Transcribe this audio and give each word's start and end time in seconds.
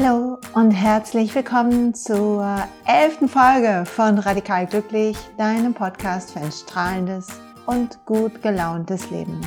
Hallo 0.00 0.38
und 0.54 0.70
herzlich 0.70 1.34
willkommen 1.34 1.92
zur 1.92 2.62
elften 2.86 3.28
Folge 3.28 3.82
von 3.84 4.20
Radikal 4.20 4.64
Glücklich, 4.64 5.16
deinem 5.36 5.74
Podcast 5.74 6.30
für 6.30 6.38
ein 6.38 6.52
strahlendes 6.52 7.26
und 7.66 7.98
gut 8.06 8.40
gelauntes 8.40 9.10
Leben. 9.10 9.40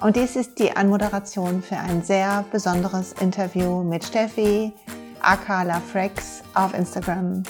Und 0.00 0.16
dies 0.16 0.34
ist 0.34 0.58
die 0.58 0.76
Anmoderation 0.76 1.62
für 1.62 1.76
ein 1.76 2.02
sehr 2.02 2.44
besonderes 2.50 3.12
Interview 3.20 3.84
mit 3.84 4.02
Steffi 4.02 4.72
Akala 5.20 5.78
Frex 5.78 6.42
auf 6.54 6.74
Instagram. 6.74 7.44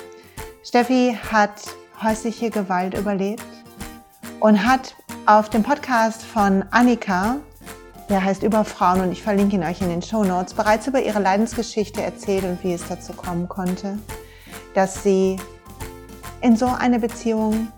Steffi 0.62 1.16
hat 1.32 1.62
häusliche 2.02 2.50
Gewalt 2.50 2.98
überlebt 2.98 3.46
und 4.40 4.62
hat 4.62 4.94
auf 5.24 5.48
dem 5.48 5.62
Podcast 5.62 6.22
von 6.22 6.66
Annika 6.70 7.36
der 8.08 8.24
heißt 8.24 8.42
Über 8.42 8.64
Frauen 8.64 9.00
und 9.00 9.12
ich 9.12 9.22
verlinke 9.22 9.56
ihn 9.56 9.64
euch 9.64 9.80
in 9.80 9.88
den 9.88 10.02
Show 10.02 10.24
Notes, 10.24 10.54
bereits 10.54 10.86
über 10.86 11.02
ihre 11.02 11.20
Leidensgeschichte 11.20 12.02
erzählt 12.02 12.44
und 12.44 12.62
wie 12.62 12.72
es 12.72 12.86
dazu 12.88 13.12
kommen 13.12 13.48
konnte, 13.48 13.98
dass 14.74 15.02
sie 15.02 15.38
in 16.40 16.56
so 16.56 16.66
eine 16.66 17.00
Beziehung 17.00 17.68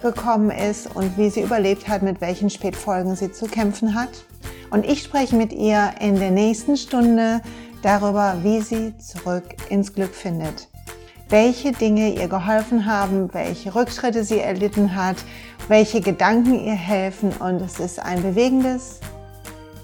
gekommen 0.00 0.50
ist 0.50 0.94
und 0.94 1.16
wie 1.18 1.30
sie 1.30 1.42
überlebt 1.42 1.88
hat, 1.88 2.02
mit 2.02 2.20
welchen 2.20 2.50
Spätfolgen 2.50 3.16
sie 3.16 3.32
zu 3.32 3.46
kämpfen 3.46 3.94
hat. 3.94 4.24
Und 4.70 4.86
ich 4.86 5.02
spreche 5.02 5.36
mit 5.36 5.52
ihr 5.52 5.92
in 6.00 6.18
der 6.18 6.30
nächsten 6.30 6.76
Stunde 6.76 7.40
darüber, 7.82 8.38
wie 8.42 8.60
sie 8.60 8.96
zurück 8.98 9.44
ins 9.68 9.92
Glück 9.92 10.14
findet. 10.14 10.68
Welche 11.28 11.72
Dinge 11.72 12.12
ihr 12.14 12.28
geholfen 12.28 12.86
haben, 12.86 13.32
welche 13.32 13.74
Rückschritte 13.74 14.24
sie 14.24 14.40
erlitten 14.40 14.94
hat, 14.94 15.16
welche 15.68 16.00
Gedanken 16.00 16.64
ihr 16.64 16.74
helfen. 16.74 17.32
Und 17.38 17.60
es 17.62 17.80
ist 17.80 17.98
ein 17.98 18.22
bewegendes, 18.22 19.00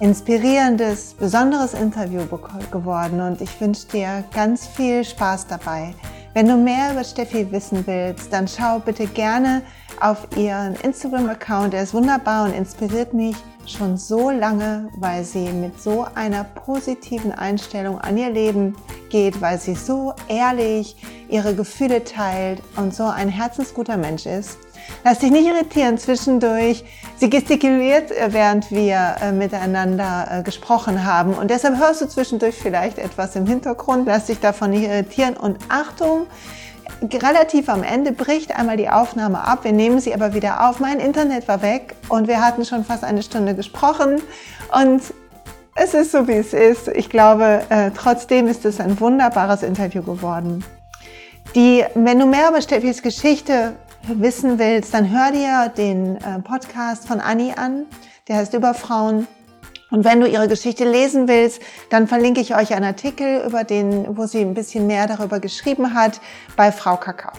inspirierendes, 0.00 1.14
besonderes 1.14 1.74
Interview 1.74 2.22
geworden 2.70 3.20
und 3.20 3.40
ich 3.40 3.60
wünsche 3.60 3.86
dir 3.88 4.24
ganz 4.34 4.66
viel 4.66 5.04
Spaß 5.04 5.46
dabei. 5.46 5.94
Wenn 6.32 6.46
du 6.46 6.56
mehr 6.56 6.92
über 6.92 7.04
Steffi 7.04 7.50
wissen 7.52 7.86
willst, 7.86 8.32
dann 8.32 8.48
schau 8.48 8.78
bitte 8.78 9.06
gerne 9.06 9.62
auf 10.00 10.26
ihren 10.36 10.74
Instagram-Account. 10.76 11.74
Er 11.74 11.82
ist 11.82 11.92
wunderbar 11.92 12.46
und 12.46 12.54
inspiriert 12.54 13.12
mich 13.12 13.36
schon 13.66 13.98
so 13.98 14.30
lange, 14.30 14.88
weil 14.96 15.22
sie 15.24 15.52
mit 15.52 15.80
so 15.80 16.06
einer 16.14 16.44
positiven 16.44 17.32
Einstellung 17.32 18.00
an 18.00 18.16
ihr 18.16 18.30
Leben 18.30 18.76
geht, 19.10 19.40
weil 19.40 19.58
sie 19.58 19.74
so 19.74 20.14
ehrlich 20.28 20.96
ihre 21.28 21.54
Gefühle 21.54 22.04
teilt 22.04 22.62
und 22.76 22.94
so 22.94 23.04
ein 23.04 23.28
herzensguter 23.28 23.96
Mensch 23.96 24.24
ist. 24.24 24.58
Lass 25.04 25.18
dich 25.18 25.30
nicht 25.30 25.46
irritieren 25.46 25.96
zwischendurch. 25.96 26.84
Sie 27.16 27.30
gestikuliert, 27.30 28.10
äh, 28.10 28.32
während 28.32 28.70
wir 28.70 29.16
äh, 29.22 29.32
miteinander 29.32 30.28
äh, 30.30 30.42
gesprochen 30.42 31.04
haben. 31.04 31.34
Und 31.34 31.50
deshalb 31.50 31.78
hörst 31.78 32.02
du 32.02 32.08
zwischendurch 32.08 32.54
vielleicht 32.54 32.98
etwas 32.98 33.34
im 33.36 33.46
Hintergrund. 33.46 34.06
Lass 34.06 34.26
dich 34.26 34.40
davon 34.40 34.70
nicht 34.70 34.84
irritieren. 34.84 35.36
Und 35.36 35.58
Achtung, 35.68 36.26
relativ 37.02 37.68
am 37.68 37.82
Ende 37.82 38.12
bricht 38.12 38.56
einmal 38.56 38.76
die 38.76 38.90
Aufnahme 38.90 39.42
ab. 39.46 39.64
Wir 39.64 39.72
nehmen 39.72 40.00
sie 40.00 40.12
aber 40.12 40.34
wieder 40.34 40.68
auf. 40.68 40.80
Mein 40.80 41.00
Internet 41.00 41.48
war 41.48 41.62
weg 41.62 41.94
und 42.08 42.28
wir 42.28 42.44
hatten 42.44 42.64
schon 42.64 42.84
fast 42.84 43.04
eine 43.04 43.22
Stunde 43.22 43.54
gesprochen. 43.54 44.20
Und 44.74 45.02
es 45.74 45.94
ist 45.94 46.12
so, 46.12 46.28
wie 46.28 46.32
es 46.32 46.52
ist. 46.52 46.88
Ich 46.88 47.08
glaube, 47.08 47.62
trotzdem 47.96 48.48
ist 48.48 48.66
es 48.66 48.80
ein 48.80 49.00
wunderbares 49.00 49.62
Interview 49.62 50.02
geworden. 50.02 50.62
Die, 51.54 51.84
wenn 51.94 52.18
du 52.18 52.26
mehr 52.26 52.50
über 52.50 52.60
Steffis 52.60 53.02
Geschichte 53.02 53.72
wissen 54.02 54.58
willst, 54.58 54.94
dann 54.94 55.10
hör 55.10 55.32
dir 55.32 55.68
den 55.68 56.16
äh, 56.16 56.40
Podcast 56.40 57.06
von 57.06 57.20
Anni 57.20 57.52
an. 57.56 57.86
Der 58.28 58.36
heißt 58.36 58.54
Über 58.54 58.74
Frauen. 58.74 59.26
Und 59.90 60.04
wenn 60.04 60.20
du 60.20 60.28
ihre 60.28 60.48
Geschichte 60.48 60.88
lesen 60.88 61.26
willst, 61.26 61.60
dann 61.90 62.06
verlinke 62.06 62.40
ich 62.40 62.54
euch 62.54 62.72
einen 62.74 62.84
Artikel, 62.84 63.44
über 63.46 63.64
den, 63.64 64.16
wo 64.16 64.26
sie 64.26 64.40
ein 64.40 64.54
bisschen 64.54 64.86
mehr 64.86 65.06
darüber 65.06 65.40
geschrieben 65.40 65.94
hat, 65.94 66.20
bei 66.56 66.70
Frau 66.70 66.96
Kakao. 66.96 67.32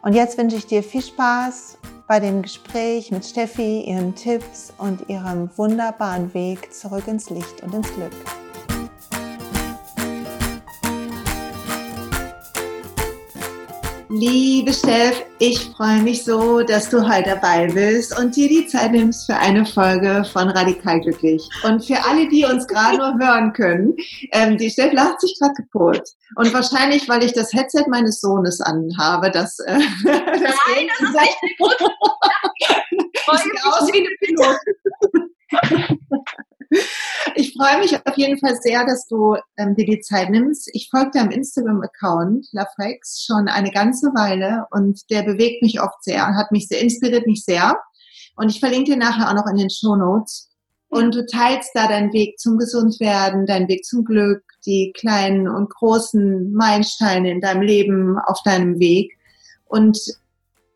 Und 0.00 0.14
jetzt 0.14 0.38
wünsche 0.38 0.56
ich 0.56 0.66
dir 0.66 0.82
viel 0.82 1.02
Spaß 1.02 1.78
bei 2.06 2.20
dem 2.20 2.42
Gespräch 2.42 3.10
mit 3.10 3.24
Steffi, 3.24 3.82
ihren 3.82 4.14
Tipps 4.14 4.72
und 4.78 5.08
ihrem 5.08 5.50
wunderbaren 5.56 6.32
Weg 6.34 6.72
zurück 6.72 7.08
ins 7.08 7.30
Licht 7.30 7.62
und 7.62 7.74
ins 7.74 7.92
Glück. 7.94 8.41
Liebe 14.14 14.74
Steff, 14.74 15.24
ich 15.38 15.58
freue 15.74 16.02
mich 16.02 16.22
so, 16.22 16.60
dass 16.60 16.90
du 16.90 17.08
heute 17.08 17.30
dabei 17.30 17.66
bist 17.68 18.18
und 18.18 18.36
dir 18.36 18.46
die 18.46 18.66
Zeit 18.66 18.92
nimmst 18.92 19.24
für 19.24 19.36
eine 19.36 19.64
Folge 19.64 20.22
von 20.30 20.50
Radikal 20.50 21.00
Glücklich. 21.00 21.48
Und 21.64 21.82
für 21.82 21.96
alle, 22.04 22.28
die 22.28 22.44
uns 22.44 22.66
gerade 22.66 22.98
nur 22.98 23.18
hören 23.18 23.54
können, 23.54 23.96
ähm, 24.32 24.58
die 24.58 24.68
Steff 24.68 24.92
lacht 24.92 25.18
sich 25.22 25.34
gerade 25.40 25.54
kaputt. 25.54 26.02
Und 26.36 26.52
wahrscheinlich, 26.52 27.08
weil 27.08 27.24
ich 27.24 27.32
das 27.32 27.54
Headset 27.54 27.86
meines 27.88 28.20
Sohnes 28.20 28.60
anhabe, 28.60 29.30
das, 29.30 29.58
äh, 29.60 29.78
das 30.04 30.20
Nein, 30.28 30.88
das 30.98 31.08
ist 31.08 31.16
echt 31.16 31.38
gut. 31.58 31.76
Sieht 33.42 33.64
aus 33.64 33.88
wie 33.94 34.08
eine. 35.58 35.98
Ich 37.34 37.54
freue 37.54 37.78
mich 37.78 37.94
auf 37.94 38.16
jeden 38.16 38.38
Fall 38.38 38.56
sehr, 38.60 38.84
dass 38.84 39.06
du 39.06 39.36
ähm, 39.56 39.74
dir 39.74 39.86
die 39.86 40.00
Zeit 40.00 40.30
nimmst. 40.30 40.68
Ich 40.72 40.88
folge 40.90 41.12
deinem 41.14 41.30
Instagram-Account, 41.30 42.46
LaFrex, 42.52 43.24
schon 43.26 43.48
eine 43.48 43.70
ganze 43.70 44.08
Weile 44.08 44.66
und 44.70 45.08
der 45.10 45.22
bewegt 45.22 45.62
mich 45.62 45.80
oft 45.80 46.02
sehr, 46.02 46.26
hat 46.36 46.52
mich 46.52 46.68
sehr, 46.68 46.80
inspiriert 46.80 47.26
mich 47.26 47.44
sehr. 47.44 47.76
Und 48.36 48.50
ich 48.50 48.60
verlinke 48.60 48.92
dir 48.92 48.96
nachher 48.96 49.28
auch 49.28 49.34
noch 49.34 49.50
in 49.50 49.56
den 49.56 49.70
Show 49.70 49.96
Notes. 49.96 50.48
Und 50.88 51.14
du 51.14 51.24
teilst 51.24 51.70
da 51.74 51.88
deinen 51.88 52.12
Weg 52.12 52.38
zum 52.38 52.58
Gesundwerden, 52.58 53.46
deinen 53.46 53.68
Weg 53.68 53.84
zum 53.84 54.04
Glück, 54.04 54.42
die 54.66 54.92
kleinen 54.94 55.48
und 55.48 55.70
großen 55.70 56.52
Meilensteine 56.52 57.30
in 57.30 57.40
deinem 57.40 57.62
Leben, 57.62 58.18
auf 58.18 58.42
deinem 58.44 58.78
Weg. 58.78 59.16
Und 59.64 59.98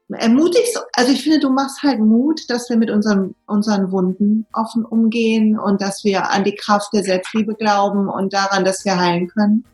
ermutigst, 0.09 0.81
also 0.95 1.13
ich 1.13 1.23
finde, 1.23 1.41
du 1.41 1.51
machst 1.51 1.83
halt 1.83 1.99
Mut, 1.99 2.49
dass 2.49 2.71
wir 2.71 2.77
mit 2.77 2.91
unseren, 2.91 3.35
unseren 3.47 3.91
Wunden 3.91 4.47
offen 4.53 4.85
umgehen 4.85 5.59
und 5.59 5.81
dass 5.83 6.05
wir 6.05 6.31
an 6.31 6.45
die 6.45 6.55
Kraft 6.55 6.93
der 6.93 7.03
Selbstliebe 7.03 7.55
glauben 7.55 8.09
und 8.09 8.33
daran, 8.33 8.65
dass 8.65 8.85
wir 8.85 8.99
heilen 8.99 9.29
können. 9.29 9.65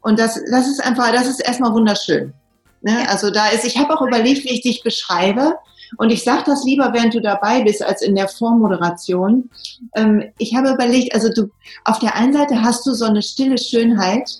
Und 0.00 0.18
das, 0.18 0.38
das 0.50 0.68
ist 0.68 0.84
einfach, 0.84 1.12
das 1.12 1.26
ist 1.26 1.40
erstmal 1.40 1.72
wunderschön. 1.72 2.34
Ne? 2.82 3.08
Also 3.08 3.30
da 3.30 3.48
ist, 3.48 3.64
ich 3.64 3.78
habe 3.78 3.94
auch 3.94 4.06
überlegt, 4.06 4.44
wie 4.44 4.52
ich 4.52 4.60
dich 4.60 4.82
beschreibe. 4.82 5.54
Und 5.96 6.10
ich 6.10 6.22
sage 6.22 6.42
das 6.44 6.64
lieber, 6.64 6.92
während 6.92 7.14
du 7.14 7.20
dabei 7.20 7.62
bist, 7.62 7.82
als 7.82 8.02
in 8.02 8.14
der 8.14 8.28
Vormoderation. 8.28 9.48
Ähm, 9.94 10.24
ich 10.38 10.54
habe 10.54 10.70
überlegt, 10.70 11.14
also 11.14 11.30
du, 11.30 11.48
auf 11.84 11.98
der 12.00 12.14
einen 12.16 12.34
Seite 12.34 12.62
hast 12.62 12.86
du 12.86 12.92
so 12.92 13.06
eine 13.06 13.22
stille 13.22 13.56
Schönheit, 13.56 14.30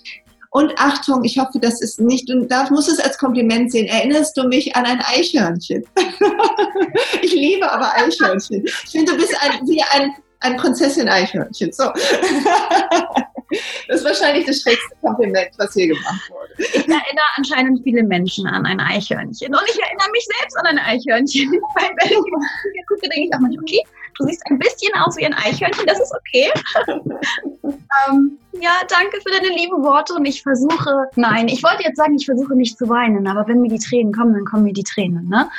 und 0.55 0.71
Achtung, 0.77 1.25
ich 1.25 1.37
hoffe, 1.37 1.59
das 1.59 1.81
ist 1.81 1.99
nicht, 1.99 2.29
du 2.29 2.45
darf, 2.45 2.69
musst 2.69 2.87
es 2.87 2.97
als 2.97 3.17
Kompliment 3.17 3.73
sehen. 3.73 3.87
Erinnerst 3.87 4.37
du 4.37 4.47
mich 4.47 4.73
an 4.73 4.85
ein 4.85 5.01
Eichhörnchen? 5.01 5.83
ich 7.21 7.33
liebe 7.33 7.69
aber 7.69 7.93
Eichhörnchen. 7.93 8.63
Ich 8.63 8.89
finde, 8.89 9.11
du 9.11 9.17
bist 9.17 9.35
ein, 9.41 9.67
wie 9.67 9.83
ein, 9.91 10.13
ein 10.39 10.55
Prinzessin-Eichhörnchen. 10.55 11.73
So. 11.73 11.91
Das 13.87 13.99
ist 13.99 14.05
wahrscheinlich 14.05 14.47
das 14.47 14.61
schrägste 14.61 14.95
Kompliment, 15.01 15.49
was 15.59 15.73
hier 15.73 15.87
gemacht 15.87 16.29
wurde. 16.31 16.51
Ich 16.57 16.75
erinnere 16.75 17.29
anscheinend 17.37 17.83
viele 17.83 18.01
Menschen 18.01 18.47
an 18.47 18.65
ein 18.65 18.79
Eichhörnchen. 18.79 19.53
Und 19.53 19.61
ich 19.67 19.79
erinnere 19.79 20.09
mich 20.11 20.25
selbst 20.39 20.57
an 20.57 20.65
ein 20.65 20.79
Eichhörnchen. 20.79 21.51
Weil 21.75 21.89
wenn 22.01 22.11
ich 22.11 22.87
gucke, 22.87 23.07
denke 23.07 23.27
ich 23.27 23.33
auch 23.35 23.39
manchmal, 23.39 23.61
okay, 23.61 23.83
du 24.17 24.25
siehst 24.25 24.41
ein 24.49 24.59
bisschen 24.59 24.91
aus 25.03 25.17
wie 25.17 25.25
ein 25.25 25.33
Eichhörnchen, 25.33 25.85
das 25.85 25.99
ist 25.99 26.13
okay. 26.13 26.51
ähm, 28.09 28.37
ja, 28.61 28.71
danke 28.87 29.19
für 29.21 29.31
deine 29.31 29.55
lieben 29.55 29.83
Worte 29.83 30.13
und 30.13 30.25
ich 30.25 30.41
versuche, 30.41 31.07
nein, 31.15 31.47
ich 31.47 31.63
wollte 31.63 31.83
jetzt 31.83 31.97
sagen, 31.97 32.15
ich 32.15 32.25
versuche 32.25 32.55
nicht 32.55 32.77
zu 32.77 32.87
weinen, 32.87 33.27
aber 33.27 33.47
wenn 33.47 33.61
mir 33.61 33.69
die 33.69 33.79
Tränen 33.79 34.13
kommen, 34.13 34.33
dann 34.33 34.45
kommen 34.45 34.63
mir 34.63 34.73
die 34.73 34.83
Tränen. 34.83 35.27
Ne? 35.27 35.49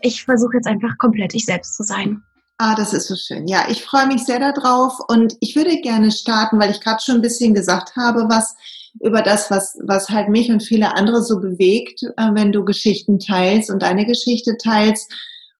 Ich 0.00 0.24
versuche 0.24 0.56
jetzt 0.56 0.66
einfach 0.66 0.96
komplett 0.98 1.34
ich 1.34 1.44
selbst 1.44 1.76
zu 1.76 1.82
sein. 1.82 2.22
Ah, 2.58 2.74
das 2.74 2.94
ist 2.94 3.08
so 3.08 3.16
schön. 3.16 3.46
Ja, 3.46 3.66
ich 3.68 3.84
freue 3.84 4.06
mich 4.06 4.24
sehr 4.24 4.38
darauf 4.38 4.98
und 5.08 5.36
ich 5.40 5.54
würde 5.56 5.78
gerne 5.82 6.10
starten, 6.10 6.58
weil 6.58 6.70
ich 6.70 6.80
gerade 6.80 7.02
schon 7.04 7.16
ein 7.16 7.22
bisschen 7.22 7.52
gesagt 7.52 7.96
habe, 7.96 8.30
was 8.30 8.54
über 9.00 9.20
das, 9.20 9.50
was, 9.50 9.78
was 9.82 10.08
halt 10.08 10.30
mich 10.30 10.50
und 10.50 10.62
viele 10.62 10.96
andere 10.96 11.22
so 11.22 11.38
bewegt, 11.38 12.02
äh, 12.02 12.30
wenn 12.32 12.52
du 12.52 12.64
Geschichten 12.64 13.18
teilst 13.18 13.70
und 13.70 13.82
deine 13.82 14.06
Geschichte 14.06 14.56
teilst. 14.56 15.12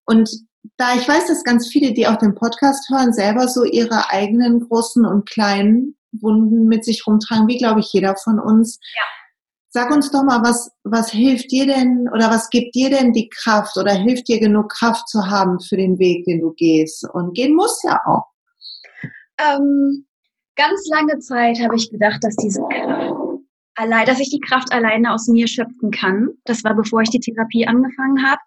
Und 0.07 0.31
da 0.77 0.95
ich 0.95 1.09
weiß, 1.09 1.27
dass 1.27 1.45
ganz 1.45 1.69
viele, 1.69 1.93
die 1.93 2.07
auch 2.07 2.17
den 2.17 2.35
Podcast 2.35 2.89
hören, 2.91 3.13
selber 3.13 3.49
so 3.49 3.65
ihre 3.65 4.11
eigenen 4.11 4.61
großen 4.61 5.05
und 5.05 5.29
kleinen 5.29 5.97
Wunden 6.13 6.67
mit 6.67 6.85
sich 6.85 7.07
rumtragen, 7.07 7.49
wie 7.49 7.59
glaube 7.59 7.81
ich 7.81 7.93
jeder 7.93 8.17
von 8.17 8.39
uns. 8.39 8.79
Ja. 8.95 9.03
Sag 9.69 9.91
uns 9.91 10.11
doch 10.11 10.23
mal, 10.23 10.43
was, 10.43 10.71
was 10.85 11.11
hilft 11.11 11.51
dir 11.51 11.67
denn 11.67 12.09
oder 12.13 12.31
was 12.31 12.49
gibt 12.49 12.75
dir 12.75 12.89
denn 12.89 13.13
die 13.13 13.29
Kraft 13.29 13.77
oder 13.77 13.93
hilft 13.93 14.29
dir 14.29 14.41
genug 14.41 14.71
Kraft 14.71 15.07
zu 15.09 15.27
haben 15.27 15.61
für 15.61 15.77
den 15.77 15.99
Weg, 15.99 16.25
den 16.25 16.41
du 16.41 16.53
gehst? 16.53 17.07
Und 17.13 17.35
gehen 17.35 17.55
muss 17.55 17.83
ja 17.83 18.01
auch. 18.07 18.25
Ähm, 19.39 20.07
ganz 20.55 20.81
lange 20.89 21.19
Zeit 21.19 21.61
habe 21.61 21.77
ich 21.77 21.91
gedacht, 21.91 22.25
dass 22.25 22.37
diese 22.37 22.63
Kraft 22.63 23.27
allein, 23.77 24.07
dass 24.07 24.19
ich 24.19 24.31
die 24.31 24.41
Kraft 24.41 24.73
alleine 24.73 25.13
aus 25.13 25.29
mir 25.29 25.47
schöpfen 25.47 25.91
kann. 25.91 26.31
Das 26.45 26.65
war 26.65 26.75
bevor 26.75 27.03
ich 27.03 27.11
die 27.11 27.21
Therapie 27.21 27.67
angefangen 27.67 28.27
habe. 28.27 28.41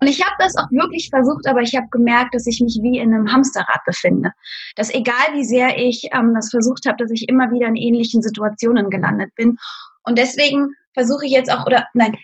Und 0.00 0.08
ich 0.08 0.24
habe 0.24 0.34
das 0.38 0.56
auch 0.56 0.70
wirklich 0.70 1.10
versucht, 1.10 1.46
aber 1.46 1.60
ich 1.60 1.74
habe 1.76 1.86
gemerkt, 1.90 2.34
dass 2.34 2.46
ich 2.46 2.60
mich 2.60 2.78
wie 2.82 2.98
in 2.98 3.14
einem 3.14 3.30
Hamsterrad 3.30 3.84
befinde. 3.86 4.32
Dass 4.76 4.92
egal 4.92 5.34
wie 5.34 5.44
sehr 5.44 5.78
ich 5.78 6.08
ähm, 6.12 6.34
das 6.34 6.50
versucht 6.50 6.86
habe, 6.86 6.96
dass 6.96 7.10
ich 7.10 7.28
immer 7.28 7.50
wieder 7.50 7.68
in 7.68 7.76
ähnlichen 7.76 8.22
Situationen 8.22 8.90
gelandet 8.90 9.34
bin. 9.36 9.58
Und 10.04 10.18
deswegen 10.18 10.70
versuche 10.94 11.26
ich 11.26 11.32
jetzt 11.32 11.52
auch, 11.52 11.66
oder 11.66 11.86
nein, 11.94 12.16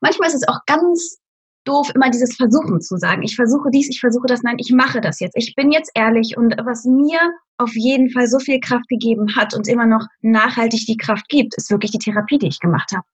manchmal 0.00 0.28
ist 0.28 0.36
es 0.36 0.48
auch 0.48 0.60
ganz 0.66 1.18
doof, 1.64 1.90
immer 1.94 2.10
dieses 2.10 2.36
Versuchen 2.36 2.80
zu 2.80 2.96
sagen. 2.96 3.22
Ich 3.22 3.36
versuche 3.36 3.70
dies, 3.70 3.88
ich 3.88 4.00
versuche 4.00 4.26
das, 4.26 4.42
nein, 4.42 4.56
ich 4.58 4.70
mache 4.70 5.00
das 5.00 5.20
jetzt. 5.20 5.36
Ich 5.36 5.54
bin 5.54 5.72
jetzt 5.72 5.90
ehrlich 5.94 6.36
und 6.36 6.54
was 6.64 6.84
mir 6.84 7.18
auf 7.56 7.74
jeden 7.74 8.10
Fall 8.10 8.26
so 8.26 8.38
viel 8.38 8.60
Kraft 8.60 8.88
gegeben 8.88 9.34
hat 9.36 9.54
und 9.54 9.68
immer 9.68 9.86
noch 9.86 10.06
nachhaltig 10.20 10.86
die 10.86 10.96
Kraft 10.96 11.28
gibt, 11.28 11.54
ist 11.56 11.70
wirklich 11.70 11.92
die 11.92 11.98
Therapie, 11.98 12.38
die 12.38 12.48
ich 12.48 12.60
gemacht 12.60 12.90
habe. 12.92 13.06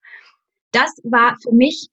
Das 0.72 0.90
war 1.04 1.36
für 1.42 1.54
mich 1.54 1.88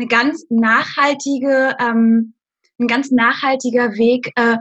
eine 0.00 0.08
ganz 0.08 0.46
nachhaltige, 0.48 1.76
ähm, 1.78 2.34
ein 2.78 2.86
ganz 2.86 3.10
nachhaltiger 3.10 3.92
Weg, 3.92 4.32
äh, 4.36 4.56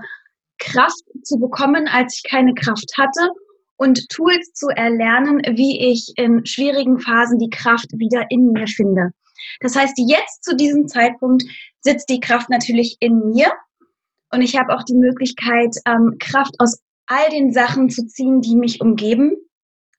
Kraft 0.60 1.04
zu 1.24 1.40
bekommen, 1.40 1.88
als 1.88 2.18
ich 2.18 2.30
keine 2.30 2.54
Kraft 2.54 2.92
hatte 2.98 3.30
und 3.78 4.10
Tools 4.10 4.52
zu 4.54 4.68
erlernen, 4.68 5.42
wie 5.56 5.92
ich 5.92 6.12
in 6.18 6.46
schwierigen 6.46 7.00
Phasen 7.00 7.40
die 7.40 7.50
Kraft 7.50 7.88
wieder 7.94 8.26
in 8.30 8.52
mir 8.52 8.68
finde. 8.68 9.12
Das 9.62 9.78
heißt, 9.78 9.94
jetzt 9.96 10.44
zu 10.44 10.58
diesem 10.58 10.88
Zeitpunkt 10.90 11.44
sitzt 11.80 12.10
die 12.10 12.20
Kraft 12.20 12.50
natürlich 12.50 12.98
in 13.00 13.30
mir 13.30 13.50
und 14.32 14.42
ich 14.42 14.58
habe 14.58 14.74
auch 14.76 14.84
die 14.84 14.98
Möglichkeit, 14.98 15.74
ähm, 15.86 16.18
Kraft 16.20 16.56
aus 16.60 16.82
all 17.08 17.30
den 17.30 17.54
Sachen 17.54 17.90
zu 17.90 18.06
ziehen, 18.06 18.42
die 18.42 18.58
mich 18.58 18.82
umgeben. 18.82 19.32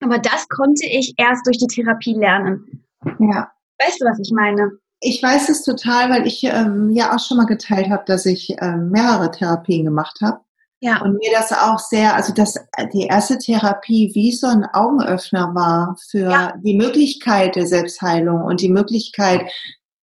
Aber 0.01 0.19
das 0.19 0.47
konnte 0.49 0.87
ich 0.87 1.15
erst 1.17 1.47
durch 1.47 1.57
die 1.57 1.67
Therapie 1.67 2.15
lernen. 2.15 2.85
Ja. 3.19 3.51
Weißt 3.79 4.01
du, 4.01 4.05
was 4.05 4.21
ich 4.21 4.31
meine? 4.33 4.79
Ich 5.01 5.23
weiß 5.23 5.49
es 5.49 5.63
total, 5.63 6.11
weil 6.11 6.27
ich 6.27 6.45
ähm, 6.45 6.91
ja 6.91 7.15
auch 7.15 7.19
schon 7.19 7.39
mal 7.39 7.47
geteilt 7.47 7.89
habe, 7.89 8.05
dass 8.07 8.27
ich 8.27 8.55
ähm, 8.61 8.91
mehrere 8.91 9.31
Therapien 9.31 9.85
gemacht 9.85 10.19
habe. 10.21 10.41
Ja. 10.81 11.03
Und 11.03 11.15
mir 11.15 11.31
das 11.33 11.53
auch 11.53 11.79
sehr, 11.79 12.15
also 12.15 12.33
dass 12.33 12.55
die 12.93 13.07
erste 13.07 13.39
Therapie 13.39 14.11
wie 14.15 14.33
so 14.33 14.47
ein 14.47 14.65
Augenöffner 14.65 15.55
war 15.55 15.97
für 16.11 16.31
ja. 16.31 16.55
die 16.65 16.75
Möglichkeit 16.75 17.57
der 17.57 17.67
Selbstheilung 17.67 18.43
und 18.43 18.63
die 18.63 18.71
Möglichkeit, 18.71 19.51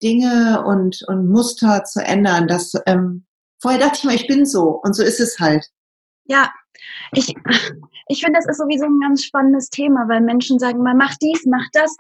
Dinge 0.02 0.64
und, 0.66 1.04
und 1.08 1.30
Muster 1.30 1.84
zu 1.84 2.04
ändern. 2.04 2.48
Das, 2.48 2.74
ähm, 2.86 3.26
vorher 3.62 3.80
dachte 3.82 3.98
ich 3.98 4.04
mal, 4.06 4.16
ich 4.16 4.28
bin 4.28 4.46
so 4.46 4.80
und 4.82 4.94
so 4.94 5.04
ist 5.04 5.20
es 5.20 5.40
halt. 5.40 5.68
Ja, 6.26 6.50
ich, 7.12 7.34
ich 8.08 8.22
finde, 8.22 8.40
das 8.40 8.48
ist 8.48 8.58
sowieso 8.58 8.86
ein 8.86 9.00
ganz 9.02 9.24
spannendes 9.24 9.70
Thema, 9.70 10.08
weil 10.08 10.22
Menschen 10.22 10.58
sagen, 10.58 10.82
man 10.84 10.98
macht 10.98 11.18
dies, 11.22 11.46
macht 11.46 11.70
das. 11.74 11.96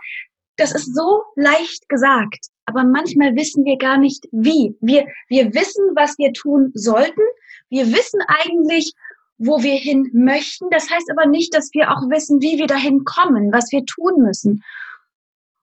Das 0.57 0.71
ist 0.73 0.95
so 0.95 1.23
leicht 1.35 1.87
gesagt, 1.89 2.47
aber 2.71 2.85
manchmal 2.85 3.35
wissen 3.35 3.65
wir 3.65 3.77
gar 3.77 3.97
nicht 3.97 4.27
wie. 4.31 4.75
Wir, 4.79 5.05
wir 5.27 5.53
wissen, 5.53 5.83
was 5.95 6.17
wir 6.17 6.31
tun 6.31 6.71
sollten, 6.73 7.21
wir 7.69 7.87
wissen 7.87 8.19
eigentlich, 8.27 8.93
wo 9.37 9.61
wir 9.61 9.75
hin 9.75 10.09
möchten. 10.13 10.69
Das 10.69 10.89
heißt 10.89 11.11
aber 11.11 11.25
nicht, 11.25 11.53
dass 11.53 11.73
wir 11.73 11.91
auch 11.91 12.09
wissen, 12.09 12.41
wie 12.41 12.57
wir 12.57 12.67
dahin 12.67 13.03
kommen, 13.03 13.51
was 13.51 13.71
wir 13.71 13.85
tun 13.85 14.23
müssen. 14.23 14.63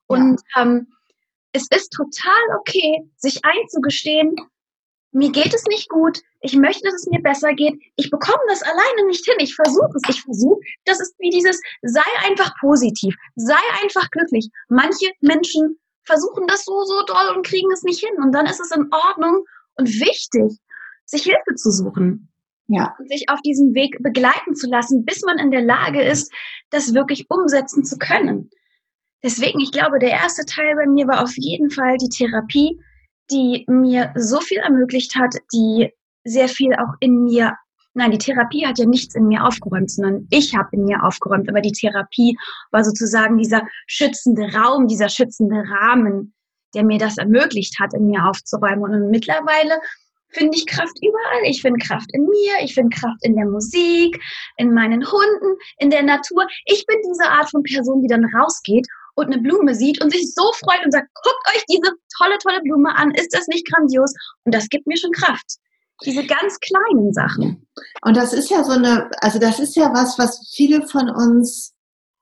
Und 0.07 0.39
ja. 0.55 0.61
ähm, 0.61 0.87
es 1.51 1.67
ist 1.75 1.91
total 1.91 2.57
okay, 2.59 3.09
sich 3.17 3.39
einzugestehen, 3.43 4.35
mir 5.11 5.31
geht 5.31 5.55
es 5.55 5.63
nicht 5.65 5.89
gut, 5.89 6.21
ich 6.41 6.55
möchte, 6.55 6.83
dass 6.83 6.93
es 6.93 7.07
mir 7.07 7.21
besser 7.21 7.53
geht, 7.53 7.81
ich 7.95 8.11
bekomme 8.11 8.43
das 8.47 8.61
alleine 8.61 9.07
nicht 9.07 9.25
hin, 9.25 9.37
ich 9.39 9.55
versuche 9.55 9.89
es, 9.95 10.03
ich 10.07 10.21
versuche, 10.21 10.59
das 10.85 10.99
ist 10.99 11.15
wie 11.17 11.31
dieses, 11.31 11.59
sei 11.81 12.03
einfach 12.27 12.53
positiv, 12.59 13.15
sei 13.35 13.57
einfach 13.81 14.11
glücklich. 14.11 14.49
Manche 14.67 15.09
Menschen 15.21 15.79
versuchen 16.09 16.47
das 16.47 16.65
so, 16.65 16.83
so 16.83 17.03
doll 17.05 17.35
und 17.35 17.45
kriegen 17.45 17.71
es 17.71 17.83
nicht 17.83 17.99
hin 17.99 18.21
und 18.23 18.31
dann 18.31 18.47
ist 18.47 18.59
es 18.59 18.71
in 18.71 18.89
Ordnung 18.91 19.45
und 19.75 19.87
wichtig, 19.87 20.57
sich 21.05 21.23
Hilfe 21.23 21.55
zu 21.55 21.71
suchen. 21.71 22.29
Ja. 22.67 22.95
Und 22.99 23.09
sich 23.09 23.29
auf 23.29 23.41
diesem 23.41 23.73
Weg 23.73 23.97
begleiten 24.01 24.55
zu 24.55 24.67
lassen, 24.67 25.05
bis 25.05 25.21
man 25.23 25.39
in 25.39 25.51
der 25.51 25.63
Lage 25.63 26.03
ist, 26.03 26.31
das 26.69 26.93
wirklich 26.93 27.25
umsetzen 27.29 27.83
zu 27.83 27.97
können. 27.97 28.49
Deswegen, 29.23 29.59
ich 29.59 29.71
glaube, 29.71 29.99
der 29.99 30.11
erste 30.11 30.45
Teil 30.45 30.75
bei 30.75 30.85
mir 30.85 31.07
war 31.07 31.23
auf 31.23 31.33
jeden 31.35 31.71
Fall 31.71 31.97
die 31.97 32.09
Therapie, 32.09 32.79
die 33.31 33.65
mir 33.67 34.13
so 34.15 34.39
viel 34.39 34.59
ermöglicht 34.59 35.15
hat, 35.15 35.35
die 35.53 35.91
sehr 36.23 36.47
viel 36.47 36.73
auch 36.75 36.93
in 36.99 37.23
mir, 37.23 37.55
nein, 37.93 38.11
die 38.11 38.17
Therapie 38.17 38.65
hat 38.65 38.79
ja 38.79 38.85
nichts 38.85 39.15
in 39.15 39.27
mir 39.27 39.45
aufgeräumt, 39.45 39.91
sondern 39.91 40.27
ich 40.29 40.55
habe 40.55 40.69
in 40.73 40.85
mir 40.85 41.03
aufgeräumt, 41.03 41.49
aber 41.49 41.61
die 41.61 41.71
Therapie 41.71 42.37
war 42.71 42.83
sozusagen 42.83 43.37
dieser 43.37 43.63
schützende 43.87 44.53
Raum, 44.53 44.87
dieser 44.87 45.09
schützende 45.09 45.63
Rahmen, 45.69 46.33
der 46.73 46.83
mir 46.83 46.99
das 46.99 47.17
ermöglicht 47.17 47.79
hat, 47.79 47.93
in 47.93 48.07
mir 48.07 48.25
aufzuräumen. 48.25 48.83
Und 48.83 49.09
mittlerweile 49.09 49.79
finde 50.31 50.55
ich 50.55 50.65
Kraft 50.67 50.97
überall. 51.01 51.43
Ich 51.45 51.61
finde 51.61 51.83
Kraft 51.83 52.09
in 52.13 52.23
mir, 52.23 52.63
ich 52.63 52.73
finde 52.73 52.95
Kraft 52.95 53.17
in 53.21 53.35
der 53.35 53.45
Musik, 53.45 54.21
in 54.57 54.73
meinen 54.73 55.03
Hunden, 55.11 55.57
in 55.79 55.89
der 55.89 56.03
Natur. 56.03 56.45
Ich 56.65 56.85
bin 56.85 56.97
diese 57.09 57.29
Art 57.29 57.49
von 57.49 57.63
Person, 57.63 58.01
die 58.01 58.07
dann 58.07 58.25
rausgeht 58.25 58.87
und 59.15 59.27
eine 59.27 59.41
Blume 59.41 59.73
sieht 59.75 60.01
und 60.01 60.11
sich 60.11 60.33
so 60.33 60.51
freut 60.53 60.85
und 60.85 60.91
sagt, 60.91 61.09
guckt 61.23 61.55
euch 61.55 61.63
diese 61.69 61.91
tolle, 62.17 62.37
tolle 62.37 62.61
Blume 62.61 62.95
an, 62.95 63.11
ist 63.15 63.33
das 63.33 63.47
nicht 63.47 63.67
grandios? 63.69 64.13
Und 64.45 64.53
das 64.53 64.69
gibt 64.69 64.87
mir 64.87 64.97
schon 64.97 65.11
Kraft. 65.11 65.57
Diese 66.05 66.25
ganz 66.25 66.59
kleinen 66.59 67.13
Sachen. 67.13 67.67
Und 68.01 68.17
das 68.17 68.33
ist 68.33 68.49
ja 68.49 68.63
so 68.63 68.71
eine, 68.71 69.09
also 69.21 69.39
das 69.39 69.59
ist 69.59 69.75
ja 69.75 69.93
was, 69.93 70.17
was 70.17 70.51
viele 70.55 70.87
von 70.87 71.09
uns 71.09 71.73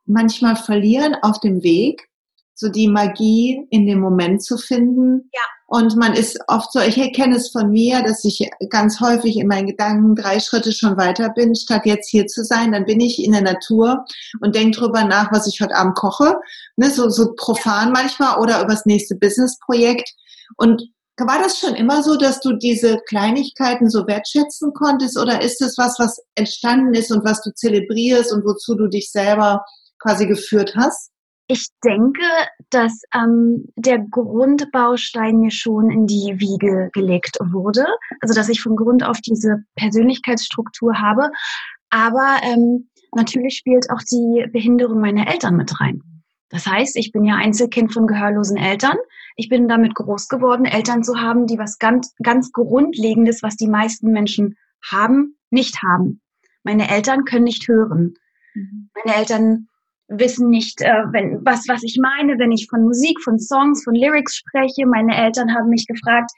manchmal 0.05 0.55
verlieren 0.55 1.15
auf 1.21 1.39
dem 1.39 1.63
Weg, 1.63 2.09
so 2.55 2.69
die 2.69 2.87
Magie 2.87 3.67
in 3.69 3.85
dem 3.85 3.99
Moment 3.99 4.41
zu 4.41 4.57
finden. 4.57 5.29
Ja. 5.33 5.41
Und 5.69 5.97
man 5.97 6.13
ist 6.13 6.39
oft 6.47 6.71
so, 6.71 6.79
ich 6.79 6.95
kenne 7.13 7.35
es 7.35 7.49
von 7.49 7.69
mir, 7.69 8.01
dass 8.01 8.23
ich 8.23 8.49
ganz 8.69 9.01
häufig 9.01 9.37
in 9.37 9.47
meinen 9.47 9.67
Gedanken 9.67 10.15
drei 10.15 10.39
Schritte 10.39 10.71
schon 10.71 10.95
weiter 10.95 11.29
bin, 11.29 11.55
statt 11.55 11.81
jetzt 11.85 12.09
hier 12.09 12.25
zu 12.25 12.45
sein. 12.45 12.71
Dann 12.71 12.85
bin 12.85 13.01
ich 13.01 13.21
in 13.21 13.33
der 13.33 13.41
Natur 13.41 14.05
und 14.39 14.55
denke 14.55 14.79
drüber 14.79 15.03
nach, 15.03 15.29
was 15.33 15.45
ich 15.45 15.59
heute 15.59 15.75
Abend 15.75 15.95
koche. 15.95 16.35
Ne, 16.77 16.89
so, 16.89 17.09
so 17.09 17.33
profan 17.35 17.91
manchmal 17.91 18.39
oder 18.39 18.61
über 18.61 18.71
das 18.71 18.85
nächste 18.85 19.15
Businessprojekt. 19.15 20.09
Und 20.55 20.83
war 21.25 21.41
das 21.41 21.57
schon 21.57 21.73
immer 21.73 22.03
so, 22.03 22.15
dass 22.15 22.39
du 22.39 22.53
diese 22.53 22.99
Kleinigkeiten 23.07 23.89
so 23.89 24.05
wertschätzen 24.05 24.73
konntest 24.73 25.17
oder 25.17 25.41
ist 25.41 25.61
es 25.61 25.77
was, 25.77 25.97
was 25.97 26.21
entstanden 26.35 26.93
ist 26.93 27.11
und 27.11 27.25
was 27.25 27.41
du 27.41 27.51
zelebrierst 27.53 28.31
und 28.31 28.45
wozu 28.45 28.75
du 28.75 28.87
dich 28.87 29.11
selber 29.11 29.63
quasi 29.99 30.27
geführt 30.27 30.75
hast? 30.75 31.11
Ich 31.49 31.69
denke, 31.83 32.21
dass 32.69 33.01
ähm, 33.15 33.65
der 33.77 33.99
Grundbaustein 33.99 35.39
mir 35.39 35.51
schon 35.51 35.89
in 35.89 36.05
die 36.05 36.35
Wiege 36.39 36.89
gelegt 36.93 37.37
wurde. 37.41 37.85
Also 38.19 38.35
dass 38.35 38.49
ich 38.49 38.61
von 38.61 38.75
Grund 38.75 39.03
auf 39.03 39.19
diese 39.21 39.63
Persönlichkeitsstruktur 39.75 40.99
habe. 40.99 41.29
Aber 41.89 42.37
ähm, 42.43 42.89
natürlich 43.15 43.57
spielt 43.57 43.89
auch 43.89 44.01
die 44.11 44.45
Behinderung 44.51 44.99
meiner 44.99 45.31
Eltern 45.31 45.55
mit 45.55 45.79
rein. 45.79 46.01
Das 46.49 46.65
heißt, 46.65 46.95
ich 46.97 47.11
bin 47.11 47.25
ja 47.25 47.35
Einzelkind 47.35 47.93
von 47.93 48.07
gehörlosen 48.07 48.57
Eltern. 48.57 48.97
Ich 49.35 49.49
bin 49.49 49.67
damit 49.67 49.95
groß 49.95 50.29
geworden, 50.29 50.65
Eltern 50.65 51.03
zu 51.03 51.19
haben, 51.19 51.45
die 51.45 51.59
was 51.59 51.77
ganz, 51.77 52.15
ganz 52.23 52.51
Grundlegendes, 52.51 53.43
was 53.43 53.55
die 53.55 53.67
meisten 53.67 54.11
Menschen 54.11 54.57
haben, 54.89 55.37
nicht 55.49 55.81
haben. 55.83 56.21
Meine 56.63 56.89
Eltern 56.89 57.25
können 57.25 57.43
nicht 57.43 57.67
hören. 57.67 58.15
Mhm. 58.53 58.89
Meine 58.95 59.17
Eltern 59.17 59.67
wissen 60.07 60.49
nicht, 60.49 60.81
äh, 60.81 61.03
wenn, 61.11 61.45
was, 61.45 61.67
was 61.67 61.83
ich 61.83 61.99
meine, 62.01 62.39
wenn 62.39 62.51
ich 62.51 62.67
von 62.69 62.83
Musik, 62.83 63.21
von 63.21 63.39
Songs, 63.39 63.83
von 63.83 63.93
Lyrics 63.93 64.37
spreche. 64.37 64.85
Meine 64.85 65.15
Eltern 65.15 65.53
haben 65.53 65.69
mich 65.69 65.85
gefragt, 65.85 66.31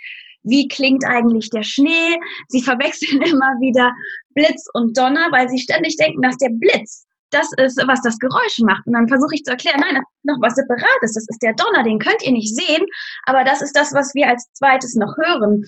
wie 0.43 0.67
klingt 0.67 1.05
eigentlich 1.05 1.49
der 1.49 1.63
Schnee? 1.63 2.17
Sie 2.47 2.61
verwechseln 2.61 3.21
immer 3.25 3.53
wieder 3.59 3.91
Blitz 4.33 4.65
und 4.73 4.97
Donner, 4.97 5.27
weil 5.31 5.49
sie 5.49 5.59
ständig 5.59 5.97
denken, 5.97 6.21
dass 6.21 6.37
der 6.37 6.49
Blitz 6.49 7.05
das 7.31 7.50
ist, 7.57 7.77
was 7.88 8.01
das 8.01 8.17
Geräusch 8.19 8.59
macht. 8.59 8.86
Und 8.88 8.93
dann 8.93 9.07
versuche 9.07 9.36
ich 9.36 9.43
zu 9.43 9.51
erklären, 9.51 9.79
nein, 9.79 9.95
das 9.95 10.03
ist 10.03 10.25
noch 10.25 10.41
was 10.41 10.55
Separates. 10.55 11.13
Das 11.13 11.25
ist 11.27 11.41
der 11.41 11.53
Donner, 11.53 11.83
den 11.83 12.00
könnt 12.00 12.24
ihr 12.24 12.31
nicht 12.31 12.55
sehen, 12.55 12.86
aber 13.25 13.43
das 13.43 13.62
ist 13.62 13.75
das, 13.75 13.93
was 13.93 14.13
wir 14.15 14.27
als 14.27 14.51
zweites 14.53 14.95
noch 14.95 15.15
hören. 15.17 15.63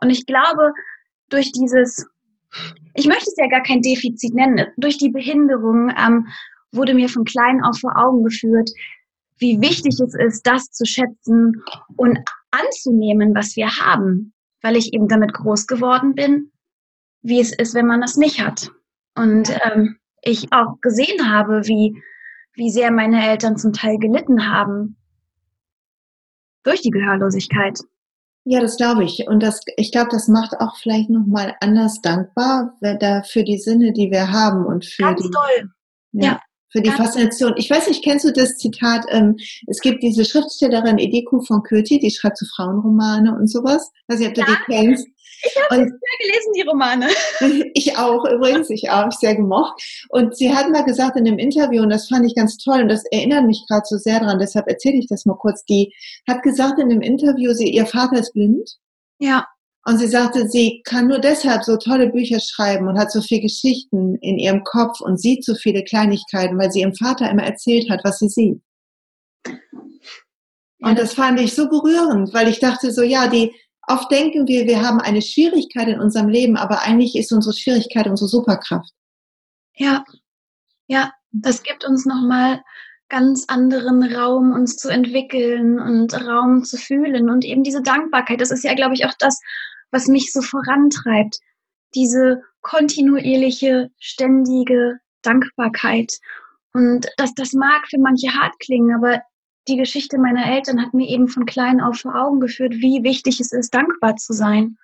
Und 0.00 0.10
ich 0.10 0.26
glaube, 0.26 0.72
durch 1.28 1.52
dieses, 1.52 2.06
ich 2.94 3.06
möchte 3.06 3.26
es 3.28 3.36
ja 3.36 3.48
gar 3.48 3.62
kein 3.62 3.80
Defizit 3.80 4.34
nennen, 4.34 4.66
durch 4.76 4.98
die 4.98 5.10
Behinderung 5.10 5.92
ähm, 5.96 6.26
wurde 6.72 6.94
mir 6.94 7.08
von 7.08 7.24
klein 7.24 7.62
auf 7.62 7.78
vor 7.78 7.96
Augen 7.96 8.24
geführt, 8.24 8.70
wie 9.38 9.60
wichtig 9.60 9.98
es 10.00 10.14
ist, 10.14 10.46
das 10.46 10.70
zu 10.70 10.84
schätzen 10.84 11.62
und 11.96 12.18
anzunehmen, 12.50 13.34
was 13.34 13.56
wir 13.56 13.68
haben, 13.68 14.32
weil 14.62 14.76
ich 14.76 14.92
eben 14.92 15.08
damit 15.08 15.32
groß 15.32 15.66
geworden 15.66 16.14
bin, 16.14 16.52
wie 17.22 17.40
es 17.40 17.52
ist, 17.52 17.74
wenn 17.74 17.86
man 17.86 18.00
das 18.00 18.16
nicht 18.16 18.44
hat. 18.44 18.70
Und 19.16 19.50
ähm, 19.64 19.98
ich 20.24 20.52
auch 20.52 20.80
gesehen 20.80 21.32
habe, 21.32 21.66
wie, 21.66 22.02
wie 22.54 22.70
sehr 22.70 22.90
meine 22.90 23.28
Eltern 23.28 23.56
zum 23.56 23.72
Teil 23.72 23.98
gelitten 23.98 24.48
haben 24.48 24.96
durch 26.62 26.80
die 26.80 26.90
Gehörlosigkeit. 26.90 27.78
Ja, 28.44 28.60
das 28.60 28.76
glaube 28.76 29.04
ich. 29.04 29.26
Und 29.26 29.42
das, 29.42 29.60
ich 29.76 29.90
glaube, 29.90 30.08
das 30.10 30.28
macht 30.28 30.60
auch 30.60 30.76
vielleicht 30.76 31.08
nochmal 31.08 31.54
anders 31.60 32.00
dankbar 32.02 32.76
für 33.26 33.42
die 33.42 33.58
Sinne, 33.58 33.92
die 33.92 34.10
wir 34.10 34.30
haben 34.30 34.66
und 34.66 34.84
für 34.84 35.04
Ganz 35.04 35.22
die, 35.22 35.30
toll. 35.30 35.70
Ja, 36.12 36.24
ja 36.24 36.40
für 36.74 36.82
die 36.82 36.90
Faszination. 36.90 37.54
Ich 37.56 37.70
weiß 37.70 37.86
nicht, 37.86 38.02
kennst 38.02 38.24
du 38.24 38.32
das 38.32 38.56
Zitat? 38.56 39.06
Ähm, 39.10 39.36
es 39.68 39.80
gibt 39.80 40.02
diese 40.02 40.24
Schriftstellerin 40.24 40.98
Edeko 40.98 41.40
von 41.40 41.62
Kürti, 41.62 42.00
die 42.00 42.10
schreibt 42.10 42.36
so 42.36 42.46
Frauenromane 42.56 43.32
und 43.32 43.46
sowas. 43.46 43.92
Ich 43.94 44.12
weiß 44.12 44.18
nicht, 44.18 44.28
ob 44.28 44.34
du 44.34 44.40
ja. 44.40 44.46
die 44.48 44.72
kennst. 44.72 45.06
Ich 45.42 45.56
habe 45.56 45.76
sehr 45.76 45.86
gelesen, 45.86 46.52
die 46.56 46.62
Romane. 46.62 47.08
Ich 47.74 47.98
auch, 47.98 48.24
übrigens, 48.24 48.70
ich 48.70 48.90
auch, 48.90 49.08
ich 49.08 49.18
sehr 49.18 49.34
gemocht. 49.34 49.82
Und 50.08 50.36
sie 50.36 50.54
hat 50.54 50.70
mal 50.70 50.84
gesagt 50.84 51.16
in 51.16 51.26
einem 51.26 51.38
Interview, 51.38 51.82
und 51.82 51.90
das 51.90 52.08
fand 52.08 52.26
ich 52.26 52.34
ganz 52.34 52.56
toll, 52.58 52.82
und 52.82 52.88
das 52.88 53.04
erinnert 53.10 53.46
mich 53.46 53.64
gerade 53.68 53.84
so 53.84 53.96
sehr 53.96 54.20
dran, 54.20 54.38
deshalb 54.38 54.68
erzähle 54.68 54.98
ich 54.98 55.06
das 55.08 55.26
mal 55.26 55.36
kurz, 55.36 55.64
die 55.64 55.92
hat 56.28 56.42
gesagt 56.42 56.78
in 56.78 56.90
einem 56.90 57.02
Interview, 57.02 57.52
sie, 57.52 57.70
ihr 57.70 57.86
Vater 57.86 58.18
ist 58.18 58.32
blind. 58.32 58.70
Ja. 59.18 59.46
Und 59.86 59.98
sie 59.98 60.06
sagte, 60.06 60.48
sie 60.48 60.82
kann 60.84 61.08
nur 61.08 61.18
deshalb 61.18 61.62
so 61.64 61.76
tolle 61.76 62.08
Bücher 62.08 62.40
schreiben 62.40 62.88
und 62.88 62.98
hat 62.98 63.12
so 63.12 63.20
viele 63.20 63.42
Geschichten 63.42 64.16
in 64.16 64.38
ihrem 64.38 64.64
Kopf 64.64 65.00
und 65.00 65.20
sieht 65.20 65.44
so 65.44 65.54
viele 65.54 65.84
Kleinigkeiten, 65.84 66.58
weil 66.58 66.72
sie 66.72 66.80
ihrem 66.80 66.94
Vater 66.94 67.30
immer 67.30 67.42
erzählt 67.42 67.90
hat, 67.90 68.00
was 68.02 68.18
sie 68.18 68.28
sieht. 68.28 68.62
Und 70.84 70.98
das 70.98 71.14
fand 71.14 71.40
ich 71.40 71.54
so 71.54 71.68
berührend, 71.68 72.32
weil 72.34 72.48
ich 72.48 72.60
dachte 72.60 72.92
so, 72.92 73.02
ja, 73.02 73.28
die, 73.28 73.54
oft 73.88 74.10
denken 74.10 74.46
wir, 74.46 74.66
wir 74.66 74.82
haben 74.82 75.00
eine 75.00 75.22
Schwierigkeit 75.22 75.88
in 75.88 76.00
unserem 76.00 76.28
Leben, 76.28 76.56
aber 76.56 76.82
eigentlich 76.82 77.16
ist 77.16 77.32
unsere 77.32 77.54
Schwierigkeit 77.54 78.06
unsere 78.06 78.28
Superkraft. 78.28 78.90
Ja, 79.76 80.04
ja, 80.86 81.12
das 81.32 81.62
gibt 81.62 81.84
uns 81.84 82.06
nochmal 82.06 82.62
ganz 83.08 83.44
anderen 83.48 84.02
Raum, 84.02 84.52
uns 84.52 84.76
zu 84.76 84.88
entwickeln 84.88 85.78
und 85.78 86.14
Raum 86.26 86.64
zu 86.64 86.76
fühlen 86.76 87.30
und 87.30 87.44
eben 87.44 87.62
diese 87.62 87.82
Dankbarkeit. 87.82 88.40
Das 88.40 88.50
ist 88.50 88.64
ja, 88.64 88.74
glaube 88.74 88.94
ich, 88.94 89.04
auch 89.04 89.14
das, 89.18 89.40
was 89.90 90.08
mich 90.08 90.32
so 90.32 90.42
vorantreibt. 90.42 91.38
Diese 91.94 92.42
kontinuierliche, 92.62 93.90
ständige 93.98 94.98
Dankbarkeit. 95.22 96.12
Und 96.72 97.06
das, 97.16 97.34
das 97.34 97.52
mag 97.52 97.86
für 97.88 97.98
manche 97.98 98.34
hart 98.34 98.58
klingen, 98.58 98.94
aber 98.96 99.22
die 99.68 99.76
Geschichte 99.76 100.18
meiner 100.18 100.46
Eltern 100.46 100.80
hat 100.82 100.94
mir 100.94 101.08
eben 101.08 101.28
von 101.28 101.46
klein 101.46 101.80
auf 101.80 101.96
vor 101.96 102.14
Augen 102.14 102.40
geführt, 102.40 102.74
wie 102.74 103.02
wichtig 103.02 103.40
es 103.40 103.52
ist, 103.52 103.74
dankbar 103.74 104.16
zu 104.16 104.32
sein. 104.32 104.76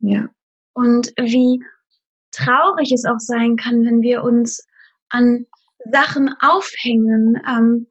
Ja. 0.00 0.28
Und 0.72 1.12
wie 1.18 1.64
traurig 2.32 2.92
es 2.92 3.04
auch 3.04 3.18
sein 3.18 3.56
kann, 3.56 3.84
wenn 3.84 4.02
wir 4.02 4.22
uns 4.22 4.66
an 5.08 5.46
Sachen 5.90 6.34
aufhängen, 6.40 7.40
ähm, 7.48 7.86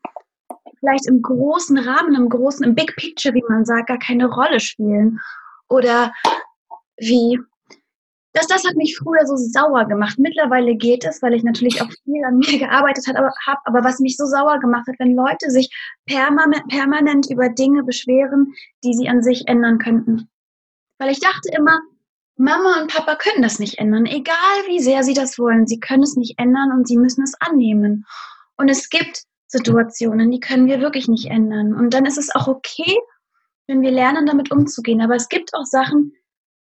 vielleicht 0.80 1.08
im 1.08 1.22
großen 1.22 1.78
Rahmen, 1.78 2.16
im 2.16 2.30
großen, 2.30 2.66
im 2.66 2.76
Big 2.76 2.96
Picture, 2.96 3.34
wie 3.34 3.44
man 3.50 3.66
sagt, 3.66 3.88
gar 3.88 4.00
keine 4.00 4.28
Rolle 4.28 4.60
spielen. 4.60 5.20
Oder 5.70 6.14
wie 6.98 7.40
das, 8.36 8.48
das 8.48 8.66
hat 8.66 8.76
mich 8.76 8.98
früher 8.98 9.26
so 9.26 9.38
sauer 9.38 9.86
gemacht. 9.86 10.20
Mittlerweile 10.20 10.76
geht 10.76 11.06
es, 11.06 11.22
weil 11.22 11.34
ich 11.34 11.44
natürlich 11.44 11.82
auch 11.82 11.90
viel 12.04 12.24
an 12.26 12.38
mir 12.38 12.60
gearbeitet 12.60 13.08
habe, 13.08 13.20
aber, 13.20 13.32
hab, 13.48 13.60
aber 13.64 13.84
was 13.84 14.00
mich 14.00 14.18
so 14.18 14.26
sauer 14.26 14.60
gemacht 14.60 14.88
hat, 14.88 14.96
wenn 15.00 15.16
Leute 15.16 15.50
sich 15.50 15.70
permanent, 16.06 16.68
permanent 16.68 17.30
über 17.32 17.48
Dinge 17.48 17.84
beschweren, 17.84 18.54
die 18.84 18.94
sie 18.94 19.08
an 19.08 19.24
sich 19.24 19.48
ändern 19.48 19.78
könnten. 19.78 20.30
Weil 20.98 21.12
ich 21.12 21.22
dachte 21.22 21.50
immer, 21.56 21.80
Mama 22.36 22.82
und 22.82 22.94
Papa 22.94 23.16
können 23.16 23.42
das 23.42 23.60
nicht 23.60 23.78
ändern, 23.78 24.06
egal 24.06 24.36
wie 24.68 24.82
sehr 24.82 25.04
sie 25.04 25.14
das 25.14 25.40
wollen. 25.40 25.66
Sie 25.66 25.80
können 25.80 26.04
es 26.04 26.18
nicht 26.18 26.38
ändern 26.38 26.74
und 26.74 26.90
sie 26.90 26.98
müssen 26.98 27.24
es 27.24 27.36
annehmen. 27.40 28.06
Und 28.58 28.68
es 28.70 28.90
gibt 28.90 29.24
Situationen, 29.48 30.30
die 30.30 30.42
können 30.42 30.68
wir 30.68 30.82
wirklich 30.82 31.08
nicht 31.08 31.28
ändern. 31.28 31.74
Und 31.74 31.94
dann 31.94 32.06
ist 32.06 32.18
es 32.18 32.36
auch 32.36 32.50
okay, 32.50 32.98
wenn 33.68 33.82
wir 33.82 33.92
lernen, 33.92 34.26
damit 34.26 34.52
umzugehen. 34.52 35.00
Aber 35.00 35.16
es 35.16 35.30
gibt 35.30 35.54
auch 35.54 35.64
Sachen, 35.64 36.12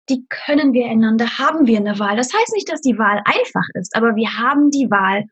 die 0.10 0.26
können 0.28 0.74
wir 0.74 0.86
ändern. 0.86 1.18
Da 1.18 1.38
haben 1.38 1.66
wir 1.68 1.78
eine 1.78 1.98
Wahl. 2.00 2.18
Das 2.18 2.34
heißt 2.34 2.54
nicht, 2.54 2.72
dass 2.72 2.82
die 2.82 2.98
Wahl 2.98 3.22
einfach 3.26 3.68
ist, 3.76 3.96
aber 3.96 4.16
wir 4.16 4.38
haben 4.38 4.70
die 4.70 4.90
Wahl. 4.90 5.26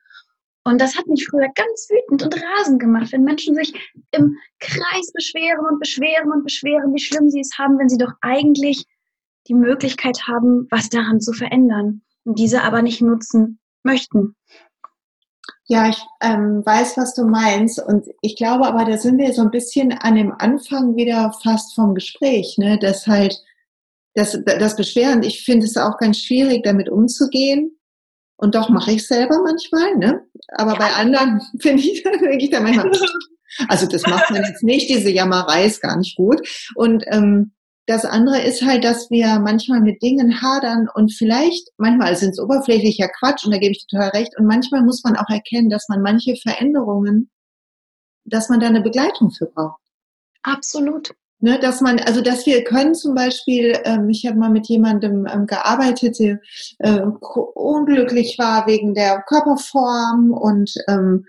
Und 0.63 0.79
das 0.79 0.95
hat 0.95 1.07
mich 1.07 1.27
früher 1.27 1.47
ganz 1.55 1.87
wütend 1.89 2.23
und 2.23 2.35
rasend 2.35 2.79
gemacht, 2.79 3.11
wenn 3.11 3.23
Menschen 3.23 3.55
sich 3.55 3.73
im 4.11 4.37
Kreis 4.59 5.11
beschweren 5.13 5.65
und 5.69 5.79
beschweren 5.79 6.31
und 6.31 6.43
beschweren, 6.43 6.93
wie 6.93 7.01
schlimm 7.01 7.29
sie 7.29 7.39
es 7.39 7.57
haben, 7.57 7.79
wenn 7.79 7.89
sie 7.89 7.97
doch 7.97 8.11
eigentlich 8.21 8.85
die 9.47 9.55
Möglichkeit 9.55 10.27
haben, 10.27 10.67
was 10.69 10.89
daran 10.89 11.19
zu 11.19 11.33
verändern 11.33 12.03
und 12.25 12.37
diese 12.37 12.61
aber 12.61 12.83
nicht 12.83 13.01
nutzen 13.01 13.59
möchten. 13.83 14.35
Ja, 15.65 15.89
ich 15.89 16.05
ähm, 16.21 16.65
weiß, 16.65 16.97
was 16.97 17.15
du 17.15 17.23
meinst. 17.25 17.81
Und 17.81 18.05
ich 18.21 18.35
glaube 18.35 18.67
aber, 18.67 18.85
da 18.85 18.97
sind 18.97 19.17
wir 19.17 19.33
so 19.33 19.41
ein 19.41 19.51
bisschen 19.51 19.93
an 19.93 20.15
dem 20.15 20.33
Anfang 20.37 20.95
wieder 20.95 21.33
fast 21.41 21.73
vom 21.73 21.95
Gespräch, 21.95 22.57
ne? 22.57 22.77
dass 22.77 23.07
halt 23.07 23.41
das, 24.13 24.37
das 24.45 24.75
Beschweren, 24.75 25.23
ich 25.23 25.43
finde 25.43 25.65
es 25.65 25.77
auch 25.77 25.97
ganz 25.97 26.19
schwierig, 26.19 26.63
damit 26.63 26.89
umzugehen. 26.89 27.77
Und 28.37 28.55
doch 28.55 28.69
mache 28.69 28.93
ich 28.93 29.07
selber 29.07 29.41
manchmal, 29.43 29.95
ne? 29.97 30.25
Aber 30.53 30.73
ja. 30.73 30.79
bei 30.79 30.93
anderen 30.93 31.41
finde 31.59 31.83
ich, 31.83 32.03
denke 32.03 32.37
ich 32.37 32.49
da 32.49 32.59
manchmal, 32.59 32.91
also 33.67 33.85
das 33.85 34.03
macht 34.03 34.31
man 34.31 34.43
jetzt 34.43 34.63
nicht, 34.63 34.89
diese 34.89 35.11
Jammerei 35.11 35.65
ist 35.65 35.81
gar 35.81 35.97
nicht 35.97 36.17
gut. 36.17 36.41
Und 36.75 37.03
ähm, 37.07 37.53
das 37.85 38.05
andere 38.05 38.41
ist 38.41 38.63
halt, 38.63 38.83
dass 38.83 39.09
wir 39.09 39.39
manchmal 39.39 39.81
mit 39.81 40.01
Dingen 40.01 40.41
hadern 40.41 40.87
und 40.93 41.13
vielleicht, 41.13 41.69
manchmal 41.77 42.15
sind 42.15 42.31
es 42.31 42.39
oberflächlicher 42.39 43.09
Quatsch 43.09 43.45
und 43.45 43.51
da 43.51 43.59
gebe 43.59 43.71
ich 43.73 43.85
total 43.85 44.09
recht. 44.09 44.37
Und 44.37 44.45
manchmal 44.45 44.81
muss 44.83 45.03
man 45.03 45.15
auch 45.15 45.29
erkennen, 45.29 45.69
dass 45.69 45.89
man 45.89 46.01
manche 46.01 46.35
Veränderungen, 46.35 47.29
dass 48.23 48.49
man 48.49 48.59
da 48.59 48.67
eine 48.67 48.81
Begleitung 48.81 49.31
für 49.31 49.47
braucht. 49.47 49.81
Absolut. 50.43 51.11
Ne, 51.43 51.57
dass 51.59 51.81
man, 51.81 51.99
also 51.99 52.21
dass 52.21 52.45
wir 52.45 52.63
können 52.63 52.93
zum 52.93 53.15
Beispiel, 53.15 53.75
ähm, 53.83 54.07
ich 54.11 54.27
habe 54.27 54.37
mal 54.37 54.51
mit 54.51 54.67
jemandem 54.67 55.25
ähm, 55.25 55.47
gearbeitet, 55.47 56.19
der 56.19 56.39
äh, 56.77 57.01
unglücklich 57.55 58.37
war 58.37 58.67
wegen 58.67 58.93
der 58.93 59.23
Körperform 59.23 60.31
und 60.33 60.71
ähm, 60.87 61.25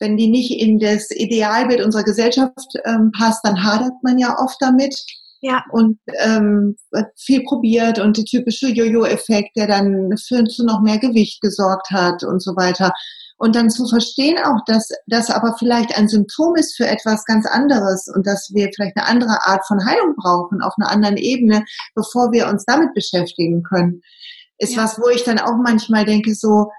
wenn 0.00 0.18
die 0.18 0.28
nicht 0.28 0.60
in 0.60 0.78
das 0.78 1.10
Idealbild 1.10 1.82
unserer 1.82 2.02
Gesellschaft 2.02 2.74
ähm, 2.84 3.10
passt, 3.16 3.40
dann 3.42 3.64
hadert 3.64 3.94
man 4.02 4.18
ja 4.18 4.36
oft 4.38 4.56
damit. 4.60 4.94
Ja. 5.40 5.62
Und 5.72 5.98
ähm, 6.20 6.76
viel 7.16 7.42
probiert 7.44 7.98
und 7.98 8.18
der 8.18 8.24
typische 8.24 8.68
Jojo-Effekt, 8.68 9.56
der 9.56 9.66
dann 9.66 10.14
für 10.18 10.44
noch 10.58 10.82
mehr 10.82 10.98
Gewicht 10.98 11.40
gesorgt 11.40 11.90
hat 11.90 12.22
und 12.22 12.42
so 12.42 12.54
weiter. 12.56 12.92
Und 13.36 13.56
dann 13.56 13.68
zu 13.68 13.86
verstehen 13.86 14.38
auch, 14.38 14.60
dass 14.66 14.88
das 15.06 15.30
aber 15.30 15.56
vielleicht 15.58 15.98
ein 15.98 16.08
Symptom 16.08 16.54
ist 16.54 16.76
für 16.76 16.86
etwas 16.86 17.24
ganz 17.24 17.46
anderes 17.46 18.08
und 18.14 18.26
dass 18.26 18.50
wir 18.54 18.70
vielleicht 18.74 18.96
eine 18.96 19.06
andere 19.06 19.44
Art 19.46 19.66
von 19.66 19.84
Heilung 19.84 20.14
brauchen 20.16 20.62
auf 20.62 20.74
einer 20.78 20.90
anderen 20.90 21.16
Ebene, 21.16 21.64
bevor 21.94 22.30
wir 22.32 22.48
uns 22.48 22.64
damit 22.64 22.94
beschäftigen 22.94 23.62
können, 23.62 24.02
ist 24.58 24.76
ja. 24.76 24.84
was, 24.84 24.98
wo 25.00 25.08
ich 25.08 25.24
dann 25.24 25.40
auch 25.40 25.56
manchmal 25.62 26.04
denke, 26.04 26.34
so, 26.34 26.70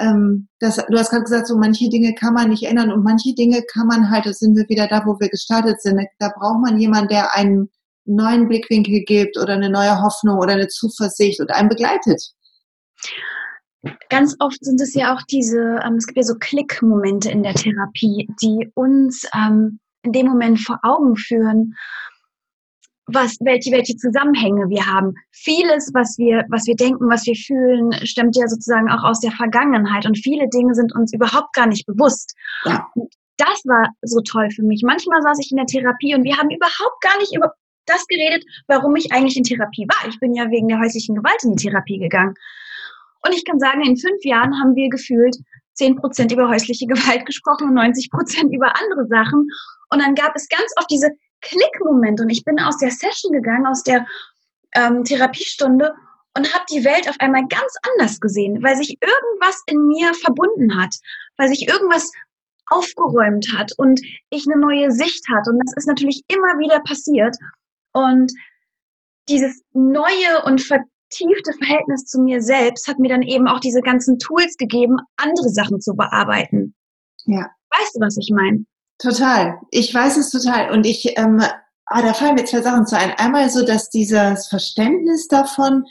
ähm, 0.00 0.48
das, 0.60 0.76
du 0.76 0.98
hast 0.98 1.10
gerade 1.10 1.24
gesagt, 1.24 1.46
so 1.46 1.58
manche 1.58 1.90
Dinge 1.90 2.14
kann 2.14 2.32
man 2.32 2.48
nicht 2.48 2.62
ändern 2.62 2.90
und 2.90 3.04
manche 3.04 3.34
Dinge 3.34 3.62
kann 3.62 3.86
man 3.86 4.10
halt, 4.10 4.24
da 4.24 4.32
sind 4.32 4.56
wir 4.56 4.68
wieder 4.68 4.86
da, 4.86 5.04
wo 5.04 5.20
wir 5.20 5.28
gestartet 5.28 5.82
sind. 5.82 6.00
Da 6.18 6.32
braucht 6.34 6.60
man 6.62 6.78
jemanden, 6.78 7.08
der 7.08 7.34
einen 7.34 7.68
neuen 8.06 8.48
Blickwinkel 8.48 9.04
gibt 9.04 9.36
oder 9.36 9.54
eine 9.54 9.68
neue 9.68 10.00
Hoffnung 10.00 10.38
oder 10.38 10.52
eine 10.52 10.68
Zuversicht 10.68 11.40
und 11.40 11.50
einen 11.50 11.68
begleitet 11.68 12.32
ganz 14.08 14.36
oft 14.40 14.64
sind 14.64 14.80
es 14.80 14.94
ja 14.94 15.14
auch 15.14 15.22
diese, 15.22 15.80
ähm, 15.84 15.94
es 15.94 16.06
gibt 16.06 16.16
ja 16.16 16.22
so 16.22 16.34
Klickmomente 16.34 17.30
in 17.30 17.42
der 17.42 17.54
Therapie, 17.54 18.28
die 18.42 18.70
uns 18.74 19.24
ähm, 19.34 19.78
in 20.02 20.12
dem 20.12 20.26
Moment 20.26 20.60
vor 20.60 20.78
Augen 20.82 21.16
führen, 21.16 21.74
was, 23.06 23.38
welche, 23.40 23.72
welche 23.72 23.96
Zusammenhänge 23.96 24.68
wir 24.68 24.84
haben. 24.86 25.14
Vieles, 25.32 25.90
was 25.94 26.18
wir, 26.18 26.44
was 26.50 26.66
wir 26.66 26.76
denken, 26.76 27.08
was 27.08 27.26
wir 27.26 27.34
fühlen, 27.34 27.92
stammt 28.06 28.36
ja 28.36 28.46
sozusagen 28.48 28.90
auch 28.90 29.02
aus 29.02 29.20
der 29.20 29.32
Vergangenheit 29.32 30.06
und 30.06 30.18
viele 30.18 30.48
Dinge 30.48 30.74
sind 30.74 30.94
uns 30.94 31.12
überhaupt 31.12 31.54
gar 31.54 31.66
nicht 31.66 31.86
bewusst. 31.86 32.34
Ja. 32.64 32.86
das 33.38 33.62
war 33.64 33.88
so 34.02 34.20
toll 34.20 34.50
für 34.50 34.62
mich. 34.62 34.82
Manchmal 34.84 35.22
saß 35.22 35.38
ich 35.40 35.50
in 35.50 35.56
der 35.56 35.66
Therapie 35.66 36.14
und 36.14 36.24
wir 36.24 36.36
haben 36.36 36.50
überhaupt 36.50 37.00
gar 37.00 37.16
nicht 37.18 37.34
über 37.34 37.52
das 37.86 38.06
geredet, 38.06 38.44
warum 38.66 38.94
ich 38.96 39.12
eigentlich 39.12 39.36
in 39.36 39.44
Therapie 39.44 39.86
war. 39.88 40.08
Ich 40.08 40.20
bin 40.20 40.34
ja 40.34 40.50
wegen 40.50 40.68
der 40.68 40.78
häuslichen 40.78 41.14
Gewalt 41.14 41.42
in 41.44 41.56
die 41.56 41.64
Therapie 41.64 41.98
gegangen. 41.98 42.34
Und 43.24 43.34
ich 43.34 43.44
kann 43.44 43.58
sagen, 43.58 43.82
in 43.82 43.96
fünf 43.96 44.24
Jahren 44.24 44.58
haben 44.60 44.74
wir 44.74 44.88
gefühlt 44.88 45.36
zehn 45.74 45.96
Prozent 45.96 46.32
über 46.32 46.48
häusliche 46.48 46.86
Gewalt 46.86 47.24
gesprochen 47.26 47.68
und 47.68 47.74
90 47.74 48.10
Prozent 48.10 48.52
über 48.52 48.74
andere 48.76 49.06
Sachen. 49.06 49.48
Und 49.90 50.00
dann 50.00 50.14
gab 50.14 50.34
es 50.34 50.48
ganz 50.48 50.70
oft 50.78 50.90
diese 50.90 51.10
Klickmomente. 51.40 52.22
Und 52.22 52.30
ich 52.30 52.44
bin 52.44 52.58
aus 52.60 52.78
der 52.78 52.90
Session 52.90 53.32
gegangen, 53.32 53.66
aus 53.66 53.82
der 53.82 54.06
ähm, 54.74 55.04
Therapiestunde 55.04 55.94
und 56.36 56.52
habe 56.54 56.64
die 56.70 56.84
Welt 56.84 57.08
auf 57.08 57.16
einmal 57.20 57.46
ganz 57.48 57.74
anders 57.92 58.20
gesehen, 58.20 58.62
weil 58.62 58.76
sich 58.76 58.98
irgendwas 59.00 59.62
in 59.66 59.86
mir 59.86 60.14
verbunden 60.14 60.80
hat, 60.80 60.94
weil 61.36 61.48
sich 61.48 61.68
irgendwas 61.68 62.10
aufgeräumt 62.66 63.48
hat 63.56 63.72
und 63.78 64.00
ich 64.30 64.46
eine 64.46 64.60
neue 64.60 64.90
Sicht 64.90 65.24
hatte. 65.28 65.50
Und 65.50 65.60
das 65.64 65.74
ist 65.76 65.86
natürlich 65.86 66.22
immer 66.28 66.58
wieder 66.58 66.80
passiert. 66.80 67.36
Und 67.92 68.32
dieses 69.28 69.62
Neue 69.72 70.42
und 70.44 70.60
Ver 70.60 70.84
vertiefte 71.08 71.52
Verhältnis 71.58 72.04
zu 72.04 72.20
mir 72.20 72.42
selbst 72.42 72.86
hat 72.88 72.98
mir 72.98 73.08
dann 73.08 73.22
eben 73.22 73.48
auch 73.48 73.60
diese 73.60 73.80
ganzen 73.80 74.18
Tools 74.18 74.56
gegeben, 74.56 74.96
andere 75.16 75.48
Sachen 75.48 75.80
zu 75.80 75.94
bearbeiten. 75.94 76.74
Ja. 77.24 77.46
Weißt 77.78 77.94
du, 77.94 78.00
was 78.00 78.16
ich 78.18 78.30
meine? 78.34 78.64
Total. 78.98 79.58
Ich 79.70 79.94
weiß 79.94 80.16
es 80.16 80.30
total. 80.30 80.70
Und 80.72 80.86
ich, 80.86 81.16
ähm, 81.18 81.40
ah, 81.86 82.02
da 82.02 82.12
fallen 82.14 82.34
mir 82.34 82.44
zwei 82.44 82.62
Sachen 82.62 82.86
zu 82.86 82.96
ein. 82.96 83.12
Einmal 83.16 83.48
so, 83.50 83.64
dass 83.64 83.90
dieses 83.90 84.48
Verständnis 84.48 85.28
davon, 85.28 85.84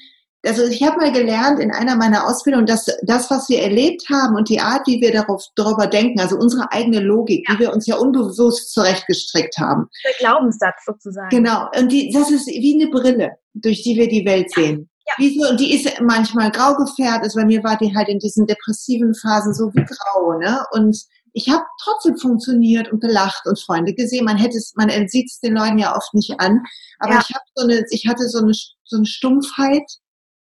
also 0.45 0.65
ich 0.65 0.83
habe 0.83 0.97
mal 0.97 1.11
gelernt 1.11 1.59
in 1.59 1.71
einer 1.71 1.95
meiner 1.95 2.27
Ausbildungen, 2.27 2.65
dass 2.65 2.85
das, 3.03 3.29
was 3.29 3.49
wir 3.49 3.61
erlebt 3.61 4.03
haben 4.09 4.35
und 4.35 4.49
die 4.49 4.59
Art, 4.59 4.87
wie 4.87 4.99
wir 4.99 5.11
darauf, 5.11 5.45
darüber 5.55 5.87
denken, 5.87 6.19
also 6.19 6.37
unsere 6.37 6.71
eigene 6.71 6.99
Logik, 6.99 7.47
ja. 7.47 7.55
die 7.55 7.61
wir 7.61 7.73
uns 7.73 7.85
ja 7.85 7.95
unbewusst 7.95 8.73
zurechtgestrickt 8.73 9.57
haben. 9.57 9.87
Der 10.03 10.13
Glaubenssatz 10.19 10.83
sozusagen. 10.85 11.29
Genau. 11.29 11.69
Und 11.77 11.91
die, 11.91 12.11
das 12.11 12.31
ist 12.31 12.47
wie 12.47 12.81
eine 12.81 12.91
Brille, 12.91 13.37
durch 13.53 13.83
die 13.83 13.95
wir 13.95 14.07
die 14.07 14.25
Welt 14.25 14.51
sehen. 14.51 14.89
Ja. 15.07 15.13
Wie 15.17 15.39
so, 15.39 15.49
und 15.49 15.59
die 15.59 15.73
ist 15.73 16.01
manchmal 16.01 16.51
grau 16.51 16.75
gefärbt. 16.75 17.23
Also 17.23 17.39
bei 17.39 17.45
mir 17.45 17.63
war 17.63 17.77
die 17.77 17.95
halt 17.95 18.09
in 18.09 18.19
diesen 18.19 18.45
depressiven 18.45 19.15
Phasen 19.15 19.53
so 19.53 19.71
wie 19.73 19.85
grau, 19.85 20.37
ne? 20.37 20.65
Und 20.71 20.97
ich 21.31 21.49
habe 21.49 21.63
trotzdem 21.81 22.17
funktioniert 22.17 22.91
und 22.91 22.99
gelacht 22.99 23.45
und 23.45 23.59
Freunde 23.59 23.93
gesehen. 23.93 24.25
Man 24.25 24.37
hätte 24.37 24.57
es, 24.57 24.73
man 24.75 24.89
sieht 25.07 25.29
es 25.29 25.39
den 25.39 25.53
Leuten 25.53 25.77
ja 25.77 25.95
oft 25.95 26.13
nicht 26.13 26.39
an. 26.39 26.63
Aber 26.99 27.13
ja. 27.13 27.19
ich 27.21 27.33
habe 27.33 27.45
so 27.55 27.63
eine, 27.63 27.85
ich 27.91 28.07
hatte 28.07 28.27
so 28.27 28.39
eine, 28.39 28.53
so 28.83 28.97
eine 28.97 29.05
Stumpfheit. 29.05 29.83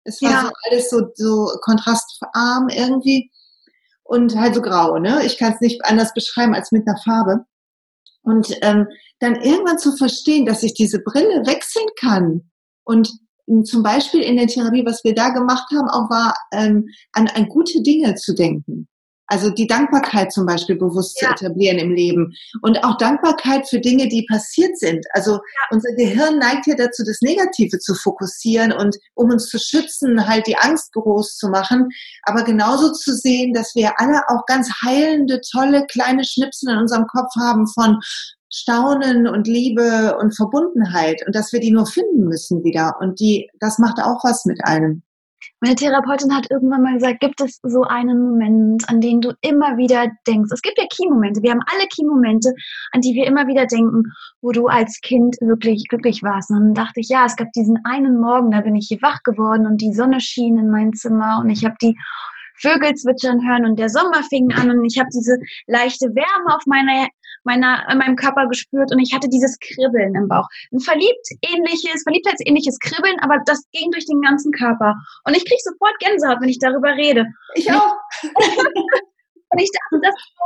Es 0.03 0.21
war 0.21 0.31
ja. 0.31 0.41
so 0.41 0.51
alles 0.69 0.89
so, 0.89 1.01
so 1.15 1.51
kontrastarm 1.61 2.69
irgendwie 2.69 3.31
und 4.03 4.35
halt 4.35 4.55
so 4.55 4.61
grau, 4.61 4.97
ne? 4.97 5.25
Ich 5.25 5.37
kann 5.37 5.53
es 5.53 5.61
nicht 5.61 5.85
anders 5.85 6.13
beschreiben 6.13 6.55
als 6.55 6.71
mit 6.71 6.87
einer 6.87 6.97
Farbe. 6.97 7.45
Und 8.23 8.57
ähm, 8.61 8.87
dann 9.19 9.35
irgendwann 9.35 9.79
zu 9.79 9.95
verstehen, 9.95 10.45
dass 10.45 10.63
ich 10.63 10.73
diese 10.73 10.99
Brille 10.99 11.45
wechseln 11.45 11.87
kann 11.99 12.49
und 12.83 13.09
zum 13.63 13.83
Beispiel 13.83 14.21
in 14.21 14.37
der 14.37 14.47
Therapie, 14.47 14.85
was 14.85 15.03
wir 15.03 15.15
da 15.15 15.29
gemacht 15.29 15.67
haben, 15.71 15.89
auch 15.89 16.09
war, 16.09 16.33
ähm, 16.51 16.87
an, 17.13 17.27
an 17.27 17.47
gute 17.47 17.81
Dinge 17.81 18.15
zu 18.15 18.33
denken. 18.33 18.87
Also 19.27 19.49
die 19.49 19.67
Dankbarkeit 19.67 20.31
zum 20.31 20.45
Beispiel 20.45 20.77
bewusst 20.77 21.21
ja. 21.21 21.35
zu 21.35 21.45
etablieren 21.45 21.77
im 21.79 21.91
Leben 21.91 22.33
und 22.61 22.83
auch 22.83 22.97
Dankbarkeit 22.97 23.67
für 23.67 23.79
Dinge, 23.79 24.07
die 24.07 24.25
passiert 24.25 24.77
sind. 24.77 25.05
Also 25.11 25.33
ja. 25.33 25.39
unser 25.71 25.93
Gehirn 25.95 26.39
neigt 26.39 26.65
ja 26.65 26.75
dazu, 26.75 27.03
das 27.05 27.19
Negative 27.21 27.77
zu 27.79 27.93
fokussieren 27.93 28.71
und 28.71 28.95
um 29.15 29.29
uns 29.29 29.49
zu 29.49 29.59
schützen, 29.59 30.27
halt 30.27 30.47
die 30.47 30.57
Angst 30.57 30.93
groß 30.93 31.35
zu 31.35 31.49
machen. 31.49 31.89
Aber 32.23 32.43
genauso 32.43 32.93
zu 32.93 33.13
sehen, 33.13 33.53
dass 33.53 33.75
wir 33.75 33.99
alle 33.99 34.21
auch 34.29 34.45
ganz 34.45 34.69
heilende, 34.81 35.41
tolle 35.51 35.85
kleine 35.87 36.23
Schnipsel 36.23 36.71
in 36.71 36.79
unserem 36.79 37.05
Kopf 37.07 37.35
haben 37.37 37.67
von 37.67 37.99
Staunen 38.51 39.27
und 39.27 39.47
Liebe 39.47 40.17
und 40.19 40.35
Verbundenheit 40.35 41.21
und 41.25 41.35
dass 41.35 41.51
wir 41.51 41.59
die 41.59 41.71
nur 41.71 41.85
finden 41.85 42.25
müssen 42.25 42.63
wieder. 42.63 42.95
Und 42.99 43.19
die, 43.19 43.49
das 43.59 43.77
macht 43.79 43.99
auch 43.99 44.23
was 44.23 44.45
mit 44.45 44.59
einem. 44.63 45.03
Meine 45.59 45.75
Therapeutin 45.75 46.35
hat 46.35 46.49
irgendwann 46.51 46.83
mal 46.83 46.93
gesagt, 46.93 47.19
gibt 47.19 47.41
es 47.41 47.59
so 47.63 47.81
einen 47.83 48.21
Moment, 48.21 48.87
an 48.89 49.01
den 49.01 49.21
du 49.21 49.33
immer 49.41 49.77
wieder 49.77 50.07
denkst? 50.27 50.51
Es 50.53 50.61
gibt 50.61 50.77
ja 50.77 50.85
Key-Momente. 50.89 51.41
Wir 51.41 51.51
haben 51.51 51.63
alle 51.73 51.87
Key-Momente, 51.87 52.53
an 52.91 53.01
die 53.01 53.13
wir 53.13 53.25
immer 53.25 53.47
wieder 53.47 53.65
denken, 53.65 54.03
wo 54.41 54.51
du 54.51 54.67
als 54.67 54.99
Kind 55.01 55.35
wirklich 55.41 55.87
glücklich 55.89 56.21
warst. 56.21 56.51
Und 56.51 56.59
dann 56.59 56.73
dachte 56.73 56.99
ich, 56.99 57.09
ja, 57.09 57.25
es 57.25 57.35
gab 57.35 57.51
diesen 57.53 57.79
einen 57.85 58.19
Morgen, 58.19 58.51
da 58.51 58.61
bin 58.61 58.75
ich 58.75 58.87
hier 58.87 59.01
wach 59.01 59.23
geworden 59.23 59.65
und 59.65 59.81
die 59.81 59.93
Sonne 59.93 60.19
schien 60.21 60.57
in 60.57 60.69
mein 60.69 60.93
Zimmer 60.93 61.39
und 61.41 61.49
ich 61.49 61.65
habe 61.65 61.75
die 61.81 61.95
Vögel 62.59 62.95
zwitschern 62.95 63.47
hören 63.47 63.65
und 63.65 63.77
der 63.77 63.89
Sommer 63.89 64.23
fing 64.29 64.51
an 64.53 64.71
und 64.71 64.83
ich 64.85 64.97
habe 64.97 65.09
diese 65.13 65.37
leichte 65.67 66.07
Wärme 66.07 66.55
auf 66.55 66.65
meiner, 66.65 67.07
meiner, 67.47 67.83
in 67.89 67.97
meinem 67.97 68.15
Körper 68.15 68.47
gespürt 68.47 68.91
und 68.91 68.99
ich 68.99 69.13
hatte 69.13 69.27
dieses 69.27 69.57
Kribbeln 69.59 70.13
im 70.13 70.27
Bauch. 70.27 70.47
Ein 70.71 70.79
verliebt 70.79 71.27
ähnliches, 71.41 72.03
verliebtheitsähnliches 72.03 72.77
Kribbeln, 72.79 73.17
aber 73.21 73.39
das 73.45 73.63
ging 73.71 73.89
durch 73.91 74.05
den 74.05 74.21
ganzen 74.21 74.51
Körper. 74.51 74.93
Und 75.25 75.35
ich 75.35 75.45
kriege 75.45 75.61
sofort 75.63 75.97
Gänsehaut, 75.99 76.37
wenn 76.41 76.49
ich 76.49 76.59
darüber 76.59 76.93
rede. 76.93 77.25
Ich 77.55 77.71
auch. 77.71 77.95
und 78.23 79.59
ich 79.59 79.71
dachte, 79.71 80.01
das 80.03 80.13
ist 80.13 80.33
so, 80.37 80.45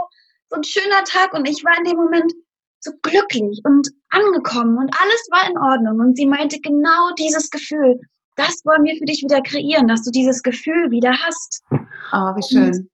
so 0.49 0.55
ein 0.55 0.63
schöner 0.63 1.03
Tag 1.03 1.33
und 1.33 1.49
ich 1.49 1.63
war 1.65 1.77
in 1.77 1.83
dem 1.83 1.97
Moment 1.97 2.31
so 2.79 2.91
glücklich 3.01 3.61
und 3.65 3.89
angekommen 4.09 4.77
und 4.77 4.95
alles 4.99 5.27
war 5.29 5.49
in 5.49 5.57
Ordnung. 5.57 5.99
Und 5.99 6.15
sie 6.15 6.25
meinte 6.25 6.59
genau 6.61 7.13
dieses 7.17 7.49
Gefühl 7.49 7.99
das 8.35 8.63
wollen 8.65 8.83
wir 8.83 8.95
für 8.97 9.05
dich 9.05 9.21
wieder 9.23 9.41
kreieren, 9.41 9.87
dass 9.87 10.03
du 10.03 10.11
dieses 10.11 10.41
Gefühl 10.41 10.91
wieder 10.91 11.11
hast. 11.11 11.63
Oh, 11.71 12.35
wie 12.35 12.43
schön. 12.43 12.73
Und, 12.73 12.89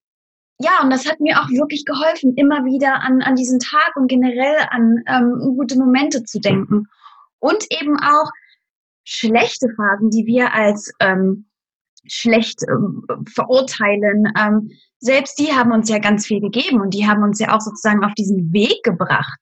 ja, 0.60 0.82
und 0.82 0.90
das 0.90 1.08
hat 1.08 1.20
mir 1.20 1.40
auch 1.40 1.50
wirklich 1.50 1.86
geholfen, 1.86 2.34
immer 2.36 2.66
wieder 2.66 3.02
an, 3.02 3.22
an 3.22 3.36
diesen 3.36 3.60
Tag 3.60 3.96
und 3.96 4.08
generell 4.08 4.58
an 4.70 5.04
ähm, 5.08 5.56
gute 5.56 5.78
Momente 5.78 6.24
zu 6.24 6.40
denken. 6.40 6.88
Und 7.40 7.66
eben 7.70 8.00
auch 8.00 8.32
schlechte 9.04 9.68
Phasen, 9.76 10.10
die 10.10 10.26
wir 10.26 10.54
als 10.54 10.92
ähm, 11.00 11.46
schlecht 12.08 12.64
ähm, 12.68 13.06
verurteilen. 13.32 14.32
Ähm, 14.38 14.72
selbst 15.00 15.38
die 15.38 15.54
haben 15.54 15.72
uns 15.72 15.90
ja 15.90 16.00
ganz 16.00 16.26
viel 16.26 16.42
gegeben 16.42 16.82
und 16.82 16.94
die 16.94 17.08
haben 17.08 17.22
uns 17.22 17.40
ja 17.40 17.56
auch 17.56 17.62
sozusagen 17.62 18.04
auf 18.04 18.14
diesen 18.16 18.52
Weg 18.52 18.82
gebracht. 18.84 19.40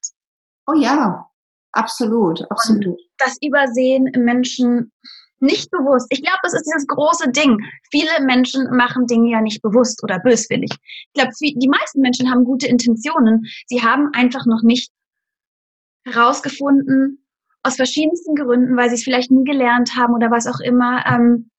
Oh 0.66 0.74
ja, 0.74 1.26
absolut, 1.72 2.42
absolut. 2.50 2.86
Und 2.86 2.98
das 3.18 3.38
Übersehen 3.40 4.06
im 4.08 4.24
Menschen 4.24 4.92
nicht 5.40 5.70
bewusst. 5.70 6.06
Ich 6.10 6.22
glaube, 6.22 6.38
das 6.42 6.54
ist 6.54 6.64
dieses 6.64 6.86
große 6.86 7.30
Ding. 7.30 7.58
Viele 7.90 8.24
Menschen 8.24 8.68
machen 8.76 9.06
Dinge 9.06 9.30
ja 9.30 9.40
nicht 9.40 9.62
bewusst 9.62 10.02
oder 10.02 10.18
böswillig. 10.18 10.70
Ich 10.72 11.12
glaube, 11.14 11.32
die 11.40 11.68
meisten 11.68 12.00
Menschen 12.00 12.30
haben 12.30 12.44
gute 12.44 12.66
Intentionen. 12.66 13.46
Sie 13.66 13.82
haben 13.82 14.10
einfach 14.12 14.46
noch 14.46 14.62
nicht 14.62 14.90
herausgefunden, 16.04 17.26
aus 17.62 17.76
verschiedensten 17.76 18.36
Gründen, 18.36 18.76
weil 18.76 18.88
sie 18.88 18.94
es 18.94 19.02
vielleicht 19.02 19.30
nie 19.30 19.44
gelernt 19.44 19.96
haben 19.96 20.14
oder 20.14 20.30
was 20.30 20.46
auch 20.46 20.60
immer, 20.60 21.04
ähm, 21.06 21.50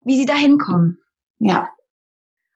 wie 0.00 0.16
sie 0.18 0.26
da 0.26 0.34
hinkommen. 0.34 0.98
Ja. 1.38 1.68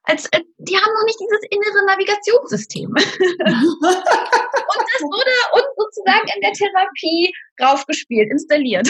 Als, 0.05 0.27
äh, 0.33 0.41
die 0.59 0.75
haben 0.75 0.93
noch 0.95 1.05
nicht 1.05 1.19
dieses 1.21 1.43
innere 1.51 1.85
Navigationssystem. 1.87 2.89
und 2.89 2.97
das 4.93 5.03
wurde 5.03 5.31
uns 5.53 5.69
sozusagen 5.77 6.29
in 6.35 6.41
der 6.41 6.53
Therapie 6.53 7.33
raufgespielt, 7.61 8.31
installiert. 8.31 8.89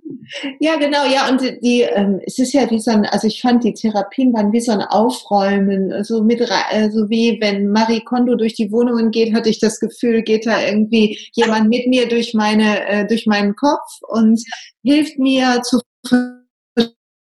ja, 0.60 0.76
genau, 0.76 1.06
ja, 1.06 1.28
und 1.28 1.40
die, 1.62 1.82
ähm, 1.82 2.20
es 2.26 2.38
ist 2.38 2.52
ja 2.52 2.70
wie 2.70 2.78
so 2.78 2.90
ein, 2.90 3.06
also 3.06 3.26
ich 3.26 3.40
fand 3.40 3.64
die 3.64 3.72
Therapien 3.72 4.32
waren 4.32 4.52
wie 4.52 4.60
so 4.60 4.72
ein 4.72 4.82
Aufräumen, 4.82 6.04
so 6.04 6.22
mit, 6.22 6.40
also 6.40 7.08
wie 7.08 7.38
wenn 7.40 7.70
Marie 7.70 8.04
Kondo 8.04 8.34
durch 8.36 8.54
die 8.54 8.70
Wohnungen 8.70 9.10
geht, 9.10 9.34
hatte 9.34 9.48
ich 9.48 9.60
das 9.60 9.80
Gefühl, 9.80 10.22
geht 10.22 10.46
da 10.46 10.62
irgendwie 10.62 11.18
jemand 11.32 11.68
mit 11.68 11.86
mir 11.86 12.08
durch 12.08 12.34
meine, 12.34 12.86
äh, 12.86 13.06
durch 13.06 13.26
meinen 13.26 13.54
Kopf 13.56 13.88
und 14.02 14.42
hilft 14.82 15.18
mir 15.18 15.62
zu 15.62 15.80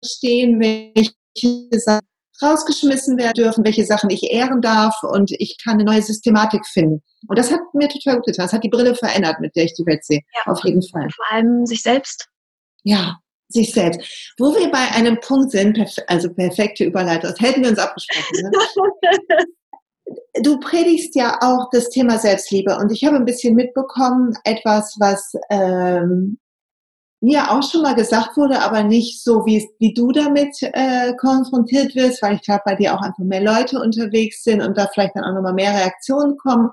verstehen, 0.02 0.60
welche 0.60 1.80
Sachen 1.80 2.11
rausgeschmissen 2.41 3.17
werden 3.17 3.34
dürfen, 3.34 3.65
welche 3.65 3.86
Sachen 3.86 4.10
ich 4.10 4.23
ehren 4.32 4.62
darf 4.62 4.95
und 5.04 5.32
ich 5.32 5.58
kann 5.63 5.75
eine 5.75 5.84
neue 5.84 6.01
Systematik 6.01 6.65
finden. 6.65 7.01
Und 7.27 7.38
das 7.38 7.51
hat 7.51 7.60
mir 7.73 7.88
total 7.88 8.15
gut 8.15 8.25
getan. 8.25 8.45
Das 8.45 8.54
hat 8.54 8.63
die 8.63 8.69
Brille 8.69 8.95
verändert, 8.95 9.39
mit 9.39 9.56
der 9.56 9.65
ich 9.65 9.73
die 9.73 9.86
Welt 9.86 10.04
sehe. 10.04 10.21
Ja, 10.36 10.51
auf 10.51 10.63
jeden 10.63 10.82
Fall. 10.82 11.08
Vor 11.15 11.25
allem 11.32 11.65
sich 11.65 11.82
selbst. 11.84 12.27
Ja, 12.84 13.17
sich 13.47 13.73
selbst. 13.73 14.34
Wo 14.38 14.54
wir 14.56 14.71
bei 14.71 14.91
einem 14.91 15.19
Punkt 15.19 15.51
sind, 15.51 15.80
also 16.08 16.34
perfekte 16.34 16.86
Überleitung, 16.86 17.32
das 17.32 17.39
hätten 17.39 17.62
wir 17.62 17.69
uns 17.69 17.80
abgesprochen. 17.80 18.41
Ne? 18.41 18.51
du 20.43 20.60
predigst 20.60 21.15
ja 21.15 21.38
auch 21.41 21.69
das 21.71 21.89
Thema 21.89 22.17
Selbstliebe 22.17 22.77
und 22.77 22.91
ich 22.91 23.04
habe 23.04 23.17
ein 23.17 23.25
bisschen 23.25 23.56
mitbekommen, 23.56 24.34
etwas, 24.43 24.95
was 24.99 25.34
ähm, 25.49 26.39
mir 27.21 27.51
auch 27.51 27.62
schon 27.62 27.84
mal 27.84 27.93
gesagt 27.93 28.36
wurde, 28.36 28.60
aber 28.62 28.84
nicht 28.84 29.23
so, 29.23 29.45
wie, 29.45 29.69
wie 29.77 29.93
du 29.93 30.12
damit 30.12 30.57
äh, 30.62 31.13
konfrontiert 31.17 31.93
wirst, 31.95 32.21
weil 32.23 32.36
ich 32.36 32.41
glaube, 32.41 32.63
bei 32.65 32.75
dir 32.75 32.95
auch 32.95 33.01
einfach 33.01 33.19
mehr 33.19 33.43
Leute 33.43 33.79
unterwegs 33.79 34.43
sind 34.43 34.62
und 34.62 34.75
da 34.75 34.88
vielleicht 34.91 35.15
dann 35.15 35.23
auch 35.23 35.36
nochmal 35.36 35.53
mehr 35.53 35.71
Reaktionen 35.71 36.36
kommen. 36.38 36.71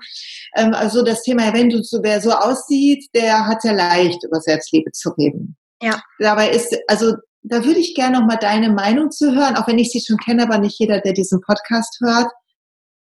Ähm, 0.55 0.73
also 0.73 1.03
das 1.03 1.21
Thema, 1.21 1.53
wenn 1.53 1.69
du 1.69 1.83
so, 1.83 1.99
wer 2.01 2.19
so 2.19 2.31
aussieht, 2.31 3.05
der 3.13 3.45
hat 3.45 3.63
ja 3.63 3.73
leicht, 3.73 4.23
über 4.23 4.41
Selbstliebe 4.41 4.91
zu 4.91 5.11
reden. 5.11 5.55
Ja. 5.83 6.01
Dabei 6.17 6.49
ist, 6.49 6.75
also 6.87 7.13
da 7.43 7.63
würde 7.63 7.79
ich 7.79 7.93
gerne 7.93 8.19
nochmal 8.19 8.39
deine 8.41 8.71
Meinung 8.71 9.11
zu 9.11 9.35
hören, 9.35 9.55
auch 9.55 9.67
wenn 9.67 9.77
ich 9.77 9.91
sie 9.91 10.01
schon 10.01 10.17
kenne, 10.17 10.43
aber 10.43 10.57
nicht 10.57 10.79
jeder, 10.79 10.99
der 10.99 11.13
diesen 11.13 11.41
Podcast 11.41 11.99
hört, 12.01 12.31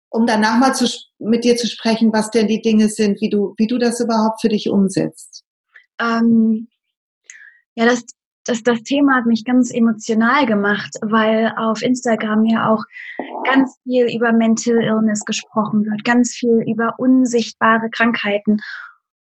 um 0.09 0.25
danach 0.25 0.57
mal 0.57 0.73
zu, 0.73 0.87
mit 1.19 1.43
dir 1.43 1.57
zu 1.57 1.67
sprechen, 1.67 2.13
was 2.13 2.31
denn 2.31 2.47
die 2.47 2.61
Dinge 2.61 2.87
sind, 2.87 3.19
wie 3.19 3.29
du, 3.29 3.55
wie 3.57 3.67
du 3.67 3.77
das 3.77 3.99
überhaupt 3.99 4.39
für 4.39 4.49
dich 4.49 4.69
umsetzt. 4.69 5.43
Ähm 5.99 6.69
ja, 7.75 7.85
das, 7.85 8.05
das, 8.45 8.63
das 8.63 8.83
Thema 8.83 9.15
hat 9.15 9.25
mich 9.25 9.43
ganz 9.43 9.71
emotional 9.73 10.45
gemacht, 10.45 10.95
weil 11.01 11.53
auf 11.57 11.81
Instagram 11.81 12.45
ja 12.45 12.69
auch 12.69 12.83
ganz 13.43 13.77
viel 13.83 14.07
über 14.15 14.31
Mental 14.31 14.81
Illness 14.81 15.25
gesprochen 15.25 15.85
wird, 15.85 16.03
ganz 16.03 16.33
viel 16.33 16.63
über 16.67 16.95
unsichtbare 16.97 17.89
Krankheiten. 17.89 18.57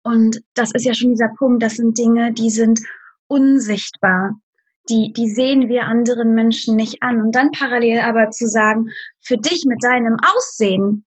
Und 0.03 0.41
das 0.53 0.71
ist 0.73 0.85
ja 0.85 0.93
schon 0.93 1.11
dieser 1.11 1.29
Punkt, 1.37 1.63
das 1.63 1.75
sind 1.75 1.97
Dinge, 1.97 2.31
die 2.31 2.49
sind 2.49 2.79
unsichtbar. 3.27 4.39
Die, 4.87 5.11
die 5.13 5.29
sehen 5.29 5.67
wir 5.67 5.85
anderen 5.85 6.35
Menschen 6.35 6.75
nicht 6.75 7.01
an. 7.01 7.19
Und 7.19 7.35
dann 7.35 7.49
parallel 7.49 8.01
aber 8.01 8.29
zu 8.29 8.47
sagen, 8.47 8.89
für 9.19 9.37
dich 9.37 9.65
mit 9.65 9.83
deinem 9.83 10.15
Aussehen, 10.35 11.05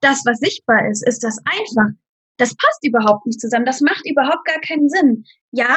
das, 0.00 0.22
was 0.26 0.40
sichtbar 0.40 0.88
ist, 0.90 1.06
ist 1.06 1.22
das 1.22 1.38
einfach. 1.44 1.92
Das 2.36 2.56
passt 2.56 2.84
überhaupt 2.84 3.24
nicht 3.24 3.40
zusammen. 3.40 3.64
Das 3.64 3.80
macht 3.80 4.02
überhaupt 4.10 4.44
gar 4.44 4.58
keinen 4.60 4.88
Sinn. 4.88 5.24
Ja, 5.52 5.76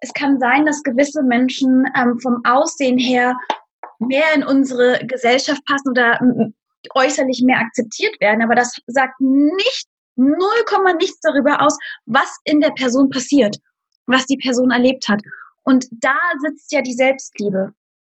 es 0.00 0.12
kann 0.12 0.38
sein, 0.38 0.66
dass 0.66 0.82
gewisse 0.82 1.22
Menschen 1.22 1.84
ähm, 1.96 2.18
vom 2.20 2.42
Aussehen 2.44 2.98
her 2.98 3.36
mehr 3.98 4.34
in 4.34 4.44
unsere 4.44 5.04
Gesellschaft 5.06 5.64
passen 5.66 5.90
oder 5.90 6.20
äußerlich 6.94 7.42
mehr 7.44 7.58
akzeptiert 7.58 8.20
werden, 8.20 8.42
aber 8.42 8.54
das 8.54 8.76
sagt 8.86 9.20
nicht 9.20 9.86
0, 10.16 10.36
nichts 10.98 11.20
darüber 11.20 11.60
aus, 11.62 11.76
was 12.06 12.38
in 12.44 12.60
der 12.60 12.70
Person 12.70 13.10
passiert, 13.10 13.56
was 14.06 14.26
die 14.26 14.38
Person 14.38 14.70
erlebt 14.70 15.08
hat. 15.08 15.20
Und 15.64 15.86
da 15.90 16.16
sitzt 16.40 16.72
ja 16.72 16.80
die 16.80 16.94
Selbstliebe. 16.94 17.72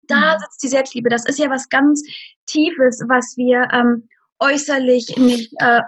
Da 0.07 0.35
mhm. 0.35 0.39
sitzt 0.39 0.63
die 0.63 0.67
Selbstliebe. 0.67 1.09
Das 1.09 1.25
ist 1.25 1.39
ja 1.39 1.49
was 1.49 1.69
ganz 1.69 2.03
Tiefes, 2.45 3.03
was 3.07 3.35
wir 3.37 3.67
ähm, 3.71 4.07
äußerlich 4.39 5.17
nicht 5.17 5.53
äh, 5.59 5.81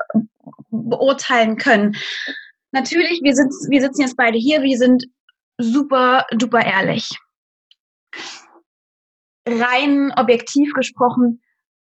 beurteilen 0.71 1.57
können. 1.57 1.95
Natürlich, 2.71 3.21
wir, 3.23 3.35
sitz, 3.35 3.67
wir 3.69 3.81
sitzen 3.81 4.01
jetzt 4.01 4.17
beide 4.17 4.37
hier, 4.37 4.61
wir 4.61 4.77
sind 4.77 5.05
super, 5.59 6.25
duper 6.31 6.65
ehrlich. 6.65 7.09
Rein 9.47 10.11
objektiv 10.15 10.73
gesprochen 10.73 11.41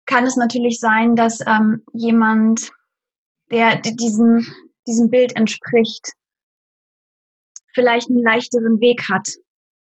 kann 0.05 0.25
es 0.25 0.35
natürlich 0.35 0.79
sein, 0.79 1.15
dass 1.15 1.41
ähm, 1.45 1.83
jemand, 1.93 2.71
der 3.51 3.77
diesem, 3.77 4.45
diesem 4.87 5.09
Bild 5.09 5.35
entspricht, 5.35 6.11
vielleicht 7.73 8.09
einen 8.09 8.23
leichteren 8.23 8.79
Weg 8.79 9.09
hat, 9.09 9.29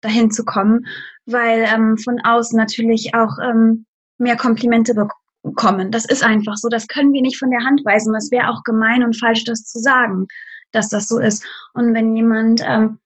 dahin 0.01 0.31
zu 0.31 0.45
kommen, 0.45 0.87
weil 1.27 1.65
ähm, 1.69 1.99
von 1.99 2.21
außen 2.25 2.57
natürlich 2.57 3.15
auch 3.15 3.39
ähm, 3.43 3.87
mehr 4.17 4.37
Komplimente 4.37 4.95
bekommen. 5.43 5.91
Das 5.91 6.05
ist 6.05 6.23
einfach 6.23 6.57
so. 6.57 6.69
Das 6.69 6.87
können 6.87 7.13
wir 7.13 7.23
nicht 7.23 7.39
von 7.39 7.51
der 7.51 7.65
Hand 7.65 7.85
weisen. 7.85 8.13
Das 8.13 8.31
wäre 8.31 8.49
auch 8.49 8.63
gemein 8.63 9.05
und 9.05 9.19
falsch, 9.19 9.45
das 9.45 9.65
zu 9.65 9.79
sagen, 9.79 10.27
dass 10.73 10.89
das 10.89 11.09
so 11.09 11.19
ist. 11.19 11.45
Und 11.75 11.95
wenn 11.95 12.15
jemand 12.15 12.63
ähm, 12.65 12.99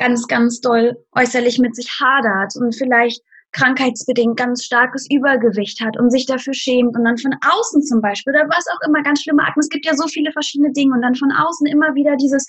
ganz, 0.00 0.26
ganz 0.26 0.60
doll 0.60 0.96
äußerlich 1.12 1.58
mit 1.58 1.76
sich 1.76 2.00
hadert 2.00 2.56
und 2.56 2.74
vielleicht 2.74 3.22
krankheitsbedingt 3.52 4.36
ganz 4.36 4.64
starkes 4.64 5.06
Übergewicht 5.10 5.80
hat 5.80 5.98
und 5.98 6.10
sich 6.10 6.24
dafür 6.24 6.54
schämt 6.54 6.96
und 6.96 7.04
dann 7.04 7.18
von 7.18 7.34
außen 7.42 7.82
zum 7.82 8.00
Beispiel 8.00 8.32
oder 8.32 8.48
was 8.48 8.64
auch 8.68 8.88
immer 8.88 9.02
ganz 9.02 9.22
schlimme 9.22 9.42
Akten. 9.42 9.60
Es 9.60 9.68
gibt 9.68 9.84
ja 9.84 9.94
so 9.94 10.06
viele 10.08 10.32
verschiedene 10.32 10.72
Dinge 10.72 10.94
und 10.94 11.02
dann 11.02 11.14
von 11.14 11.30
außen 11.30 11.66
immer 11.66 11.94
wieder 11.94 12.16
dieses, 12.16 12.46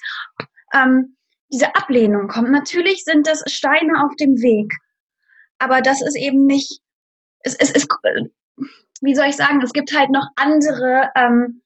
ähm, 0.74 1.18
diese 1.52 1.76
Ablehnung 1.76 2.28
kommt. 2.28 2.52
Natürlich 2.52 3.04
sind 3.04 3.28
das 3.28 3.44
Steine 3.48 4.06
auf 4.06 4.16
dem 4.16 4.42
Weg, 4.42 4.74
aber 5.60 5.82
das 5.82 6.02
ist 6.02 6.16
eben 6.16 6.46
nicht, 6.46 6.80
es, 7.40 7.56
es 7.56 7.72
ist, 7.72 7.88
wie 9.02 9.16
soll 9.16 9.26
ich 9.26 9.36
sagen, 9.36 9.62
es 9.62 9.74
gibt 9.74 9.98
halt 9.98 10.12
noch 10.12 10.28
andere 10.38 11.10
ähm, 11.16 11.62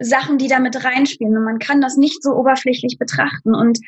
Sachen, 0.00 0.38
die 0.38 0.48
damit 0.48 0.84
reinspielen 0.84 1.36
und 1.36 1.44
man 1.44 1.58
kann 1.60 1.80
das 1.80 1.96
nicht 1.96 2.22
so 2.22 2.30
oberflächlich 2.30 2.98
betrachten 2.98 3.54
und 3.54 3.78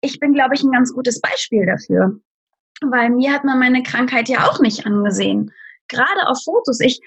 ich 0.00 0.20
bin, 0.20 0.32
glaube 0.32 0.54
ich, 0.54 0.62
ein 0.62 0.72
ganz 0.72 0.92
gutes 0.92 1.20
Beispiel 1.20 1.66
dafür 1.66 2.20
weil 2.80 3.10
mir 3.10 3.32
hat 3.32 3.44
man 3.44 3.58
meine 3.58 3.82
Krankheit 3.82 4.28
ja 4.28 4.48
auch 4.48 4.60
nicht 4.60 4.86
angesehen. 4.86 5.52
Gerade 5.88 6.26
auf 6.26 6.42
Fotos. 6.44 6.80
Ich, 6.80 7.00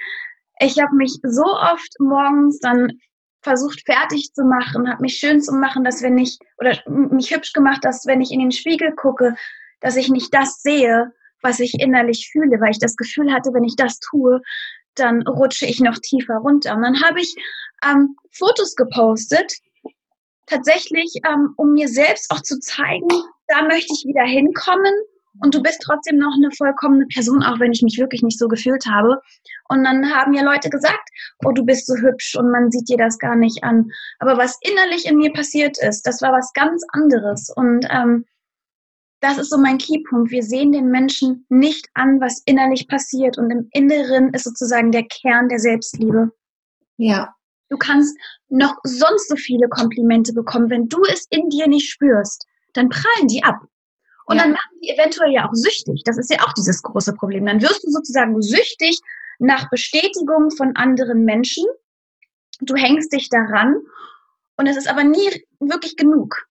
ich 0.60 0.80
habe 0.80 0.96
mich 0.96 1.14
so 1.24 1.44
oft 1.44 2.00
morgens 2.00 2.60
dann 2.60 3.00
versucht 3.42 3.84
fertig 3.86 4.34
zu 4.34 4.44
machen, 4.44 4.90
habe 4.90 5.02
mich 5.02 5.16
schön 5.16 5.42
zu 5.42 5.54
machen, 5.54 5.84
dass 5.84 6.04
wenn 6.04 6.18
ich, 6.18 6.38
oder 6.60 6.78
mich 6.88 7.34
hübsch 7.34 7.54
gemacht, 7.54 7.84
dass 7.84 8.06
wenn 8.06 8.22
ich 8.22 8.32
in 8.32 8.40
den 8.40 8.52
Spiegel 8.52 8.94
gucke, 8.94 9.36
dass 9.80 9.96
ich 9.96 10.10
nicht 10.10 10.34
das 10.34 10.62
sehe, 10.62 11.12
was 11.42 11.60
ich 11.60 11.80
innerlich 11.80 12.30
fühle, 12.32 12.60
weil 12.62 12.70
ich 12.70 12.80
das 12.80 12.96
Gefühl 12.96 13.34
hatte, 13.34 13.52
wenn 13.54 13.64
ich 13.64 13.76
das 13.76 14.00
tue, 14.00 14.42
dann 14.94 15.26
rutsche 15.26 15.66
ich 15.66 15.80
noch 15.80 15.98
tiefer 15.98 16.36
runter. 16.36 16.76
Und 16.76 16.84
dann 16.84 17.02
habe 17.02 17.20
ich 17.20 17.34
ähm, 17.84 18.16
Fotos 18.32 18.76
gepostet, 18.76 19.54
tatsächlich, 20.46 21.14
ähm, 21.28 21.54
um 21.58 21.74
mir 21.74 21.88
selbst 21.88 22.32
auch 22.32 22.42
zu 22.42 22.60
zeigen, 22.60 23.08
da 23.48 23.64
möchte 23.64 23.94
ich 23.94 24.06
wieder 24.06 24.24
hinkommen 24.24 24.94
und 25.40 25.56
du 25.56 25.62
bist 25.62 25.82
trotzdem 25.82 26.18
noch 26.18 26.34
eine 26.36 26.52
vollkommene 26.52 27.06
Person, 27.08 27.44
auch 27.44 27.60
wenn 27.60 27.72
ich 27.72 27.82
mich 27.82 27.98
wirklich 27.98 28.22
nicht 28.22 28.38
so 28.38 28.48
gefühlt 28.48 28.86
habe. 28.86 29.22
Und 29.70 29.84
dann 29.84 30.14
haben 30.14 30.34
ja 30.34 30.44
Leute 30.44 30.70
gesagt, 30.70 31.10
oh, 31.46 31.52
du 31.52 31.64
bist 31.64 31.88
so 31.88 31.96
hübsch 31.96 32.36
und 32.36 32.52
man 32.52 32.70
sieht 32.70 32.90
dir 32.90 32.98
das 32.98 33.18
gar 33.18 33.36
nicht 33.36 33.64
an. 33.64 33.90
Aber 34.20 34.38
was 34.38 34.58
innerlich 34.62 35.06
in 35.06 35.18
mir 35.18 35.32
passiert 35.32 35.78
ist, 35.80 36.06
das 36.06 36.22
war 36.22 36.34
was 36.34 36.52
ganz 36.54 36.84
anderes. 36.92 37.50
Und 37.56 37.88
ähm, 37.90 38.26
das 39.22 39.38
ist 39.38 39.52
so 39.52 39.58
mein 39.58 39.78
Keypunkt. 39.78 40.32
Wir 40.32 40.44
sehen 40.44 40.72
den 40.72 40.90
Menschen 40.90 41.46
nicht 41.50 41.88
an, 41.94 42.20
was 42.20 42.42
innerlich 42.46 42.88
passiert. 42.88 43.38
Und 43.38 43.52
im 43.52 43.70
Inneren 43.72 44.34
ist 44.34 44.44
sozusagen 44.44 44.92
der 44.92 45.04
Kern 45.04 45.48
der 45.48 45.60
Selbstliebe. 45.60 46.32
Ja. 46.98 47.34
Du 47.72 47.78
kannst 47.78 48.18
noch 48.50 48.76
sonst 48.84 49.30
so 49.30 49.36
viele 49.38 49.70
Komplimente 49.70 50.34
bekommen. 50.34 50.70
Wenn 50.70 50.90
du 50.90 51.02
es 51.12 51.26
in 51.30 51.48
dir 51.50 51.68
nicht 51.68 51.90
spürst, 51.90 52.46
dann 52.74 52.90
prallen 52.90 53.28
die 53.28 53.44
ab. 53.44 53.60
Und 54.26 54.36
ja. 54.36 54.44
dann 54.44 54.52
machen 54.52 54.80
die 54.84 54.90
eventuell 54.90 55.32
ja 55.32 55.48
auch 55.48 55.54
süchtig. 55.54 56.04
Das 56.06 56.18
ist 56.18 56.30
ja 56.30 56.42
auch 56.42 56.54
dieses 56.54 56.82
große 56.82 57.14
Problem. 57.14 57.46
Dann 57.46 57.62
wirst 57.62 57.84
du 57.86 57.90
sozusagen 57.90 58.42
süchtig 58.42 59.00
nach 59.40 59.70
Bestätigung 59.70 60.52
von 60.52 60.76
anderen 60.76 61.24
Menschen. 61.24 61.66
Du 62.60 62.76
hängst 62.76 63.14
dich 63.14 63.30
daran 63.30 63.78
und 64.58 64.68
es 64.68 64.76
ist 64.76 64.90
aber 64.90 65.06
nie 65.06 65.30
wirklich 65.60 65.96
genug. 65.96 66.46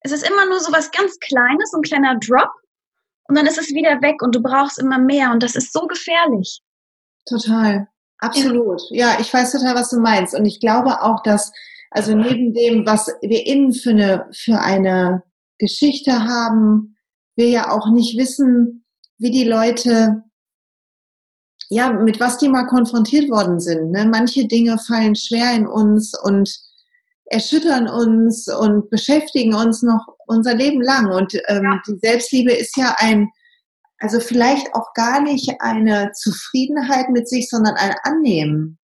Es 0.00 0.12
ist 0.12 0.28
immer 0.28 0.46
nur 0.46 0.60
so 0.60 0.72
was 0.72 0.90
ganz 0.90 1.18
Kleines, 1.18 1.70
so 1.70 1.78
ein 1.78 1.82
kleiner 1.82 2.18
Drop 2.18 2.50
und 3.28 3.36
dann 3.36 3.46
ist 3.46 3.58
es 3.58 3.70
wieder 3.70 4.02
weg 4.02 4.22
und 4.22 4.34
du 4.34 4.42
brauchst 4.42 4.78
immer 4.78 4.98
mehr 4.98 5.32
und 5.32 5.42
das 5.42 5.56
ist 5.56 5.72
so 5.72 5.86
gefährlich. 5.86 6.60
Total, 7.28 7.88
absolut. 8.18 8.82
Ja, 8.90 9.18
ich 9.20 9.32
weiß 9.32 9.52
total, 9.52 9.74
was 9.74 9.90
du 9.90 10.00
meinst 10.00 10.34
und 10.34 10.44
ich 10.46 10.60
glaube 10.60 11.02
auch, 11.02 11.22
dass 11.22 11.52
also 11.90 12.14
neben 12.14 12.52
dem, 12.52 12.84
was 12.84 13.08
wir 13.22 13.46
innen 13.46 13.72
für 13.72 13.90
eine, 13.90 14.26
für 14.32 14.58
eine 14.60 15.22
Geschichte 15.58 16.24
haben, 16.24 16.96
wir 17.36 17.48
ja 17.48 17.70
auch 17.70 17.90
nicht 17.90 18.18
wissen, 18.18 18.84
wie 19.18 19.30
die 19.30 19.44
Leute, 19.44 20.24
ja, 21.68 21.92
mit 21.92 22.20
was 22.20 22.38
die 22.38 22.48
mal 22.48 22.66
konfrontiert 22.66 23.30
worden 23.30 23.60
sind. 23.60 23.92
Ne? 23.92 24.06
Manche 24.06 24.46
Dinge 24.46 24.78
fallen 24.78 25.16
schwer 25.16 25.52
in 25.54 25.66
uns 25.66 26.12
und 26.18 26.54
erschüttern 27.26 27.88
uns 27.88 28.46
und 28.48 28.88
beschäftigen 28.90 29.54
uns 29.54 29.82
noch 29.82 30.06
unser 30.26 30.54
Leben 30.54 30.80
lang. 30.80 31.10
Und 31.10 31.34
ähm, 31.48 31.64
ja. 31.64 31.82
die 31.86 31.98
Selbstliebe 31.98 32.52
ist 32.52 32.76
ja 32.76 32.94
ein, 32.98 33.28
also 33.98 34.20
vielleicht 34.20 34.74
auch 34.74 34.92
gar 34.94 35.20
nicht 35.20 35.60
eine 35.60 36.12
Zufriedenheit 36.12 37.10
mit 37.10 37.28
sich, 37.28 37.48
sondern 37.48 37.74
ein 37.74 37.94
Annehmen. 38.02 38.78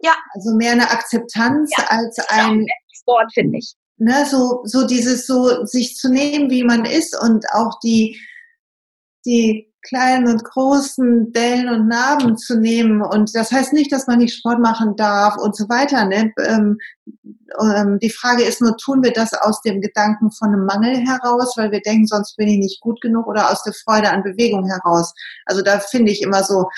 Ja. 0.00 0.14
Also 0.34 0.54
mehr 0.54 0.72
eine 0.72 0.90
Akzeptanz 0.90 1.70
ja, 1.76 1.84
als 1.88 2.18
ein 2.28 2.66
Wort, 3.06 3.32
finde 3.32 3.58
ich 3.58 3.74
ne, 3.98 4.26
so, 4.26 4.62
so 4.64 4.86
dieses 4.86 5.26
so, 5.26 5.64
sich 5.64 5.96
zu 5.96 6.08
nehmen, 6.10 6.50
wie 6.50 6.64
man 6.64 6.84
ist 6.84 7.20
und 7.20 7.44
auch 7.52 7.78
die, 7.80 8.18
die 9.26 9.67
kleinen 9.82 10.28
und 10.28 10.44
großen 10.44 11.32
Dellen 11.32 11.68
und 11.68 11.88
Narben 11.88 12.36
zu 12.36 12.58
nehmen. 12.58 13.02
Und 13.02 13.34
das 13.34 13.52
heißt 13.52 13.72
nicht, 13.72 13.92
dass 13.92 14.06
man 14.06 14.18
nicht 14.18 14.36
Sport 14.36 14.60
machen 14.60 14.96
darf 14.96 15.36
und 15.36 15.56
so 15.56 15.68
weiter. 15.68 16.04
Ne? 16.04 16.32
Ähm, 16.44 16.78
ähm, 17.74 17.98
die 18.00 18.10
Frage 18.10 18.44
ist 18.44 18.60
nur, 18.60 18.76
tun 18.76 19.02
wir 19.02 19.12
das 19.12 19.32
aus 19.32 19.62
dem 19.62 19.80
Gedanken 19.80 20.30
von 20.30 20.48
einem 20.48 20.64
Mangel 20.64 20.96
heraus, 20.96 21.54
weil 21.56 21.70
wir 21.70 21.80
denken, 21.80 22.06
sonst 22.06 22.36
bin 22.36 22.48
ich 22.48 22.58
nicht 22.58 22.80
gut 22.80 23.00
genug 23.00 23.26
oder 23.26 23.50
aus 23.50 23.62
der 23.62 23.72
Freude 23.72 24.10
an 24.10 24.22
Bewegung 24.22 24.66
heraus. 24.66 25.14
Also 25.46 25.62
da 25.62 25.78
finde 25.78 26.12
ich 26.12 26.22
immer 26.22 26.42
so, 26.42 26.68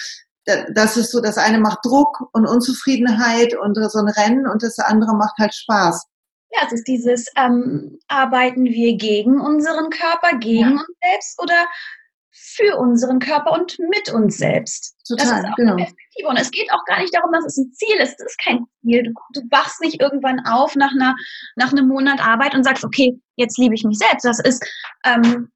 das 0.45 0.97
ist 0.97 1.13
so, 1.13 1.21
das 1.21 1.39
eine 1.39 1.59
macht 1.59 1.85
Druck 1.85 2.29
und 2.33 2.47
Unzufriedenheit 2.47 3.57
und 3.57 3.77
so 3.91 3.99
ein 3.99 4.09
Rennen 4.09 4.47
und 4.47 4.63
das 4.63 4.79
andere 4.79 5.15
macht 5.15 5.39
halt 5.39 5.55
Spaß. 5.55 6.07
Ja, 6.53 6.63
es 6.67 6.73
ist 6.73 6.89
dieses, 6.89 7.27
ähm, 7.37 7.99
arbeiten 8.09 8.65
wir 8.65 8.97
gegen 8.97 9.41
unseren 9.41 9.89
Körper, 9.91 10.37
gegen 10.39 10.63
ja. 10.63 10.71
uns 10.71 10.87
selbst 11.01 11.41
oder 11.41 11.67
für 12.33 12.77
unseren 12.77 13.19
Körper 13.19 13.53
und 13.53 13.79
mit 13.79 14.13
uns 14.13 14.39
selbst. 14.39 14.97
Total, 15.07 15.27
das 15.27 15.39
ist 15.39 15.45
auch 15.47 15.57
genau. 15.57 15.73
eine 15.73 15.83
Perspektive. 15.85 16.29
Und 16.29 16.37
es 16.37 16.51
geht 16.51 16.73
auch 16.73 16.85
gar 16.85 17.01
nicht 17.01 17.15
darum, 17.15 17.33
dass 17.33 17.45
es 17.45 17.57
ein 17.57 17.73
Ziel 17.73 17.97
ist. 17.97 18.21
Es 18.21 18.27
ist 18.27 18.39
kein 18.39 18.67
Ziel. 18.81 19.03
Du, 19.03 19.13
du 19.41 19.47
wachst 19.51 19.81
nicht 19.81 20.01
irgendwann 20.01 20.41
auf 20.47 20.77
nach, 20.77 20.93
einer, 20.93 21.17
nach 21.57 21.73
einem 21.73 21.89
Monat 21.89 22.21
Arbeit 22.21 22.55
und 22.55 22.65
sagst, 22.65 22.85
okay, 22.85 23.21
jetzt 23.37 23.59
liebe 23.59 23.75
ich 23.75 23.85
mich 23.85 23.99
selbst. 23.99 24.25
Das 24.25 24.41
ist 24.41 24.65
ähm, 25.05 25.51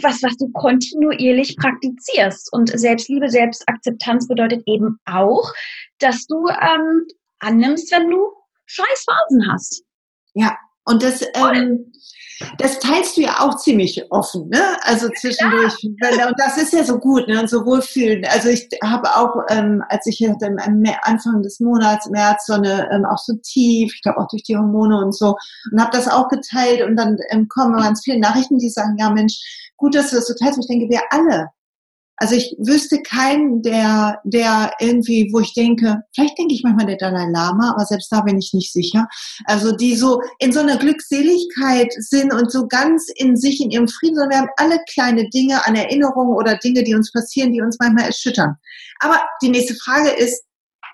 was, 0.00 0.22
was 0.22 0.36
du 0.38 0.50
kontinuierlich 0.52 1.56
praktizierst. 1.56 2.52
Und 2.52 2.68
Selbstliebe, 2.68 3.28
Selbstakzeptanz 3.28 4.28
bedeutet 4.28 4.62
eben 4.66 4.98
auch, 5.04 5.52
dass 5.98 6.26
du 6.26 6.48
ähm, 6.48 7.06
annimmst, 7.40 7.92
wenn 7.92 8.08
du 8.08 8.32
Scheißphasen 8.66 9.52
hast. 9.52 9.84
Ja, 10.34 10.56
und 10.84 11.02
das, 11.02 11.22
ähm, 11.34 11.92
das 12.58 12.78
teilst 12.80 13.16
du 13.16 13.22
ja 13.22 13.40
auch 13.40 13.56
ziemlich 13.56 14.04
offen, 14.10 14.48
ne? 14.48 14.62
Also 14.82 15.08
zwischendurch. 15.20 15.74
Ja. 15.82 16.28
Und 16.28 16.34
das 16.38 16.56
ist 16.56 16.72
ja 16.72 16.82
so 16.84 16.98
gut, 16.98 17.28
ne? 17.28 17.40
Und 17.40 17.48
so 17.48 17.64
wohlfühlen. 17.64 18.24
Also 18.26 18.48
ich 18.48 18.68
habe 18.82 19.08
auch, 19.14 19.34
ähm, 19.48 19.82
als 19.88 20.06
ich 20.06 20.26
am 20.28 20.56
Anfang 21.02 21.42
des 21.42 21.60
Monats, 21.60 22.08
März, 22.10 22.46
so 22.46 22.54
eine, 22.54 22.90
ähm, 22.92 23.04
auch 23.04 23.18
so 23.18 23.34
tief, 23.42 23.92
ich 23.94 24.02
glaube 24.02 24.18
auch 24.18 24.28
durch 24.28 24.42
die 24.42 24.56
Hormone 24.56 24.98
und 24.98 25.14
so, 25.14 25.36
und 25.70 25.80
habe 25.80 25.96
das 25.96 26.08
auch 26.08 26.28
geteilt 26.28 26.82
und 26.82 26.96
dann 26.96 27.16
ähm, 27.30 27.48
kommen 27.48 27.76
ganz 27.76 28.02
viele 28.02 28.18
Nachrichten, 28.18 28.58
die 28.58 28.70
sagen, 28.70 28.96
ja 28.98 29.10
Mensch, 29.10 29.40
gut, 29.76 29.94
dass 29.94 30.10
du 30.10 30.16
das 30.16 30.26
so 30.26 30.34
teilst. 30.34 30.56
Und 30.56 30.64
ich 30.64 30.68
denke, 30.68 30.88
wir 30.88 31.02
alle, 31.10 31.48
also 32.22 32.36
ich 32.36 32.54
wüsste 32.56 33.02
keinen, 33.02 33.62
der, 33.62 34.20
der 34.22 34.72
irgendwie, 34.78 35.28
wo 35.32 35.40
ich 35.40 35.54
denke, 35.54 36.04
vielleicht 36.14 36.38
denke 36.38 36.54
ich 36.54 36.62
manchmal 36.62 36.86
der 36.86 36.96
Dalai 36.96 37.28
Lama, 37.28 37.72
aber 37.72 37.84
selbst 37.84 38.12
da 38.12 38.20
bin 38.20 38.38
ich 38.38 38.52
nicht 38.54 38.72
sicher. 38.72 39.08
Also 39.44 39.74
die 39.74 39.96
so 39.96 40.20
in 40.38 40.52
so 40.52 40.60
einer 40.60 40.76
Glückseligkeit 40.76 41.92
sind 41.94 42.32
und 42.32 42.52
so 42.52 42.68
ganz 42.68 43.08
in 43.16 43.36
sich, 43.36 43.60
in 43.60 43.72
ihrem 43.72 43.88
Frieden, 43.88 44.14
sondern 44.14 44.30
wir 44.30 44.38
haben 44.38 44.54
alle 44.56 44.78
kleine 44.88 45.28
Dinge 45.30 45.66
an 45.66 45.74
Erinnerungen 45.74 46.36
oder 46.36 46.56
Dinge, 46.58 46.84
die 46.84 46.94
uns 46.94 47.10
passieren, 47.10 47.52
die 47.52 47.60
uns 47.60 47.76
manchmal 47.80 48.04
erschüttern. 48.04 48.54
Aber 49.00 49.20
die 49.42 49.48
nächste 49.48 49.74
Frage 49.74 50.10
ist, 50.10 50.44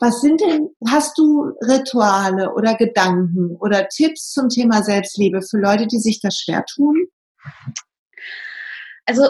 was 0.00 0.22
sind 0.22 0.40
denn, 0.40 0.70
hast 0.88 1.18
du 1.18 1.52
Rituale 1.60 2.54
oder 2.54 2.74
Gedanken 2.74 3.54
oder 3.56 3.86
Tipps 3.88 4.30
zum 4.30 4.48
Thema 4.48 4.82
Selbstliebe 4.82 5.42
für 5.42 5.58
Leute, 5.58 5.86
die 5.88 5.98
sich 5.98 6.22
das 6.22 6.38
schwer 6.38 6.64
tun? 6.64 7.06
Also 9.04 9.28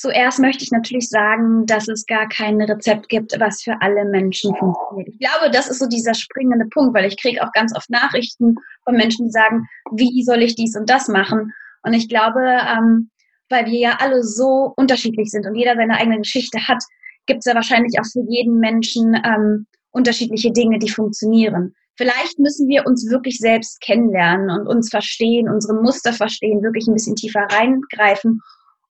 Zuerst 0.00 0.38
möchte 0.38 0.64
ich 0.64 0.70
natürlich 0.70 1.10
sagen, 1.10 1.66
dass 1.66 1.86
es 1.86 2.06
gar 2.06 2.26
kein 2.26 2.58
Rezept 2.62 3.10
gibt, 3.10 3.38
was 3.38 3.60
für 3.60 3.76
alle 3.82 4.06
Menschen 4.06 4.56
funktioniert. 4.56 5.10
Ich 5.10 5.18
glaube, 5.18 5.50
das 5.52 5.68
ist 5.68 5.78
so 5.78 5.86
dieser 5.86 6.14
springende 6.14 6.64
Punkt, 6.72 6.94
weil 6.94 7.04
ich 7.04 7.20
kriege 7.20 7.44
auch 7.44 7.52
ganz 7.52 7.76
oft 7.76 7.90
Nachrichten 7.90 8.54
von 8.84 8.96
Menschen, 8.96 9.26
die 9.26 9.30
sagen, 9.30 9.66
wie 9.92 10.22
soll 10.22 10.40
ich 10.40 10.54
dies 10.54 10.74
und 10.74 10.88
das 10.88 11.08
machen? 11.08 11.52
Und 11.82 11.92
ich 11.92 12.08
glaube, 12.08 12.40
ähm, 12.40 13.10
weil 13.50 13.66
wir 13.66 13.78
ja 13.78 13.96
alle 14.00 14.22
so 14.22 14.72
unterschiedlich 14.74 15.30
sind 15.30 15.44
und 15.44 15.54
jeder 15.54 15.76
seine 15.76 15.98
eigene 15.98 16.16
Geschichte 16.16 16.66
hat, 16.66 16.82
gibt 17.26 17.40
es 17.40 17.44
ja 17.44 17.54
wahrscheinlich 17.54 18.00
auch 18.00 18.06
für 18.10 18.24
jeden 18.26 18.58
Menschen 18.58 19.14
ähm, 19.22 19.66
unterschiedliche 19.90 20.50
Dinge, 20.50 20.78
die 20.78 20.88
funktionieren. 20.88 21.74
Vielleicht 21.98 22.38
müssen 22.38 22.68
wir 22.68 22.86
uns 22.86 23.10
wirklich 23.10 23.36
selbst 23.36 23.82
kennenlernen 23.82 24.48
und 24.48 24.66
uns 24.66 24.88
verstehen, 24.88 25.50
unsere 25.50 25.74
Muster 25.74 26.14
verstehen, 26.14 26.62
wirklich 26.62 26.86
ein 26.86 26.94
bisschen 26.94 27.16
tiefer 27.16 27.46
reingreifen, 27.50 28.40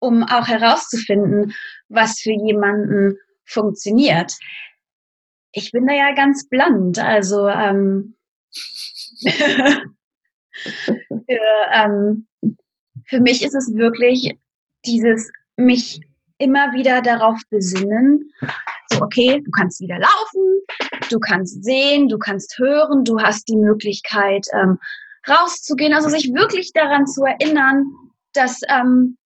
um 0.07 0.23
auch 0.23 0.47
herauszufinden, 0.47 1.53
was 1.89 2.21
für 2.21 2.33
jemanden 2.33 3.19
funktioniert. 3.45 4.33
Ich 5.53 5.73
bin 5.73 5.87
da 5.87 5.95
ja 5.95 6.15
ganz 6.15 6.49
bland, 6.49 6.99
also 6.99 7.49
ähm, 7.49 8.15
für, 10.53 11.41
ähm, 11.73 12.27
für 13.07 13.21
mich 13.21 13.45
ist 13.45 13.55
es 13.55 13.75
wirklich 13.75 14.39
dieses 14.85 15.31
mich 15.57 16.01
immer 16.39 16.73
wieder 16.73 17.03
darauf 17.03 17.41
besinnen, 17.51 18.31
so, 18.93 19.01
okay, 19.03 19.43
du 19.45 19.51
kannst 19.51 19.81
wieder 19.81 19.99
laufen, 19.99 20.61
du 21.11 21.19
kannst 21.19 21.65
sehen, 21.65 22.09
du 22.09 22.19
kannst 22.19 22.59
hören, 22.59 23.05
du 23.05 23.19
hast 23.21 23.49
die 23.49 23.57
Möglichkeit, 23.57 24.47
ähm, 24.53 24.79
rauszugehen. 25.27 25.95
Also 25.95 26.09
sich 26.09 26.33
wirklich 26.35 26.73
daran 26.73 27.07
zu 27.07 27.25
erinnern, 27.25 27.87
dass 28.33 28.61
ähm, 28.69 29.17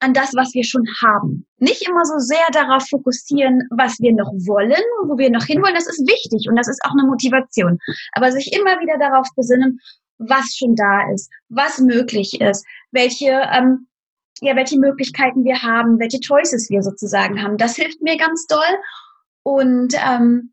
an 0.00 0.14
das, 0.14 0.32
was 0.34 0.54
wir 0.54 0.64
schon 0.64 0.84
haben. 1.02 1.46
Nicht 1.58 1.86
immer 1.86 2.04
so 2.04 2.18
sehr 2.18 2.46
darauf 2.52 2.86
fokussieren, 2.88 3.62
was 3.70 3.98
wir 4.00 4.12
noch 4.12 4.32
wollen, 4.46 4.82
wo 5.06 5.16
wir 5.18 5.30
noch 5.30 5.44
hinwollen. 5.44 5.74
Das 5.74 5.86
ist 5.86 6.00
wichtig 6.00 6.48
und 6.48 6.56
das 6.56 6.68
ist 6.68 6.80
auch 6.84 6.92
eine 6.92 7.06
Motivation. 7.06 7.78
Aber 8.12 8.32
sich 8.32 8.52
immer 8.52 8.80
wieder 8.80 8.98
darauf 8.98 9.28
besinnen, 9.36 9.78
was 10.18 10.56
schon 10.56 10.74
da 10.74 11.10
ist, 11.12 11.30
was 11.48 11.78
möglich 11.78 12.40
ist, 12.40 12.66
welche 12.90 13.42
ähm, 13.52 13.86
ja, 14.42 14.56
welche 14.56 14.78
Möglichkeiten 14.78 15.44
wir 15.44 15.62
haben, 15.62 15.98
welche 15.98 16.18
Choices 16.20 16.70
wir 16.70 16.82
sozusagen 16.82 17.42
haben. 17.42 17.58
Das 17.58 17.76
hilft 17.76 18.00
mir 18.00 18.16
ganz 18.16 18.46
doll. 18.46 18.78
Und 19.42 19.94
ähm, 19.94 20.52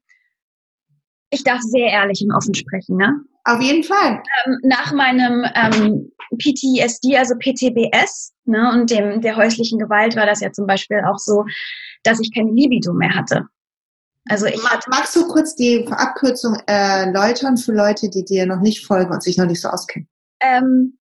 ich 1.30 1.44
darf 1.44 1.62
sehr 1.62 1.88
ehrlich 1.88 2.22
und 2.22 2.34
offen 2.34 2.54
sprechen, 2.54 2.98
ne? 2.98 3.22
Auf 3.48 3.62
jeden 3.62 3.84
Fall. 3.84 4.22
Ähm, 4.46 4.58
nach 4.64 4.92
meinem 4.92 5.46
ähm, 5.56 6.12
PTSD, 6.38 7.18
also 7.18 7.34
PTBS, 7.36 8.34
ne, 8.44 8.72
und 8.74 8.92
dem 8.92 9.22
der 9.22 9.38
häuslichen 9.38 9.80
Gewalt 9.80 10.18
war 10.18 10.26
das 10.26 10.42
ja 10.42 10.52
zum 10.52 10.68
Beispiel 10.68 11.02
auch 11.08 11.18
so, 11.18 11.46
dass 12.04 12.20
ich 12.20 12.34
keine 12.36 12.52
Libido 12.52 12.92
mehr 12.92 13.16
hatte. 13.16 13.46
Also 14.26 14.48
ich 14.48 14.62
Magst 14.90 15.16
du 15.16 15.26
kurz 15.30 15.56
die 15.56 15.88
Abkürzung 15.90 16.58
erläutern 16.66 17.56
für 17.56 17.72
Leute, 17.72 18.10
die 18.10 18.26
dir 18.26 18.46
noch 18.46 18.60
nicht 18.60 18.86
folgen 18.86 19.14
und 19.14 19.24
sich 19.24 19.38
noch 19.38 19.46
nicht 19.46 19.62
so 19.62 19.70
auskennen? 19.70 20.10
Ähm, 20.42 20.98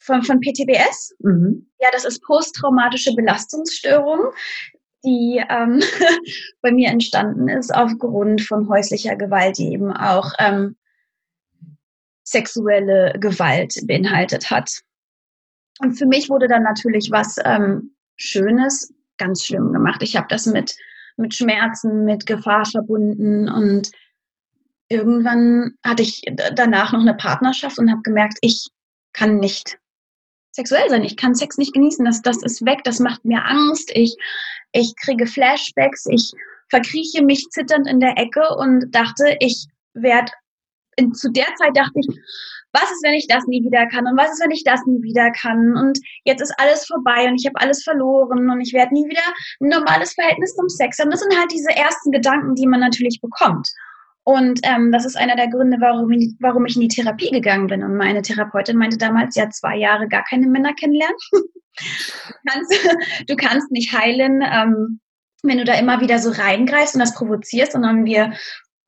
von, 0.00 0.24
von 0.24 0.40
PTBS. 0.40 1.14
Mhm. 1.20 1.70
Ja, 1.78 1.90
das 1.92 2.04
ist 2.04 2.24
posttraumatische 2.24 3.14
Belastungsstörung, 3.14 4.32
die 5.04 5.40
ähm, 5.48 5.80
bei 6.60 6.72
mir 6.72 6.90
entstanden 6.90 7.48
ist 7.48 7.72
aufgrund 7.72 8.42
von 8.42 8.68
häuslicher 8.68 9.14
Gewalt, 9.14 9.58
die 9.58 9.72
eben 9.72 9.92
auch 9.92 10.32
ähm, 10.40 10.74
sexuelle 12.26 13.14
Gewalt 13.18 13.74
beinhaltet 13.86 14.50
hat. 14.50 14.82
Und 15.80 15.94
für 15.94 16.06
mich 16.06 16.28
wurde 16.28 16.48
dann 16.48 16.62
natürlich 16.62 17.10
was 17.10 17.36
ähm, 17.44 17.94
Schönes 18.16 18.92
ganz 19.18 19.44
schlimm 19.44 19.72
gemacht. 19.72 20.02
Ich 20.02 20.16
habe 20.16 20.26
das 20.28 20.46
mit, 20.46 20.74
mit 21.16 21.34
Schmerzen, 21.34 22.04
mit 22.04 22.26
Gefahr 22.26 22.64
verbunden 22.64 23.48
und 23.48 23.90
irgendwann 24.88 25.74
hatte 25.84 26.02
ich 26.02 26.22
danach 26.54 26.92
noch 26.92 27.00
eine 27.00 27.14
Partnerschaft 27.14 27.78
und 27.78 27.90
habe 27.90 28.02
gemerkt, 28.02 28.38
ich 28.40 28.68
kann 29.12 29.38
nicht 29.38 29.78
sexuell 30.52 30.88
sein. 30.88 31.04
Ich 31.04 31.16
kann 31.16 31.34
Sex 31.34 31.58
nicht 31.58 31.74
genießen. 31.74 32.04
Das, 32.04 32.22
das 32.22 32.42
ist 32.42 32.64
weg. 32.64 32.80
Das 32.84 32.98
macht 32.98 33.24
mir 33.24 33.44
Angst. 33.44 33.90
Ich, 33.94 34.16
ich 34.72 34.94
kriege 34.96 35.26
Flashbacks. 35.26 36.06
Ich 36.06 36.32
verkrieche 36.68 37.22
mich 37.22 37.46
zitternd 37.50 37.86
in 37.86 38.00
der 38.00 38.16
Ecke 38.16 38.42
und 38.56 38.90
dachte, 38.94 39.36
ich 39.40 39.66
werde, 39.94 40.32
zu 41.12 41.30
der 41.30 41.46
Zeit 41.56 41.76
dachte 41.76 42.00
ich, 42.00 42.08
was 42.72 42.90
ist, 42.90 43.02
wenn 43.04 43.14
ich 43.14 43.26
das 43.26 43.46
nie 43.46 43.62
wieder 43.64 43.86
kann? 43.86 44.06
Und 44.06 44.16
was 44.18 44.32
ist, 44.32 44.42
wenn 44.42 44.50
ich 44.50 44.64
das 44.64 44.84
nie 44.86 45.02
wieder 45.02 45.30
kann? 45.30 45.76
Und 45.76 45.98
jetzt 46.24 46.42
ist 46.42 46.54
alles 46.58 46.86
vorbei 46.86 47.26
und 47.26 47.40
ich 47.40 47.46
habe 47.46 47.60
alles 47.60 47.82
verloren 47.82 48.50
und 48.50 48.60
ich 48.60 48.72
werde 48.72 48.92
nie 48.92 49.08
wieder 49.08 49.22
ein 49.60 49.68
normales 49.68 50.12
Verhältnis 50.14 50.54
zum 50.54 50.68
Sex 50.68 50.98
haben. 50.98 51.10
Das 51.10 51.20
sind 51.20 51.38
halt 51.38 51.50
diese 51.52 51.70
ersten 51.70 52.10
Gedanken, 52.10 52.54
die 52.54 52.66
man 52.66 52.80
natürlich 52.80 53.20
bekommt. 53.20 53.68
Und 54.24 54.60
ähm, 54.64 54.90
das 54.90 55.06
ist 55.06 55.16
einer 55.16 55.36
der 55.36 55.48
Gründe, 55.48 55.76
warum 55.80 56.10
ich, 56.10 56.34
warum 56.40 56.66
ich 56.66 56.74
in 56.74 56.82
die 56.82 56.88
Therapie 56.88 57.30
gegangen 57.30 57.68
bin. 57.68 57.84
Und 57.84 57.96
meine 57.96 58.22
Therapeutin 58.22 58.76
meinte 58.76 58.98
damals, 58.98 59.36
ja, 59.36 59.48
zwei 59.50 59.76
Jahre 59.76 60.08
gar 60.08 60.24
keine 60.24 60.48
Männer 60.48 60.74
kennenlernen. 60.74 61.16
du, 61.32 62.50
kannst, 62.50 62.88
du 63.28 63.36
kannst 63.36 63.70
nicht 63.70 63.96
heilen, 63.96 64.42
ähm, 64.42 65.00
wenn 65.44 65.58
du 65.58 65.64
da 65.64 65.74
immer 65.74 66.00
wieder 66.00 66.18
so 66.18 66.30
reingreifst 66.30 66.94
und 66.94 67.00
das 67.00 67.14
provozierst, 67.14 67.72
sondern 67.72 68.04
wir 68.04 68.32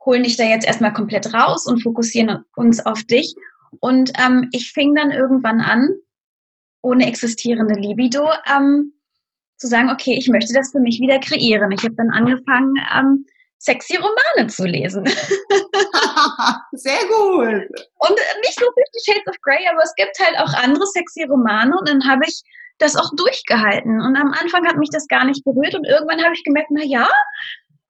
holen 0.09 0.23
dich 0.23 0.39
da 0.39 0.45
jetzt 0.45 0.67
erstmal 0.67 0.95
komplett 0.95 1.35
raus 1.35 1.67
und 1.67 1.83
fokussieren 1.83 2.43
uns 2.57 2.85
auf 2.85 3.05
dich. 3.05 3.35
Und 3.81 4.11
ähm, 4.19 4.49
ich 4.53 4.73
fing 4.73 4.95
dann 4.95 5.11
irgendwann 5.11 5.61
an, 5.61 5.91
ohne 6.81 7.07
existierende 7.07 7.75
Libido, 7.75 8.27
ähm, 8.51 8.95
zu 9.59 9.67
sagen, 9.67 9.91
okay, 9.91 10.15
ich 10.15 10.29
möchte 10.29 10.55
das 10.55 10.71
für 10.73 10.81
mich 10.81 10.99
wieder 10.99 11.19
kreieren. 11.19 11.71
Ich 11.73 11.83
habe 11.83 11.95
dann 11.97 12.09
angefangen, 12.11 12.75
ähm, 12.97 13.27
sexy 13.59 13.97
Romane 13.97 14.49
zu 14.49 14.65
lesen. 14.65 15.05
Sehr 16.73 17.01
gut. 17.09 17.69
Und 17.99 18.19
nicht 18.41 18.61
nur 18.61 18.73
Fifty 18.73 19.01
Shades 19.05 19.27
of 19.29 19.37
Grey, 19.43 19.67
aber 19.71 19.83
es 19.83 19.95
gibt 19.97 20.17
halt 20.25 20.39
auch 20.39 20.55
andere 20.55 20.87
sexy 20.87 21.25
Romane 21.25 21.77
und 21.79 21.87
dann 21.87 22.09
habe 22.09 22.23
ich 22.27 22.41
das 22.79 22.97
auch 22.97 23.11
durchgehalten. 23.17 24.01
Und 24.01 24.17
am 24.17 24.33
Anfang 24.33 24.67
hat 24.67 24.79
mich 24.79 24.91
das 24.91 25.07
gar 25.09 25.25
nicht 25.25 25.45
berührt 25.45 25.75
und 25.75 25.85
irgendwann 25.85 26.23
habe 26.25 26.35
ich 26.35 26.45
gemerkt, 26.45 26.71
na 26.71 26.85
ja, 26.85 27.11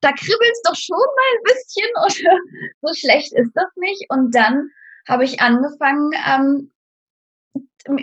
da 0.00 0.12
kribbelt 0.12 0.52
es 0.52 0.62
doch 0.62 0.76
schon 0.76 0.96
mal 0.96 1.32
ein 1.36 1.42
bisschen 1.44 1.90
oder 2.02 2.40
so 2.82 2.94
schlecht 2.94 3.32
ist 3.32 3.52
das 3.54 3.70
nicht. 3.76 4.06
Und 4.08 4.34
dann 4.34 4.70
habe 5.06 5.24
ich 5.24 5.40
angefangen 5.40 6.12
ähm, 6.26 6.70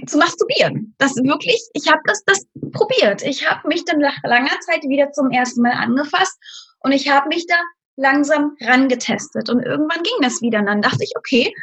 zu 0.07 0.17
masturbieren. 0.17 0.95
Das 0.97 1.15
wirklich, 1.15 1.61
ich 1.73 1.87
habe 1.89 2.01
das, 2.05 2.23
das 2.25 2.45
probiert. 2.71 3.21
Ich 3.23 3.49
habe 3.49 3.67
mich 3.67 3.85
dann 3.85 3.99
nach 3.99 4.17
langer 4.23 4.59
Zeit 4.61 4.83
wieder 4.83 5.11
zum 5.11 5.31
ersten 5.31 5.61
Mal 5.61 5.73
angefasst 5.73 6.37
und 6.79 6.91
ich 6.91 7.09
habe 7.09 7.27
mich 7.27 7.45
da 7.47 7.55
langsam 7.97 8.55
rangetestet 8.61 9.49
und 9.49 9.61
irgendwann 9.61 10.03
ging 10.03 10.21
das 10.21 10.41
wieder. 10.41 10.59
Und 10.59 10.65
dann 10.65 10.81
dachte 10.81 11.03
ich, 11.03 11.13
okay, 11.17 11.53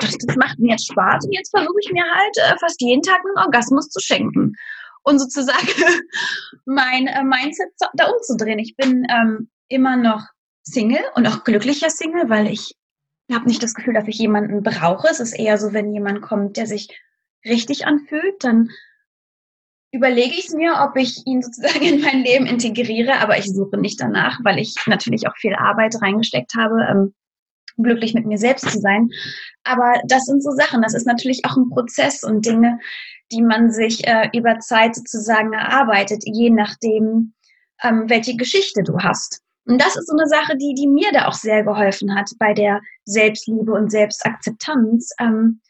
das, 0.00 0.16
das 0.18 0.36
macht 0.36 0.58
mir 0.58 0.72
jetzt 0.72 0.90
Spaß 0.90 1.24
und 1.26 1.32
jetzt 1.32 1.50
versuche 1.50 1.78
ich 1.80 1.92
mir 1.92 2.04
halt 2.04 2.36
äh, 2.38 2.58
fast 2.58 2.80
jeden 2.80 3.02
Tag 3.02 3.20
einen 3.24 3.44
Orgasmus 3.44 3.88
zu 3.88 4.00
schenken 4.00 4.54
und 5.02 5.18
sozusagen 5.18 5.66
mein 6.64 7.06
äh, 7.06 7.22
Mindset 7.24 7.68
da 7.94 8.06
umzudrehen. 8.06 8.58
Ich 8.58 8.76
bin 8.76 9.06
ähm, 9.10 9.50
immer 9.68 9.96
noch 9.96 10.26
Single 10.62 11.02
und 11.14 11.26
auch 11.26 11.44
glücklicher 11.44 11.90
Single, 11.90 12.28
weil 12.28 12.46
ich 12.46 12.76
habe 13.32 13.46
nicht 13.46 13.62
das 13.62 13.74
Gefühl, 13.74 13.94
dass 13.94 14.08
ich 14.08 14.18
jemanden 14.18 14.62
brauche. 14.62 15.08
Es 15.08 15.20
ist 15.20 15.32
eher 15.32 15.58
so, 15.58 15.72
wenn 15.72 15.92
jemand 15.92 16.22
kommt, 16.22 16.56
der 16.56 16.66
sich 16.66 16.88
richtig 17.44 17.86
anfühlt, 17.86 18.44
dann 18.44 18.70
überlege 19.92 20.34
ich 20.34 20.48
es 20.48 20.54
mir, 20.54 20.74
ob 20.80 20.96
ich 20.96 21.26
ihn 21.26 21.42
sozusagen 21.42 21.82
in 21.84 22.00
mein 22.00 22.22
Leben 22.22 22.46
integriere, 22.46 23.20
aber 23.20 23.38
ich 23.38 23.46
suche 23.46 23.78
nicht 23.78 24.00
danach, 24.00 24.40
weil 24.42 24.58
ich 24.58 24.74
natürlich 24.86 25.26
auch 25.26 25.36
viel 25.36 25.54
Arbeit 25.54 26.00
reingesteckt 26.00 26.54
habe, 26.56 26.76
ähm, 26.88 27.14
glücklich 27.76 28.14
mit 28.14 28.26
mir 28.26 28.38
selbst 28.38 28.70
zu 28.70 28.78
sein. 28.78 29.08
Aber 29.64 29.94
das 30.06 30.24
sind 30.24 30.42
so 30.42 30.50
Sachen, 30.50 30.82
das 30.82 30.94
ist 30.94 31.06
natürlich 31.06 31.42
auch 31.44 31.56
ein 31.56 31.70
Prozess 31.70 32.22
und 32.22 32.44
Dinge, 32.44 32.78
die 33.32 33.42
man 33.42 33.70
sich 33.70 34.06
äh, 34.06 34.28
über 34.32 34.58
Zeit 34.60 34.94
sozusagen 34.94 35.52
erarbeitet, 35.52 36.22
je 36.26 36.50
nachdem, 36.50 37.34
ähm, 37.82 38.04
welche 38.08 38.36
Geschichte 38.36 38.82
du 38.82 38.98
hast. 38.98 39.40
Und 39.64 39.80
das 39.80 39.96
ist 39.96 40.08
so 40.08 40.16
eine 40.16 40.26
Sache, 40.26 40.56
die, 40.56 40.74
die 40.74 40.88
mir 40.88 41.12
da 41.12 41.28
auch 41.28 41.34
sehr 41.34 41.62
geholfen 41.62 42.14
hat 42.14 42.30
bei 42.38 42.52
der 42.52 42.80
Selbstliebe 43.04 43.72
und 43.72 43.90
Selbstakzeptanz. 43.90 45.10
Ähm, 45.20 45.60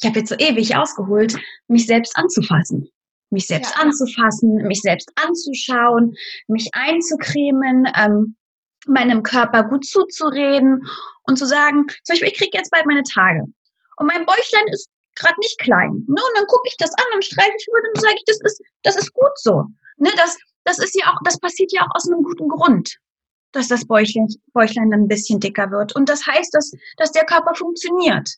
ich 0.00 0.08
habe 0.08 0.20
jetzt 0.20 0.28
so 0.28 0.36
ewig 0.36 0.76
ausgeholt, 0.76 1.36
mich 1.68 1.86
selbst 1.86 2.16
anzufassen 2.16 2.88
mich 3.30 3.46
selbst 3.46 3.74
ja. 3.76 3.82
anzufassen, 3.82 4.56
mich 4.66 4.80
selbst 4.80 5.10
anzuschauen, 5.16 6.14
mich 6.48 6.70
einzucremen, 6.72 7.86
ähm, 7.96 8.36
meinem 8.86 9.22
Körper 9.22 9.64
gut 9.64 9.84
zuzureden 9.84 10.86
und 11.24 11.36
zu 11.36 11.46
sagen, 11.46 11.86
zum 12.04 12.14
Beispiel, 12.14 12.28
ich 12.28 12.38
kriege 12.38 12.56
jetzt 12.56 12.70
bald 12.70 12.86
meine 12.86 13.02
Tage 13.02 13.42
und 13.96 14.06
mein 14.06 14.24
Bäuchlein 14.26 14.68
ist 14.70 14.88
gerade 15.16 15.38
nicht 15.38 15.58
klein. 15.58 16.04
Ne? 16.06 16.20
Und 16.20 16.36
dann 16.36 16.46
gucke 16.46 16.68
ich 16.68 16.76
das 16.76 16.90
an 16.90 17.14
und 17.14 17.24
streiche 17.24 17.52
ich 17.58 17.66
über 17.68 17.78
und 17.92 18.00
sage 18.00 18.14
ich, 18.16 18.24
das 18.26 18.40
ist, 18.42 18.62
das 18.82 18.96
ist 18.96 19.12
gut 19.12 19.36
so. 19.36 19.64
Ne? 19.96 20.10
Das, 20.16 20.36
das 20.64 20.78
ist 20.78 20.94
ja 20.94 21.12
auch, 21.12 21.18
das 21.24 21.38
passiert 21.38 21.72
ja 21.72 21.82
auch 21.82 21.94
aus 21.94 22.06
einem 22.06 22.22
guten 22.22 22.48
Grund, 22.48 22.96
dass 23.52 23.68
das 23.68 23.86
Bäuchlein, 23.86 24.28
Bäuchlein 24.52 24.90
dann 24.90 25.02
ein 25.02 25.08
bisschen 25.08 25.40
dicker 25.40 25.70
wird. 25.70 25.94
Und 25.96 26.08
das 26.08 26.26
heißt, 26.26 26.54
dass, 26.54 26.72
dass 26.96 27.12
der 27.12 27.24
Körper 27.24 27.54
funktioniert. 27.54 28.28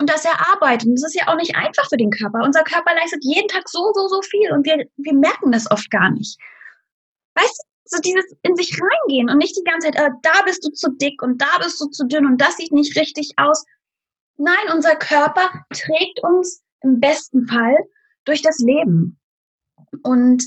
und 0.00 0.08
das 0.08 0.24
erarbeiten. 0.24 0.94
Das 0.94 1.04
ist 1.04 1.14
ja 1.14 1.28
auch 1.28 1.36
nicht 1.36 1.56
einfach 1.56 1.88
für 1.88 1.96
den 1.96 2.10
Körper. 2.10 2.44
Unser 2.44 2.62
Körper 2.62 2.94
leistet 2.94 3.24
jeden 3.24 3.48
Tag 3.48 3.68
so, 3.68 3.92
so, 3.94 4.08
so 4.08 4.22
viel 4.22 4.52
und 4.52 4.64
wir, 4.64 4.86
wir 4.96 5.14
merken 5.14 5.52
das 5.52 5.70
oft 5.70 5.90
gar 5.90 6.10
nicht. 6.10 6.38
Weißt 7.34 7.58
du, 7.58 7.68
so 7.84 8.00
dieses 8.02 8.24
in 8.42 8.54
sich 8.54 8.78
reingehen 8.80 9.30
und 9.30 9.38
nicht 9.38 9.56
die 9.56 9.64
ganze 9.64 9.90
Zeit, 9.90 9.96
äh, 9.96 10.10
da 10.22 10.42
bist 10.44 10.64
du 10.64 10.70
zu 10.70 10.90
dick 10.92 11.22
und 11.22 11.40
da 11.40 11.58
bist 11.62 11.80
du 11.80 11.86
zu 11.86 12.06
dünn 12.06 12.26
und 12.26 12.38
das 12.40 12.56
sieht 12.56 12.72
nicht 12.72 12.96
richtig 12.96 13.32
aus. 13.38 13.64
Nein, 14.38 14.72
unser 14.74 14.96
Körper 14.96 15.50
trägt 15.70 16.22
uns 16.22 16.62
im 16.82 17.00
besten 17.00 17.46
Fall 17.46 17.76
durch 18.24 18.40
das 18.40 18.58
Leben. 18.58 19.18
Und 20.02 20.44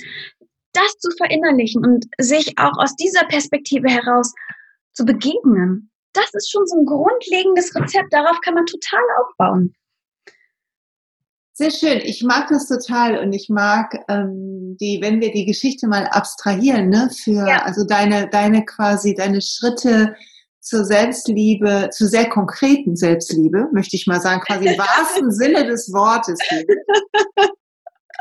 das 0.74 0.98
zu 1.00 1.10
verinnerlichen 1.18 1.86
und 1.86 2.06
sich 2.18 2.58
auch 2.58 2.78
aus 2.78 2.96
dieser 2.96 3.26
Perspektive 3.26 3.90
heraus 3.90 4.34
zu 4.94 5.06
begegnen, 5.06 5.92
das 6.14 6.30
ist 6.34 6.52
schon 6.52 6.66
so 6.66 6.80
ein 6.80 6.86
grundlegendes 6.86 7.76
Rezept. 7.76 8.14
Darauf 8.14 8.40
kann 8.42 8.54
man 8.54 8.66
total 8.66 9.04
aufbauen. 9.22 9.76
Sehr 11.54 11.72
schön. 11.72 12.00
Ich 12.04 12.24
mag 12.24 12.48
das 12.48 12.68
total 12.68 13.20
und 13.20 13.34
ich 13.34 13.50
mag 13.50 14.04
ähm, 14.08 14.78
die, 14.80 15.00
wenn 15.02 15.20
wir 15.20 15.32
die 15.32 15.46
Geschichte 15.46 15.88
mal 15.88 16.08
abstrahieren, 16.08 16.90
ne, 16.90 17.10
für 17.16 17.48
ja. 17.48 17.64
also 17.64 17.86
deine, 17.86 18.30
deine 18.30 18.66
quasi 18.66 19.14
deine 19.14 19.42
Schritte 19.42 20.16
zur 20.62 20.86
Selbstliebe, 20.86 21.90
zu 21.92 22.08
sehr 22.08 22.30
konkreten 22.30 22.96
Selbstliebe, 22.96 23.68
möchte 23.72 23.96
ich 23.96 24.08
mal 24.08 24.22
sagen, 24.22 24.42
quasi 24.42 24.68
im 24.68 24.78
wahrsten 24.78 25.32
Sinne 25.32 25.66
des 25.66 25.92
Wortes. 25.92 26.40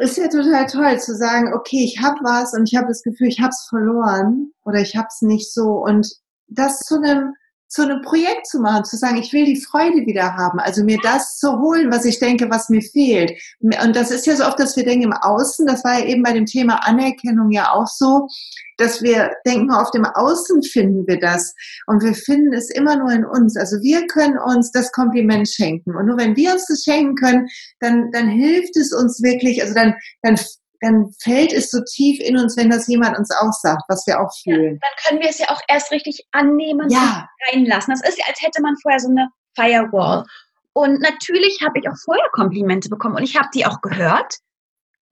Ist 0.01 0.17
ja 0.17 0.29
total 0.29 0.67
toll 0.67 0.99
zu 0.99 1.15
sagen, 1.15 1.53
okay, 1.53 1.85
ich 1.85 2.01
habe 2.01 2.19
was 2.23 2.55
und 2.55 2.67
ich 2.67 2.77
habe 2.77 2.89
das 2.89 3.03
Gefühl, 3.03 3.29
ich 3.29 3.41
habe 3.41 3.51
es 3.51 3.67
verloren 3.69 4.53
oder 4.65 4.81
ich 4.81 4.97
habe 4.97 5.09
es 5.11 5.21
nicht 5.21 5.53
so 5.53 5.85
und 5.85 6.11
das 6.49 6.81
zu 6.81 6.97
einem 6.97 7.35
zu 7.71 7.83
einem 7.83 8.03
Projekt 8.03 8.49
zu 8.49 8.59
machen, 8.59 8.85
zu 8.85 8.97
sagen, 8.97 9.17
ich 9.17 9.33
will 9.33 9.45
die 9.45 9.61
Freude 9.61 10.05
wieder 10.05 10.37
haben, 10.37 10.59
also 10.59 10.83
mir 10.83 10.99
das 11.03 11.39
zu 11.39 11.59
holen, 11.61 11.91
was 11.93 12.05
ich 12.05 12.19
denke, 12.19 12.51
was 12.51 12.69
mir 12.69 12.83
fehlt. 12.83 13.33
Und 13.61 13.95
das 13.95 14.11
ist 14.11 14.27
ja 14.27 14.35
so 14.35 14.45
oft, 14.45 14.59
dass 14.59 14.77
wir 14.77 14.85
denken 14.85 15.05
im 15.05 15.13
Außen, 15.13 15.67
das 15.67 15.85
war 15.85 16.01
ja 16.01 16.07
eben 16.07 16.25
bei 16.25 16.33
dem 16.33 16.47
Thema 16.47 16.85
Anerkennung 16.85 17.53
ja 17.53 17.71
auch 17.73 17.87
so, 17.87 18.27
dass 18.77 19.03
wir 19.03 19.31
denken, 19.47 19.71
auf 19.71 19.93
dem 19.93 20.05
Außen 20.05 20.63
finden 20.65 21.07
wir 21.07 21.21
das. 21.21 21.55
Und 21.87 22.03
wir 22.03 22.15
finden 22.15 22.53
es 22.53 22.71
immer 22.71 22.97
nur 22.97 23.13
in 23.13 23.25
uns. 23.25 23.57
Also 23.57 23.81
wir 23.83 24.07
können 24.09 24.39
uns 24.39 24.73
das 24.73 24.91
Kompliment 24.91 25.49
schenken. 25.49 25.95
Und 25.95 26.07
nur 26.07 26.19
wenn 26.19 26.35
wir 26.35 26.53
uns 26.53 26.67
das 26.67 26.83
schenken 26.83 27.15
können, 27.15 27.47
dann, 27.79 28.11
dann 28.11 28.29
hilft 28.29 28.77
es 28.77 28.93
uns 28.93 29.23
wirklich, 29.23 29.63
also 29.63 29.75
dann, 29.75 29.95
dann 30.23 30.37
dann 30.81 31.13
fällt 31.23 31.53
es 31.53 31.71
so 31.71 31.81
tief 31.95 32.21
in 32.21 32.39
uns, 32.39 32.57
wenn 32.57 32.71
das 32.71 32.89
jemand 32.89 33.19
uns 33.19 33.31
auch 33.31 33.53
sagt, 33.53 33.83
was 33.89 34.07
wir 34.07 34.21
auch 34.21 34.33
fühlen. 34.43 34.75
Ja, 34.75 34.81
dann 34.81 35.05
können 35.07 35.21
wir 35.21 35.29
es 35.29 35.39
ja 35.39 35.51
auch 35.51 35.61
erst 35.69 35.93
richtig 35.93 36.27
annehmen 36.33 36.89
ja. 36.89 37.29
und 37.51 37.57
reinlassen. 37.57 37.95
Das 37.95 38.09
ist 38.09 38.19
ja, 38.19 38.25
als 38.27 38.41
hätte 38.41 38.63
man 38.63 38.77
vorher 38.83 39.01
so 39.01 39.09
eine 39.09 39.29
Firewall. 39.55 40.25
Und 40.73 41.01
natürlich 41.01 41.61
habe 41.63 41.79
ich 41.79 41.89
auch 41.89 41.97
vorher 42.05 42.29
Komplimente 42.33 42.89
bekommen 42.89 43.17
und 43.17 43.23
ich 43.23 43.37
habe 43.37 43.49
die 43.55 43.67
auch 43.67 43.81
gehört. 43.83 44.37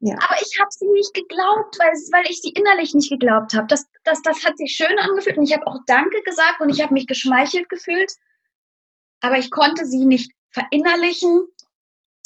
Ja. 0.00 0.14
Aber 0.14 0.36
ich 0.40 0.58
habe 0.60 0.70
sie 0.70 0.86
nicht 0.86 1.12
geglaubt, 1.12 1.76
weil, 1.78 1.92
weil 2.12 2.30
ich 2.30 2.40
sie 2.40 2.50
innerlich 2.50 2.94
nicht 2.94 3.10
geglaubt 3.10 3.52
habe. 3.54 3.66
Das, 3.66 3.84
das, 4.04 4.22
das 4.22 4.44
hat 4.44 4.56
sich 4.56 4.72
schön 4.72 4.96
angefühlt 4.98 5.36
und 5.36 5.44
ich 5.44 5.52
habe 5.52 5.66
auch 5.66 5.78
Danke 5.86 6.22
gesagt 6.22 6.60
und 6.60 6.70
ich 6.70 6.80
habe 6.80 6.94
mich 6.94 7.06
geschmeichelt 7.06 7.68
gefühlt. 7.68 8.12
Aber 9.20 9.38
ich 9.38 9.50
konnte 9.50 9.84
sie 9.84 10.04
nicht 10.04 10.30
verinnerlichen, 10.50 11.48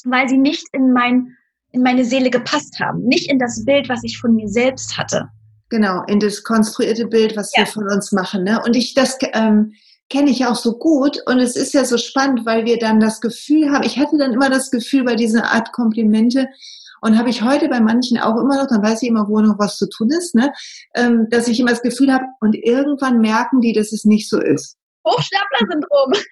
weil 0.04 0.28
sie 0.28 0.36
nicht 0.36 0.66
in 0.72 0.92
mein 0.92 1.36
in 1.72 1.82
meine 1.82 2.04
Seele 2.04 2.30
gepasst 2.30 2.78
haben, 2.80 3.02
nicht 3.04 3.30
in 3.30 3.38
das 3.38 3.64
Bild, 3.64 3.88
was 3.88 4.04
ich 4.04 4.18
von 4.18 4.34
mir 4.34 4.48
selbst 4.48 4.96
hatte. 4.96 5.28
Genau, 5.70 6.02
in 6.06 6.20
das 6.20 6.44
konstruierte 6.44 7.06
Bild, 7.06 7.36
was 7.36 7.52
ja. 7.54 7.60
wir 7.60 7.66
von 7.66 7.90
uns 7.90 8.12
machen. 8.12 8.44
Ne? 8.44 8.60
Und 8.64 8.76
ich, 8.76 8.94
das 8.94 9.16
ähm, 9.32 9.72
kenne 10.10 10.30
ich 10.30 10.44
auch 10.44 10.56
so 10.56 10.78
gut. 10.78 11.18
Und 11.26 11.38
es 11.38 11.56
ist 11.56 11.72
ja 11.72 11.84
so 11.84 11.96
spannend, 11.96 12.44
weil 12.44 12.66
wir 12.66 12.78
dann 12.78 13.00
das 13.00 13.20
Gefühl 13.20 13.70
haben, 13.70 13.84
ich 13.84 13.98
hatte 13.98 14.18
dann 14.18 14.34
immer 14.34 14.50
das 14.50 14.70
Gefühl 14.70 15.04
bei 15.04 15.16
dieser 15.16 15.50
Art 15.50 15.72
Komplimente, 15.72 16.48
und 17.02 17.18
habe 17.18 17.30
ich 17.30 17.42
heute 17.42 17.68
bei 17.68 17.80
manchen 17.80 18.18
auch 18.18 18.36
immer 18.36 18.62
noch, 18.62 18.68
dann 18.68 18.82
weiß 18.82 19.02
ich 19.02 19.08
immer, 19.08 19.28
wo 19.28 19.40
noch 19.40 19.58
was 19.58 19.76
zu 19.76 19.88
tun 19.88 20.08
ist, 20.10 20.36
ne? 20.36 20.52
ähm, 20.94 21.26
dass 21.30 21.48
ich 21.48 21.58
immer 21.58 21.70
das 21.70 21.82
Gefühl 21.82 22.12
habe, 22.12 22.24
und 22.40 22.54
irgendwann 22.54 23.18
merken 23.18 23.60
die, 23.60 23.72
dass 23.72 23.92
es 23.92 24.04
nicht 24.04 24.30
so 24.30 24.40
ist. 24.40 24.76
Hochstapler-Syndrom. 25.06 26.12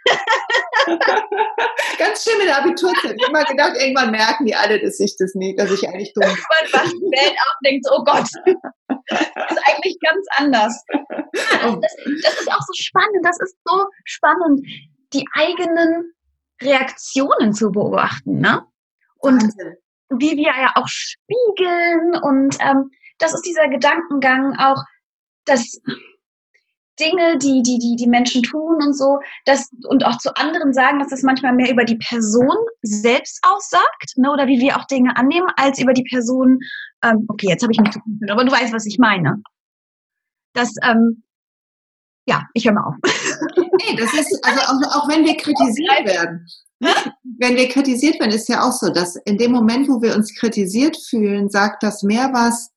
Ganz 1.99 2.25
schön 2.25 2.39
mit 2.39 2.47
der 2.47 2.59
Abiturzeit. 2.59 3.17
Ich 3.17 3.23
habe 3.23 3.31
immer 3.31 3.45
gedacht, 3.45 3.77
irgendwann 3.77 4.11
merken 4.11 4.47
die 4.47 4.55
alle, 4.55 4.81
dass 4.81 5.01
ich 5.01 5.17
das 5.19 5.35
nicht, 5.35 5.59
dass 5.59 5.71
ich 5.71 5.87
eigentlich 5.89 6.13
dumm 6.15 6.25
bin. 6.25 6.33
Man 6.33 6.73
wacht 6.73 6.93
die 6.93 7.11
Welt 7.11 7.33
auf 7.33 7.57
und 7.59 7.67
denkt, 7.67 7.87
oh 7.91 8.05
Gott, 8.05 8.29
das 9.09 9.51
ist 9.51 9.63
eigentlich 9.67 9.99
ganz 10.01 10.27
anders. 10.37 10.85
Ja, 10.89 11.77
das, 11.83 11.95
das, 12.23 12.41
ist 12.41 12.53
auch 12.53 12.61
so 12.61 12.73
spannend. 12.75 13.25
Das 13.25 13.39
ist 13.41 13.57
so 13.65 13.85
spannend, 14.05 14.67
die 15.13 15.25
eigenen 15.35 16.13
Reaktionen 16.63 17.53
zu 17.53 17.71
beobachten. 17.71 18.39
Ne? 18.39 18.65
Und 19.17 19.43
Wahnsinn. 19.43 19.77
wie 20.11 20.37
wir 20.37 20.53
ja 20.57 20.73
auch 20.77 20.89
spiegeln. 20.89 22.17
Und 22.23 22.57
ähm, 22.61 22.91
das 23.19 23.35
ist 23.35 23.43
dieser 23.43 23.69
Gedankengang 23.69 24.57
auch, 24.59 24.83
dass 25.45 25.81
Dinge, 27.01 27.39
die, 27.39 27.63
die, 27.63 27.79
die 27.79 27.97
die 27.97 28.07
Menschen 28.07 28.43
tun 28.43 28.77
und 28.83 28.97
so, 28.97 29.19
das, 29.47 29.71
und 29.89 30.05
auch 30.05 30.19
zu 30.19 30.35
anderen 30.37 30.73
sagen, 30.73 30.99
dass 30.99 31.09
das 31.09 31.23
manchmal 31.23 31.55
mehr 31.55 31.71
über 31.71 31.85
die 31.85 31.97
Person 31.97 32.57
selbst 32.83 33.41
aussagt, 33.43 34.17
ne, 34.17 34.31
oder 34.31 34.47
wie 34.47 34.61
wir 34.61 34.77
auch 34.77 34.85
Dinge 34.87 35.17
annehmen, 35.17 35.49
als 35.57 35.81
über 35.81 35.93
die 35.93 36.05
Person, 36.05 36.59
ähm, 37.03 37.25
okay, 37.29 37.49
jetzt 37.49 37.63
habe 37.63 37.73
ich 37.73 37.81
mich 37.81 37.91
gefühlt, 37.91 38.31
aber 38.31 38.45
du 38.45 38.53
weißt, 38.53 38.73
was 38.73 38.87
ich 38.87 38.99
meine. 38.99 39.43
Das, 40.53 40.75
ähm, 40.83 41.23
ja, 42.27 42.43
ich 42.55 42.67
höre 42.67 42.75
mal 42.75 42.85
auf. 42.85 42.95
Nee, 43.83 43.97
das 43.97 44.13
ist, 44.13 44.39
also 44.45 44.61
auch, 44.61 44.95
auch 44.95 45.09
wenn 45.09 45.25
wir 45.25 45.35
kritisiert 45.39 46.05
werden, 46.05 46.47
wenn 47.39 47.57
wir 47.57 47.69
kritisiert 47.69 48.21
werden, 48.21 48.33
ist 48.33 48.49
ja 48.49 48.63
auch 48.63 48.73
so, 48.73 48.91
dass 48.91 49.17
in 49.17 49.39
dem 49.39 49.53
Moment, 49.53 49.89
wo 49.89 50.03
wir 50.03 50.15
uns 50.15 50.35
kritisiert 50.35 50.99
fühlen, 50.99 51.49
sagt 51.49 51.83
das 51.83 52.03
mehr 52.03 52.31
was 52.33 52.71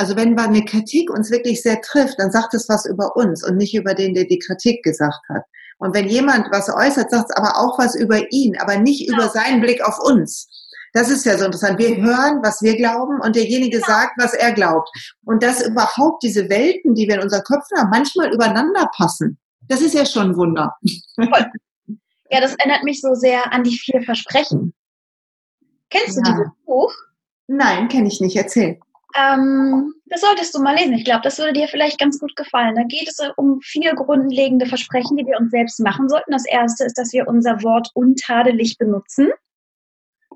also 0.00 0.16
wenn 0.16 0.38
eine 0.38 0.64
Kritik 0.64 1.10
uns 1.10 1.30
wirklich 1.30 1.60
sehr 1.62 1.78
trifft, 1.82 2.18
dann 2.18 2.32
sagt 2.32 2.54
es 2.54 2.70
was 2.70 2.86
über 2.86 3.16
uns 3.16 3.46
und 3.46 3.58
nicht 3.58 3.74
über 3.74 3.92
den, 3.92 4.14
der 4.14 4.24
die 4.24 4.38
Kritik 4.38 4.82
gesagt 4.82 5.28
hat. 5.28 5.42
Und 5.76 5.94
wenn 5.94 6.08
jemand 6.08 6.50
was 6.50 6.70
äußert, 6.70 7.10
sagt 7.10 7.30
es 7.30 7.36
aber 7.36 7.58
auch 7.58 7.78
was 7.78 7.94
über 7.94 8.32
ihn, 8.32 8.56
aber 8.58 8.78
nicht 8.78 9.06
genau. 9.06 9.18
über 9.18 9.28
seinen 9.28 9.60
Blick 9.60 9.86
auf 9.86 9.98
uns. 10.02 10.48
Das 10.94 11.10
ist 11.10 11.26
ja 11.26 11.36
so 11.36 11.44
interessant. 11.44 11.78
Wir 11.78 11.98
hören, 11.98 12.40
was 12.42 12.62
wir 12.62 12.76
glauben 12.76 13.20
und 13.20 13.36
derjenige 13.36 13.76
genau. 13.76 13.86
sagt, 13.86 14.12
was 14.16 14.32
er 14.32 14.52
glaubt. 14.52 14.88
Und 15.26 15.42
dass 15.42 15.66
überhaupt 15.66 16.22
diese 16.22 16.48
Welten, 16.48 16.94
die 16.94 17.06
wir 17.06 17.16
in 17.16 17.22
unseren 17.22 17.44
Köpfen 17.44 17.76
haben, 17.78 17.90
manchmal 17.90 18.32
übereinander 18.32 18.90
passen. 18.96 19.38
Das 19.68 19.82
ist 19.82 19.94
ja 19.94 20.06
schon 20.06 20.30
ein 20.30 20.36
Wunder. 20.36 20.74
Ja, 22.32 22.40
das 22.40 22.54
erinnert 22.54 22.84
mich 22.84 23.00
so 23.00 23.14
sehr 23.14 23.52
an 23.52 23.64
die 23.64 23.76
vier 23.76 24.02
Versprechen. 24.02 24.72
Kennst 25.90 26.16
du 26.16 26.22
ja. 26.24 26.32
dieses 26.32 26.52
Buch? 26.64 26.94
Nein, 27.48 27.88
kenne 27.88 28.06
ich 28.06 28.20
nicht. 28.20 28.36
Erzähl. 28.36 28.78
Ähm, 29.16 29.94
das 30.06 30.20
solltest 30.20 30.54
du 30.54 30.62
mal 30.62 30.76
lesen. 30.76 30.94
Ich 30.94 31.04
glaube, 31.04 31.22
das 31.22 31.38
würde 31.38 31.52
dir 31.52 31.68
vielleicht 31.68 31.98
ganz 31.98 32.18
gut 32.18 32.34
gefallen. 32.36 32.74
Da 32.74 32.82
geht 32.84 33.08
es 33.08 33.18
um 33.36 33.60
vier 33.60 33.94
grundlegende 33.94 34.66
Versprechen, 34.66 35.16
die 35.16 35.26
wir 35.26 35.38
uns 35.38 35.50
selbst 35.50 35.80
machen 35.80 36.08
sollten. 36.08 36.32
Das 36.32 36.46
erste 36.46 36.84
ist, 36.84 36.98
dass 36.98 37.12
wir 37.12 37.28
unser 37.28 37.62
Wort 37.62 37.90
untadelig 37.94 38.78
benutzen. 38.78 39.30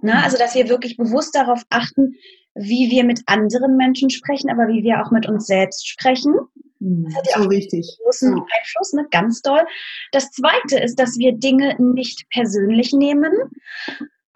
Na, 0.02 0.22
also, 0.22 0.36
dass 0.36 0.54
wir 0.54 0.68
wirklich 0.68 0.96
bewusst 0.96 1.34
darauf 1.34 1.62
achten, 1.70 2.14
wie 2.54 2.90
wir 2.90 3.04
mit 3.04 3.22
anderen 3.26 3.76
Menschen 3.76 4.10
sprechen, 4.10 4.50
aber 4.50 4.68
wie 4.68 4.82
wir 4.82 5.02
auch 5.02 5.10
mit 5.10 5.26
uns 5.26 5.46
selbst 5.46 5.88
sprechen. 5.88 6.34
Mhm. 6.78 7.04
Das 7.04 7.16
hat 7.16 7.26
ja 7.26 7.38
so 7.38 7.44
auch 7.44 7.50
wichtig. 7.50 7.98
großen 8.02 8.36
ja. 8.36 8.44
Einfluss, 8.58 8.92
ne? 8.92 9.06
ganz 9.10 9.40
doll. 9.40 9.64
Das 10.12 10.30
zweite 10.30 10.78
ist, 10.78 10.98
dass 10.98 11.16
wir 11.18 11.32
Dinge 11.32 11.76
nicht 11.78 12.28
persönlich 12.30 12.92
nehmen 12.92 13.32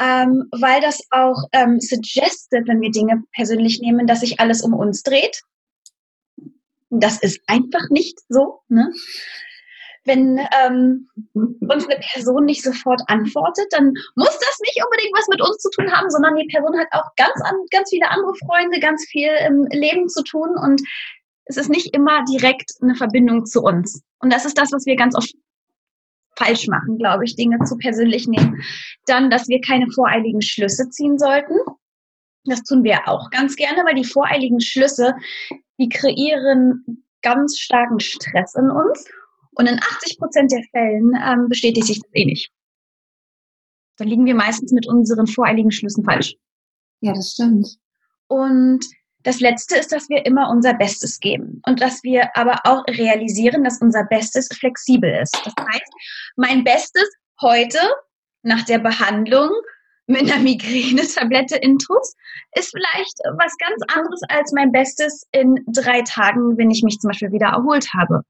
ähm, 0.00 0.48
weil 0.52 0.80
das 0.80 1.00
auch 1.11 1.44
ähm, 1.52 1.80
suggestet, 1.80 2.68
wenn 2.68 2.80
wir 2.80 2.90
Dinge 2.90 3.22
persönlich 3.32 3.80
nehmen, 3.80 4.06
dass 4.06 4.20
sich 4.20 4.40
alles 4.40 4.62
um 4.62 4.74
uns 4.74 5.02
dreht. 5.02 5.42
Das 6.90 7.18
ist 7.18 7.40
einfach 7.46 7.90
nicht 7.90 8.20
so. 8.28 8.61
Ne? 8.68 8.92
Wenn 10.04 10.38
ähm, 10.64 11.08
uns 11.34 11.87
eine 11.87 12.00
Person 12.12 12.44
nicht 12.44 12.62
sofort 12.62 13.02
antwortet, 13.08 13.66
dann 13.70 13.92
muss 14.14 14.38
das 14.38 14.58
nicht 14.62 14.82
unbedingt 14.82 15.12
was 15.14 15.28
mit 15.28 15.42
uns 15.42 15.58
zu 15.58 15.70
tun 15.70 15.92
haben, 15.92 16.08
sondern 16.11 16.37
die 16.37 16.46
Person 16.46 16.78
hat 16.78 16.88
auch 16.92 17.14
ganz, 17.16 17.40
an, 17.44 17.56
ganz 17.70 17.90
viele 17.90 18.08
andere 18.08 18.34
Freunde, 18.46 18.80
ganz 18.80 19.04
viel 19.06 19.30
im 19.46 19.66
Leben 19.70 20.08
zu 20.08 20.22
tun 20.22 20.56
und 20.56 20.80
es 21.48 21.56
ist 21.56 21.70
nicht 21.70 21.94
immer 21.94 22.24
direkt 22.24 22.72
eine 22.82 22.94
Verbindung 22.94 23.46
zu 23.46 23.62
uns. 23.62 24.02
Und 24.20 24.32
das 24.32 24.44
ist 24.44 24.58
das, 24.58 24.70
was 24.70 24.87
wir 24.87 24.96
ganz 24.96 25.16
oft 25.16 25.32
falsch 26.38 26.68
machen, 26.68 26.98
glaube 26.98 27.24
ich, 27.24 27.37
Dinge 27.37 27.59
zu 27.64 27.77
persönlich 27.77 28.27
nehmen. 28.27 28.62
Dann, 29.06 29.31
dass 29.31 29.48
wir 29.48 29.60
keine 29.60 29.90
voreiligen 29.90 30.40
Schlüsse 30.40 30.88
ziehen 30.90 31.19
sollten. 31.19 31.54
Das 32.44 32.62
tun 32.62 32.85
wir 32.85 33.08
auch 33.08 33.31
ganz 33.31 33.56
gerne, 33.56 33.85
weil 33.85 33.94
die 33.94 34.04
voreiligen 34.04 34.60
Schlüsse, 34.60 35.15
die 35.79 35.88
kreieren 35.88 37.04
ganz 37.23 37.58
starken 37.58 38.00
Stress 38.00 38.54
in 38.54 38.71
uns. 38.71 39.04
Und 39.52 39.69
in 39.69 39.79
80 39.79 40.19
Prozent 40.19 40.52
der 40.52 40.62
Fällen 40.71 41.12
ähm, 41.21 41.48
bestätigt 41.48 41.87
sich 41.87 42.00
das 42.00 42.10
eh 42.15 42.25
nicht. 42.25 42.52
Da 43.96 44.04
liegen 44.04 44.25
wir 44.25 44.37
meistens 44.37 44.71
mit 44.71 44.87
unseren 44.87 45.27
voreiligen 45.27 45.73
Schlüssen 45.73 46.04
falsch. 46.04 46.37
Ja, 47.00 47.12
das 47.12 47.33
stimmt. 47.33 47.77
Und 48.29 48.85
das 49.25 49.40
Letzte 49.40 49.77
ist, 49.77 49.92
dass 49.92 50.08
wir 50.08 50.25
immer 50.27 50.48
unser 50.50 50.75
Bestes 50.75 51.19
geben 51.19 51.60
und 51.66 51.81
dass 51.81 52.02
wir 52.02 52.37
aber 52.37 52.60
auch 52.64 52.85
realisieren, 52.87 53.64
dass 53.64 53.81
unser 53.81 54.04
Bestes 54.04 54.48
flexibel 54.56 55.10
ist. 55.23 55.35
Das 55.44 55.54
heißt, 55.58 55.92
mein 56.37 56.64
Bestes 56.64 57.08
heute 57.40 57.81
nach 58.42 58.64
der 58.64 58.79
Behandlung 58.79 59.50
mit 60.06 60.23
einer 60.23 60.38
Migräne-Tablette 60.42 61.56
intus 61.56 62.14
ist 62.54 62.73
vielleicht 62.75 63.19
was 63.37 63.56
ganz 63.58 63.83
anderes 63.94 64.21
als 64.29 64.52
mein 64.52 64.73
Bestes 64.73 65.27
in 65.33 65.56
drei 65.66 66.02
Tagen, 66.02 66.56
wenn 66.56 66.71
ich 66.71 66.83
mich 66.83 66.98
zum 66.98 67.08
Beispiel 67.08 67.33
wieder 67.33 67.48
erholt 67.48 67.88
habe. 67.94 68.23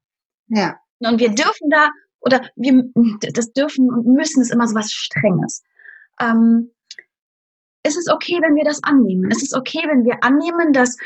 Ja. 0.47 0.79
Und 0.99 1.19
wir 1.19 1.29
dürfen 1.29 1.69
da, 1.69 1.89
oder 2.19 2.41
wir, 2.55 2.83
das 3.33 3.53
dürfen 3.53 3.89
und 3.89 4.05
müssen 4.07 4.41
ist 4.41 4.51
immer 4.51 4.67
so 4.67 4.75
was 4.75 4.91
Strenges. 4.91 5.63
Ähm, 6.19 6.71
es 7.83 7.97
ist 7.97 8.11
okay, 8.11 8.39
wenn 8.41 8.55
wir 8.55 8.63
das 8.63 8.83
annehmen. 8.83 9.29
Es 9.31 9.41
ist 9.41 9.55
okay, 9.55 9.81
wenn 9.87 10.03
wir 10.03 10.23
annehmen, 10.23 10.73
dass 10.73 10.97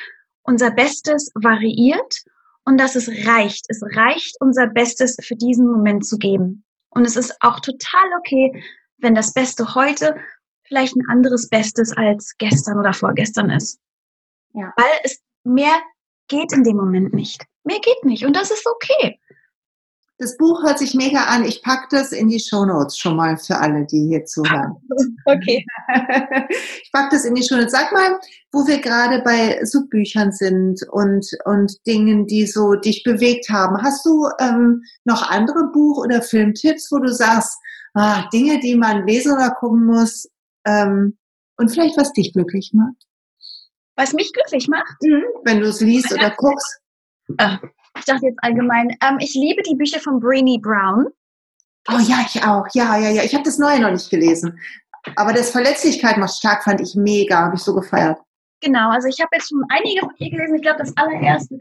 unser 0.43 0.71
Bestes 0.71 1.32
variiert 1.36 2.24
und 2.65 2.80
dass 2.80 2.95
es 2.95 3.07
reicht. 3.28 3.65
Es 3.69 3.82
reicht, 3.95 4.36
unser 4.39 4.67
Bestes 4.67 5.17
für 5.21 5.36
diesen 5.36 5.67
Moment 5.67 6.05
zu 6.05 6.17
geben. 6.17 6.63
Und 6.89 7.05
es 7.05 7.15
ist 7.15 7.36
auch 7.41 7.59
total 7.59 8.05
okay, 8.17 8.63
wenn 8.97 9.15
das 9.15 9.34
Beste 9.34 9.76
heute 9.76 10.15
vielleicht 10.63 10.95
ein 10.95 11.07
anderes 11.09 11.49
Bestes 11.49 11.95
als 11.95 12.36
gestern 12.38 12.80
oder 12.80 12.93
vorgestern 12.93 13.49
ist. 13.49 13.80
Ja. 14.53 14.74
Weil 14.76 14.99
es 15.03 15.21
mehr 15.43 15.76
geht 16.28 16.53
in 16.53 16.63
dem 16.63 16.78
Moment 16.78 17.13
nicht. 17.13 17.43
Mehr 17.63 17.80
geht 17.80 18.03
nicht 18.03 18.26
und 18.26 18.36
das 18.36 18.51
ist 18.51 18.65
okay. 18.67 19.19
Das 20.20 20.38
Buch 20.38 20.64
hört 20.64 20.78
sich 20.78 20.93
mega 20.93 21.26
an. 21.26 21.43
Ich 21.43 21.64
packe 21.64 21.88
das 21.89 22.11
in 22.11 22.28
die 22.28 22.39
Shownotes 22.39 22.97
schon 22.97 23.16
mal 23.16 23.36
für 23.38 23.57
alle, 23.57 23.86
die 23.86 24.07
hier 24.07 24.26
zuhören. 24.26 24.76
Okay. 25.26 25.66
Ich 26.84 26.91
packe 26.91 27.16
das 27.16 27.26
in 27.26 27.34
die 27.34 27.43
Shownotes. 27.43 27.72
Sag 27.72 27.91
mal, 27.91 28.20
wo 28.51 28.68
wir 28.68 28.80
gerade 28.80 29.22
bei 29.24 29.64
Subbüchern 29.66 30.32
sind 30.32 30.82
und, 30.91 31.26
und 31.45 31.74
Dingen, 31.88 32.28
die 32.28 32.45
so 32.45 32.76
dich 32.76 33.03
bewegt 33.03 33.49
haben. 33.49 33.82
Hast 33.82 34.05
du 34.05 34.28
ähm, 34.39 34.84
noch 35.05 35.30
andere 35.30 35.72
Buch- 35.74 36.03
oder 36.03 36.22
Filmtipps, 36.22 36.91
wo 36.91 36.99
du 36.99 37.11
sagst, 37.11 37.57
ah, 37.93 38.30
Dinge, 38.32 38.59
die 38.59 38.76
man 38.76 39.07
lesen 39.07 39.34
oder 39.34 39.51
gucken 39.51 39.86
muss 39.86 40.30
ähm, 40.66 41.18
und 41.57 41.70
vielleicht 41.70 41.97
was 41.97 42.14
dich 42.14 42.34
glücklich 42.34 42.72
macht? 42.74 43.07
Was 43.95 44.14
mich 44.14 44.32
glücklich 44.34 44.68
macht? 44.68 44.95
Mhm. 45.01 45.24
Wenn 45.43 45.61
du 45.61 45.68
es 45.68 45.82
liest 45.82 46.11
oder 46.14 46.32
guckst. 46.32 46.80
Ah, 47.38 47.59
ich 47.97 48.05
dachte 48.05 48.27
jetzt 48.27 48.39
allgemein, 48.41 48.89
ähm, 49.01 49.17
ich 49.19 49.33
liebe 49.33 49.61
die 49.63 49.75
Bücher 49.75 49.99
von 49.99 50.19
Brainy 50.19 50.59
Brown. 50.59 51.07
Oh 51.89 51.99
ja, 51.99 52.25
ich 52.25 52.43
auch. 52.43 52.65
Ja, 52.73 52.97
ja, 52.97 53.09
ja. 53.09 53.23
Ich 53.23 53.33
habe 53.33 53.43
das 53.43 53.57
Neue 53.57 53.79
noch 53.81 53.91
nicht 53.91 54.09
gelesen. 54.09 54.59
Aber 55.15 55.33
das 55.33 55.51
Verletzlichkeit 55.51 56.17
macht 56.17 56.35
stark 56.35 56.63
fand 56.63 56.79
ich 56.79 56.95
mega, 56.95 57.37
habe 57.39 57.55
ich 57.55 57.61
so 57.61 57.75
gefeiert. 57.75 58.17
Genau, 58.61 58.89
also 58.89 59.09
ich 59.09 59.19
habe 59.19 59.29
jetzt 59.33 59.49
schon 59.49 59.63
einige 59.69 59.99
von 59.99 60.13
ihr 60.17 60.31
gelesen. 60.31 60.55
Ich 60.55 60.61
glaube, 60.61 60.79
das 60.79 60.95
allererste, 60.95 61.57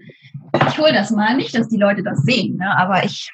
ich 0.69 0.79
hole 0.79 0.93
das 0.93 1.11
mal, 1.11 1.37
nicht, 1.37 1.57
dass 1.57 1.69
die 1.69 1.77
Leute 1.77 2.03
das 2.05 2.19
sehen, 2.23 2.57
ne? 2.57 2.79
aber 2.79 3.05
ich 3.05 3.33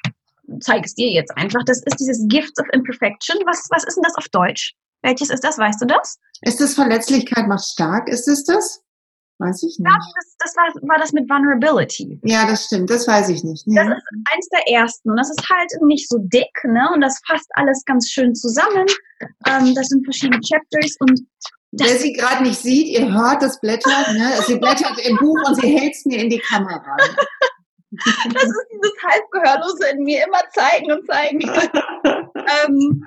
zeige 0.59 0.85
es 0.85 0.95
dir 0.95 1.11
jetzt 1.11 1.35
einfach. 1.37 1.63
Das 1.65 1.83
ist 1.83 1.99
dieses 1.99 2.25
Gifts 2.27 2.59
of 2.59 2.65
Imperfection. 2.73 3.37
Was, 3.45 3.67
was 3.69 3.83
ist 3.83 3.95
denn 3.95 4.03
das 4.03 4.15
auf 4.15 4.27
Deutsch? 4.29 4.73
Welches 5.03 5.29
ist 5.29 5.43
das? 5.43 5.59
Weißt 5.59 5.79
du 5.81 5.85
das? 5.85 6.17
Ist 6.41 6.59
das 6.59 6.73
Verletzlichkeit 6.73 7.47
macht 7.47 7.65
stark? 7.65 8.09
Ist 8.09 8.27
es 8.27 8.43
das? 8.43 8.81
Weiß 9.39 9.63
ich 9.63 9.79
nicht. 9.79 9.89
Das, 9.89 10.35
das 10.37 10.55
war, 10.57 10.89
war, 10.89 10.99
das 10.99 11.13
mit 11.13 11.29
Vulnerability. 11.29 12.19
Ja, 12.23 12.45
das 12.45 12.65
stimmt, 12.65 12.89
das 12.89 13.07
weiß 13.07 13.29
ich 13.29 13.41
nicht. 13.45 13.63
Ja. 13.67 13.85
Das 13.85 13.97
ist 13.97 14.33
eins 14.33 14.49
der 14.49 14.67
ersten. 14.67 15.11
Und 15.11 15.17
das 15.17 15.29
ist 15.29 15.49
halt 15.49 15.71
nicht 15.83 16.09
so 16.09 16.17
dick, 16.19 16.51
ne? 16.65 16.89
Und 16.93 16.99
das 16.99 17.21
fasst 17.25 17.47
alles 17.53 17.83
ganz 17.85 18.09
schön 18.09 18.35
zusammen. 18.35 18.85
Ähm, 19.47 19.73
das 19.75 19.87
sind 19.87 20.03
verschiedene 20.03 20.41
Chapters 20.41 20.97
und 20.99 21.21
Wer 21.71 21.97
sie 21.97 22.13
gerade 22.13 22.43
nicht 22.43 22.59
sieht, 22.59 22.87
ihr 22.87 23.13
hört 23.13 23.43
das 23.43 23.61
Blättern, 23.61 24.17
ne? 24.17 24.31
Sie 24.45 24.57
blättert 24.57 24.99
im 25.05 25.15
Buch 25.17 25.37
und 25.47 25.55
sie 25.55 25.77
hält 25.77 25.93
es 25.93 26.03
mir 26.03 26.21
in 26.21 26.29
die 26.29 26.39
Kamera. 26.39 26.97
das 27.91 28.43
ist 28.43 28.67
dieses 28.73 28.93
halbgehörlose 29.07 29.89
in 29.93 30.03
mir 30.03 30.25
immer 30.25 30.41
zeigen 30.51 30.91
und 30.91 31.05
zeigen. 31.07 31.41
ähm, 32.65 33.05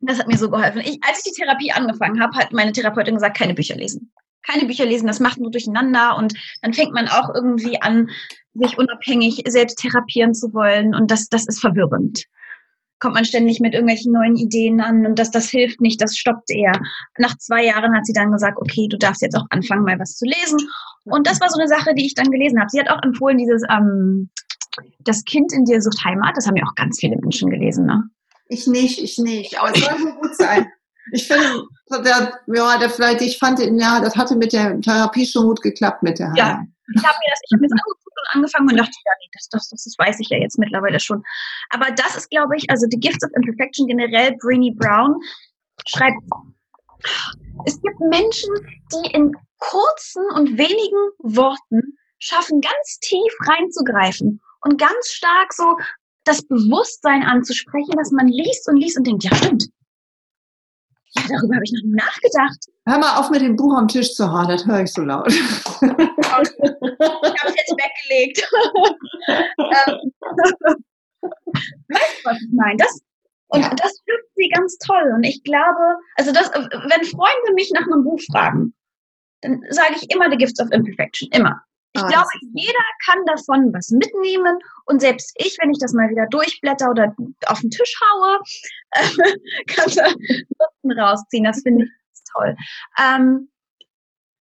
das 0.00 0.18
hat 0.18 0.26
mir 0.26 0.38
so 0.38 0.50
geholfen. 0.50 0.80
Ich, 0.80 0.98
als 1.06 1.18
ich 1.18 1.32
die 1.32 1.40
Therapie 1.40 1.70
angefangen 1.70 2.20
habe, 2.20 2.36
hat 2.36 2.52
meine 2.52 2.72
Therapeutin 2.72 3.14
gesagt, 3.14 3.36
keine 3.36 3.54
Bücher 3.54 3.76
lesen 3.76 4.10
keine 4.46 4.66
Bücher 4.66 4.86
lesen, 4.86 5.06
das 5.06 5.20
macht 5.20 5.38
nur 5.38 5.50
durcheinander 5.50 6.16
und 6.16 6.34
dann 6.62 6.72
fängt 6.72 6.92
man 6.92 7.08
auch 7.08 7.34
irgendwie 7.34 7.80
an, 7.80 8.10
sich 8.54 8.76
unabhängig 8.78 9.42
selbst 9.48 9.78
therapieren 9.78 10.34
zu 10.34 10.52
wollen 10.52 10.94
und 10.94 11.10
das, 11.10 11.28
das 11.28 11.46
ist 11.46 11.60
verwirrend. 11.60 12.24
Kommt 12.98 13.14
man 13.14 13.24
ständig 13.24 13.58
mit 13.58 13.74
irgendwelchen 13.74 14.12
neuen 14.12 14.36
Ideen 14.36 14.80
an 14.80 15.06
und 15.06 15.18
das, 15.18 15.30
das 15.30 15.48
hilft 15.48 15.80
nicht, 15.80 16.00
das 16.00 16.16
stoppt 16.16 16.50
eher. 16.50 16.72
Nach 17.18 17.36
zwei 17.38 17.64
Jahren 17.64 17.96
hat 17.96 18.06
sie 18.06 18.12
dann 18.12 18.30
gesagt, 18.30 18.58
okay, 18.58 18.86
du 18.88 18.96
darfst 18.96 19.22
jetzt 19.22 19.36
auch 19.36 19.46
anfangen, 19.50 19.82
mal 19.84 19.98
was 19.98 20.16
zu 20.16 20.24
lesen. 20.24 20.60
Und 21.04 21.26
das 21.26 21.40
war 21.40 21.48
so 21.48 21.58
eine 21.58 21.66
Sache, 21.66 21.94
die 21.94 22.06
ich 22.06 22.14
dann 22.14 22.30
gelesen 22.30 22.60
habe. 22.60 22.70
Sie 22.70 22.78
hat 22.78 22.90
auch 22.90 23.02
empfohlen, 23.02 23.38
dieses 23.38 23.62
ähm, 23.68 24.30
Das 25.00 25.24
Kind 25.24 25.52
in 25.52 25.64
dir 25.64 25.82
sucht 25.82 26.04
Heimat. 26.04 26.36
Das 26.36 26.46
haben 26.46 26.56
ja 26.56 26.64
auch 26.64 26.76
ganz 26.76 27.00
viele 27.00 27.16
Menschen 27.16 27.50
gelesen, 27.50 27.86
ne? 27.86 28.04
Ich 28.46 28.66
nicht, 28.66 29.02
ich 29.02 29.18
nicht. 29.18 29.58
Aber 29.58 29.74
es 29.74 29.82
soll 29.82 29.98
so 29.98 30.12
gut 30.20 30.36
sein. 30.36 30.66
Ich 31.10 31.26
finde, 31.26 31.66
der, 31.90 32.40
ja, 32.46 32.78
der 32.78 32.90
vielleicht, 32.90 33.20
ich 33.22 33.38
fand, 33.38 33.58
ja, 33.58 34.00
das 34.00 34.16
hatte 34.16 34.36
mit 34.36 34.52
der 34.52 34.80
Therapie 34.80 35.26
schon 35.26 35.46
gut 35.46 35.60
geklappt 35.60 36.02
mit 36.02 36.18
der 36.18 36.28
Hand. 36.28 36.38
Ja, 36.38 36.62
ich 36.94 37.02
habe 37.02 37.16
mir 37.18 37.30
das, 37.30 37.40
ich 37.44 37.52
habe 37.52 37.62
das 37.62 37.72
und 38.22 38.36
angefangen 38.36 38.70
und 38.70 38.76
dachte, 38.76 38.92
ja, 39.04 39.12
nee, 39.20 39.30
das, 39.32 39.48
das, 39.48 39.68
das, 39.68 39.94
weiß 39.98 40.20
ich 40.20 40.28
ja 40.28 40.38
jetzt 40.38 40.58
mittlerweile 40.58 41.00
schon. 41.00 41.22
Aber 41.70 41.90
das 41.90 42.16
ist, 42.16 42.30
glaube 42.30 42.56
ich, 42.56 42.68
also 42.70 42.86
die 42.86 43.00
Gifts 43.00 43.24
of 43.24 43.30
Imperfection 43.34 43.86
generell, 43.86 44.36
Brainy 44.40 44.72
Brown 44.72 45.16
schreibt, 45.88 46.16
es 47.66 47.80
gibt 47.80 47.98
Menschen, 48.00 48.54
die 48.92 49.10
in 49.12 49.32
kurzen 49.58 50.24
und 50.34 50.58
wenigen 50.58 51.10
Worten 51.18 51.98
schaffen, 52.18 52.60
ganz 52.60 52.98
tief 53.00 53.32
reinzugreifen 53.46 54.40
und 54.62 54.78
ganz 54.78 55.08
stark 55.08 55.52
so 55.52 55.76
das 56.24 56.42
Bewusstsein 56.46 57.24
anzusprechen, 57.24 57.96
dass 57.96 58.12
man 58.12 58.28
liest 58.28 58.68
und 58.68 58.76
liest 58.76 58.96
und 58.96 59.06
denkt, 59.06 59.24
ja, 59.24 59.34
stimmt, 59.34 59.66
darüber 61.28 61.54
habe 61.54 61.64
ich 61.64 61.72
noch 61.72 61.82
nie 61.84 61.94
nachgedacht. 61.94 62.58
Hör 62.86 62.98
mal 62.98 63.18
auf 63.18 63.30
mit 63.30 63.42
dem 63.42 63.56
Buch 63.56 63.76
am 63.76 63.88
Tisch 63.88 64.14
zu 64.14 64.30
hauen, 64.30 64.48
das 64.48 64.66
höre 64.66 64.82
ich 64.82 64.92
so 64.92 65.02
laut. 65.02 65.28
ich 65.28 65.40
habe 65.40 66.42
es 66.42 66.54
jetzt 67.56 67.74
weggelegt. 67.76 68.48
Ähm, 69.28 70.12
weißt 71.22 72.18
du, 72.18 72.24
was 72.24 72.40
ich 72.40 72.48
meine? 72.52 72.76
Das, 72.78 73.00
und 73.48 73.60
ja. 73.60 73.68
das 73.70 74.00
fühlt 74.04 74.24
sie 74.34 74.48
ganz 74.48 74.76
toll. 74.78 75.12
Und 75.14 75.24
ich 75.24 75.42
glaube, 75.44 75.96
also 76.16 76.32
das, 76.32 76.50
wenn 76.50 77.04
Freunde 77.04 77.54
mich 77.54 77.70
nach 77.72 77.86
einem 77.86 78.02
Buch 78.02 78.20
fragen, 78.32 78.74
dann 79.42 79.60
sage 79.70 79.94
ich 79.96 80.10
immer 80.10 80.30
The 80.30 80.36
Gifts 80.36 80.60
of 80.60 80.70
Imperfection. 80.72 81.28
Immer. 81.32 81.62
Ich 81.94 82.02
oh, 82.02 82.06
glaube, 82.06 82.28
jeder 82.54 82.84
kann 83.04 83.22
davon 83.26 83.70
was 83.74 83.90
mitnehmen 83.90 84.58
und 84.86 85.00
selbst 85.00 85.30
ich, 85.36 85.58
wenn 85.60 85.70
ich 85.70 85.78
das 85.78 85.92
mal 85.92 86.08
wieder 86.08 86.26
durchblätter 86.26 86.90
oder 86.90 87.14
auf 87.46 87.60
den 87.60 87.70
Tisch 87.70 87.94
haue, 88.00 88.40
äh, 88.92 89.02
kann 89.66 89.90
da 89.94 90.08
Nutzen 90.08 90.98
rausziehen. 90.98 91.44
Das 91.44 91.60
finde 91.62 91.84
ich 91.84 91.90
toll. 92.32 92.56
Ähm, 92.98 93.50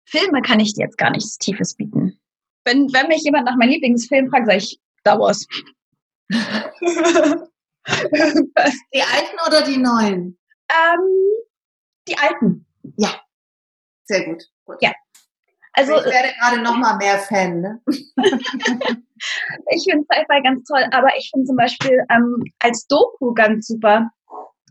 Filme 0.06 0.44
kann 0.44 0.60
ich 0.60 0.76
dir 0.76 0.86
jetzt 0.86 1.00
gar 1.00 1.10
nichts 1.10 1.40
Tiefes 1.40 1.74
bieten. 1.76 2.20
Wenn, 2.66 2.94
wenn 2.94 3.08
mich 3.08 3.24
jemand 3.24 3.46
nach 3.46 3.56
meinem 3.56 3.72
Lieblingsfilm 3.72 4.30
fragt, 4.30 4.46
sage 4.46 4.60
ich 4.60 4.80
Star 5.00 5.20
Wars. 5.20 5.48
die 6.30 6.38
alten 9.02 9.40
oder 9.48 9.64
die 9.64 9.78
neuen? 9.78 10.38
Ähm, 10.70 11.02
die 12.08 12.18
alten. 12.18 12.66
Ja, 12.98 13.20
sehr 14.06 14.26
gut. 14.26 14.44
gut. 14.66 14.78
Ja, 14.82 14.94
also, 15.74 15.98
ich 15.98 16.06
werde 16.06 16.30
gerade 16.40 16.62
noch 16.62 16.78
mal 16.78 16.98
mehr 16.98 17.20
Fan. 17.20 17.62
Ne? 17.62 17.82
ich 17.88 19.84
finde 19.90 20.06
Sci-Fi 20.12 20.42
ganz 20.44 20.68
toll, 20.68 20.86
aber 20.92 21.10
ich 21.18 21.30
finde 21.32 21.48
zum 21.48 21.56
Beispiel 21.56 22.04
ähm, 22.10 22.44
als 22.60 22.86
Doku 22.88 23.34
ganz 23.34 23.68
super 23.68 24.10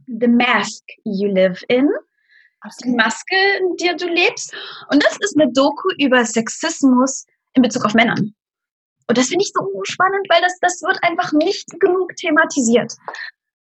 The 0.07 0.28
Mask 0.28 0.84
You 1.05 1.28
Live 1.28 1.62
In. 1.68 1.88
Die 2.84 2.90
Maske, 2.90 3.36
in 3.59 3.76
der 3.76 3.96
du 3.96 4.07
lebst. 4.07 4.55
Und 4.88 5.03
das 5.03 5.16
ist 5.18 5.36
eine 5.36 5.50
Doku 5.53 5.88
über 5.98 6.24
Sexismus 6.24 7.26
in 7.55 7.62
Bezug 7.62 7.84
auf 7.84 7.94
Männern. 7.94 8.34
Und 9.09 9.18
das 9.18 9.28
finde 9.28 9.44
ich 9.44 9.53
so 9.53 9.68
spannend, 9.82 10.26
weil 10.28 10.40
das, 10.40 10.57
das 10.61 10.80
wird 10.82 11.03
einfach 11.03 11.32
nicht 11.32 11.68
genug 11.80 12.14
thematisiert. 12.16 12.94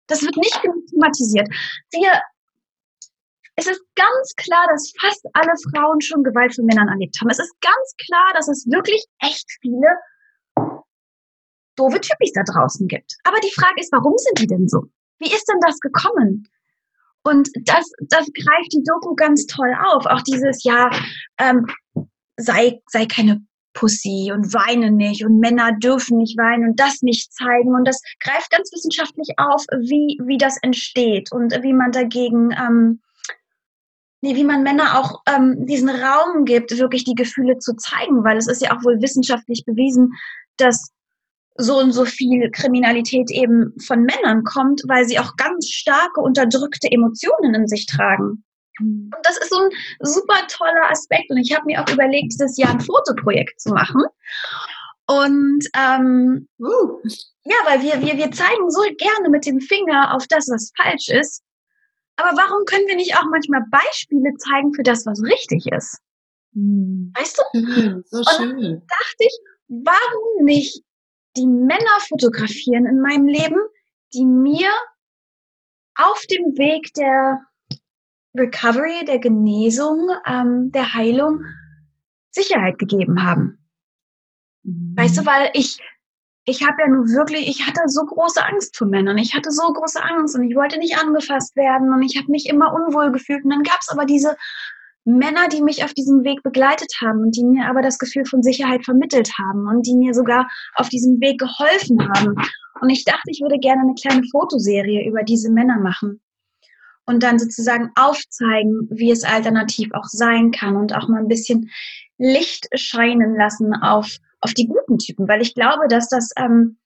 Das 0.06 0.22
wird 0.22 0.36
nicht 0.36 0.62
genug 0.62 0.86
thematisiert. 0.86 1.48
Wir 1.90 2.22
es 3.56 3.66
ist 3.66 3.82
ganz 3.94 4.34
klar, 4.36 4.66
dass 4.70 4.92
fast 5.00 5.24
alle 5.32 5.52
Frauen 5.70 6.00
schon 6.00 6.24
Gewalt 6.24 6.54
von 6.54 6.66
Männern 6.66 6.88
erlebt 6.88 7.20
haben. 7.20 7.30
Es 7.30 7.38
ist 7.38 7.54
ganz 7.60 7.94
klar, 8.04 8.32
dass 8.34 8.48
es 8.48 8.66
wirklich 8.66 9.04
echt 9.20 9.46
viele 9.60 9.86
doofe 11.76 12.00
Typis 12.00 12.32
da 12.32 12.42
draußen 12.42 12.86
gibt. 12.88 13.16
Aber 13.24 13.38
die 13.40 13.52
Frage 13.54 13.80
ist, 13.80 13.92
warum 13.92 14.14
sind 14.16 14.40
die 14.40 14.46
denn 14.46 14.68
so? 14.68 14.82
Wie 15.18 15.32
ist 15.32 15.48
denn 15.48 15.60
das 15.64 15.78
gekommen? 15.80 16.48
Und 17.22 17.48
das, 17.64 17.90
das 18.08 18.26
greift 18.32 18.72
die 18.72 18.82
Doku 18.84 19.14
ganz 19.14 19.46
toll 19.46 19.72
auf. 19.92 20.06
Auch 20.06 20.20
dieses, 20.22 20.62
ja, 20.64 20.90
ähm, 21.38 21.66
sei, 22.36 22.82
sei 22.86 23.06
keine 23.06 23.44
Pussy 23.72 24.30
und 24.32 24.52
weine 24.52 24.92
nicht 24.92 25.24
und 25.24 25.40
Männer 25.40 25.72
dürfen 25.72 26.18
nicht 26.18 26.38
weinen 26.38 26.70
und 26.70 26.80
das 26.80 27.02
nicht 27.02 27.32
zeigen. 27.32 27.74
Und 27.74 27.86
das 27.86 28.00
greift 28.20 28.50
ganz 28.50 28.70
wissenschaftlich 28.72 29.28
auf, 29.36 29.64
wie, 29.80 30.18
wie 30.26 30.38
das 30.38 30.58
entsteht 30.62 31.32
und 31.32 31.52
wie 31.62 31.72
man 31.72 31.92
dagegen 31.92 32.50
ähm, 32.52 33.00
nee, 34.24 34.36
wie 34.36 34.44
man 34.44 34.62
Männer 34.62 34.98
auch 34.98 35.20
ähm, 35.28 35.66
diesen 35.66 35.90
Raum 35.90 36.46
gibt, 36.46 36.76
wirklich 36.78 37.04
die 37.04 37.14
Gefühle 37.14 37.58
zu 37.58 37.76
zeigen, 37.76 38.24
weil 38.24 38.38
es 38.38 38.48
ist 38.48 38.62
ja 38.62 38.74
auch 38.74 38.82
wohl 38.82 39.00
wissenschaftlich 39.02 39.64
bewiesen, 39.66 40.12
dass 40.56 40.92
so 41.56 41.78
und 41.78 41.92
so 41.92 42.06
viel 42.06 42.50
Kriminalität 42.50 43.30
eben 43.30 43.74
von 43.86 44.02
Männern 44.02 44.42
kommt, 44.44 44.82
weil 44.88 45.04
sie 45.04 45.18
auch 45.18 45.36
ganz 45.36 45.68
starke 45.68 46.20
unterdrückte 46.20 46.90
Emotionen 46.90 47.54
in 47.54 47.68
sich 47.68 47.86
tragen. 47.86 48.42
Mhm. 48.80 49.10
Und 49.14 49.26
das 49.26 49.36
ist 49.36 49.50
so 49.50 49.58
ein 49.60 49.70
super 50.00 50.38
toller 50.48 50.90
Aspekt. 50.90 51.30
Und 51.30 51.36
ich 51.36 51.54
habe 51.54 51.66
mir 51.66 51.82
auch 51.82 51.92
überlegt, 51.92 52.32
dieses 52.32 52.56
Jahr 52.56 52.70
ein 52.70 52.80
Fotoprojekt 52.80 53.60
zu 53.60 53.70
machen. 53.70 54.02
Und 55.06 55.64
ähm, 55.76 56.48
uh. 56.58 56.98
ja, 57.44 57.56
weil 57.66 57.82
wir, 57.82 58.00
wir, 58.00 58.16
wir 58.16 58.30
zeigen 58.32 58.70
so 58.70 58.80
gerne 58.96 59.28
mit 59.28 59.44
dem 59.44 59.60
Finger 59.60 60.14
auf 60.14 60.26
das, 60.28 60.48
was 60.48 60.72
falsch 60.82 61.08
ist. 61.10 61.42
Aber 62.16 62.36
warum 62.36 62.64
können 62.66 62.86
wir 62.86 62.96
nicht 62.96 63.16
auch 63.16 63.26
manchmal 63.30 63.62
Beispiele 63.70 64.34
zeigen 64.38 64.72
für 64.74 64.82
das, 64.82 65.04
was 65.06 65.22
richtig 65.22 65.66
ist? 65.66 65.98
Mhm. 66.52 67.12
Weißt 67.16 67.38
du? 67.38 67.60
Schön, 67.60 68.04
so 68.06 68.22
schön. 68.36 68.56
Und 68.56 68.82
dachte 68.82 69.18
ich, 69.18 69.38
warum 69.68 70.44
nicht 70.44 70.82
die 71.36 71.46
Männer 71.46 71.98
fotografieren 72.08 72.86
in 72.86 73.00
meinem 73.00 73.26
Leben, 73.26 73.58
die 74.12 74.24
mir 74.24 74.70
auf 75.96 76.22
dem 76.30 76.56
Weg 76.56 76.92
der 76.94 77.40
Recovery, 78.36 79.04
der 79.04 79.18
Genesung, 79.18 80.10
ähm, 80.26 80.70
der 80.72 80.94
Heilung 80.94 81.44
Sicherheit 82.30 82.78
gegeben 82.78 83.22
haben. 83.22 83.58
Mhm. 84.62 84.94
Weißt 84.96 85.18
du, 85.18 85.26
weil 85.26 85.50
ich, 85.54 85.78
ich 86.46 86.62
habe 86.62 86.76
ja 86.80 86.88
nur 86.88 87.06
wirklich, 87.08 87.48
ich 87.48 87.66
hatte 87.66 87.80
so 87.86 88.04
große 88.04 88.44
Angst 88.44 88.76
vor 88.76 88.86
Männern. 88.86 89.16
Ich 89.18 89.34
hatte 89.34 89.50
so 89.50 89.72
große 89.72 90.02
Angst 90.02 90.36
und 90.36 90.42
ich 90.44 90.54
wollte 90.54 90.78
nicht 90.78 90.98
angefasst 90.98 91.56
werden 91.56 91.92
und 91.92 92.02
ich 92.02 92.18
habe 92.18 92.30
mich 92.30 92.46
immer 92.46 92.74
unwohl 92.74 93.12
gefühlt. 93.12 93.44
Und 93.44 93.50
dann 93.50 93.62
gab 93.62 93.78
es 93.80 93.88
aber 93.88 94.04
diese 94.04 94.36
Männer, 95.04 95.48
die 95.48 95.62
mich 95.62 95.84
auf 95.84 95.94
diesem 95.94 96.22
Weg 96.24 96.42
begleitet 96.42 96.92
haben 97.00 97.20
und 97.20 97.36
die 97.36 97.44
mir 97.44 97.66
aber 97.66 97.82
das 97.82 97.98
Gefühl 97.98 98.24
von 98.26 98.42
Sicherheit 98.42 98.84
vermittelt 98.84 99.32
haben 99.38 99.66
und 99.68 99.86
die 99.86 99.96
mir 99.96 100.14
sogar 100.14 100.48
auf 100.74 100.88
diesem 100.88 101.20
Weg 101.20 101.38
geholfen 101.38 102.08
haben. 102.08 102.34
Und 102.80 102.90
ich 102.90 103.04
dachte, 103.04 103.30
ich 103.30 103.40
würde 103.40 103.58
gerne 103.58 103.82
eine 103.82 103.94
kleine 103.94 104.26
Fotoserie 104.30 105.08
über 105.08 105.22
diese 105.22 105.50
Männer 105.50 105.78
machen 105.78 106.20
und 107.06 107.22
dann 107.22 107.38
sozusagen 107.38 107.90
aufzeigen, 107.94 108.88
wie 108.90 109.10
es 109.10 109.24
alternativ 109.24 109.90
auch 109.92 110.06
sein 110.06 110.50
kann 110.50 110.76
und 110.76 110.94
auch 110.94 111.08
mal 111.08 111.20
ein 111.20 111.28
bisschen 111.28 111.70
Licht 112.18 112.68
scheinen 112.74 113.36
lassen 113.36 113.74
auf, 113.74 114.18
auf 114.44 114.54
die 114.54 114.68
guten 114.68 114.98
Typen, 114.98 115.26
weil 115.26 115.40
ich 115.40 115.54
glaube, 115.54 115.88
dass 115.88 116.08
das 116.08 116.30
ähm, 116.36 116.78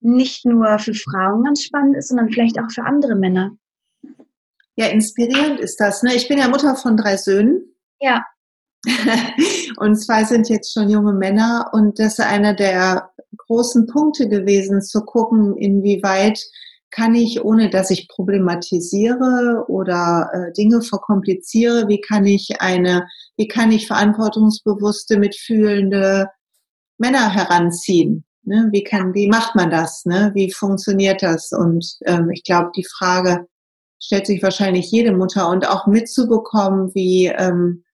nicht 0.00 0.44
nur 0.44 0.78
für 0.78 0.94
Frauen 0.94 1.44
ganz 1.44 1.62
spannend 1.62 1.96
ist, 1.96 2.08
sondern 2.08 2.30
vielleicht 2.30 2.58
auch 2.58 2.70
für 2.70 2.84
andere 2.84 3.14
Männer. 3.14 3.52
Ja, 4.76 4.86
inspirierend 4.86 5.60
ist 5.60 5.78
das. 5.78 6.02
Ne? 6.02 6.14
Ich 6.14 6.28
bin 6.28 6.38
ja 6.38 6.48
Mutter 6.48 6.74
von 6.74 6.96
drei 6.96 7.16
Söhnen. 7.16 7.74
Ja. 8.00 8.24
und 9.76 9.96
zwei 9.96 10.24
sind 10.24 10.48
jetzt 10.48 10.72
schon 10.72 10.88
junge 10.88 11.12
Männer 11.12 11.70
und 11.72 11.98
das 11.98 12.18
ist 12.18 12.24
einer 12.24 12.54
der 12.54 13.10
großen 13.36 13.86
Punkte 13.86 14.28
gewesen, 14.28 14.82
zu 14.82 15.02
gucken, 15.02 15.56
inwieweit 15.56 16.42
kann 16.90 17.14
ich, 17.14 17.44
ohne 17.44 17.70
dass 17.70 17.90
ich 17.90 18.08
problematisiere 18.08 19.64
oder 19.68 20.30
äh, 20.32 20.52
Dinge 20.52 20.82
verkompliziere, 20.82 21.88
wie 21.88 22.00
kann 22.00 22.26
ich 22.26 22.60
eine, 22.60 23.06
wie 23.36 23.46
kann 23.46 23.70
ich 23.70 23.86
verantwortungsbewusste, 23.86 25.18
mitfühlende 25.18 26.28
Männer 27.02 27.34
heranziehen? 27.34 28.24
Ne? 28.44 28.68
Wie 28.72 28.84
kann, 28.84 29.12
wie 29.12 29.28
macht 29.28 29.54
man 29.54 29.70
das? 29.70 30.04
Ne? 30.06 30.30
Wie 30.34 30.52
funktioniert 30.52 31.22
das? 31.22 31.52
Und 31.52 31.98
ähm, 32.06 32.30
ich 32.30 32.44
glaube, 32.44 32.70
die 32.74 32.86
Frage, 32.98 33.46
stellt 34.02 34.26
sich 34.26 34.42
wahrscheinlich 34.42 34.90
jede 34.90 35.12
Mutter 35.12 35.48
und 35.48 35.68
auch 35.68 35.86
mitzubekommen, 35.86 36.92
wie, 36.94 37.26
ähm, 37.26 37.84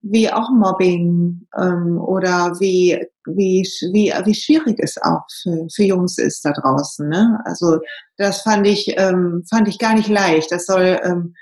wie 0.00 0.30
auch 0.30 0.50
Mobbing 0.50 1.46
ähm, 1.58 1.98
oder 1.98 2.56
wie, 2.60 3.06
wie, 3.26 3.62
wie, 3.92 4.12
wie 4.24 4.34
schwierig 4.34 4.78
es 4.78 4.96
auch 5.02 5.22
für, 5.42 5.66
für 5.74 5.84
Jungs 5.84 6.18
ist 6.18 6.44
da 6.44 6.52
draußen. 6.52 7.08
Ne? 7.08 7.40
Also 7.44 7.78
das 8.16 8.42
fand 8.42 8.66
ich, 8.66 8.94
ähm, 8.96 9.44
fand 9.48 9.68
ich 9.68 9.78
gar 9.78 9.94
nicht 9.94 10.08
leicht. 10.08 10.50
Das 10.50 10.66
soll 10.66 10.98
ähm, 11.02 11.34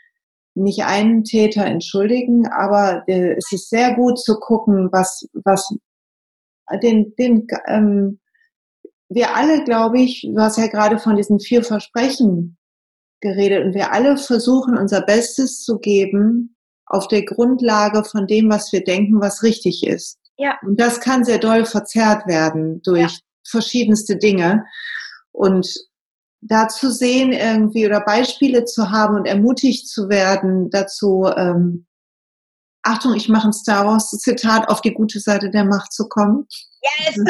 nicht 0.54 0.84
einen 0.84 1.24
Täter 1.24 1.64
entschuldigen, 1.64 2.46
aber 2.48 3.04
äh, 3.06 3.34
es 3.36 3.52
ist 3.52 3.70
sehr 3.70 3.94
gut 3.94 4.18
zu 4.18 4.38
gucken, 4.38 4.88
was, 4.92 5.26
was 5.44 5.74
den, 6.82 7.14
den 7.16 7.46
ähm, 7.66 8.20
wir 9.08 9.36
alle, 9.36 9.64
glaube 9.64 10.00
ich, 10.00 10.22
du 10.22 10.40
hast 10.40 10.58
ja 10.58 10.68
gerade 10.68 10.98
von 10.98 11.16
diesen 11.16 11.38
vier 11.38 11.62
Versprechen 11.62 12.56
geredet 13.20 13.64
und 13.64 13.74
wir 13.74 13.92
alle 13.92 14.16
versuchen 14.16 14.76
unser 14.76 15.02
Bestes 15.02 15.62
zu 15.62 15.78
geben 15.78 16.56
auf 16.86 17.08
der 17.08 17.24
Grundlage 17.24 18.04
von 18.04 18.26
dem, 18.26 18.50
was 18.50 18.72
wir 18.72 18.84
denken, 18.84 19.20
was 19.20 19.42
richtig 19.42 19.86
ist. 19.86 20.18
Ja. 20.36 20.58
Und 20.62 20.80
das 20.80 21.00
kann 21.00 21.24
sehr 21.24 21.38
doll 21.38 21.64
verzerrt 21.64 22.26
werden 22.26 22.82
durch 22.82 23.00
ja. 23.00 23.18
verschiedenste 23.46 24.16
Dinge. 24.16 24.64
Und 25.30 25.68
da 26.40 26.68
zu 26.68 26.90
sehen 26.90 27.32
irgendwie 27.32 27.86
oder 27.86 28.00
Beispiele 28.00 28.64
zu 28.64 28.90
haben 28.90 29.16
und 29.16 29.26
ermutigt 29.26 29.88
zu 29.88 30.08
werden 30.08 30.70
dazu, 30.70 31.26
ähm, 31.36 31.86
Achtung, 32.82 33.14
ich 33.14 33.28
mache 33.28 33.48
ein 33.48 33.52
Star 33.52 33.86
Wars 33.86 34.10
Zitat, 34.10 34.68
auf 34.68 34.80
die 34.80 34.92
gute 34.92 35.20
Seite 35.20 35.50
der 35.50 35.64
Macht 35.64 35.92
zu 35.92 36.08
kommen. 36.08 36.48
Yes. 36.82 37.14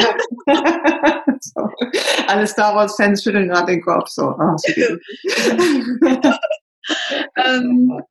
so. 1.41 1.69
Alle 2.27 2.47
Star 2.47 2.75
Wars 2.75 2.95
Fans 2.95 3.21
schütteln 3.23 3.49
gerade 3.49 3.73
den 3.73 3.83
Kopf. 3.83 4.09
So. 4.09 4.29
Oh, 4.29 4.55
ähm, 7.37 8.01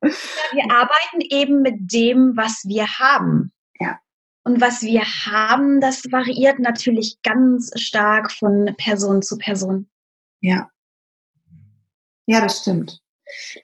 wir 0.52 0.70
arbeiten 0.70 1.20
eben 1.30 1.62
mit 1.62 1.92
dem, 1.92 2.36
was 2.36 2.62
wir 2.64 2.86
haben. 2.86 3.52
Ja. 3.80 3.98
Und 4.44 4.60
was 4.60 4.82
wir 4.82 5.02
haben, 5.02 5.80
das 5.80 6.04
variiert 6.12 6.60
natürlich 6.60 7.18
ganz 7.22 7.72
stark 7.80 8.30
von 8.30 8.72
Person 8.76 9.22
zu 9.22 9.36
Person. 9.36 9.88
Ja. 10.40 10.68
Ja, 12.26 12.40
das 12.40 12.60
stimmt. 12.60 13.00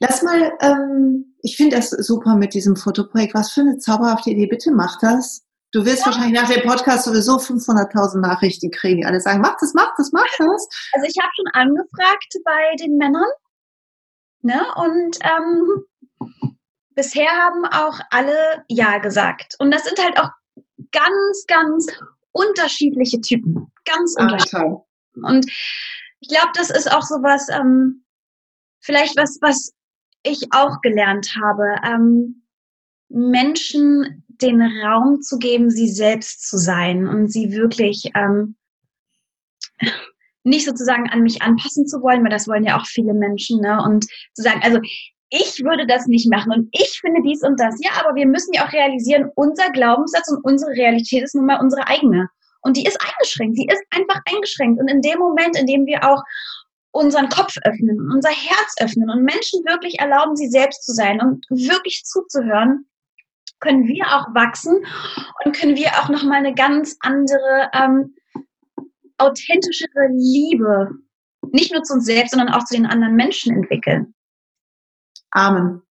Lass 0.00 0.22
mal, 0.22 0.52
ähm, 0.60 1.36
ich 1.42 1.56
finde 1.56 1.76
das 1.76 1.90
super 1.90 2.34
mit 2.36 2.54
diesem 2.54 2.76
Fotoprojekt. 2.76 3.34
Was 3.34 3.52
für 3.52 3.60
eine 3.62 3.78
zauberhafte 3.78 4.30
Idee. 4.30 4.46
Bitte 4.46 4.70
mach 4.72 4.98
das. 5.00 5.44
Du 5.72 5.84
wirst 5.84 6.00
ja. 6.00 6.06
wahrscheinlich 6.06 6.40
nach 6.40 6.48
dem 6.48 6.66
Podcast 6.66 7.04
sowieso 7.04 7.36
500.000 7.36 8.20
Nachrichten 8.20 8.70
kriegen, 8.70 9.00
die 9.00 9.06
alle 9.06 9.20
sagen, 9.20 9.42
mach 9.42 9.56
das, 9.60 9.74
mach 9.74 9.92
das, 9.96 10.12
mach 10.12 10.24
das. 10.38 10.68
Also 10.94 11.06
ich 11.06 11.16
habe 11.20 11.30
schon 11.36 11.46
angefragt 11.52 12.34
bei 12.44 12.76
den 12.80 12.96
Männern. 12.96 13.28
Ne? 14.40 14.60
Und 14.76 15.18
ähm, 15.22 15.84
bisher 16.94 17.30
haben 17.30 17.66
auch 17.66 18.00
alle 18.10 18.64
Ja 18.68 18.98
gesagt. 18.98 19.56
Und 19.58 19.72
das 19.72 19.84
sind 19.84 20.02
halt 20.02 20.18
auch 20.18 20.30
ganz, 20.90 21.44
ganz 21.46 21.86
unterschiedliche 22.32 23.20
Typen. 23.20 23.70
Ganz 23.84 24.14
ah, 24.16 24.22
unterschiedlich. 24.22 24.78
Und 25.14 25.46
ich 26.20 26.28
glaube, 26.28 26.52
das 26.54 26.70
ist 26.70 26.90
auch 26.90 27.02
sowas, 27.02 27.48
ähm, 27.50 28.04
vielleicht 28.88 29.16
was, 29.18 29.38
was 29.42 29.74
ich 30.22 30.40
auch 30.50 30.80
gelernt 30.80 31.28
habe, 31.40 31.76
ähm, 31.86 32.42
Menschen 33.10 34.24
den 34.28 34.62
Raum 34.62 35.20
zu 35.20 35.38
geben, 35.38 35.70
sie 35.70 35.88
selbst 35.88 36.48
zu 36.48 36.56
sein 36.56 37.06
und 37.06 37.30
sie 37.30 37.52
wirklich 37.52 38.10
ähm, 38.14 38.56
nicht 40.42 40.64
sozusagen 40.64 41.10
an 41.10 41.22
mich 41.22 41.42
anpassen 41.42 41.86
zu 41.86 42.00
wollen, 42.00 42.22
weil 42.22 42.30
das 42.30 42.48
wollen 42.48 42.64
ja 42.64 42.78
auch 42.78 42.86
viele 42.86 43.12
Menschen, 43.12 43.60
ne? 43.60 43.82
Und 43.84 44.06
zu 44.34 44.42
sagen, 44.42 44.60
also 44.62 44.78
ich 45.30 45.62
würde 45.62 45.86
das 45.86 46.06
nicht 46.06 46.30
machen 46.30 46.52
und 46.52 46.68
ich 46.72 46.98
finde 47.00 47.20
dies 47.22 47.42
und 47.42 47.60
das. 47.60 47.74
Ja, 47.80 47.90
aber 48.00 48.14
wir 48.14 48.26
müssen 48.26 48.54
ja 48.54 48.66
auch 48.66 48.72
realisieren, 48.72 49.30
unser 49.34 49.70
Glaubenssatz 49.70 50.30
und 50.30 50.42
unsere 50.44 50.70
Realität 50.70 51.24
ist 51.24 51.34
nun 51.34 51.44
mal 51.44 51.60
unsere 51.60 51.86
eigene. 51.86 52.28
Und 52.62 52.76
die 52.76 52.84
ist 52.84 52.98
eingeschränkt. 53.00 53.56
Sie 53.56 53.68
ist 53.70 53.82
einfach 53.90 54.20
eingeschränkt. 54.24 54.80
Und 54.80 54.88
in 54.88 55.02
dem 55.02 55.18
Moment, 55.18 55.58
in 55.58 55.66
dem 55.66 55.86
wir 55.86 56.02
auch 56.02 56.22
unseren 56.98 57.28
Kopf 57.28 57.56
öffnen, 57.64 58.10
unser 58.12 58.30
Herz 58.30 58.74
öffnen 58.80 59.08
und 59.10 59.22
Menschen 59.22 59.64
wirklich 59.64 59.98
erlauben, 59.98 60.36
sie 60.36 60.48
selbst 60.48 60.84
zu 60.84 60.92
sein 60.92 61.20
und 61.20 61.46
wirklich 61.50 62.04
zuzuhören, 62.04 62.86
können 63.60 63.86
wir 63.86 64.06
auch 64.06 64.34
wachsen 64.34 64.84
und 65.44 65.56
können 65.56 65.76
wir 65.76 65.88
auch 66.00 66.08
nochmal 66.08 66.38
eine 66.38 66.54
ganz 66.54 66.96
andere, 67.00 67.70
ähm, 67.72 68.14
authentischere 69.18 70.08
Liebe, 70.12 70.90
nicht 71.50 71.72
nur 71.72 71.82
zu 71.82 71.94
uns 71.94 72.04
selbst, 72.04 72.30
sondern 72.30 72.54
auch 72.54 72.64
zu 72.64 72.74
den 72.74 72.86
anderen 72.86 73.16
Menschen 73.16 73.54
entwickeln. 73.54 74.14
Amen. 75.30 75.82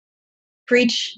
Preach. 0.66 1.16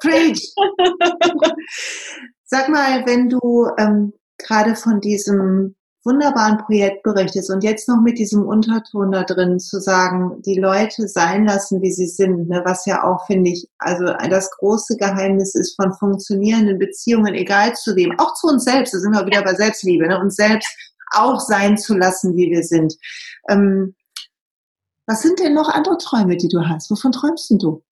Preach. 0.00 0.54
Sag 2.44 2.68
mal, 2.68 3.06
wenn 3.06 3.28
du 3.28 3.68
ähm, 3.78 4.12
gerade 4.38 4.74
von 4.76 5.00
diesem 5.00 5.76
wunderbaren 6.04 6.58
Projekt 6.58 7.02
berichtest 7.02 7.50
und 7.50 7.62
jetzt 7.62 7.88
noch 7.88 8.00
mit 8.00 8.18
diesem 8.18 8.44
Unterton 8.44 9.12
da 9.12 9.22
drin 9.22 9.60
zu 9.60 9.80
sagen, 9.80 10.42
die 10.42 10.58
Leute 10.58 11.06
sein 11.06 11.46
lassen, 11.46 11.80
wie 11.80 11.92
sie 11.92 12.06
sind, 12.06 12.48
ne, 12.48 12.62
was 12.64 12.86
ja 12.86 13.04
auch, 13.04 13.26
finde 13.26 13.50
ich, 13.50 13.68
also 13.78 14.06
das 14.28 14.50
große 14.50 14.96
Geheimnis 14.96 15.54
ist 15.54 15.76
von 15.76 15.94
funktionierenden 15.94 16.78
Beziehungen, 16.78 17.34
egal 17.34 17.74
zu 17.74 17.94
wem, 17.94 18.18
auch 18.18 18.34
zu 18.34 18.48
uns 18.48 18.64
selbst, 18.64 18.94
da 18.94 18.98
sind 18.98 19.12
wir 19.12 19.26
wieder 19.26 19.42
bei 19.42 19.54
Selbstliebe, 19.54 20.08
ne, 20.08 20.18
uns 20.18 20.34
selbst 20.34 20.68
auch 21.12 21.38
sein 21.38 21.78
zu 21.78 21.94
lassen, 21.94 22.36
wie 22.36 22.50
wir 22.50 22.64
sind. 22.64 22.96
Ähm, 23.48 23.94
was 25.06 25.22
sind 25.22 25.38
denn 25.38 25.54
noch 25.54 25.68
andere 25.68 25.98
Träume, 25.98 26.36
die 26.36 26.48
du 26.48 26.66
hast? 26.68 26.90
Wovon 26.90 27.12
träumst 27.12 27.50
du? 27.50 27.82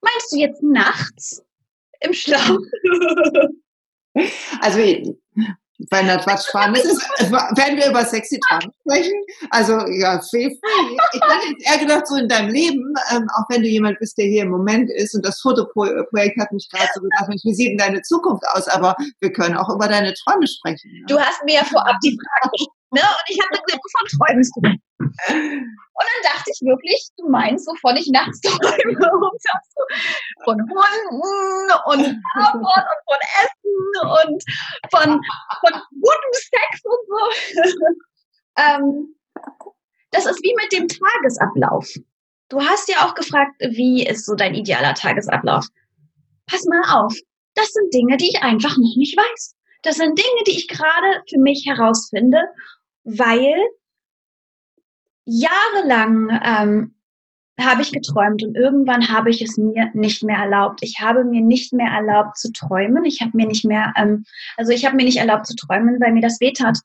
Meinst 0.00 0.32
du 0.32 0.36
jetzt 0.36 0.62
nachts 0.62 1.42
im 2.00 2.12
Schlaf? 2.12 2.56
Also 4.60 4.78
wenn 5.90 6.06
das 6.06 6.26
was 6.26 6.46
Spannendes 6.46 6.84
ist, 6.84 7.02
werden 7.30 7.76
wir 7.76 7.90
über 7.90 8.04
sexy 8.04 8.38
Traum 8.48 8.70
sprechen. 8.80 9.14
Also 9.50 9.72
ja, 9.88 10.20
feel 10.30 10.50
free. 10.50 10.96
Ich 11.12 11.20
hätte 11.20 11.48
jetzt 11.50 11.70
eher 11.70 11.78
gedacht, 11.78 12.06
so 12.06 12.16
in 12.16 12.28
deinem 12.28 12.50
Leben, 12.50 12.94
ähm, 13.10 13.26
auch 13.36 13.44
wenn 13.48 13.62
du 13.62 13.68
jemand 13.68 13.98
bist, 13.98 14.16
der 14.18 14.26
hier 14.26 14.42
im 14.42 14.50
Moment 14.50 14.90
ist 14.90 15.14
und 15.14 15.24
das 15.24 15.40
Fotoprojekt 15.40 16.40
hat 16.40 16.52
mich 16.52 16.68
gerade 16.70 16.88
so 16.94 17.00
gedacht, 17.00 17.28
wie 17.28 17.54
sieht 17.54 17.70
denn 17.70 17.78
deine 17.78 18.02
Zukunft 18.02 18.44
aus? 18.52 18.68
Aber 18.68 18.96
wir 19.20 19.32
können 19.32 19.56
auch 19.56 19.68
über 19.68 19.88
deine 19.88 20.14
Träume 20.14 20.46
sprechen. 20.46 20.90
Ja. 20.92 21.06
Du 21.08 21.18
hast 21.18 21.44
mir 21.44 21.54
ja 21.54 21.64
vorab 21.64 21.96
die 22.04 22.16
Frage 22.16 22.50
gestellt, 22.52 22.70
ne? 22.92 23.00
Und 23.00 23.28
ich 23.28 23.38
habe 23.40 23.62
gesagt, 23.62 23.82
wovon 23.82 24.18
träumst 24.18 24.52
du? 24.56 24.60
Und 24.98 26.06
dann 26.06 26.32
dachte 26.32 26.50
ich 26.52 26.60
wirklich, 26.62 27.08
du 27.16 27.28
meinst, 27.28 27.66
wovon 27.66 27.96
ich 27.96 28.08
nachts 28.10 28.40
träume. 28.42 28.98
Von 30.44 30.60
Hunden 30.60 31.72
und 31.86 32.22
Arbeit 32.34 32.84
und 32.90 33.02
von 33.08 33.20
Essen 33.42 33.74
und 34.02 34.44
von, 34.90 35.20
von 35.60 35.82
gutem 35.90 36.32
Sex 36.32 36.82
und 36.84 37.02
so. 37.08 37.72
ähm, 38.58 39.14
das 40.10 40.26
ist 40.26 40.42
wie 40.42 40.54
mit 40.60 40.72
dem 40.72 40.88
Tagesablauf. 40.88 41.88
Du 42.48 42.60
hast 42.60 42.88
ja 42.88 43.06
auch 43.06 43.14
gefragt, 43.14 43.52
wie 43.60 44.06
ist 44.06 44.26
so 44.26 44.34
dein 44.34 44.54
idealer 44.54 44.94
Tagesablauf? 44.94 45.66
Pass 46.46 46.64
mal 46.66 47.04
auf. 47.04 47.14
Das 47.54 47.68
sind 47.68 47.92
Dinge, 47.94 48.16
die 48.16 48.28
ich 48.28 48.42
einfach 48.42 48.76
noch 48.76 48.96
nicht 48.96 49.16
weiß. 49.16 49.54
Das 49.82 49.96
sind 49.96 50.18
Dinge, 50.18 50.44
die 50.46 50.56
ich 50.56 50.68
gerade 50.68 51.22
für 51.28 51.38
mich 51.38 51.64
herausfinde, 51.66 52.40
weil 53.04 53.54
jahrelang 55.24 56.40
ähm, 56.44 56.94
habe 57.60 57.82
ich 57.82 57.92
geträumt 57.92 58.42
und 58.42 58.56
irgendwann 58.56 59.08
habe 59.08 59.30
ich 59.30 59.40
es 59.40 59.56
mir 59.56 59.90
nicht 59.94 60.22
mehr 60.24 60.38
erlaubt. 60.38 60.80
Ich 60.82 61.00
habe 61.00 61.24
mir 61.24 61.40
nicht 61.40 61.72
mehr 61.72 61.90
erlaubt 61.90 62.36
zu 62.36 62.50
träumen. 62.52 63.04
Ich 63.04 63.20
habe 63.20 63.30
mir 63.34 63.46
nicht 63.46 63.64
mehr, 63.64 63.92
ähm, 63.96 64.24
also 64.56 64.72
ich 64.72 64.84
habe 64.84 64.96
mir 64.96 65.04
nicht 65.04 65.18
erlaubt 65.18 65.46
zu 65.46 65.54
träumen, 65.54 66.00
weil 66.00 66.12
mir 66.12 66.22
das 66.22 66.40
wehtat. 66.40 66.78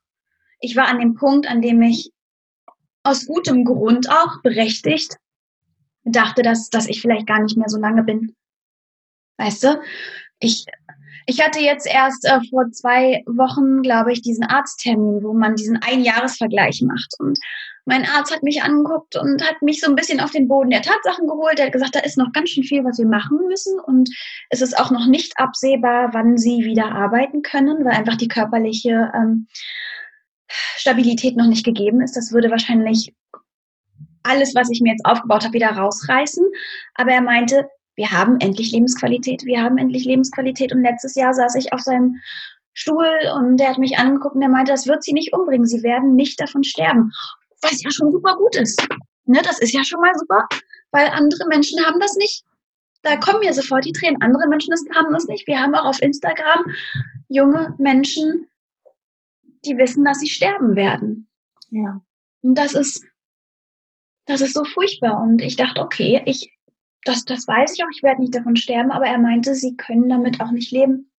Ich 0.59 0.75
war 0.75 0.87
an 0.87 0.99
dem 0.99 1.15
Punkt, 1.15 1.47
an 1.47 1.61
dem 1.61 1.81
ich 1.81 2.11
aus 3.03 3.25
gutem 3.25 3.65
Grund 3.65 4.09
auch 4.11 4.41
berechtigt 4.43 5.17
dachte, 6.03 6.41
dass, 6.41 6.69
dass 6.69 6.87
ich 6.87 7.01
vielleicht 7.01 7.27
gar 7.27 7.41
nicht 7.41 7.57
mehr 7.57 7.69
so 7.69 7.79
lange 7.79 8.03
bin. 8.03 8.35
Weißt 9.37 9.63
du, 9.63 9.81
ich, 10.39 10.65
ich 11.29 11.45
hatte 11.45 11.59
jetzt 11.59 11.85
erst 11.85 12.25
äh, 12.25 12.39
vor 12.49 12.71
zwei 12.71 13.23
Wochen, 13.27 13.83
glaube 13.83 14.11
ich, 14.11 14.23
diesen 14.23 14.43
Arzttermin, 14.43 15.23
wo 15.23 15.33
man 15.33 15.55
diesen 15.55 15.77
Einjahresvergleich 15.77 16.81
macht. 16.81 17.13
Und 17.19 17.37
mein 17.85 18.03
Arzt 18.03 18.33
hat 18.33 18.41
mich 18.41 18.63
angeguckt 18.63 19.15
und 19.15 19.47
hat 19.47 19.61
mich 19.61 19.79
so 19.79 19.87
ein 19.87 19.95
bisschen 19.95 20.21
auf 20.21 20.31
den 20.31 20.47
Boden 20.47 20.71
der 20.71 20.81
Tatsachen 20.81 21.27
geholt. 21.27 21.59
Er 21.59 21.67
hat 21.67 21.73
gesagt, 21.73 21.93
da 21.93 21.99
ist 21.99 22.17
noch 22.17 22.31
ganz 22.33 22.49
schön 22.49 22.63
viel, 22.63 22.83
was 22.83 22.97
wir 22.97 23.05
machen 23.05 23.37
müssen. 23.47 23.79
Und 23.79 24.09
es 24.49 24.61
ist 24.61 24.75
auch 24.79 24.89
noch 24.89 25.05
nicht 25.05 25.33
absehbar, 25.37 26.09
wann 26.13 26.35
sie 26.35 26.65
wieder 26.65 26.91
arbeiten 26.91 27.43
können, 27.43 27.85
weil 27.85 27.93
einfach 27.93 28.17
die 28.17 28.27
körperliche 28.27 29.11
ähm, 29.13 29.47
Stabilität 30.47 31.37
noch 31.37 31.47
nicht 31.47 31.63
gegeben 31.63 32.01
ist. 32.01 32.17
Das 32.17 32.31
würde 32.31 32.49
wahrscheinlich 32.49 33.13
alles, 34.23 34.55
was 34.55 34.71
ich 34.71 34.81
mir 34.81 34.93
jetzt 34.93 35.05
aufgebaut 35.05 35.43
habe, 35.43 35.53
wieder 35.53 35.69
rausreißen. 35.69 36.43
Aber 36.95 37.11
er 37.11 37.21
meinte, 37.21 37.69
wir 37.99 38.11
haben 38.11 38.39
endlich 38.39 38.71
Lebensqualität, 38.71 39.43
wir 39.43 39.61
haben 39.61 39.77
endlich 39.77 40.05
Lebensqualität. 40.05 40.71
Und 40.71 40.83
letztes 40.83 41.15
Jahr 41.15 41.33
saß 41.33 41.55
ich 41.55 41.73
auf 41.73 41.81
seinem 41.81 42.15
Stuhl 42.71 43.11
und 43.35 43.57
der 43.57 43.71
hat 43.71 43.77
mich 43.77 43.97
angeguckt 43.97 44.35
und 44.35 44.41
der 44.41 44.49
meinte, 44.49 44.71
das 44.71 44.87
wird 44.87 45.03
sie 45.03 45.11
nicht 45.11 45.33
umbringen, 45.33 45.67
sie 45.67 45.83
werden 45.83 46.15
nicht 46.15 46.39
davon 46.39 46.63
sterben. 46.63 47.11
Was 47.61 47.83
ja 47.83 47.91
schon 47.91 48.09
super 48.09 48.37
gut 48.37 48.55
ist. 48.55 48.81
Ne, 49.25 49.41
das 49.43 49.59
ist 49.59 49.73
ja 49.73 49.83
schon 49.83 49.99
mal 49.99 50.13
super, 50.17 50.47
weil 50.91 51.09
andere 51.09 51.45
Menschen 51.49 51.85
haben 51.85 51.99
das 51.99 52.15
nicht. 52.15 52.45
Da 53.01 53.17
kommen 53.17 53.41
mir 53.41 53.53
sofort 53.53 53.83
die 53.83 53.91
Tränen. 53.91 54.21
Andere 54.21 54.47
Menschen 54.47 54.73
haben 54.95 55.11
das 55.11 55.25
nicht. 55.25 55.45
Wir 55.45 55.59
haben 55.59 55.75
auch 55.75 55.85
auf 55.85 56.01
Instagram 56.01 56.73
junge 57.27 57.75
Menschen, 57.79 58.47
die 59.65 59.77
wissen, 59.77 60.05
dass 60.05 60.21
sie 60.21 60.29
sterben 60.29 60.77
werden. 60.77 61.27
Ja. 61.69 62.01
Und 62.43 62.55
das 62.55 62.75
ist, 62.75 63.03
das 64.25 64.39
ist 64.39 64.53
so 64.53 64.63
furchtbar. 64.63 65.21
Und 65.21 65.41
ich 65.41 65.57
dachte, 65.57 65.81
okay, 65.81 66.21
ich, 66.25 66.49
das, 67.03 67.25
das 67.25 67.47
weiß 67.47 67.73
ich 67.75 67.83
auch, 67.83 67.89
ich 67.93 68.03
werde 68.03 68.21
nicht 68.21 68.35
davon 68.35 68.55
sterben, 68.55 68.91
aber 68.91 69.05
er 69.05 69.17
meinte, 69.17 69.55
sie 69.55 69.75
können 69.75 70.09
damit 70.09 70.41
auch 70.41 70.51
nicht 70.51 70.71
leben. 70.71 71.11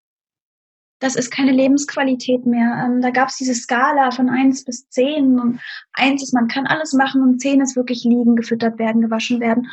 Das 0.99 1.17
ist 1.17 1.31
keine 1.31 1.53
Lebensqualität 1.53 2.45
mehr. 2.45 2.85
Ähm, 2.85 3.01
da 3.01 3.11
gab 3.11 3.29
es 3.29 3.37
diese 3.37 3.55
Skala 3.55 4.11
von 4.11 4.29
eins 4.29 4.65
bis 4.65 4.89
zehn 4.91 5.41
und 5.41 5.61
eins 5.95 6.23
ist, 6.23 6.35
man 6.35 6.49
kann 6.49 6.67
alles 6.67 6.93
machen 6.93 7.23
und 7.23 7.41
zehn 7.41 7.61
ist 7.63 7.77
wirklich 7.77 8.05
liegen, 8.05 8.37
gefüttert 8.37 8.79
werden, 8.79 9.01
gewaschen 9.01 9.41
werden. 9.41 9.69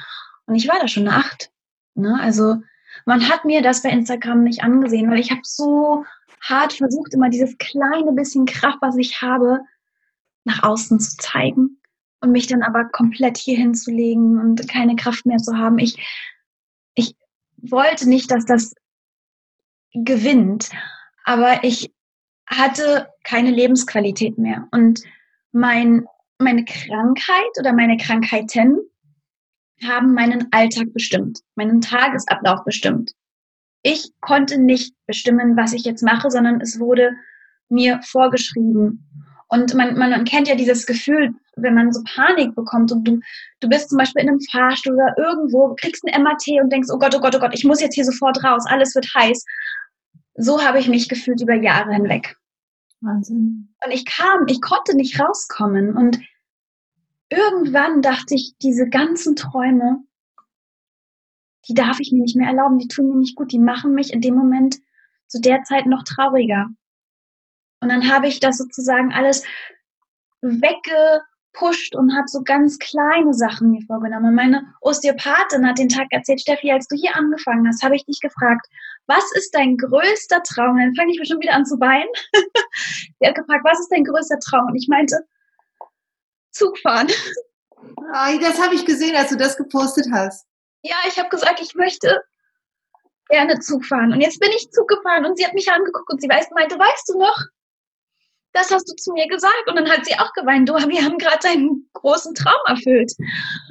Und 0.45 0.55
ich 0.55 0.69
war 0.69 0.79
da 0.79 0.87
schon 0.87 1.07
eine 1.07 1.17
acht. 1.17 1.51
Ne? 1.95 2.17
Also 2.21 2.61
man 3.05 3.27
hat 3.27 3.43
mir 3.43 3.61
das 3.61 3.83
bei 3.83 3.89
Instagram 3.89 4.43
nicht 4.43 4.63
angesehen, 4.63 5.11
weil 5.11 5.19
ich 5.19 5.31
habe 5.31 5.41
so 5.43 6.05
hart 6.41 6.71
versucht, 6.71 7.13
immer 7.13 7.29
dieses 7.29 7.57
kleine 7.57 8.13
bisschen 8.13 8.45
Kraft, 8.45 8.77
was 8.79 8.95
ich 8.95 9.21
habe, 9.21 9.59
nach 10.45 10.63
außen 10.63 10.99
zu 11.01 11.17
zeigen 11.17 11.76
und 12.21 12.31
mich 12.31 12.47
dann 12.47 12.63
aber 12.63 12.85
komplett 12.85 13.37
hier 13.37 13.57
hinzulegen 13.57 14.39
und 14.39 14.67
keine 14.67 14.95
Kraft 14.95 15.25
mehr 15.25 15.37
zu 15.37 15.57
haben. 15.57 15.77
Ich, 15.77 15.97
ich 16.95 17.15
wollte 17.57 18.09
nicht, 18.09 18.31
dass 18.31 18.45
das 18.45 18.73
gewinnt, 19.93 20.69
aber 21.23 21.63
ich 21.63 21.93
hatte 22.47 23.09
keine 23.23 23.51
Lebensqualität 23.51 24.37
mehr. 24.37 24.67
Und 24.71 25.01
mein, 25.51 26.05
meine 26.39 26.65
Krankheit 26.65 27.59
oder 27.59 27.73
meine 27.73 27.97
Krankheiten 27.97 28.79
haben 29.83 30.13
meinen 30.13 30.47
Alltag 30.51 30.93
bestimmt, 30.93 31.41
meinen 31.55 31.81
Tagesablauf 31.81 32.63
bestimmt. 32.63 33.11
Ich 33.83 34.11
konnte 34.21 34.57
nicht 34.57 34.95
bestimmen, 35.05 35.55
was 35.55 35.73
ich 35.73 35.83
jetzt 35.83 36.01
mache, 36.01 36.31
sondern 36.31 36.61
es 36.61 36.79
wurde 36.79 37.11
mir 37.69 38.01
vorgeschrieben. 38.03 39.26
Und 39.49 39.73
man, 39.75 39.97
man 39.97 40.25
kennt 40.25 40.47
ja 40.47 40.55
dieses 40.55 40.85
Gefühl, 40.85 41.33
wenn 41.55 41.73
man 41.73 41.91
so 41.91 42.01
Panik 42.03 42.53
bekommt 42.53 42.91
und 42.91 43.05
du, 43.05 43.19
du 43.61 43.69
bist 43.69 43.89
zum 43.89 43.97
Beispiel 43.97 44.23
in 44.23 44.29
einem 44.29 44.41
Fahrstuhl 44.51 44.93
oder 44.93 45.15
irgendwo, 45.17 45.73
kriegst 45.79 46.03
ein 46.05 46.21
MAT 46.21 46.43
und 46.61 46.71
denkst, 46.71 46.89
oh 46.91 46.99
Gott, 46.99 47.15
oh 47.15 47.21
Gott, 47.21 47.35
oh 47.35 47.39
Gott, 47.39 47.53
ich 47.53 47.63
muss 47.63 47.81
jetzt 47.81 47.95
hier 47.95 48.05
sofort 48.05 48.43
raus, 48.43 48.65
alles 48.67 48.93
wird 48.93 49.07
heiß. 49.15 49.45
So 50.35 50.61
habe 50.61 50.79
ich 50.79 50.89
mich 50.89 51.07
gefühlt 51.07 51.41
über 51.41 51.55
Jahre 51.55 51.93
hinweg. 51.93 52.35
Wahnsinn. 53.01 53.73
Und 53.83 53.91
ich 53.91 54.05
kam, 54.05 54.47
ich 54.47 54.61
konnte 54.61 54.95
nicht 54.95 55.19
rauskommen. 55.19 55.95
Und 55.95 56.19
irgendwann 57.29 58.01
dachte 58.01 58.35
ich, 58.35 58.55
diese 58.61 58.87
ganzen 58.89 59.35
Träume, 59.35 60.03
die 61.67 61.73
darf 61.73 61.99
ich 61.99 62.11
mir 62.11 62.21
nicht 62.21 62.35
mehr 62.35 62.49
erlauben, 62.49 62.79
die 62.79 62.87
tun 62.87 63.09
mir 63.09 63.17
nicht 63.17 63.35
gut, 63.35 63.51
die 63.51 63.59
machen 63.59 63.93
mich 63.93 64.13
in 64.13 64.21
dem 64.21 64.35
Moment 64.35 64.77
zu 65.27 65.39
der 65.39 65.63
Zeit 65.63 65.85
noch 65.85 66.03
trauriger. 66.03 66.67
Und 67.79 67.89
dann 67.89 68.11
habe 68.11 68.27
ich 68.27 68.39
das 68.39 68.57
sozusagen 68.57 69.13
alles 69.13 69.43
weggepusht 70.41 71.95
und 71.95 72.15
habe 72.15 72.27
so 72.27 72.41
ganz 72.43 72.79
kleine 72.79 73.33
Sachen 73.33 73.71
mir 73.71 73.81
vorgenommen. 73.85 74.27
Und 74.27 74.35
meine 74.35 74.73
Osteopathin 74.81 75.67
hat 75.67 75.77
den 75.77 75.89
Tag 75.89 76.07
erzählt, 76.11 76.41
Steffi, 76.41 76.71
als 76.71 76.87
du 76.87 76.95
hier 76.95 77.15
angefangen 77.15 77.67
hast, 77.67 77.83
habe 77.83 77.95
ich 77.95 78.05
dich 78.05 78.19
gefragt, 78.19 78.67
was 79.05 79.23
ist 79.35 79.53
dein 79.53 79.77
größter 79.77 80.41
Traum? 80.43 80.77
Dann 80.77 80.95
fange 80.95 81.11
ich 81.11 81.19
bestimmt 81.19 81.43
wieder 81.43 81.53
an 81.53 81.65
zu 81.65 81.79
weinen. 81.79 82.09
Sie 83.19 83.27
hat 83.27 83.35
gefragt, 83.35 83.63
was 83.63 83.79
ist 83.79 83.91
dein 83.91 84.03
größter 84.03 84.39
Traum? 84.39 84.67
Und 84.67 84.75
ich 84.75 84.87
meinte, 84.87 85.17
Zug 86.51 86.77
fahren. 86.79 87.07
das 88.39 88.61
habe 88.61 88.75
ich 88.75 88.85
gesehen, 88.85 89.15
als 89.15 89.29
du 89.29 89.37
das 89.37 89.57
gepostet 89.57 90.07
hast. 90.11 90.47
Ja, 90.81 90.95
ich 91.07 91.17
habe 91.19 91.29
gesagt, 91.29 91.59
ich 91.61 91.75
möchte 91.75 92.21
gerne 93.29 93.59
Zug 93.59 93.85
fahren. 93.85 94.13
Und 94.13 94.21
jetzt 94.21 94.39
bin 94.39 94.49
ich 94.51 94.71
Zug 94.71 94.87
gefahren 94.87 95.25
und 95.25 95.37
sie 95.37 95.45
hat 95.45 95.53
mich 95.53 95.69
angeguckt 95.71 96.09
und 96.11 96.21
sie 96.21 96.29
weiß, 96.29 96.49
meinte, 96.51 96.79
weißt 96.79 97.09
du 97.09 97.19
noch, 97.19 97.37
das 98.57 98.71
hast 98.71 98.89
du 98.89 98.95
zu 98.95 99.13
mir 99.13 99.27
gesagt. 99.27 99.65
Und 99.67 99.75
dann 99.75 99.89
hat 99.89 100.05
sie 100.05 100.17
auch 100.17 100.33
geweint, 100.33 100.67
du, 100.67 100.73
wir 100.73 101.03
haben 101.03 101.17
gerade 101.17 101.39
deinen 101.41 101.87
großen 101.93 102.33
Traum 102.33 102.59
erfüllt. 102.65 103.13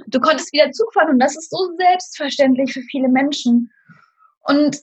Du 0.06 0.20
konntest 0.20 0.52
wieder 0.52 0.70
Zug 0.70 0.92
fahren 0.94 1.10
und 1.10 1.18
das 1.18 1.36
ist 1.36 1.50
so 1.50 1.70
selbstverständlich 1.76 2.72
für 2.72 2.82
viele 2.82 3.08
Menschen. 3.08 3.70
Und 4.42 4.78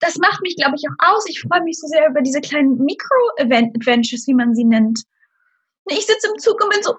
das 0.00 0.16
macht 0.18 0.42
mich, 0.42 0.56
glaube 0.56 0.74
ich, 0.76 0.82
auch 0.88 1.14
aus. 1.14 1.28
Ich 1.28 1.40
freue 1.40 1.62
mich 1.62 1.78
so 1.78 1.86
sehr 1.86 2.08
über 2.08 2.20
diese 2.20 2.40
kleinen 2.40 2.76
Mikro-Adventures, 2.78 4.26
wie 4.26 4.34
man 4.34 4.54
sie 4.54 4.64
nennt. 4.64 5.04
Ich 5.86 6.06
sitze 6.06 6.28
im 6.28 6.38
Zug 6.38 6.62
und 6.62 6.70
bin 6.70 6.82
so, 6.82 6.96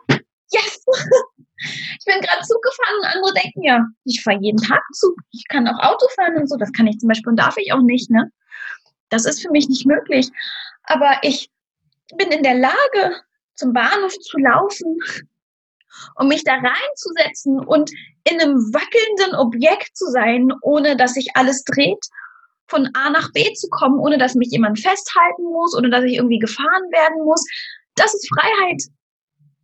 yes! 0.51 0.85
ich 1.57 2.05
bin 2.05 2.21
gerade 2.21 2.47
Zug 2.47 2.61
gefahren 2.61 2.99
und 2.99 3.05
andere 3.05 3.33
denken 3.33 3.63
ja, 3.63 3.85
ich 4.05 4.23
fahre 4.23 4.39
jeden 4.39 4.61
Tag 4.61 4.81
Zug. 4.93 5.15
Ich 5.31 5.45
kann 5.49 5.67
auch 5.67 5.79
Auto 5.79 6.07
fahren 6.15 6.37
und 6.37 6.49
so. 6.49 6.55
Das 6.55 6.71
kann 6.71 6.87
ich 6.87 6.99
zum 6.99 7.09
Beispiel 7.09 7.29
und 7.29 7.39
darf 7.39 7.57
ich 7.57 7.73
auch 7.73 7.81
nicht, 7.81 8.09
ne? 8.09 8.31
Das 9.09 9.25
ist 9.25 9.41
für 9.41 9.51
mich 9.51 9.67
nicht 9.67 9.85
möglich. 9.85 10.31
Aber 10.85 11.17
ich 11.21 11.49
bin 12.15 12.31
in 12.31 12.43
der 12.43 12.55
Lage, 12.55 13.21
zum 13.55 13.73
Bahnhof 13.73 14.13
zu 14.19 14.37
laufen, 14.37 14.97
um 16.15 16.27
mich 16.27 16.43
da 16.43 16.53
reinzusetzen 16.53 17.59
und 17.59 17.91
in 18.23 18.41
einem 18.41 18.55
wackelnden 18.73 19.35
Objekt 19.35 19.95
zu 19.95 20.05
sein, 20.11 20.51
ohne 20.61 20.97
dass 20.97 21.13
sich 21.13 21.29
alles 21.35 21.63
dreht, 21.63 22.03
von 22.67 22.89
A 22.93 23.09
nach 23.09 23.31
B 23.33 23.53
zu 23.53 23.67
kommen, 23.69 23.99
ohne 23.99 24.17
dass 24.17 24.35
mich 24.35 24.49
jemand 24.51 24.79
festhalten 24.79 25.43
muss, 25.43 25.75
ohne 25.75 25.89
dass 25.89 26.03
ich 26.03 26.15
irgendwie 26.15 26.39
gefahren 26.39 26.91
werden 26.91 27.23
muss. 27.25 27.45
Das 27.95 28.13
ist 28.13 28.27
Freiheit. 28.33 28.81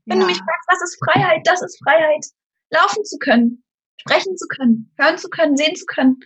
Wenn 0.06 0.20
ja. 0.20 0.26
du 0.26 0.28
mich 0.28 0.38
fragst, 0.38 0.68
was 0.68 0.82
ist 0.84 1.00
Freiheit? 1.04 1.42
Das 1.46 1.62
ist 1.62 1.80
Freiheit. 1.84 2.26
Laufen 2.72 3.04
zu 3.06 3.18
können, 3.18 3.64
sprechen 3.98 4.38
zu 4.38 4.48
können, 4.48 4.94
hören 4.98 5.18
zu 5.18 5.30
können, 5.30 5.58
sehen 5.58 5.76
zu 5.76 5.86
können. 5.86 6.20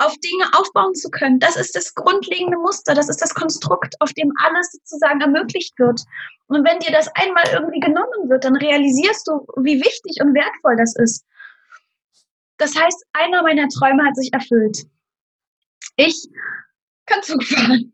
Auf 0.00 0.16
Dinge 0.18 0.44
aufbauen 0.54 0.94
zu 0.94 1.10
können. 1.10 1.38
Das 1.38 1.56
ist 1.56 1.76
das 1.76 1.94
grundlegende 1.94 2.56
Muster, 2.58 2.94
das 2.94 3.08
ist 3.08 3.20
das 3.20 3.34
Konstrukt, 3.34 3.94
auf 4.00 4.12
dem 4.14 4.32
alles 4.42 4.72
sozusagen 4.72 5.20
ermöglicht 5.20 5.78
wird. 5.78 6.02
Und 6.46 6.64
wenn 6.64 6.78
dir 6.80 6.90
das 6.90 7.08
einmal 7.14 7.44
irgendwie 7.52 7.80
genommen 7.80 8.28
wird, 8.28 8.44
dann 8.44 8.56
realisierst 8.56 9.28
du, 9.28 9.46
wie 9.62 9.80
wichtig 9.80 10.20
und 10.20 10.34
wertvoll 10.34 10.76
das 10.76 10.96
ist. 10.96 11.24
Das 12.56 12.74
heißt, 12.76 13.04
einer 13.12 13.42
meiner 13.42 13.68
Träume 13.68 14.04
hat 14.04 14.16
sich 14.16 14.32
erfüllt. 14.32 14.86
Ich 15.96 16.28
kann 17.06 17.22
Zug 17.22 17.44
fahren. 17.44 17.92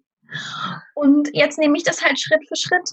Und 0.94 1.28
jetzt 1.32 1.58
nehme 1.58 1.76
ich 1.76 1.84
das 1.84 2.04
halt 2.04 2.20
Schritt 2.20 2.46
für 2.48 2.56
Schritt. 2.56 2.90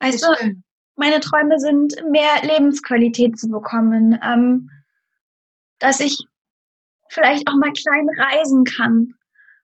Weißt 0.00 0.22
du, 0.22 0.62
meine 0.96 1.20
Träume 1.20 1.58
sind, 1.58 1.94
mehr 2.10 2.42
Lebensqualität 2.42 3.38
zu 3.38 3.48
bekommen, 3.48 4.18
ähm, 4.22 4.70
dass 5.78 6.00
ich 6.00 6.26
vielleicht 7.12 7.48
auch 7.48 7.56
mal 7.56 7.72
klein 7.72 8.08
reisen 8.16 8.64
kann. 8.64 9.14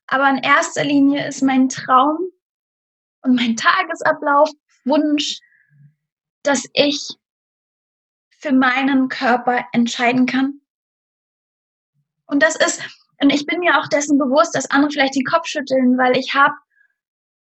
Aber 0.07 0.29
in 0.29 0.39
erster 0.39 0.85
Linie 0.85 1.27
ist 1.27 1.43
mein 1.43 1.69
Traum 1.69 2.19
und 3.23 3.35
mein 3.35 3.57
Tagesablauf, 3.57 4.51
Wunsch, 4.85 5.41
dass 6.43 6.65
ich 6.73 7.17
für 8.39 8.53
meinen 8.53 9.09
Körper 9.09 9.65
entscheiden 9.73 10.27
kann. 10.27 10.61
Und 12.27 12.43
das 12.43 12.57
ist, 12.57 12.83
und 13.21 13.31
ich 13.31 13.47
bin 13.47 13.61
mir 13.61 13.79
auch 13.79 13.89
dessen 13.89 14.19
bewusst, 14.19 14.55
dass 14.55 14.71
andere 14.71 14.93
vielleicht 14.93 15.17
den 15.17 15.25
Kopf 15.25 15.47
schütteln, 15.47 15.99
weil 15.99 16.17
ich 16.17 16.35
habe 16.35 16.55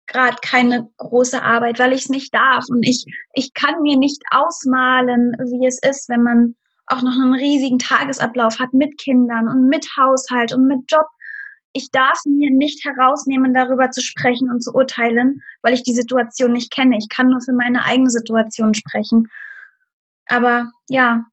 gerade 0.06 0.36
keine 0.42 0.90
große 0.98 1.42
Arbeit, 1.42 1.78
weil 1.78 1.92
ich 1.92 2.02
es 2.02 2.08
nicht 2.08 2.34
darf. 2.34 2.66
Und 2.68 2.82
ich, 2.82 3.06
ich 3.32 3.54
kann 3.54 3.80
mir 3.82 3.96
nicht 3.96 4.20
ausmalen, 4.30 5.32
wie 5.38 5.66
es 5.66 5.78
ist, 5.80 6.08
wenn 6.08 6.22
man 6.22 6.56
auch 6.86 7.02
noch 7.02 7.12
einen 7.12 7.34
riesigen 7.34 7.78
Tagesablauf 7.78 8.58
hat 8.58 8.72
mit 8.72 8.98
Kindern 8.98 9.48
und 9.48 9.68
mit 9.68 9.86
Haushalt 9.96 10.52
und 10.52 10.66
mit 10.66 10.80
Job. 10.90 11.06
Ich 11.72 11.90
darf 11.90 12.18
mir 12.26 12.50
nicht 12.50 12.84
herausnehmen, 12.84 13.54
darüber 13.54 13.90
zu 13.90 14.02
sprechen 14.02 14.50
und 14.50 14.62
zu 14.62 14.72
urteilen, 14.74 15.42
weil 15.62 15.72
ich 15.72 15.82
die 15.82 15.94
Situation 15.94 16.52
nicht 16.52 16.70
kenne. 16.70 16.98
Ich 16.98 17.08
kann 17.08 17.28
nur 17.28 17.40
für 17.40 17.54
meine 17.54 17.84
eigene 17.84 18.10
Situation 18.10 18.74
sprechen. 18.74 19.28
Aber 20.26 20.70
ja, 20.88 21.24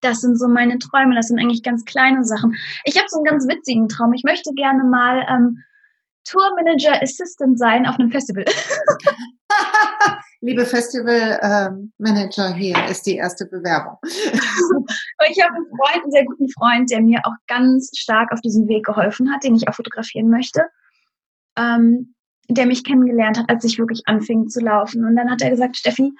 das 0.00 0.20
sind 0.20 0.38
so 0.38 0.48
meine 0.48 0.78
Träume. 0.78 1.14
Das 1.14 1.28
sind 1.28 1.38
eigentlich 1.38 1.62
ganz 1.62 1.84
kleine 1.84 2.24
Sachen. 2.24 2.56
Ich 2.84 2.96
habe 2.96 3.06
so 3.08 3.18
einen 3.18 3.24
ganz 3.24 3.46
witzigen 3.46 3.88
Traum. 3.88 4.14
Ich 4.14 4.24
möchte 4.24 4.52
gerne 4.54 4.84
mal 4.84 5.26
ähm, 5.28 5.62
Tour 6.24 6.50
Manager 6.56 7.02
Assistant 7.02 7.58
sein 7.58 7.86
auf 7.86 7.98
einem 7.98 8.10
Festival. 8.10 8.44
Liebe 10.44 10.66
Festivalmanager, 10.66 12.48
ähm, 12.50 12.54
hier 12.54 12.76
ist 12.90 13.06
die 13.06 13.16
erste 13.16 13.46
Bewerbung. 13.46 13.96
ich 14.04 15.42
habe 15.42 15.54
einen 15.54 15.68
Freund, 15.68 16.02
einen 16.02 16.10
sehr 16.10 16.26
guten 16.26 16.50
Freund, 16.50 16.90
der 16.90 17.00
mir 17.00 17.20
auch 17.24 17.32
ganz 17.46 17.90
stark 17.96 18.30
auf 18.30 18.42
diesem 18.42 18.68
Weg 18.68 18.84
geholfen 18.84 19.32
hat, 19.32 19.42
den 19.42 19.54
ich 19.54 19.66
auch 19.68 19.74
fotografieren 19.74 20.28
möchte. 20.28 20.66
Ähm, 21.56 22.14
der 22.50 22.66
mich 22.66 22.84
kennengelernt 22.84 23.38
hat, 23.38 23.48
als 23.48 23.64
ich 23.64 23.78
wirklich 23.78 24.02
anfing 24.04 24.48
zu 24.48 24.60
laufen. 24.60 25.06
Und 25.06 25.16
dann 25.16 25.30
hat 25.30 25.40
er 25.40 25.48
gesagt, 25.48 25.78
Steffi, 25.78 26.12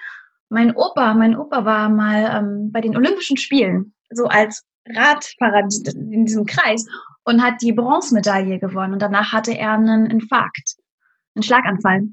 mein 0.49 0.75
Opa, 0.75 1.13
mein 1.13 1.37
Opa 1.37 1.63
war 1.63 1.89
mal 1.89 2.27
ähm, 2.35 2.71
bei 2.71 2.81
den 2.81 2.97
Olympischen 2.97 3.37
Spielen, 3.37 3.93
so 4.09 4.25
als 4.25 4.65
Radfahrer 4.89 5.67
in 5.93 6.25
diesem 6.25 6.47
Kreis 6.47 6.83
und 7.25 7.43
hat 7.43 7.61
die 7.61 7.73
Bronzemedaille 7.73 8.57
gewonnen. 8.57 8.93
Und 8.93 9.03
danach 9.03 9.33
hatte 9.33 9.55
er 9.55 9.73
einen 9.73 10.07
Infarkt, 10.07 10.77
einen 11.35 11.43
Schlaganfall 11.43 12.07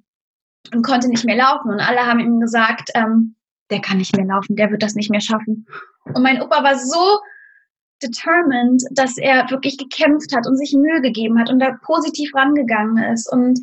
und 0.72 0.82
konnte 0.82 1.08
nicht 1.08 1.24
mehr 1.24 1.36
laufen. 1.36 1.70
Und 1.70 1.80
alle 1.80 2.06
haben 2.06 2.20
ihm 2.20 2.40
gesagt, 2.40 2.90
ähm, 2.94 3.36
der 3.70 3.80
kann 3.80 3.98
nicht 3.98 4.16
mehr 4.16 4.26
laufen, 4.26 4.56
der 4.56 4.70
wird 4.70 4.82
das 4.82 4.94
nicht 4.94 5.10
mehr 5.10 5.20
schaffen. 5.20 5.66
Und 6.04 6.22
mein 6.22 6.40
Opa 6.42 6.62
war 6.62 6.78
so 6.78 7.18
determined, 8.02 8.82
dass 8.92 9.16
er 9.16 9.48
wirklich 9.50 9.78
gekämpft 9.78 10.34
hat 10.34 10.46
und 10.46 10.56
sich 10.56 10.74
Mühe 10.74 11.00
gegeben 11.00 11.38
hat 11.38 11.50
und 11.50 11.58
da 11.58 11.76
positiv 11.84 12.34
rangegangen 12.34 13.02
ist. 13.12 13.30
Und 13.32 13.58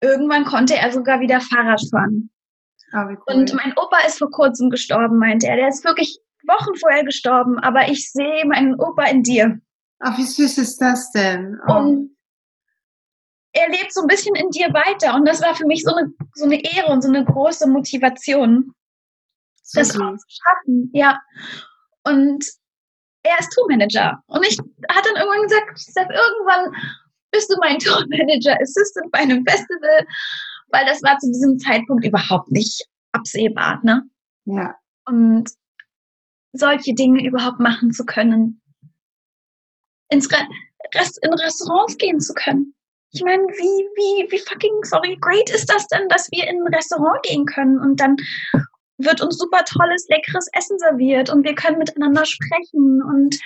irgendwann 0.00 0.44
konnte 0.44 0.76
er 0.76 0.92
sogar 0.92 1.20
wieder 1.20 1.40
Fahrrad 1.40 1.80
fahren. 1.90 2.30
Oh, 2.92 2.98
cool. 3.08 3.18
Und 3.26 3.54
mein 3.54 3.72
Opa 3.76 3.98
ist 4.06 4.18
vor 4.18 4.30
kurzem 4.30 4.70
gestorben, 4.70 5.18
meinte 5.18 5.48
er. 5.48 5.56
Der 5.56 5.68
ist 5.68 5.84
wirklich 5.84 6.18
Wochen 6.46 6.74
vorher 6.78 7.04
gestorben, 7.04 7.58
aber 7.58 7.88
ich 7.88 8.12
sehe 8.12 8.44
meinen 8.46 8.78
Opa 8.78 9.04
in 9.04 9.22
dir. 9.22 9.58
Ach, 10.00 10.16
wie 10.18 10.24
süß 10.24 10.58
ist 10.58 10.80
das 10.80 11.10
denn? 11.12 11.58
Oh. 11.66 11.74
Und 11.74 12.13
er 13.54 13.68
lebt 13.68 13.92
so 13.92 14.02
ein 14.02 14.08
bisschen 14.08 14.34
in 14.34 14.50
dir 14.50 14.68
weiter. 14.74 15.14
Und 15.14 15.26
das 15.26 15.40
war 15.40 15.54
für 15.54 15.66
mich 15.66 15.82
so 15.84 15.94
eine, 15.94 16.12
so 16.34 16.44
eine 16.44 16.62
Ehre 16.62 16.92
und 16.92 17.02
so 17.02 17.08
eine 17.08 17.24
große 17.24 17.68
Motivation, 17.68 18.74
so 19.62 19.80
das 19.80 19.90
auch 19.90 20.16
zu 20.16 20.26
schaffen. 20.28 20.90
Ja. 20.92 21.20
Und 22.02 22.44
er 23.22 23.38
ist 23.38 23.52
Tourmanager. 23.52 24.22
Und 24.26 24.44
ich 24.46 24.58
hatte 24.58 25.08
dann 25.14 25.22
irgendwann 25.22 25.42
gesagt, 25.42 25.80
Steph, 25.80 26.10
irgendwann 26.10 26.74
bist 27.30 27.50
du 27.50 27.56
mein 27.60 27.78
Tourmanager 27.78 28.60
Assistant 28.60 29.10
bei 29.12 29.20
einem 29.20 29.44
Festival, 29.46 30.06
weil 30.68 30.84
das 30.86 31.02
war 31.02 31.16
zu 31.18 31.28
diesem 31.28 31.58
Zeitpunkt 31.58 32.04
überhaupt 32.04 32.50
nicht 32.50 32.86
absehbar. 33.12 33.80
Ne? 33.84 34.02
Ja. 34.46 34.74
Und 35.06 35.48
solche 36.52 36.94
Dinge 36.94 37.24
überhaupt 37.24 37.60
machen 37.60 37.92
zu 37.92 38.04
können, 38.04 38.60
ins 40.10 40.30
Re 40.30 40.38
Rest 40.94 41.18
in 41.24 41.32
Restaurants 41.32 41.96
gehen 41.96 42.20
zu 42.20 42.34
können. 42.34 42.73
Ich 43.14 43.22
meine, 43.22 43.44
wie, 43.44 43.86
wie, 43.94 44.32
wie 44.32 44.38
fucking, 44.38 44.82
sorry, 44.82 45.16
great 45.20 45.48
ist 45.50 45.70
das 45.70 45.86
denn, 45.86 46.08
dass 46.08 46.28
wir 46.32 46.48
in 46.48 46.60
ein 46.60 46.74
Restaurant 46.74 47.22
gehen 47.22 47.46
können 47.46 47.78
und 47.78 48.00
dann 48.00 48.16
wird 48.98 49.20
uns 49.20 49.38
super 49.38 49.64
tolles, 49.64 50.06
leckeres 50.08 50.48
Essen 50.52 50.78
serviert 50.78 51.30
und 51.30 51.44
wir 51.44 51.54
können 51.54 51.78
miteinander 51.78 52.24
sprechen 52.24 53.02
und 53.02 53.38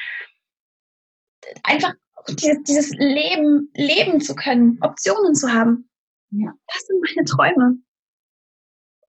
einfach 1.64 1.92
dieses, 2.30 2.62
dieses 2.62 2.90
Leben 2.92 3.70
leben 3.74 4.22
zu 4.22 4.34
können, 4.34 4.78
Optionen 4.80 5.34
zu 5.34 5.52
haben. 5.52 5.90
Ja. 6.30 6.54
Das 6.66 6.86
sind 6.86 7.02
meine 7.02 7.24
Träume. 7.26 7.78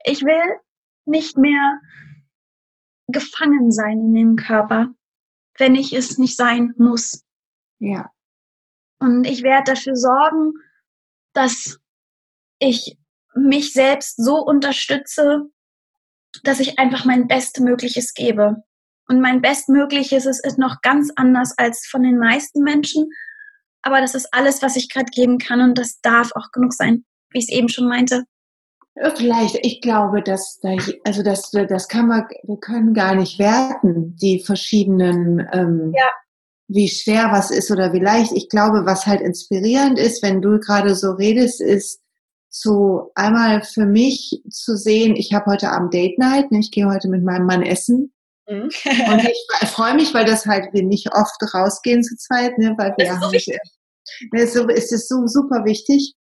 Ich 0.06 0.22
will 0.22 0.60
nicht 1.06 1.38
mehr 1.38 1.80
gefangen 3.08 3.72
sein 3.72 4.00
in 4.00 4.14
dem 4.14 4.36
Körper, 4.36 4.94
wenn 5.58 5.74
ich 5.74 5.94
es 5.94 6.20
nicht 6.20 6.38
sein 6.38 6.74
muss. 6.78 7.24
Ja. 7.80 8.13
Und 9.04 9.26
ich 9.26 9.44
werde 9.44 9.74
dafür 9.74 9.98
sorgen, 9.98 10.54
dass 11.34 11.78
ich 12.60 12.98
mich 13.36 13.74
selbst 13.74 14.16
so 14.16 14.38
unterstütze, 14.38 15.50
dass 16.44 16.62
ich 16.62 16.80
einfach 16.80 17.04
mein 17.04 17.28
Bestmögliches 17.28 18.14
gebe. 18.14 18.64
Und 19.10 19.20
mein 19.20 19.42
Bestmögliches 19.42 20.26
ist, 20.26 20.46
ist 20.46 20.58
noch 20.58 20.82
ganz 20.82 21.12
anders 21.18 21.54
als 21.58 21.86
von 21.86 22.04
den 22.04 22.18
meisten 22.18 22.64
Menschen. 22.64 23.10
Aber 23.82 24.00
das 24.00 24.16
ist 24.16 24.30
alles, 24.32 24.62
was 24.62 24.78
ich 24.78 24.90
gerade 24.90 25.12
geben 25.14 25.38
kann 25.38 25.60
und 25.60 25.78
das 25.78 26.00
darf 26.00 26.32
auch 26.36 26.52
genug 26.54 26.72
sein, 26.72 27.04
wie 27.32 27.40
ich 27.40 27.50
es 27.50 27.54
eben 27.54 27.68
schon 27.68 27.90
meinte. 27.90 28.24
Vielleicht, 29.16 29.58
ich 29.66 29.82
glaube, 29.82 30.24
dass 30.24 30.60
da, 30.62 30.78
also 31.04 31.24
das, 31.24 31.52
das 31.52 31.90
kann 31.90 32.08
man, 32.08 32.26
wir 32.44 32.58
können 32.58 32.94
gar 32.94 33.16
nicht 33.16 33.38
werten, 33.38 34.16
die 34.16 34.42
verschiedenen 34.42 35.46
ähm, 35.52 35.92
ja 35.94 36.08
wie 36.74 36.90
schwer 36.90 37.30
was 37.32 37.52
ist 37.52 37.72
oder 37.72 37.94
wie 37.94 38.00
leicht. 38.00 38.32
Ich 38.34 38.50
glaube, 38.50 38.86
was 38.86 39.06
halt 39.06 39.22
inspirierend 39.22 40.00
ist, 40.00 40.24
wenn 40.24 40.42
du 40.42 40.60
gerade 40.60 40.96
so 40.96 41.12
redest, 41.12 41.62
ist 41.62 42.02
so 42.50 43.12
einmal 43.16 43.64
für 43.64 43.86
mich 43.86 44.42
zu 44.50 44.78
sehen, 44.78 45.16
ich 45.16 45.34
habe 45.34 45.52
heute 45.52 45.70
Abend 45.70 45.94
Date 45.94 46.20
Night, 46.20 46.52
ne? 46.52 46.60
ich 46.60 46.72
gehe 46.72 46.88
heute 46.88 47.10
mit 47.10 47.24
meinem 47.24 47.46
Mann 47.46 47.64
essen. 47.64 48.14
Mhm. 48.48 48.64
und 48.64 49.24
ich 49.62 49.70
freue 49.70 49.96
mich, 49.96 50.14
weil 50.14 50.26
das 50.26 50.46
halt 50.46 50.74
wir 50.74 50.84
nicht 50.84 51.14
oft 51.14 51.38
rausgehen 51.54 52.04
zu 52.04 52.16
zweit, 52.18 52.58
ne, 52.58 52.76
weil 52.78 52.94
wir 52.98 53.20
haben, 53.20 53.32
ne, 54.32 54.48
so 54.48 54.68
ist 54.68 54.92
es 54.92 55.08
so 55.08 55.26
super 55.28 55.66
wichtig. 55.66 56.14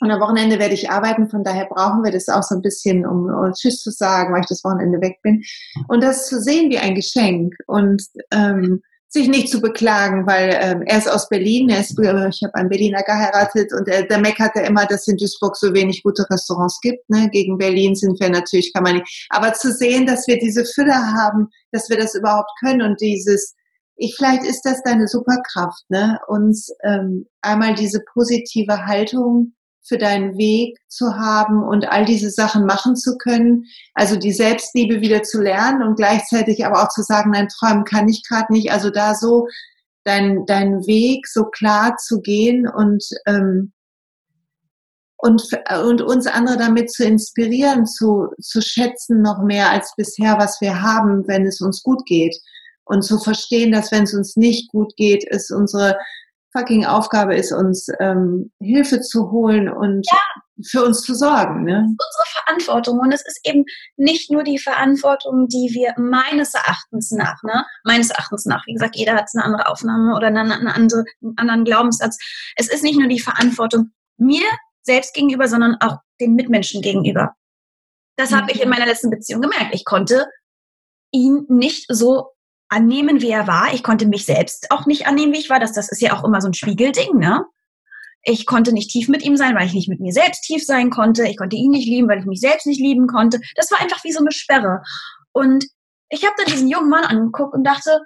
Und 0.00 0.10
am 0.10 0.20
Wochenende 0.20 0.58
werde 0.58 0.74
ich 0.74 0.90
arbeiten, 0.90 1.28
von 1.28 1.42
daher 1.42 1.66
brauchen 1.66 2.04
wir 2.04 2.12
das 2.12 2.28
auch 2.28 2.42
so 2.42 2.54
ein 2.54 2.62
bisschen, 2.62 3.06
um, 3.06 3.24
um 3.26 3.52
Tschüss 3.52 3.82
zu 3.82 3.90
sagen, 3.90 4.32
weil 4.32 4.40
ich 4.40 4.46
das 4.46 4.62
Wochenende 4.62 5.00
weg 5.00 5.16
bin. 5.22 5.42
Und 5.88 6.02
das 6.02 6.26
zu 6.26 6.40
sehen 6.40 6.70
wie 6.70 6.78
ein 6.78 6.94
Geschenk. 6.94 7.54
Und 7.66 8.04
ähm, 8.30 8.82
sich 9.12 9.26
nicht 9.26 9.50
zu 9.50 9.60
beklagen, 9.60 10.24
weil 10.24 10.56
ähm, 10.60 10.82
er 10.86 10.98
ist 10.98 11.10
aus 11.10 11.28
Berlin, 11.28 11.68
er 11.68 11.80
ist, 11.80 11.98
äh, 11.98 12.28
ich 12.28 12.42
habe 12.44 12.54
einen 12.54 12.68
Berliner 12.68 13.02
geheiratet 13.02 13.72
und 13.72 13.88
er, 13.88 14.04
der 14.04 14.18
meckert 14.18 14.54
ja 14.54 14.62
immer, 14.62 14.86
dass 14.86 15.00
es 15.00 15.08
in 15.08 15.16
Duisburg 15.16 15.56
so 15.56 15.74
wenig 15.74 16.04
gute 16.04 16.24
Restaurants 16.30 16.80
gibt. 16.80 17.10
Ne? 17.10 17.28
Gegen 17.32 17.58
Berlin 17.58 17.96
sind 17.96 18.20
wir 18.20 18.30
natürlich, 18.30 18.72
kann 18.72 18.84
man 18.84 18.94
nicht. 18.94 19.26
Aber 19.30 19.52
zu 19.52 19.72
sehen, 19.72 20.06
dass 20.06 20.28
wir 20.28 20.38
diese 20.38 20.64
Fülle 20.64 20.94
haben, 20.94 21.48
dass 21.72 21.90
wir 21.90 21.98
das 21.98 22.14
überhaupt 22.14 22.50
können 22.60 22.82
und 22.82 23.00
dieses, 23.00 23.56
ich, 23.96 24.14
vielleicht 24.16 24.44
ist 24.44 24.62
das 24.62 24.80
deine 24.84 25.08
Superkraft, 25.08 25.82
ne? 25.88 26.20
uns 26.28 26.70
ähm, 26.84 27.26
einmal 27.42 27.74
diese 27.74 28.00
positive 28.14 28.86
Haltung 28.86 29.54
für 29.82 29.98
deinen 29.98 30.36
Weg 30.36 30.78
zu 30.88 31.16
haben 31.16 31.62
und 31.62 31.88
all 31.90 32.04
diese 32.04 32.30
Sachen 32.30 32.66
machen 32.66 32.96
zu 32.96 33.16
können. 33.16 33.64
Also 33.94 34.16
die 34.16 34.32
Selbstliebe 34.32 35.00
wieder 35.00 35.22
zu 35.22 35.40
lernen 35.40 35.82
und 35.82 35.96
gleichzeitig 35.96 36.64
aber 36.64 36.82
auch 36.82 36.90
zu 36.90 37.02
sagen, 37.02 37.30
nein, 37.30 37.48
träumen 37.48 37.84
kann 37.84 38.08
ich 38.08 38.22
gerade 38.28 38.52
nicht. 38.52 38.72
Also 38.72 38.90
da 38.90 39.14
so 39.14 39.46
dein, 40.04 40.46
deinen 40.46 40.86
Weg 40.86 41.26
so 41.26 41.44
klar 41.44 41.96
zu 41.96 42.20
gehen 42.20 42.68
und, 42.68 43.04
ähm, 43.26 43.72
und, 45.16 45.42
und 45.84 46.02
uns 46.02 46.26
andere 46.26 46.56
damit 46.56 46.90
zu 46.90 47.04
inspirieren, 47.04 47.86
zu, 47.86 48.28
zu 48.40 48.62
schätzen 48.62 49.22
noch 49.22 49.42
mehr 49.42 49.70
als 49.70 49.92
bisher, 49.96 50.38
was 50.38 50.60
wir 50.60 50.82
haben, 50.82 51.26
wenn 51.26 51.46
es 51.46 51.60
uns 51.60 51.82
gut 51.82 52.06
geht. 52.06 52.36
Und 52.84 53.02
zu 53.02 53.18
verstehen, 53.18 53.70
dass 53.70 53.92
wenn 53.92 54.04
es 54.04 54.14
uns 54.14 54.36
nicht 54.36 54.70
gut 54.72 54.96
geht, 54.96 55.24
ist 55.24 55.52
unsere 55.52 55.96
fucking 56.52 56.84
Aufgabe 56.84 57.36
ist, 57.36 57.52
uns 57.52 57.88
ähm, 58.00 58.50
Hilfe 58.60 59.00
zu 59.00 59.30
holen 59.30 59.68
und 59.68 60.06
ja. 60.10 60.18
für 60.66 60.84
uns 60.84 61.02
zu 61.02 61.14
sorgen. 61.14 61.64
Ne? 61.64 61.78
Unsere 61.78 62.44
Verantwortung. 62.44 62.98
Und 62.98 63.12
es 63.12 63.24
ist 63.24 63.40
eben 63.44 63.64
nicht 63.96 64.30
nur 64.30 64.42
die 64.42 64.58
Verantwortung, 64.58 65.46
die 65.48 65.70
wir 65.72 65.94
meines 65.96 66.54
Erachtens 66.54 67.10
nach, 67.12 67.42
ne, 67.42 67.64
meines 67.84 68.10
Erachtens 68.10 68.46
nach, 68.46 68.66
wie 68.66 68.72
gesagt, 68.72 68.96
jeder 68.96 69.14
hat 69.14 69.28
eine 69.34 69.44
andere 69.44 69.68
Aufnahme 69.68 70.16
oder 70.16 70.28
eine, 70.28 70.40
eine 70.40 70.74
andere, 70.74 71.04
einen 71.22 71.38
anderen 71.38 71.64
Glaubenssatz. 71.64 72.18
Es 72.56 72.68
ist 72.68 72.82
nicht 72.82 72.98
nur 72.98 73.08
die 73.08 73.20
Verantwortung 73.20 73.90
mir 74.16 74.44
selbst 74.82 75.14
gegenüber, 75.14 75.46
sondern 75.46 75.76
auch 75.80 75.98
den 76.20 76.34
Mitmenschen 76.34 76.82
gegenüber. 76.82 77.34
Das 78.16 78.30
mhm. 78.30 78.36
habe 78.36 78.52
ich 78.52 78.60
in 78.60 78.68
meiner 78.68 78.86
letzten 78.86 79.10
Beziehung 79.10 79.40
gemerkt. 79.40 79.74
Ich 79.74 79.84
konnte 79.84 80.26
ihn 81.12 81.46
nicht 81.48 81.86
so 81.88 82.30
annehmen, 82.70 83.20
wie 83.20 83.30
er 83.30 83.46
war. 83.46 83.74
Ich 83.74 83.82
konnte 83.82 84.06
mich 84.06 84.24
selbst 84.24 84.70
auch 84.70 84.86
nicht 84.86 85.06
annehmen, 85.06 85.32
wie 85.32 85.40
ich 85.40 85.50
war. 85.50 85.60
Das, 85.60 85.72
das 85.72 85.90
ist 85.90 86.00
ja 86.00 86.16
auch 86.16 86.24
immer 86.24 86.40
so 86.40 86.48
ein 86.48 86.54
Spiegelding, 86.54 87.18
ne? 87.18 87.44
Ich 88.22 88.46
konnte 88.46 88.72
nicht 88.72 88.90
tief 88.90 89.08
mit 89.08 89.22
ihm 89.22 89.36
sein, 89.36 89.54
weil 89.54 89.66
ich 89.66 89.72
nicht 89.72 89.88
mit 89.88 90.00
mir 90.00 90.12
selbst 90.12 90.42
tief 90.42 90.64
sein 90.64 90.90
konnte. 90.90 91.26
Ich 91.26 91.36
konnte 91.36 91.56
ihn 91.56 91.70
nicht 91.70 91.88
lieben, 91.88 92.08
weil 92.08 92.20
ich 92.20 92.26
mich 92.26 92.40
selbst 92.40 92.66
nicht 92.66 92.80
lieben 92.80 93.06
konnte. 93.06 93.40
Das 93.56 93.70
war 93.70 93.80
einfach 93.80 94.04
wie 94.04 94.12
so 94.12 94.20
eine 94.20 94.30
Sperre. 94.30 94.82
Und 95.32 95.64
ich 96.10 96.24
habe 96.24 96.34
dann 96.36 96.52
diesen 96.52 96.68
jungen 96.68 96.90
Mann 96.90 97.04
angeguckt 97.04 97.54
und 97.54 97.64
dachte, 97.64 97.98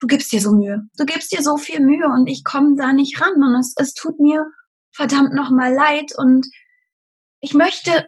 du 0.00 0.06
gibst 0.06 0.30
dir 0.30 0.40
so 0.40 0.52
Mühe. 0.52 0.82
Du 0.98 1.06
gibst 1.06 1.32
dir 1.32 1.42
so 1.42 1.56
viel 1.56 1.80
Mühe 1.80 2.06
und 2.06 2.26
ich 2.26 2.44
komme 2.44 2.76
da 2.76 2.92
nicht 2.92 3.20
ran. 3.20 3.34
Und 3.34 3.54
es, 3.58 3.74
es 3.76 3.94
tut 3.94 4.20
mir 4.20 4.44
verdammt 4.92 5.32
nochmal 5.32 5.72
leid. 5.72 6.12
Und 6.16 6.46
ich 7.40 7.54
möchte 7.54 8.06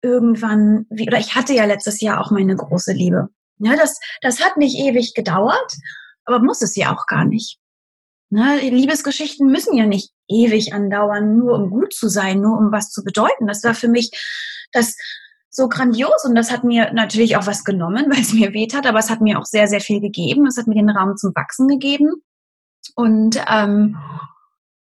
irgendwann, 0.00 0.86
wie, 0.90 1.08
oder 1.08 1.18
ich 1.18 1.34
hatte 1.34 1.54
ja 1.54 1.64
letztes 1.64 2.00
Jahr 2.00 2.20
auch 2.20 2.30
meine 2.30 2.54
große 2.54 2.92
Liebe. 2.92 3.30
Ja, 3.58 3.76
das, 3.76 3.98
das 4.20 4.44
hat 4.44 4.56
nicht 4.56 4.76
ewig 4.78 5.14
gedauert, 5.14 5.72
aber 6.24 6.40
muss 6.40 6.62
es 6.62 6.76
ja 6.76 6.94
auch 6.94 7.06
gar 7.06 7.24
nicht. 7.24 7.58
Ne, 8.30 8.58
Liebesgeschichten 8.68 9.46
müssen 9.48 9.76
ja 9.76 9.86
nicht 9.86 10.10
ewig 10.28 10.72
andauern, 10.72 11.36
nur 11.36 11.54
um 11.54 11.70
gut 11.70 11.92
zu 11.94 12.08
sein, 12.08 12.40
nur 12.40 12.58
um 12.58 12.72
was 12.72 12.90
zu 12.90 13.04
bedeuten. 13.04 13.46
Das 13.46 13.62
war 13.62 13.74
für 13.74 13.88
mich 13.88 14.10
das 14.72 14.96
so 15.50 15.68
grandios 15.68 16.24
und 16.24 16.34
das 16.34 16.50
hat 16.50 16.64
mir 16.64 16.92
natürlich 16.92 17.36
auch 17.36 17.46
was 17.46 17.64
genommen, 17.64 18.06
weil 18.10 18.20
es 18.20 18.32
mir 18.32 18.52
weht 18.52 18.74
hat, 18.74 18.86
aber 18.86 18.98
es 18.98 19.10
hat 19.10 19.20
mir 19.20 19.38
auch 19.38 19.44
sehr, 19.44 19.68
sehr 19.68 19.80
viel 19.80 20.00
gegeben. 20.00 20.46
Es 20.46 20.56
hat 20.56 20.66
mir 20.66 20.74
den 20.74 20.90
Raum 20.90 21.16
zum 21.16 21.32
Wachsen 21.34 21.68
gegeben. 21.68 22.22
Und 22.96 23.42
ähm, 23.48 23.96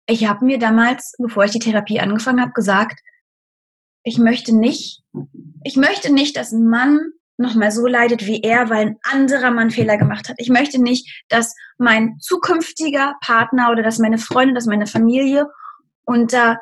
ich 0.07 0.27
habe 0.27 0.45
mir 0.45 0.59
damals, 0.59 1.13
bevor 1.19 1.45
ich 1.45 1.51
die 1.51 1.59
Therapie 1.59 1.99
angefangen 1.99 2.41
habe, 2.41 2.51
gesagt, 2.51 2.99
ich 4.03 4.17
möchte 4.17 4.53
nicht, 4.53 5.03
ich 5.63 5.77
möchte 5.77 6.11
nicht, 6.11 6.35
dass 6.35 6.51
ein 6.51 6.67
Mann 6.67 6.99
nochmal 7.37 7.71
so 7.71 7.87
leidet 7.87 8.25
wie 8.25 8.41
er, 8.41 8.69
weil 8.69 8.87
ein 8.87 8.97
anderer 9.03 9.51
Mann 9.51 9.71
Fehler 9.71 9.97
gemacht 9.97 10.29
hat. 10.29 10.35
Ich 10.37 10.49
möchte 10.49 10.81
nicht, 10.81 11.23
dass 11.29 11.55
mein 11.77 12.17
zukünftiger 12.19 13.15
Partner 13.21 13.71
oder 13.71 13.83
dass 13.83 13.99
meine 13.99 14.17
Freunde, 14.17 14.53
dass 14.53 14.65
meine 14.65 14.87
Familie 14.87 15.47
unter 16.05 16.59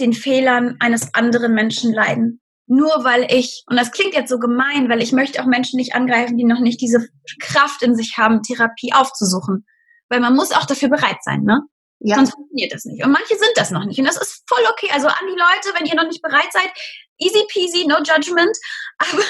den 0.00 0.12
Fehlern 0.12 0.76
eines 0.80 1.14
anderen 1.14 1.54
Menschen 1.54 1.92
leiden. 1.92 2.40
Nur 2.66 3.04
weil 3.04 3.26
ich, 3.30 3.62
und 3.68 3.76
das 3.78 3.92
klingt 3.92 4.14
jetzt 4.14 4.30
so 4.30 4.38
gemein, 4.38 4.88
weil 4.88 5.02
ich 5.02 5.12
möchte 5.12 5.40
auch 5.42 5.46
Menschen 5.46 5.76
nicht 5.76 5.94
angreifen, 5.94 6.38
die 6.38 6.44
noch 6.44 6.60
nicht 6.60 6.80
diese 6.80 7.06
Kraft 7.40 7.82
in 7.82 7.94
sich 7.94 8.16
haben, 8.16 8.42
Therapie 8.42 8.92
aufzusuchen. 8.94 9.66
Weil 10.08 10.20
man 10.20 10.34
muss 10.34 10.52
auch 10.52 10.64
dafür 10.64 10.88
bereit 10.88 11.18
sein, 11.22 11.42
ne? 11.42 11.62
Ja. 12.00 12.16
Sonst 12.16 12.32
funktioniert 12.32 12.72
das 12.72 12.84
nicht. 12.84 13.04
Und 13.04 13.12
manche 13.12 13.34
sind 13.36 13.52
das 13.54 13.70
noch 13.70 13.84
nicht. 13.84 13.98
Und 13.98 14.04
das 14.06 14.16
ist 14.16 14.42
voll 14.46 14.62
okay. 14.70 14.90
Also 14.92 15.08
an 15.08 15.26
die 15.26 15.38
Leute, 15.38 15.78
wenn 15.78 15.86
ihr 15.86 15.94
noch 15.94 16.06
nicht 16.06 16.20
bereit 16.20 16.52
seid, 16.52 16.70
easy 17.18 17.44
peasy, 17.48 17.86
no 17.86 17.96
judgment. 17.98 18.56
Aber 18.98 19.22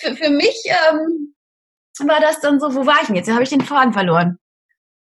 für, 0.00 0.16
für 0.16 0.30
mich 0.30 0.56
ähm, 0.66 1.34
war 2.06 2.20
das 2.20 2.40
dann 2.40 2.60
so, 2.60 2.74
wo 2.74 2.86
war 2.86 3.00
ich 3.00 3.06
denn 3.06 3.16
jetzt? 3.16 3.26
Jetzt 3.26 3.34
habe 3.34 3.44
ich 3.44 3.50
den 3.50 3.60
Faden 3.60 3.92
verloren. 3.92 4.38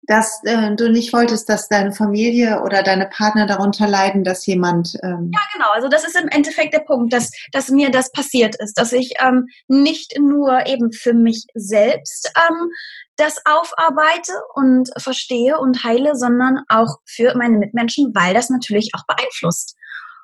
Dass 0.08 0.42
äh, 0.46 0.76
du 0.76 0.90
nicht 0.90 1.14
wolltest, 1.14 1.48
dass 1.48 1.70
deine 1.70 1.92
Familie 1.92 2.64
oder 2.64 2.82
deine 2.82 3.06
Partner 3.06 3.46
darunter 3.46 3.88
leiden, 3.88 4.24
dass 4.24 4.48
jemand. 4.48 4.96
Ähm 5.04 5.32
ja, 5.32 5.40
genau. 5.54 5.72
Also 5.74 5.90
das 5.90 6.04
ist 6.04 6.20
im 6.20 6.28
Endeffekt 6.28 6.74
der 6.74 6.80
Punkt, 6.80 7.14
dass, 7.14 7.30
dass 7.52 7.70
mir 7.70 7.92
das 7.92 8.12
passiert 8.12 8.56
ist, 8.56 8.80
dass 8.80 8.94
ich 8.94 9.14
ähm, 9.24 9.46
nicht 9.68 10.18
nur 10.20 10.66
eben 10.66 10.92
für 10.92 11.14
mich 11.14 11.46
selbst 11.54 12.34
ähm, 12.36 12.72
das 13.16 13.38
aufarbeite 13.46 14.34
und 14.56 14.90
verstehe 14.98 15.60
und 15.60 15.84
heile, 15.84 16.16
sondern 16.16 16.62
auch 16.68 16.98
für 17.06 17.36
meine 17.38 17.60
Mitmenschen, 17.60 18.12
weil 18.16 18.34
das 18.34 18.50
natürlich 18.50 18.92
auch 18.96 19.06
beeinflusst. 19.06 19.76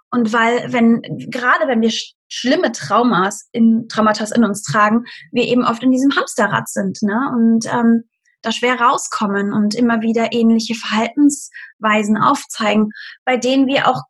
Und 0.10 0.32
weil, 0.34 0.72
wenn, 0.72 1.02
gerade 1.30 1.68
wenn 1.68 1.82
wir 1.82 1.92
schlimme 2.30 2.72
Traumas 2.72 3.50
in, 3.52 3.88
Traumata 3.90 4.26
in 4.36 4.44
uns 4.44 4.64
tragen, 4.64 5.04
wir 5.32 5.44
eben 5.44 5.66
oft 5.66 5.84
in 5.84 5.92
diesem 5.92 6.16
Hamsterrad 6.16 6.70
sind, 6.70 7.02
ne? 7.02 7.32
Und 7.34 7.66
ähm, 7.66 8.04
da 8.42 8.52
schwer 8.52 8.80
rauskommen 8.80 9.52
und 9.52 9.76
immer 9.76 10.02
wieder 10.02 10.32
ähnliche 10.32 10.76
Verhaltensweisen 10.76 12.18
aufzeigen, 12.18 12.92
bei 13.26 13.38
denen 13.38 13.68
wir 13.68 13.88
auch 13.88 14.04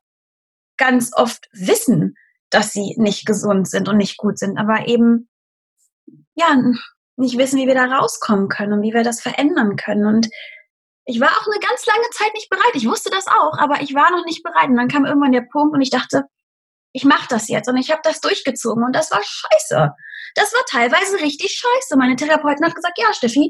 ganz 0.77 1.11
oft 1.13 1.47
wissen, 1.51 2.15
dass 2.49 2.71
sie 2.71 2.95
nicht 2.97 3.25
gesund 3.25 3.67
sind 3.67 3.89
und 3.89 3.97
nicht 3.97 4.17
gut 4.17 4.37
sind, 4.37 4.57
aber 4.57 4.87
eben 4.87 5.27
ja 6.35 6.55
nicht 7.15 7.37
wissen, 7.37 7.59
wie 7.59 7.67
wir 7.67 7.73
da 7.75 7.85
rauskommen 7.85 8.47
können 8.47 8.73
und 8.73 8.81
wie 8.83 8.93
wir 8.93 9.03
das 9.03 9.21
verändern 9.21 9.75
können. 9.75 10.05
Und 10.05 10.29
ich 11.07 11.21
war 11.21 11.29
auch 11.29 11.47
eine 11.47 11.59
ganz 11.59 11.85
lange 11.85 12.09
Zeit 12.11 12.33
nicht 12.33 12.49
bereit. 12.49 12.73
Ich 12.73 12.87
wusste 12.87 13.09
das 13.09 13.27
auch, 13.27 13.57
aber 13.57 13.81
ich 13.81 13.95
war 13.95 14.11
noch 14.11 14.25
nicht 14.25 14.43
bereit. 14.43 14.69
Und 14.69 14.75
dann 14.75 14.89
kam 14.89 15.05
irgendwann 15.05 15.31
der 15.31 15.47
Punkt 15.49 15.73
und 15.73 15.81
ich 15.81 15.89
dachte, 15.89 16.25
ich 16.91 17.05
mache 17.05 17.27
das 17.29 17.47
jetzt. 17.47 17.69
Und 17.69 17.77
ich 17.77 17.91
habe 17.91 18.01
das 18.03 18.19
durchgezogen 18.19 18.83
und 18.83 18.93
das 18.93 19.09
war 19.09 19.21
scheiße. 19.23 19.89
Das 20.35 20.53
war 20.53 20.65
teilweise 20.69 21.19
richtig 21.21 21.51
scheiße. 21.51 21.97
Meine 21.97 22.17
Therapeutin 22.17 22.65
hat 22.65 22.75
gesagt, 22.75 22.99
ja, 22.99 23.13
Steffi, 23.13 23.49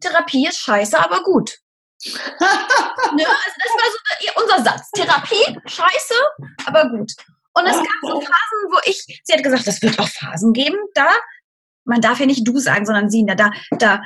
Therapie 0.00 0.46
ist 0.46 0.60
scheiße, 0.60 0.98
aber 0.98 1.22
gut. 1.22 1.58
ne? 2.04 2.16
Also 2.16 3.56
das 3.58 3.72
war 3.74 3.90
so 3.90 4.42
unser 4.42 4.64
Satz. 4.64 4.90
Therapie, 4.92 5.58
scheiße, 5.66 6.14
aber 6.64 6.88
gut. 6.88 7.12
Und 7.52 7.66
es 7.66 7.76
gab 7.76 8.00
so 8.02 8.20
Phasen, 8.20 8.70
wo 8.70 8.78
ich, 8.84 9.20
sie 9.24 9.32
hat 9.34 9.42
gesagt, 9.42 9.66
es 9.66 9.82
wird 9.82 9.98
auch 9.98 10.08
Phasen 10.08 10.52
geben, 10.54 10.78
da, 10.94 11.10
man 11.84 12.00
darf 12.00 12.20
ja 12.20 12.26
nicht 12.26 12.46
du 12.46 12.58
sagen, 12.58 12.86
sondern 12.86 13.10
sie, 13.10 13.26
da, 13.26 13.34
da, 13.34 13.50
da 13.78 14.02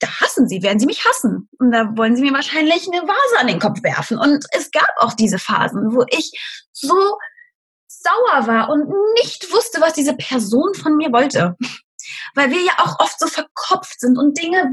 da 0.00 0.08
hassen 0.20 0.48
sie, 0.48 0.62
werden 0.62 0.78
sie 0.78 0.86
mich 0.86 1.04
hassen. 1.04 1.48
Und 1.58 1.72
da 1.72 1.96
wollen 1.96 2.16
sie 2.16 2.22
mir 2.22 2.32
wahrscheinlich 2.32 2.86
eine 2.86 3.02
Vase 3.02 3.40
an 3.40 3.46
den 3.46 3.58
Kopf 3.58 3.82
werfen. 3.82 4.18
Und 4.18 4.44
es 4.52 4.70
gab 4.70 4.90
auch 4.98 5.14
diese 5.14 5.38
Phasen, 5.38 5.94
wo 5.94 6.04
ich 6.08 6.32
so 6.72 6.94
sauer 7.88 8.46
war 8.46 8.70
und 8.70 8.88
nicht 9.14 9.52
wusste, 9.52 9.80
was 9.80 9.92
diese 9.92 10.14
Person 10.14 10.74
von 10.74 10.96
mir 10.96 11.12
wollte. 11.12 11.56
Weil 12.34 12.50
wir 12.50 12.62
ja 12.62 12.72
auch 12.78 12.98
oft 12.98 13.18
so 13.18 13.26
verkopft 13.26 14.00
sind 14.00 14.16
und 14.16 14.38
Dinge 14.38 14.72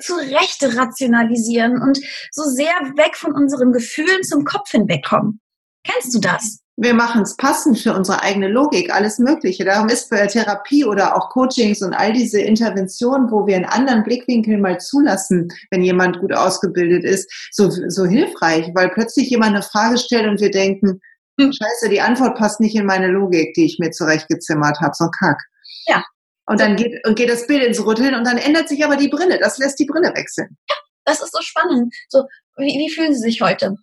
zu 0.00 0.14
Recht 0.14 0.62
rationalisieren 0.62 1.80
und 1.80 1.98
so 2.32 2.42
sehr 2.42 2.74
weg 2.96 3.16
von 3.16 3.32
unseren 3.32 3.72
Gefühlen 3.72 4.24
zum 4.24 4.44
Kopf 4.44 4.70
hinwegkommen. 4.70 5.40
Kennst 5.84 6.14
du 6.14 6.18
das? 6.18 6.60
Wir 6.76 6.92
machen 6.92 7.22
es 7.22 7.36
passend 7.36 7.78
für 7.78 7.94
unsere 7.94 8.22
eigene 8.22 8.48
Logik, 8.48 8.94
alles 8.94 9.18
Mögliche. 9.18 9.64
Darum 9.64 9.88
ist 9.88 10.08
für 10.08 10.26
Therapie 10.26 10.84
oder 10.84 11.16
auch 11.16 11.30
Coachings 11.30 11.82
und 11.82 11.94
all 11.94 12.12
diese 12.12 12.40
Interventionen, 12.40 13.30
wo 13.30 13.46
wir 13.46 13.56
einen 13.56 13.64
anderen 13.64 14.02
Blickwinkel 14.02 14.58
mal 14.58 14.78
zulassen, 14.78 15.48
wenn 15.70 15.82
jemand 15.82 16.20
gut 16.20 16.34
ausgebildet 16.34 17.04
ist, 17.04 17.30
so, 17.50 17.70
so 17.70 18.04
hilfreich, 18.04 18.70
weil 18.74 18.90
plötzlich 18.90 19.30
jemand 19.30 19.54
eine 19.54 19.62
Frage 19.62 19.96
stellt 19.96 20.28
und 20.28 20.40
wir 20.40 20.50
denken, 20.50 21.00
hm. 21.40 21.52
scheiße, 21.52 21.88
die 21.88 22.02
Antwort 22.02 22.36
passt 22.36 22.60
nicht 22.60 22.76
in 22.76 22.84
meine 22.84 23.08
Logik, 23.08 23.54
die 23.54 23.64
ich 23.64 23.78
mir 23.78 23.90
zurechtgezimmert 23.90 24.78
habe, 24.80 24.94
so 24.94 25.08
Kack. 25.18 25.40
Ja. 25.86 26.04
Und 26.44 26.60
dann 26.60 26.76
geht, 26.76 27.04
und 27.06 27.16
geht 27.16 27.30
das 27.30 27.46
Bild 27.46 27.64
ins 27.64 27.84
Rütteln 27.84 28.14
und 28.14 28.24
dann 28.24 28.38
ändert 28.38 28.68
sich 28.68 28.84
aber 28.84 28.96
die 28.96 29.08
Brille. 29.08 29.38
Das 29.38 29.58
lässt 29.58 29.78
die 29.78 29.86
Brille 29.86 30.12
wechseln. 30.14 30.56
Ja, 30.68 30.76
das 31.04 31.22
ist 31.22 31.32
so 31.32 31.40
spannend. 31.40 31.92
So, 32.08 32.24
wie, 32.56 32.66
wie 32.66 32.90
fühlen 32.90 33.14
Sie 33.14 33.20
sich 33.20 33.40
heute? 33.40 33.76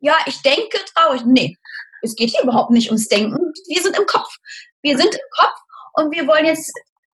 Ja, 0.00 0.16
ich 0.26 0.42
denke 0.42 0.78
traurig. 0.94 1.22
Nee, 1.24 1.56
es 2.06 2.16
geht 2.16 2.30
hier 2.30 2.42
überhaupt 2.42 2.70
nicht 2.70 2.88
ums 2.88 3.08
Denken. 3.08 3.52
Wir 3.68 3.82
sind 3.82 3.98
im 3.98 4.06
Kopf. 4.06 4.28
Wir 4.82 4.96
sind 4.96 5.14
im 5.14 5.30
Kopf 5.36 5.58
und 5.94 6.12
wir 6.12 6.26
wollen 6.26 6.46
jetzt, 6.46 6.72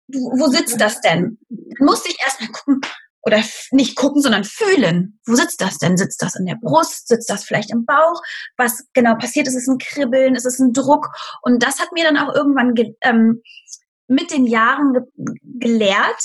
wo 0.08 0.46
sitzt 0.48 0.80
das 0.80 1.00
denn? 1.00 1.38
Dann 1.48 1.86
musste 1.86 2.10
ich 2.10 2.20
erstmal 2.20 2.50
gucken, 2.50 2.80
oder 3.22 3.42
nicht 3.70 3.96
gucken, 3.96 4.20
sondern 4.20 4.44
fühlen. 4.44 5.18
Wo 5.26 5.34
sitzt 5.36 5.60
das 5.60 5.78
denn? 5.78 5.96
Sitzt 5.96 6.22
das 6.22 6.34
in 6.34 6.46
der 6.46 6.58
Brust? 6.60 7.08
Sitzt 7.08 7.30
das 7.30 7.44
vielleicht 7.44 7.70
im 7.70 7.84
Bauch? 7.84 8.20
Was 8.56 8.84
genau 8.94 9.14
passiert? 9.14 9.46
Ist 9.46 9.54
es 9.54 9.68
ein 9.68 9.78
Kribbeln? 9.78 10.34
Ist 10.34 10.46
es 10.46 10.58
ein 10.58 10.72
Druck? 10.72 11.08
Und 11.42 11.62
das 11.62 11.78
hat 11.78 11.92
mir 11.92 12.04
dann 12.04 12.18
auch 12.18 12.34
irgendwann 12.34 12.74
ähm, 13.02 13.42
mit 14.08 14.32
den 14.32 14.46
Jahren 14.46 14.92
ge 14.92 15.02
gelehrt, 15.60 16.22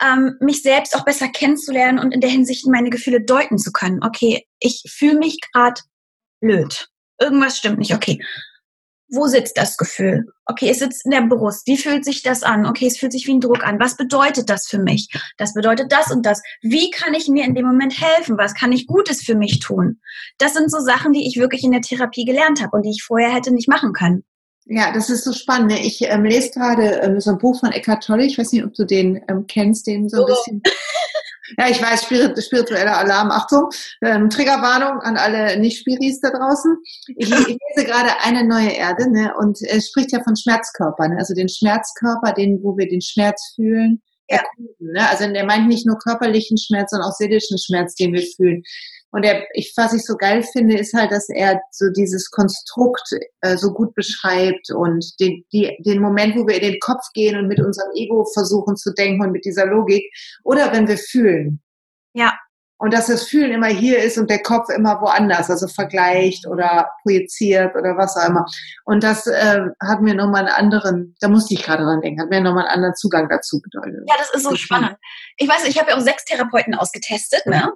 ähm, 0.00 0.36
mich 0.40 0.62
selbst 0.62 0.94
auch 0.94 1.04
besser 1.04 1.28
kennenzulernen 1.28 1.98
und 1.98 2.12
in 2.12 2.20
der 2.20 2.30
Hinsicht 2.30 2.66
meine 2.66 2.90
Gefühle 2.90 3.24
deuten 3.24 3.58
zu 3.58 3.72
können. 3.72 4.00
Okay, 4.04 4.46
ich 4.60 4.84
fühle 4.88 5.18
mich 5.18 5.40
gerade 5.52 5.80
blöd 6.40 6.91
irgendwas 7.22 7.56
stimmt 7.56 7.78
nicht. 7.78 7.94
Okay, 7.94 8.20
wo 9.14 9.26
sitzt 9.26 9.58
das 9.58 9.76
Gefühl? 9.76 10.26
Okay, 10.46 10.70
es 10.70 10.78
sitzt 10.78 11.04
in 11.04 11.10
der 11.10 11.20
Brust. 11.20 11.66
Wie 11.66 11.76
fühlt 11.76 12.02
sich 12.04 12.22
das 12.22 12.42
an? 12.42 12.64
Okay, 12.64 12.86
es 12.86 12.96
fühlt 12.96 13.12
sich 13.12 13.26
wie 13.26 13.34
ein 13.34 13.40
Druck 13.40 13.62
an. 13.62 13.78
Was 13.78 13.96
bedeutet 13.98 14.48
das 14.48 14.66
für 14.66 14.78
mich? 14.78 15.08
Das 15.36 15.52
bedeutet 15.52 15.92
das 15.92 16.10
und 16.10 16.24
das. 16.24 16.42
Wie 16.62 16.90
kann 16.90 17.12
ich 17.12 17.28
mir 17.28 17.44
in 17.44 17.54
dem 17.54 17.66
Moment 17.66 18.00
helfen? 18.00 18.38
Was 18.38 18.54
kann 18.54 18.72
ich 18.72 18.86
Gutes 18.86 19.22
für 19.22 19.34
mich 19.34 19.60
tun? 19.60 20.00
Das 20.38 20.54
sind 20.54 20.70
so 20.70 20.78
Sachen, 20.78 21.12
die 21.12 21.26
ich 21.28 21.36
wirklich 21.36 21.62
in 21.62 21.72
der 21.72 21.82
Therapie 21.82 22.24
gelernt 22.24 22.62
habe 22.62 22.74
und 22.74 22.84
die 22.84 22.90
ich 22.90 23.02
vorher 23.02 23.34
hätte 23.34 23.52
nicht 23.52 23.68
machen 23.68 23.92
können. 23.92 24.24
Ja, 24.64 24.92
das 24.92 25.10
ist 25.10 25.24
so 25.24 25.34
spannend. 25.34 25.72
Ich 25.72 26.00
ähm, 26.02 26.24
lese 26.24 26.50
gerade 26.50 27.00
ähm, 27.02 27.20
so 27.20 27.32
ein 27.32 27.38
Buch 27.38 27.60
von 27.60 27.72
Eckhart 27.72 28.04
Tolle. 28.04 28.24
Ich 28.24 28.38
weiß 28.38 28.52
nicht, 28.52 28.64
ob 28.64 28.72
du 28.72 28.86
den 28.86 29.20
ähm, 29.28 29.46
kennst, 29.46 29.86
den 29.86 30.08
so 30.08 30.18
ein 30.18 30.22
oh. 30.22 30.26
bisschen. 30.26 30.62
Ja, 31.58 31.68
ich 31.68 31.82
weiß, 31.82 32.04
spiritueller 32.04 32.96
Alarm. 32.96 33.30
Achtung, 33.30 33.68
ähm, 34.02 34.30
Triggerwarnung 34.30 35.00
an 35.00 35.16
alle 35.16 35.58
Nicht-Spiris 35.58 36.20
da 36.20 36.30
draußen. 36.30 36.76
Ich, 37.16 37.30
ich, 37.30 37.58
lese 37.76 37.86
gerade 37.86 38.10
eine 38.22 38.46
neue 38.46 38.70
Erde, 38.70 39.10
ne? 39.10 39.34
Und 39.38 39.58
es 39.62 39.88
spricht 39.88 40.12
ja 40.12 40.22
von 40.22 40.36
Schmerzkörpern, 40.36 41.12
ne? 41.12 41.18
also 41.18 41.34
den 41.34 41.48
Schmerzkörper, 41.48 42.32
den, 42.32 42.62
wo 42.62 42.76
wir 42.76 42.88
den 42.88 43.00
Schmerz 43.00 43.52
fühlen. 43.54 44.02
Ja. 44.28 44.38
Erkunden, 44.38 44.92
ne? 44.92 45.08
Also 45.08 45.30
der 45.30 45.44
meint 45.44 45.68
nicht 45.68 45.86
nur 45.86 45.98
körperlichen 45.98 46.58
Schmerz, 46.58 46.90
sondern 46.90 47.08
auch 47.08 47.14
seelischen 47.14 47.58
Schmerz, 47.58 47.94
den 47.94 48.12
wir 48.12 48.22
fühlen. 48.22 48.62
Und 49.12 49.24
er, 49.24 49.44
ich, 49.52 49.74
was 49.76 49.92
ich 49.92 50.04
so 50.04 50.16
geil 50.16 50.42
finde, 50.42 50.76
ist 50.76 50.94
halt, 50.94 51.12
dass 51.12 51.28
er 51.28 51.60
so 51.70 51.90
dieses 51.90 52.30
Konstrukt 52.30 53.10
äh, 53.42 53.56
so 53.58 53.72
gut 53.72 53.94
beschreibt 53.94 54.70
und 54.74 55.04
den, 55.20 55.44
die, 55.52 55.76
den 55.84 56.00
Moment, 56.00 56.34
wo 56.34 56.46
wir 56.46 56.56
in 56.56 56.72
den 56.72 56.80
Kopf 56.80 57.04
gehen 57.12 57.36
und 57.36 57.46
mit 57.46 57.60
unserem 57.60 57.90
Ego 57.94 58.24
versuchen 58.32 58.74
zu 58.76 58.92
denken 58.94 59.22
und 59.22 59.32
mit 59.32 59.44
dieser 59.44 59.66
Logik. 59.66 60.02
Oder 60.44 60.72
wenn 60.72 60.88
wir 60.88 60.96
fühlen. 60.96 61.60
Ja. 62.14 62.32
Und 62.78 62.94
dass 62.94 63.06
das 63.06 63.28
Fühlen 63.28 63.52
immer 63.52 63.68
hier 63.68 64.02
ist 64.02 64.18
und 64.18 64.28
der 64.28 64.42
Kopf 64.42 64.68
immer 64.70 65.00
woanders, 65.00 65.48
also 65.50 65.68
vergleicht 65.68 66.48
oder 66.48 66.88
projiziert 67.02 67.76
oder 67.76 67.96
was 67.96 68.16
auch 68.16 68.28
immer. 68.28 68.44
Und 68.86 69.04
das 69.04 69.28
äh, 69.28 69.60
hat 69.80 70.00
mir 70.00 70.14
nochmal 70.14 70.46
einen 70.46 70.48
anderen, 70.48 71.14
da 71.20 71.28
musste 71.28 71.54
ich 71.54 71.62
gerade 71.62 71.84
dran 71.84 72.00
denken, 72.00 72.20
hat 72.20 72.30
mir 72.30 72.40
nochmal 72.40 72.64
einen 72.64 72.76
anderen 72.76 72.96
Zugang 72.96 73.28
dazu 73.28 73.60
bedeutet. 73.60 74.00
Ja, 74.08 74.16
das 74.18 74.34
ist 74.34 74.42
so 74.42 74.56
spannend. 74.56 74.96
Ich 75.36 75.48
weiß, 75.48 75.64
ich 75.68 75.78
habe 75.78 75.90
ja 75.90 75.96
auch 75.96 76.00
sechs 76.00 76.24
Therapeuten 76.24 76.74
ausgetestet, 76.74 77.46
ne? 77.46 77.72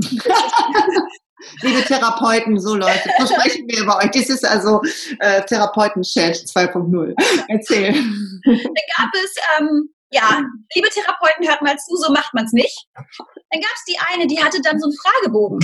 Liebe 1.62 1.82
Therapeuten, 1.84 2.60
so 2.60 2.74
Leute, 2.74 3.10
so 3.18 3.26
sprechen 3.26 3.66
wir 3.66 3.82
über 3.82 3.96
euch. 3.98 4.10
Das 4.10 4.28
ist 4.28 4.46
also 4.46 4.82
äh, 5.20 5.42
Therapeuten-Chat 5.44 6.36
2.0. 6.36 7.14
Erzähl. 7.48 7.92
Dann 7.92 8.74
gab 8.96 9.08
es, 9.14 9.34
ähm, 9.58 9.88
ja, 10.10 10.42
liebe 10.74 10.88
Therapeuten, 10.90 11.48
hört 11.48 11.62
mal 11.62 11.78
zu, 11.78 11.96
so 11.96 12.12
macht 12.12 12.34
man 12.34 12.44
es 12.44 12.52
nicht. 12.52 12.86
Dann 12.94 13.60
gab 13.60 13.72
es 13.74 13.84
die 13.88 13.98
eine, 14.12 14.26
die 14.26 14.42
hatte 14.42 14.60
dann 14.62 14.78
so 14.78 14.86
einen 14.86 14.96
Fragebogen. 14.96 15.60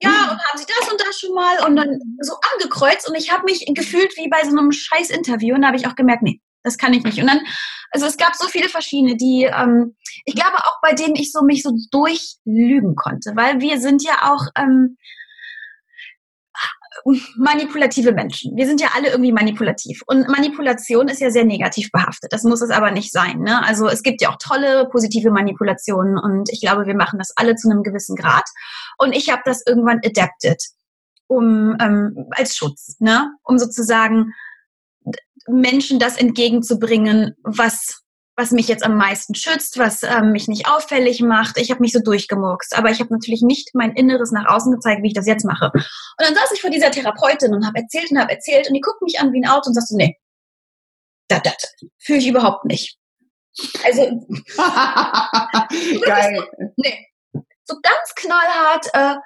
Ja, 0.00 0.30
und 0.30 0.38
haben 0.38 0.58
sie 0.58 0.66
das 0.66 0.90
und 0.90 1.00
das 1.00 1.18
schon 1.18 1.34
mal 1.34 1.64
und 1.66 1.76
dann 1.76 1.98
so 2.20 2.34
angekreuzt 2.52 3.08
und 3.08 3.14
ich 3.14 3.32
habe 3.32 3.44
mich 3.44 3.64
gefühlt 3.74 4.16
wie 4.16 4.28
bei 4.28 4.42
so 4.42 4.50
einem 4.50 4.70
scheiß 4.70 5.10
Interview 5.10 5.54
und 5.54 5.62
da 5.62 5.68
habe 5.68 5.76
ich 5.78 5.86
auch 5.86 5.94
gemerkt, 5.94 6.22
nee, 6.22 6.40
das 6.64 6.78
kann 6.78 6.92
ich 6.92 7.04
nicht. 7.04 7.20
Und 7.20 7.28
dann, 7.28 7.40
also 7.92 8.06
es 8.06 8.16
gab 8.16 8.34
so 8.34 8.48
viele 8.48 8.68
verschiedene, 8.68 9.16
die, 9.16 9.44
ähm, 9.44 9.94
ich 10.24 10.34
glaube 10.34 10.56
auch 10.56 10.80
bei 10.82 10.94
denen 10.94 11.14
ich 11.14 11.30
so 11.30 11.42
mich 11.42 11.62
so 11.62 11.72
durchlügen 11.92 12.96
konnte, 12.96 13.32
weil 13.36 13.60
wir 13.60 13.78
sind 13.80 14.02
ja 14.02 14.32
auch 14.32 14.46
ähm, 14.58 14.96
manipulative 17.36 18.12
Menschen. 18.12 18.56
Wir 18.56 18.66
sind 18.66 18.80
ja 18.80 18.88
alle 18.94 19.10
irgendwie 19.10 19.32
manipulativ. 19.32 20.02
Und 20.06 20.28
Manipulation 20.28 21.08
ist 21.08 21.20
ja 21.20 21.30
sehr 21.30 21.44
negativ 21.44 21.90
behaftet. 21.90 22.32
Das 22.32 22.44
muss 22.44 22.62
es 22.62 22.70
aber 22.70 22.90
nicht 22.90 23.12
sein. 23.12 23.40
Ne? 23.40 23.62
Also 23.64 23.88
es 23.88 24.02
gibt 24.02 24.22
ja 24.22 24.30
auch 24.30 24.38
tolle, 24.38 24.88
positive 24.90 25.30
Manipulationen 25.30 26.18
und 26.18 26.48
ich 26.50 26.60
glaube, 26.60 26.86
wir 26.86 26.94
machen 26.94 27.18
das 27.18 27.32
alle 27.36 27.56
zu 27.56 27.68
einem 27.68 27.82
gewissen 27.82 28.16
Grad. 28.16 28.44
Und 28.98 29.14
ich 29.14 29.30
habe 29.30 29.42
das 29.44 29.62
irgendwann 29.66 30.00
adapted, 30.04 30.62
um 31.26 31.76
ähm, 31.80 32.26
als 32.30 32.56
Schutz, 32.56 32.96
ne? 33.00 33.32
um 33.42 33.58
sozusagen 33.58 34.32
Menschen 35.46 35.98
das 35.98 36.16
entgegenzubringen, 36.16 37.34
was 37.42 38.04
was 38.36 38.50
mich 38.50 38.66
jetzt 38.66 38.84
am 38.84 38.96
meisten 38.96 39.34
schützt, 39.34 39.78
was 39.78 40.02
ähm, 40.02 40.32
mich 40.32 40.48
nicht 40.48 40.68
auffällig 40.68 41.20
macht. 41.20 41.56
Ich 41.56 41.70
habe 41.70 41.80
mich 41.80 41.92
so 41.92 42.00
durchgemurkst, 42.00 42.76
aber 42.76 42.90
ich 42.90 42.98
habe 43.00 43.12
natürlich 43.12 43.42
nicht 43.42 43.70
mein 43.74 43.92
Inneres 43.92 44.32
nach 44.32 44.46
außen 44.52 44.72
gezeigt, 44.72 45.02
wie 45.02 45.08
ich 45.08 45.14
das 45.14 45.26
jetzt 45.26 45.44
mache. 45.44 45.70
Und 45.72 45.84
dann 46.18 46.34
saß 46.34 46.50
ich 46.52 46.60
vor 46.60 46.70
dieser 46.70 46.90
Therapeutin 46.90 47.54
und 47.54 47.64
habe 47.64 47.78
erzählt 47.78 48.10
und 48.10 48.18
habe 48.18 48.32
erzählt 48.32 48.66
und 48.66 48.74
die 48.74 48.80
guckt 48.80 49.02
mich 49.02 49.20
an 49.20 49.32
wie 49.32 49.40
ein 49.40 49.48
Auto 49.48 49.68
und 49.68 49.74
sagt 49.74 49.88
so, 49.88 49.96
nee, 49.96 50.16
das, 51.28 51.42
das 51.42 51.54
fühle 52.00 52.18
ich 52.18 52.26
überhaupt 52.26 52.64
nicht. 52.64 52.98
Also, 53.84 54.02
Geil. 56.04 56.48
nee, 56.76 57.06
so 57.64 57.76
ganz 57.80 58.14
knallhart, 58.16 58.86
äh, 58.94 59.16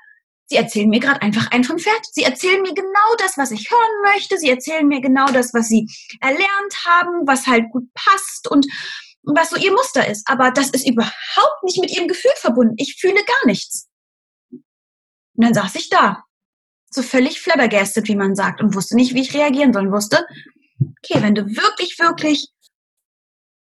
Sie 0.51 0.57
erzählen 0.57 0.89
mir 0.89 1.01
gerade 1.01 1.21
einfach 1.21 1.51
ein 1.51 1.63
vom 1.63 1.79
Pferd. 1.79 2.07
Sie 2.11 2.23
erzählen 2.23 2.63
mir 2.63 2.73
genau 2.73 3.15
das, 3.19 3.37
was 3.37 3.51
ich 3.51 3.71
hören 3.71 4.03
möchte. 4.15 4.39
Sie 4.39 4.49
erzählen 4.49 4.89
mir 4.89 5.03
genau 5.03 5.27
das, 5.27 5.53
was 5.53 5.69
sie 5.69 5.87
erlernt 6.21 6.85
haben, 6.87 7.27
was 7.27 7.47
halt 7.47 7.71
gut 7.71 7.93
passt 7.93 8.51
und 8.51 8.67
was 9.23 9.51
so 9.51 9.57
ihr 9.57 9.73
Muster 9.73 10.09
ist. 10.09 10.27
Aber 10.27 10.51
das 10.51 10.71
ist 10.71 10.89
überhaupt 10.89 11.65
nicht 11.65 11.79
mit 11.79 11.95
ihrem 11.95 12.09
Gefühl 12.09 12.33
verbunden. 12.37 12.75
Ich 12.79 12.97
fühle 12.99 13.23
gar 13.25 13.47
nichts. 13.47 13.89
Und 14.51 14.65
dann 15.45 15.53
saß 15.55 15.75
ich 15.75 15.91
da, 15.91 16.25
so 16.91 17.03
völlig 17.03 17.41
flabbergastet, 17.43 18.09
wie 18.09 18.17
man 18.17 18.35
sagt, 18.35 18.63
und 18.63 18.75
wusste 18.75 18.97
nicht, 18.97 19.15
wie 19.15 19.21
ich 19.21 19.35
reagieren 19.35 19.75
soll. 19.75 19.87
Und 19.87 19.93
wusste, 19.93 20.27
okay, 20.81 21.23
wenn 21.23 21.35
du 21.35 21.45
wirklich, 21.47 21.99
wirklich 21.99 22.49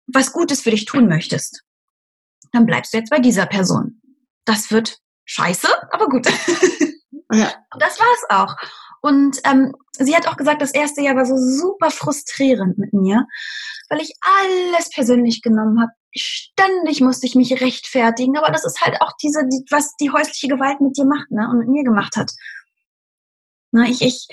was 0.06 0.32
Gutes 0.32 0.62
für 0.62 0.70
dich 0.70 0.84
tun 0.84 1.08
möchtest, 1.08 1.64
dann 2.52 2.66
bleibst 2.66 2.92
du 2.92 2.98
jetzt 2.98 3.10
bei 3.10 3.18
dieser 3.18 3.46
Person. 3.46 4.00
Das 4.44 4.70
wird 4.70 5.00
scheiße, 5.30 5.68
aber 5.90 6.08
gut. 6.08 6.26
Ja. 7.32 7.52
Und 7.72 7.80
das 7.80 7.98
war 8.00 8.06
es 8.14 8.24
auch. 8.28 8.56
Und 9.02 9.40
ähm, 9.44 9.72
sie 9.92 10.16
hat 10.16 10.26
auch 10.26 10.36
gesagt, 10.36 10.60
das 10.60 10.72
erste 10.74 11.00
Jahr 11.00 11.14
war 11.14 11.24
so 11.24 11.36
super 11.36 11.92
frustrierend 11.92 12.76
mit 12.76 12.92
mir, 12.92 13.24
weil 13.88 14.00
ich 14.00 14.12
alles 14.20 14.90
persönlich 14.90 15.40
genommen 15.40 15.80
habe. 15.80 15.92
Ständig 16.12 17.00
musste 17.00 17.26
ich 17.26 17.36
mich 17.36 17.60
rechtfertigen, 17.60 18.36
aber 18.36 18.50
das 18.50 18.64
ist 18.64 18.80
halt 18.80 19.00
auch 19.00 19.12
diese, 19.22 19.46
die, 19.46 19.64
was 19.70 19.94
die 20.00 20.10
häusliche 20.10 20.48
Gewalt 20.48 20.80
mit 20.80 20.96
dir 20.96 21.04
macht, 21.04 21.30
ne, 21.30 21.48
und 21.48 21.60
mit 21.60 21.68
mir 21.68 21.84
gemacht 21.84 22.16
hat. 22.16 22.32
Na, 23.70 23.84
ich, 23.84 24.02
ich, 24.02 24.26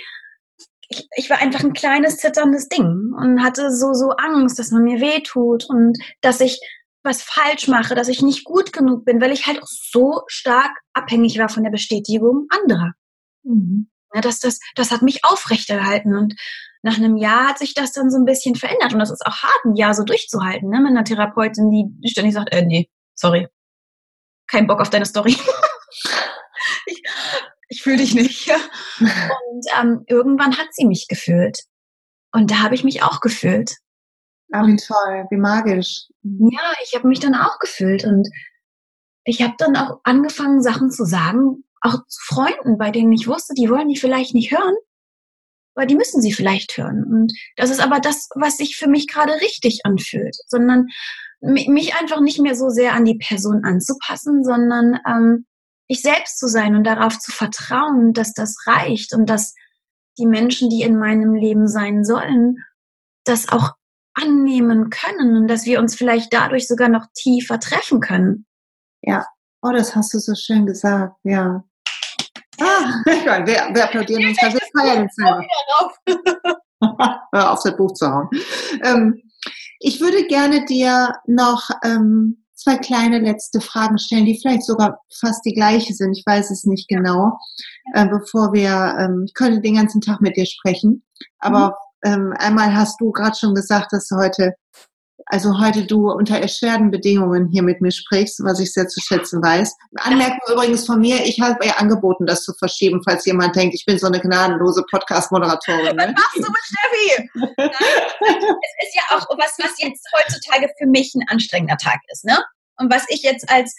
ich, 0.89 1.07
ich 1.17 1.29
war 1.29 1.37
einfach 1.37 1.59
ein 1.59 1.73
kleines 1.73 2.17
zitterndes 2.17 2.67
Ding 2.67 3.13
und 3.15 3.43
hatte 3.43 3.71
so, 3.71 3.93
so 3.93 4.09
Angst, 4.09 4.57
dass 4.57 4.71
man 4.71 4.83
mir 4.83 4.99
wehtut 4.99 5.69
und 5.69 5.99
dass 6.21 6.41
ich 6.41 6.59
was 7.03 7.21
falsch 7.21 7.67
mache, 7.67 7.95
dass 7.95 8.07
ich 8.07 8.21
nicht 8.21 8.43
gut 8.43 8.73
genug 8.73 9.05
bin, 9.05 9.21
weil 9.21 9.31
ich 9.31 9.47
halt 9.47 9.61
auch 9.61 9.67
so 9.67 10.23
stark 10.27 10.71
abhängig 10.93 11.37
war 11.37 11.49
von 11.49 11.63
der 11.63 11.71
Bestätigung 11.71 12.47
anderer. 12.49 12.93
Mhm. 13.43 13.89
Ja, 14.13 14.21
das, 14.21 14.39
das, 14.39 14.59
das 14.75 14.91
hat 14.91 15.01
mich 15.01 15.23
aufrechterhalten 15.23 16.15
und 16.15 16.35
nach 16.81 16.97
einem 16.97 17.17
Jahr 17.17 17.49
hat 17.49 17.59
sich 17.59 17.73
das 17.73 17.91
dann 17.91 18.09
so 18.09 18.17
ein 18.17 18.25
bisschen 18.25 18.55
verändert 18.55 18.93
und 18.93 18.99
das 18.99 19.11
ist 19.11 19.25
auch 19.25 19.43
hart, 19.43 19.65
ein 19.65 19.75
Jahr 19.75 19.93
so 19.93 20.03
durchzuhalten, 20.03 20.69
ne, 20.69 20.79
mit 20.79 20.91
einer 20.91 21.03
Therapeutin, 21.03 21.69
die 21.71 22.09
ständig 22.09 22.33
sagt, 22.33 22.53
äh, 22.53 22.65
nee, 22.65 22.89
sorry, 23.15 23.47
kein 24.47 24.67
Bock 24.67 24.79
auf 24.79 24.89
deine 24.89 25.05
Story. 25.05 25.35
ich 26.85 27.03
ich 27.69 27.81
fühle 27.81 27.97
dich 27.97 28.15
nicht. 28.15 28.49
Und 28.99 29.65
ähm, 29.79 30.03
irgendwann 30.07 30.57
hat 30.57 30.67
sie 30.71 30.85
mich 30.85 31.07
gefühlt. 31.07 31.59
Und 32.31 32.51
da 32.51 32.59
habe 32.59 32.75
ich 32.75 32.83
mich 32.83 33.03
auch 33.03 33.19
gefühlt. 33.19 33.77
Ah, 34.51 34.65
wie 34.65 34.77
toll, 34.77 35.25
wie 35.29 35.37
magisch. 35.37 36.07
Ja, 36.23 36.73
ich 36.83 36.95
habe 36.95 37.07
mich 37.07 37.19
dann 37.19 37.35
auch 37.35 37.59
gefühlt 37.59 38.05
und 38.05 38.29
ich 39.25 39.41
habe 39.41 39.55
dann 39.57 39.75
auch 39.75 39.99
angefangen, 40.03 40.61
Sachen 40.61 40.89
zu 40.89 41.03
sagen, 41.03 41.65
auch 41.81 42.05
zu 42.07 42.19
Freunden, 42.23 42.77
bei 42.77 42.91
denen 42.91 43.11
ich 43.11 43.27
wusste, 43.27 43.53
die 43.53 43.69
wollen 43.69 43.89
die 43.89 43.97
vielleicht 43.97 44.33
nicht 44.33 44.51
hören, 44.51 44.75
aber 45.75 45.85
die 45.85 45.95
müssen 45.95 46.21
sie 46.21 46.31
vielleicht 46.31 46.77
hören. 46.77 47.03
Und 47.03 47.33
das 47.55 47.69
ist 47.69 47.81
aber 47.81 47.99
das, 47.99 48.29
was 48.35 48.57
sich 48.57 48.77
für 48.77 48.87
mich 48.87 49.07
gerade 49.07 49.33
richtig 49.33 49.81
anfühlt, 49.85 50.35
sondern 50.47 50.87
mich 51.39 51.95
einfach 51.95 52.19
nicht 52.19 52.39
mehr 52.39 52.55
so 52.55 52.69
sehr 52.69 52.93
an 52.93 53.05
die 53.05 53.17
Person 53.17 53.63
anzupassen, 53.63 54.43
sondern 54.43 54.99
ähm, 55.05 55.45
ich 55.87 56.01
selbst 56.01 56.39
zu 56.39 56.47
sein 56.47 56.75
und 56.75 56.83
darauf 56.83 57.19
zu 57.19 57.31
vertrauen, 57.31 58.13
dass 58.13 58.33
das 58.33 58.55
reicht 58.65 59.13
und 59.13 59.29
dass 59.29 59.53
die 60.17 60.25
Menschen, 60.25 60.69
die 60.69 60.81
in 60.81 60.97
meinem 60.97 61.35
Leben 61.35 61.67
sein 61.67 62.03
sollen, 62.03 62.57
das 63.23 63.49
auch 63.49 63.73
annehmen 64.22 64.89
können 64.89 65.38
und 65.38 65.47
dass 65.47 65.65
wir 65.65 65.80
uns 65.80 65.95
vielleicht 65.95 66.34
dadurch 66.34 66.68
sogar 66.68 66.89
noch 66.89 67.05
tiefer 67.13 67.59
treffen 67.59 67.99
können. 67.99 68.45
Ja, 69.01 69.26
oh, 69.61 69.72
das 69.72 69.95
hast 69.95 70.13
du 70.13 70.20
so 70.20 70.36
schön 70.36 70.65
gesagt, 70.65 71.15
ja. 71.24 71.63
Ah, 72.59 73.01
wer, 73.05 73.70
wer 73.72 73.84
applaudiert 73.84 74.24
uns? 74.24 74.38
Das 74.41 74.53
ist 74.53 74.72
feiern 74.78 75.07
Hör 77.32 77.51
auf, 77.51 77.59
das 77.63 77.76
Buch 77.76 77.93
zu 77.93 78.07
hauen. 78.07 78.30
Ähm, 78.84 79.22
ich 79.80 79.99
würde 79.99 80.26
gerne 80.26 80.65
dir 80.65 81.13
noch 81.26 81.70
ähm, 81.84 82.43
zwei 82.53 82.78
kleine 82.78 83.20
letzte 83.20 83.61
Fragen 83.61 83.97
stellen, 83.99 84.26
die 84.26 84.39
vielleicht 84.39 84.63
sogar 84.63 84.99
fast 85.20 85.45
die 85.45 85.53
gleiche 85.53 85.93
sind. 85.93 86.18
Ich 86.18 86.24
weiß 86.26 86.51
es 86.51 86.65
nicht 86.65 86.88
genau. 86.88 87.38
Äh, 87.93 88.07
bevor 88.07 88.53
wir, 88.53 88.95
ähm, 88.99 89.24
ich 89.28 89.34
könnte 89.34 89.61
den 89.61 89.76
ganzen 89.76 90.01
Tag 90.01 90.22
mit 90.22 90.38
dir 90.38 90.45
sprechen, 90.45 91.03
aber 91.39 91.70
mhm 91.70 91.74
ähm, 92.03 92.33
einmal 92.37 92.75
hast 92.75 92.99
du 93.01 93.11
gerade 93.11 93.35
schon 93.37 93.55
gesagt, 93.55 93.91
dass 93.91 94.07
du 94.07 94.17
heute, 94.17 94.53
also 95.25 95.59
heute 95.59 95.85
du 95.85 96.11
unter 96.11 96.39
erschwerten 96.39 96.91
Bedingungen 96.91 97.47
hier 97.47 97.63
mit 97.63 97.81
mir 97.81 97.91
sprichst, 97.91 98.43
was 98.43 98.59
ich 98.59 98.71
sehr 98.71 98.87
zu 98.87 99.01
schätzen 99.01 99.41
weiß. 99.41 99.75
Anmerkung 99.97 100.39
übrigens 100.51 100.85
von 100.85 100.99
mir, 100.99 101.25
ich 101.25 101.39
habe 101.41 101.65
ja 101.65 101.73
angeboten, 101.77 102.25
das 102.25 102.43
zu 102.43 102.53
verschieben, 102.53 103.01
falls 103.03 103.25
jemand 103.25 103.55
denkt, 103.55 103.75
ich 103.75 103.85
bin 103.85 103.97
so 103.97 104.07
eine 104.07 104.19
gnadenlose 104.19 104.83
Podcast-Moderatorin. 104.89 105.95
Ne? 105.95 106.13
Was 106.15 106.23
machst 106.23 106.37
du 106.37 106.51
mit 106.51 106.61
Steffi? 106.63 107.29
es 108.47 108.87
ist 108.87 108.95
ja 108.95 109.17
auch 109.17 109.27
was, 109.37 109.57
was 109.57 109.73
jetzt 109.79 110.07
heutzutage 110.17 110.69
für 110.77 110.87
mich 110.87 111.13
ein 111.15 111.27
anstrengender 111.27 111.77
Tag 111.77 111.99
ist, 112.11 112.25
ne? 112.25 112.37
Und 112.79 112.93
was 112.93 113.05
ich 113.09 113.23
jetzt 113.23 113.49
als 113.49 113.75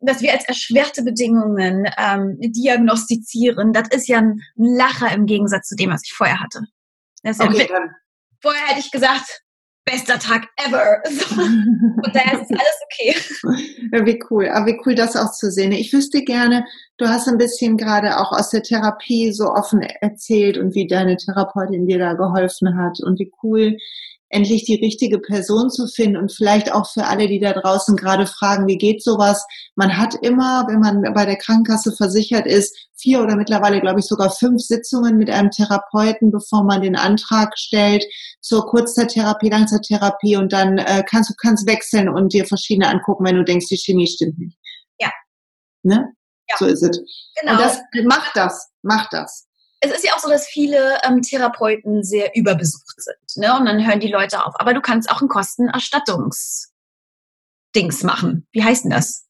dass 0.00 0.20
wir 0.20 0.32
als 0.32 0.44
erschwerte 0.44 1.02
Bedingungen 1.02 1.84
ähm, 1.98 2.36
diagnostizieren, 2.38 3.72
das 3.72 3.88
ist 3.90 4.08
ja 4.08 4.18
ein 4.18 4.40
Lacher 4.54 5.12
im 5.12 5.26
Gegensatz 5.26 5.66
zu 5.68 5.74
dem, 5.74 5.90
was 5.90 6.02
ich 6.04 6.12
vorher 6.12 6.40
hatte. 6.40 6.66
Das 7.22 7.40
okay, 7.40 7.66
dann. 7.68 7.90
Vorher 8.40 8.66
hätte 8.68 8.80
ich 8.80 8.90
gesagt, 8.90 9.42
bester 9.84 10.18
Tag 10.18 10.48
ever. 10.56 11.02
Und 11.36 12.14
daher 12.14 12.40
ist 12.40 12.50
alles 12.50 12.80
okay. 12.84 13.14
Ja, 13.92 14.04
wie 14.04 14.22
cool. 14.30 14.48
Aber 14.48 14.66
wie 14.66 14.80
cool, 14.84 14.94
das 14.94 15.16
auch 15.16 15.32
zu 15.32 15.50
sehen. 15.50 15.72
Ich 15.72 15.92
wüsste 15.92 16.22
gerne, 16.22 16.64
du 16.98 17.08
hast 17.08 17.26
ein 17.28 17.38
bisschen 17.38 17.76
gerade 17.76 18.18
auch 18.18 18.32
aus 18.32 18.50
der 18.50 18.62
Therapie 18.62 19.32
so 19.32 19.50
offen 19.50 19.80
erzählt 19.80 20.58
und 20.58 20.74
wie 20.74 20.86
deine 20.86 21.16
Therapeutin 21.16 21.86
dir 21.86 21.98
da 21.98 22.14
geholfen 22.14 22.76
hat 22.76 23.00
und 23.00 23.18
wie 23.18 23.32
cool 23.42 23.76
endlich 24.30 24.64
die 24.64 24.76
richtige 24.76 25.18
Person 25.18 25.70
zu 25.70 25.86
finden 25.86 26.16
und 26.16 26.32
vielleicht 26.32 26.72
auch 26.72 26.90
für 26.90 27.04
alle, 27.04 27.28
die 27.28 27.40
da 27.40 27.52
draußen 27.52 27.96
gerade 27.96 28.26
fragen, 28.26 28.66
wie 28.66 28.76
geht 28.76 29.02
sowas? 29.02 29.46
Man 29.74 29.96
hat 29.96 30.14
immer, 30.22 30.66
wenn 30.68 30.80
man 30.80 31.14
bei 31.14 31.24
der 31.24 31.36
Krankenkasse 31.36 31.92
versichert 31.92 32.46
ist, 32.46 32.76
vier 32.94 33.22
oder 33.22 33.36
mittlerweile, 33.36 33.80
glaube 33.80 34.00
ich, 34.00 34.06
sogar 34.06 34.30
fünf 34.30 34.60
Sitzungen 34.60 35.16
mit 35.16 35.30
einem 35.30 35.50
Therapeuten, 35.50 36.30
bevor 36.30 36.64
man 36.64 36.82
den 36.82 36.96
Antrag 36.96 37.56
stellt 37.56 38.04
zur 38.40 38.66
Kurzzeittherapie, 38.66 39.48
Langzeittherapie 39.48 40.36
und 40.36 40.52
dann 40.52 40.78
äh, 40.78 41.02
kannst 41.08 41.30
du 41.30 41.34
kannst 41.40 41.66
wechseln 41.66 42.08
und 42.08 42.32
dir 42.32 42.44
verschiedene 42.44 42.88
angucken, 42.88 43.24
wenn 43.24 43.36
du 43.36 43.44
denkst, 43.44 43.66
die 43.66 43.78
Chemie 43.78 44.06
stimmt 44.06 44.38
nicht. 44.38 44.58
Ja. 45.00 45.10
Ne? 45.82 46.12
Ja. 46.48 46.56
So 46.58 46.66
ist 46.66 46.82
es. 46.82 47.00
Genau. 47.40 47.52
Und 47.52 47.60
das 47.60 47.78
macht 48.04 48.36
das, 48.36 48.68
macht 48.82 49.12
das 49.12 49.47
es 49.80 49.92
ist 49.92 50.04
ja 50.04 50.12
auch 50.14 50.18
so, 50.18 50.28
dass 50.28 50.46
viele 50.46 50.98
ähm, 51.04 51.22
Therapeuten 51.22 52.02
sehr 52.02 52.34
überbesucht 52.34 53.00
sind. 53.00 53.16
Ne? 53.36 53.56
Und 53.56 53.64
dann 53.66 53.86
hören 53.86 54.00
die 54.00 54.10
Leute 54.10 54.44
auf. 54.44 54.54
Aber 54.58 54.74
du 54.74 54.80
kannst 54.80 55.08
auch 55.10 55.22
ein 55.22 55.28
Kostenerstattungs-Dings 55.28 58.02
machen. 58.02 58.48
Wie 58.50 58.64
heißt 58.64 58.82
denn 58.84 58.90
das? 58.90 59.26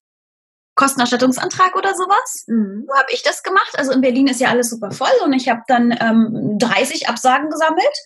Kostenerstattungsantrag 0.75 1.77
oder 1.77 1.95
sowas. 1.95 2.45
Mhm. 2.47 2.87
So 2.87 2.95
habe 2.97 3.13
ich 3.13 3.23
das 3.23 3.43
gemacht. 3.43 3.75
Also 3.77 3.93
in 3.93 4.01
Berlin 4.01 4.29
ist 4.29 4.41
ja 4.41 4.49
alles 4.49 4.71
super 4.71 4.93
voll 4.93 5.13
und 5.25 5.35
ich 5.35 5.49
habe 5.49 5.61
dann 5.67 5.91
ähm, 6.01 6.57
30 6.59 7.09
Absagen 7.09 7.51
gesammelt 7.51 7.97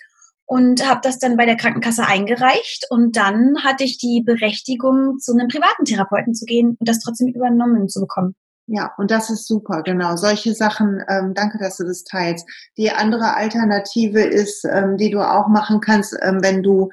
und 0.47 0.89
habe 0.89 1.01
das 1.03 1.19
dann 1.19 1.37
bei 1.37 1.45
der 1.47 1.57
Krankenkasse 1.57 2.07
eingereicht 2.07 2.87
und 2.91 3.17
dann 3.17 3.63
hatte 3.63 3.85
ich 3.85 3.99
die 3.99 4.23
Berechtigung, 4.25 5.19
zu 5.19 5.33
einem 5.33 5.49
privaten 5.49 5.85
Therapeuten 5.85 6.35
zu 6.35 6.47
gehen 6.47 6.77
und 6.79 6.89
das 6.89 6.99
trotzdem 6.99 7.29
übernommen 7.29 7.89
zu 7.89 8.01
bekommen. 8.01 8.35
Ja, 8.69 8.93
und 8.97 9.11
das 9.11 9.29
ist 9.31 9.47
super, 9.47 9.83
genau. 9.83 10.17
Solche 10.17 10.55
Sachen, 10.55 11.03
ähm, 11.09 11.35
danke, 11.35 11.59
dass 11.59 11.77
du 11.79 11.85
das 11.85 12.05
teilst. 12.05 12.47
Die 12.77 12.91
andere 12.91 13.35
Alternative 13.37 14.21
ist, 14.21 14.65
ähm, 14.65 14.97
die 14.97 15.11
du 15.11 15.21
auch 15.21 15.49
machen 15.49 15.81
kannst, 15.81 16.17
ähm, 16.23 16.39
wenn 16.43 16.63
du, 16.63 16.89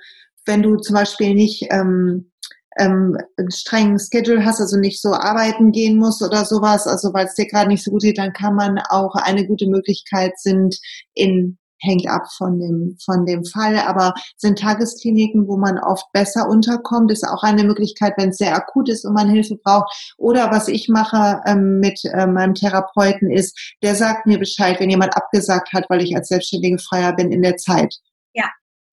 wenn 0.45 0.63
du 0.63 0.77
zum 0.77 0.95
Beispiel 0.95 1.35
nicht 1.35 1.67
ähm, 1.69 2.31
ähm, 2.79 3.17
einen 3.37 3.51
strengen 3.51 3.99
Schedule 3.99 4.43
hast, 4.45 4.59
also 4.59 4.77
nicht 4.77 4.99
so 5.01 5.13
arbeiten 5.13 5.71
gehen 5.71 5.97
musst 5.97 6.23
oder 6.23 6.43
sowas, 6.43 6.87
also 6.87 7.13
weil 7.13 7.27
es 7.27 7.35
dir 7.35 7.45
gerade 7.47 7.67
nicht 7.69 7.83
so 7.83 7.91
gut 7.91 8.01
geht, 8.01 8.17
dann 8.17 8.33
kann 8.33 8.55
man 8.55 8.79
auch 8.89 9.13
eine 9.15 9.45
gute 9.45 9.67
Möglichkeit 9.67 10.39
sind, 10.39 10.75
in 11.13 11.58
hängt 11.79 12.07
ab 12.07 12.31
von 12.31 12.59
dem, 12.59 12.97
von 13.03 13.25
dem 13.25 13.45
Fall, 13.45 13.77
aber 13.77 14.13
sind 14.37 14.59
Tageskliniken, 14.59 15.47
wo 15.47 15.57
man 15.57 15.79
oft 15.79 16.11
besser 16.13 16.47
unterkommt, 16.47 17.11
ist 17.11 17.27
auch 17.27 17.43
eine 17.43 17.63
Möglichkeit, 17.63 18.13
wenn 18.17 18.29
es 18.29 18.37
sehr 18.37 18.55
akut 18.55 18.89
ist 18.89 19.05
und 19.05 19.13
man 19.13 19.29
Hilfe 19.29 19.55
braucht. 19.55 20.15
Oder 20.17 20.51
was 20.51 20.67
ich 20.67 20.89
mache 20.89 21.41
ähm, 21.45 21.79
mit 21.79 21.99
äh, 22.05 22.27
meinem 22.27 22.53
Therapeuten 22.53 23.29
ist, 23.29 23.75
der 23.81 23.95
sagt 23.95 24.25
mir 24.25 24.39
Bescheid, 24.39 24.79
wenn 24.79 24.89
jemand 24.89 25.15
abgesagt 25.15 25.73
hat, 25.73 25.85
weil 25.89 26.01
ich 26.01 26.15
als 26.15 26.29
Selbstständige 26.29 26.79
Freier 26.79 27.13
bin 27.13 27.31
in 27.31 27.41
der 27.41 27.57
Zeit. 27.57 27.95
Ja. 28.33 28.45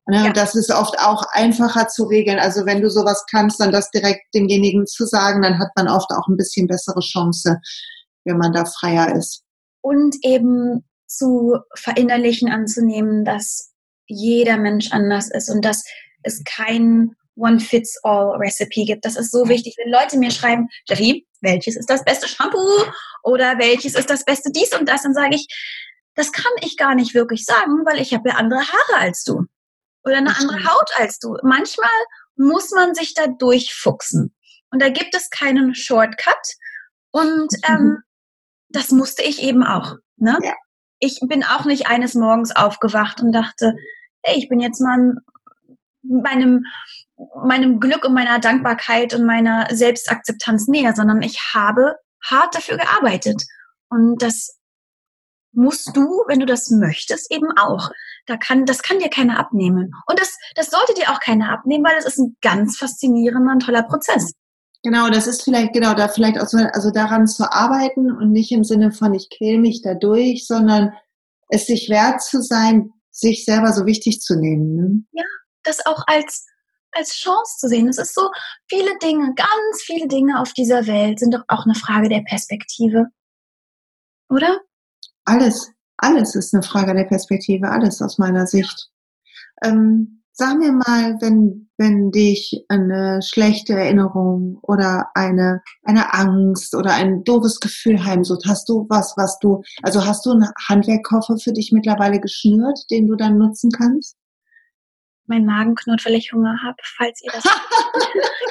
Ne, 0.06 0.26
ja. 0.26 0.32
Das 0.32 0.54
ist 0.54 0.70
oft 0.70 0.98
auch 1.00 1.24
einfacher 1.32 1.88
zu 1.88 2.04
regeln. 2.04 2.38
Also 2.38 2.66
wenn 2.66 2.80
du 2.80 2.90
sowas 2.90 3.24
kannst, 3.30 3.60
dann 3.60 3.72
das 3.72 3.90
direkt 3.90 4.32
demjenigen 4.34 4.86
zu 4.86 5.04
sagen, 5.06 5.42
dann 5.42 5.58
hat 5.58 5.70
man 5.76 5.88
oft 5.88 6.10
auch 6.10 6.28
ein 6.28 6.36
bisschen 6.36 6.66
bessere 6.66 7.00
Chance, 7.00 7.60
wenn 8.24 8.38
man 8.38 8.52
da 8.52 8.64
freier 8.64 9.14
ist. 9.16 9.42
Und 9.80 10.16
eben 10.22 10.84
zu 11.06 11.58
verinnerlichen, 11.74 12.50
anzunehmen, 12.50 13.24
dass 13.24 13.72
jeder 14.06 14.56
Mensch 14.56 14.92
anders 14.92 15.30
ist 15.30 15.48
und 15.48 15.64
dass 15.64 15.84
es 16.22 16.42
kein 16.44 17.14
One-Fits-All-Recipe 17.36 18.84
gibt. 18.84 19.04
Das 19.04 19.16
ist 19.16 19.30
so 19.30 19.48
wichtig. 19.48 19.76
Wenn 19.78 19.92
Leute 19.92 20.18
mir 20.18 20.30
schreiben, 20.30 20.68
Jeffy, 20.88 21.26
welches 21.40 21.76
ist 21.76 21.90
das 21.90 22.04
beste 22.04 22.28
Shampoo 22.28 22.84
oder 23.22 23.58
welches 23.58 23.94
ist 23.94 24.10
das 24.10 24.24
beste 24.24 24.50
dies 24.50 24.72
und 24.78 24.88
das, 24.88 25.02
dann 25.02 25.14
sage 25.14 25.36
ich, 25.36 25.46
das 26.14 26.32
kann 26.32 26.52
ich 26.62 26.76
gar 26.76 26.94
nicht 26.94 27.14
wirklich 27.14 27.44
sagen, 27.44 27.84
weil 27.84 28.00
ich 28.00 28.14
habe 28.14 28.30
ja 28.30 28.36
andere 28.36 28.60
Haare 28.60 29.00
als 29.00 29.22
du 29.22 29.44
oder 30.04 30.16
eine 30.16 30.34
andere 30.36 30.64
Haut 30.64 30.90
als 30.96 31.18
du. 31.18 31.36
Manchmal 31.42 31.90
muss 32.36 32.70
man 32.70 32.94
sich 32.94 33.12
da 33.12 33.26
durchfuchsen 33.26 34.34
und 34.70 34.80
da 34.80 34.88
gibt 34.88 35.14
es 35.14 35.28
keinen 35.28 35.74
Shortcut 35.74 36.34
und 37.10 37.48
ähm, 37.68 37.98
das 38.70 38.90
musste 38.90 39.22
ich 39.22 39.42
eben 39.42 39.62
auch. 39.62 39.96
Ne? 40.16 40.38
Ja 40.42 40.54
ich 40.98 41.20
bin 41.22 41.44
auch 41.44 41.64
nicht 41.64 41.88
eines 41.88 42.14
Morgens 42.14 42.54
aufgewacht 42.54 43.20
und 43.20 43.32
dachte, 43.32 43.74
hey, 44.22 44.38
ich 44.38 44.48
bin 44.48 44.60
jetzt 44.60 44.80
mal 44.80 45.14
meinem, 46.02 46.64
meinem 47.44 47.80
Glück 47.80 48.04
und 48.04 48.14
meiner 48.14 48.38
Dankbarkeit 48.38 49.14
und 49.14 49.26
meiner 49.26 49.68
Selbstakzeptanz 49.74 50.68
näher, 50.68 50.94
sondern 50.94 51.22
ich 51.22 51.54
habe 51.54 51.96
hart 52.24 52.54
dafür 52.54 52.76
gearbeitet. 52.78 53.42
Und 53.88 54.22
das 54.22 54.58
musst 55.52 55.96
du, 55.96 56.24
wenn 56.28 56.40
du 56.40 56.46
das 56.46 56.70
möchtest, 56.70 57.32
eben 57.32 57.50
auch. 57.56 57.90
Da 58.26 58.36
kann, 58.36 58.66
das 58.66 58.82
kann 58.82 58.98
dir 58.98 59.08
keiner 59.08 59.38
abnehmen. 59.38 59.92
Und 60.06 60.20
das, 60.20 60.36
das 60.54 60.70
sollte 60.70 60.94
dir 60.94 61.10
auch 61.10 61.20
keiner 61.20 61.50
abnehmen, 61.50 61.84
weil 61.84 61.94
das 61.94 62.06
ist 62.06 62.18
ein 62.18 62.36
ganz 62.42 62.76
faszinierender 62.76 63.52
und 63.52 63.60
toller 63.60 63.84
Prozess. 63.84 64.34
Genau, 64.86 65.10
das 65.10 65.26
ist 65.26 65.42
vielleicht, 65.42 65.72
genau, 65.72 65.94
da 65.94 66.06
vielleicht 66.06 66.38
auch 66.40 66.46
so, 66.46 66.58
also 66.58 66.92
daran 66.92 67.26
zu 67.26 67.52
arbeiten 67.52 68.12
und 68.12 68.30
nicht 68.30 68.52
im 68.52 68.62
Sinne 68.62 68.92
von, 68.92 69.14
ich 69.14 69.28
quäle 69.36 69.58
mich 69.58 69.82
dadurch, 69.82 70.46
sondern 70.46 70.92
es 71.48 71.66
sich 71.66 71.88
wert 71.90 72.22
zu 72.22 72.40
sein, 72.40 72.92
sich 73.10 73.44
selber 73.44 73.72
so 73.72 73.84
wichtig 73.84 74.20
zu 74.20 74.36
nehmen. 74.36 74.76
Ne? 74.76 75.04
Ja, 75.10 75.24
das 75.64 75.84
auch 75.86 76.04
als, 76.06 76.46
als 76.92 77.16
Chance 77.16 77.56
zu 77.58 77.66
sehen. 77.66 77.88
Es 77.88 77.98
ist 77.98 78.14
so, 78.14 78.30
viele 78.68 78.96
Dinge, 79.02 79.34
ganz 79.34 79.82
viele 79.82 80.06
Dinge 80.06 80.40
auf 80.40 80.52
dieser 80.52 80.86
Welt 80.86 81.18
sind 81.18 81.34
doch 81.34 81.42
auch 81.48 81.64
eine 81.64 81.74
Frage 81.74 82.08
der 82.08 82.22
Perspektive. 82.22 83.06
Oder? 84.28 84.60
Alles, 85.24 85.68
alles 85.96 86.36
ist 86.36 86.54
eine 86.54 86.62
Frage 86.62 86.94
der 86.94 87.06
Perspektive, 87.06 87.70
alles 87.70 88.00
aus 88.00 88.18
meiner 88.18 88.46
Sicht. 88.46 88.88
Ähm, 89.64 90.15
Sag 90.38 90.58
mir 90.58 90.70
mal, 90.70 91.16
wenn, 91.22 91.70
wenn 91.78 92.10
dich 92.10 92.62
eine 92.68 93.22
schlechte 93.22 93.72
Erinnerung 93.72 94.58
oder 94.60 95.06
eine, 95.14 95.62
eine 95.82 96.12
Angst 96.12 96.74
oder 96.74 96.92
ein 96.92 97.24
doofes 97.24 97.58
Gefühl 97.58 98.04
heimsucht, 98.04 98.44
hast 98.46 98.68
du 98.68 98.84
was, 98.90 99.14
was 99.16 99.38
du, 99.38 99.62
also 99.82 100.04
hast 100.04 100.26
du 100.26 100.32
einen 100.32 100.50
Handwerkkoffer 100.68 101.38
für 101.38 101.54
dich 101.54 101.72
mittlerweile 101.72 102.20
geschnürt, 102.20 102.78
den 102.90 103.06
du 103.06 103.16
dann 103.16 103.38
nutzen 103.38 103.70
kannst? 103.70 104.18
Mein 105.24 105.46
Magen 105.46 105.74
knurrt, 105.74 106.04
weil 106.04 106.16
ich 106.16 106.30
Hunger 106.34 106.54
habe, 106.62 106.76
falls 106.98 107.22
ihr 107.22 107.32
das. 107.32 107.42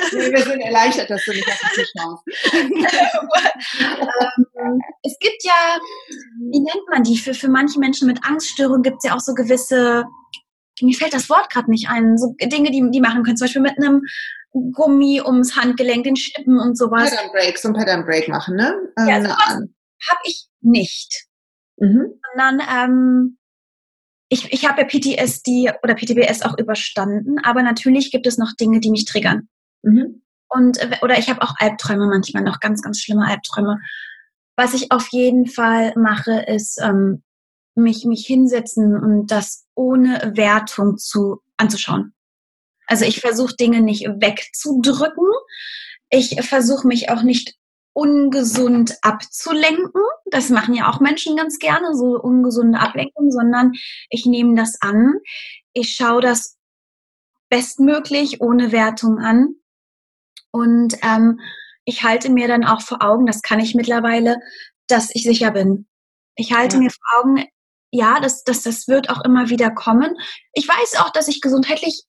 nee, 0.12 0.30
wir 0.30 0.42
sind 0.42 0.60
erleichtert, 0.60 1.10
dass 1.10 1.24
du 1.24 1.32
nicht 1.32 1.48
auf 1.48 1.58
den 1.58 1.70
Tisch 1.74 1.90
schaust. 1.96 2.22
ähm, 4.56 4.80
es 5.02 5.18
gibt 5.18 5.42
ja, 5.42 5.78
wie 6.50 6.60
nennt 6.60 6.88
man 6.90 7.02
die? 7.02 7.18
Für, 7.18 7.34
für 7.34 7.48
manche 7.48 7.78
Menschen 7.78 8.06
mit 8.06 8.24
Angststörungen 8.24 8.82
gibt 8.82 8.98
es 8.98 9.04
ja 9.08 9.16
auch 9.16 9.20
so 9.20 9.34
gewisse 9.34 10.04
mir 10.82 10.94
fällt 10.94 11.14
das 11.14 11.28
Wort 11.28 11.50
gerade 11.50 11.70
nicht 11.70 11.88
ein, 11.88 12.18
so 12.18 12.34
Dinge, 12.40 12.70
die 12.70 12.88
die 12.90 13.00
machen 13.00 13.22
können, 13.22 13.36
zum 13.36 13.46
Beispiel 13.46 13.62
mit 13.62 13.78
einem 13.78 14.02
Gummi 14.52 15.20
ums 15.24 15.56
Handgelenk, 15.56 16.04
den 16.04 16.16
Schnippen 16.16 16.58
und 16.58 16.76
sowas. 16.76 17.10
Pattern 17.10 17.30
Break, 17.32 17.58
so 17.58 17.68
ein 17.68 17.74
Pattern 17.74 18.04
Break 18.04 18.28
machen, 18.28 18.56
ne? 18.56 18.74
Ähm, 18.98 19.08
ja, 19.08 19.20
sowas 19.22 19.68
habe 20.08 20.20
ich 20.24 20.46
nicht. 20.60 21.26
Mhm. 21.76 22.20
Sondern 22.34 22.60
ähm, 22.68 23.38
ich, 24.28 24.52
ich 24.52 24.68
habe 24.68 24.82
ja 24.82 24.86
PTSD 24.86 25.72
oder 25.82 25.94
PTBS 25.94 26.42
auch 26.42 26.56
überstanden, 26.58 27.38
aber 27.42 27.62
natürlich 27.62 28.10
gibt 28.10 28.26
es 28.26 28.38
noch 28.38 28.52
Dinge, 28.58 28.80
die 28.80 28.90
mich 28.90 29.04
triggern. 29.04 29.48
Mhm. 29.82 30.22
Und 30.48 30.78
oder 31.02 31.18
ich 31.18 31.30
habe 31.30 31.42
auch 31.42 31.54
Albträume 31.58 32.06
manchmal 32.06 32.42
noch 32.42 32.60
ganz, 32.60 32.82
ganz 32.82 33.00
schlimme 33.00 33.26
Albträume. 33.26 33.78
Was 34.56 34.74
ich 34.74 34.90
auf 34.90 35.08
jeden 35.12 35.46
Fall 35.46 35.94
mache, 35.96 36.44
ist 36.46 36.80
ähm, 36.82 37.22
mich, 37.80 38.04
mich 38.04 38.26
hinsetzen 38.26 38.96
und 38.96 39.26
das 39.28 39.66
ohne 39.74 40.32
Wertung 40.36 40.98
zu, 40.98 41.40
anzuschauen. 41.56 42.14
Also 42.86 43.04
ich 43.04 43.20
versuche 43.20 43.54
Dinge 43.54 43.82
nicht 43.82 44.04
wegzudrücken. 44.06 45.26
Ich 46.10 46.40
versuche 46.42 46.86
mich 46.86 47.10
auch 47.10 47.22
nicht 47.22 47.54
ungesund 47.92 48.96
abzulenken. 49.02 50.02
Das 50.30 50.48
machen 50.48 50.74
ja 50.74 50.90
auch 50.90 51.00
Menschen 51.00 51.36
ganz 51.36 51.58
gerne, 51.58 51.94
so 51.94 52.18
ungesunde 52.20 52.80
Ablenkung, 52.80 53.30
sondern 53.30 53.72
ich 54.08 54.26
nehme 54.26 54.56
das 54.56 54.80
an. 54.80 55.14
Ich 55.72 55.94
schaue 55.94 56.20
das 56.20 56.56
bestmöglich 57.48 58.40
ohne 58.40 58.72
Wertung 58.72 59.18
an. 59.18 59.56
Und 60.52 60.96
ähm, 61.02 61.40
ich 61.84 62.02
halte 62.02 62.30
mir 62.30 62.48
dann 62.48 62.64
auch 62.64 62.80
vor 62.80 63.02
Augen, 63.02 63.26
das 63.26 63.42
kann 63.42 63.60
ich 63.60 63.74
mittlerweile, 63.74 64.38
dass 64.88 65.14
ich 65.14 65.22
sicher 65.22 65.50
bin. 65.50 65.86
Ich 66.36 66.52
halte 66.52 66.76
ja. 66.76 66.82
mir 66.82 66.90
vor 66.90 67.20
Augen, 67.20 67.44
ja, 67.90 68.20
das, 68.20 68.44
das, 68.44 68.62
das 68.62 68.88
wird 68.88 69.10
auch 69.10 69.24
immer 69.24 69.48
wieder 69.48 69.70
kommen. 69.70 70.16
Ich 70.52 70.66
weiß 70.66 71.00
auch, 71.00 71.10
dass 71.10 71.28
ich 71.28 71.40
gesundheitlich, 71.40 72.04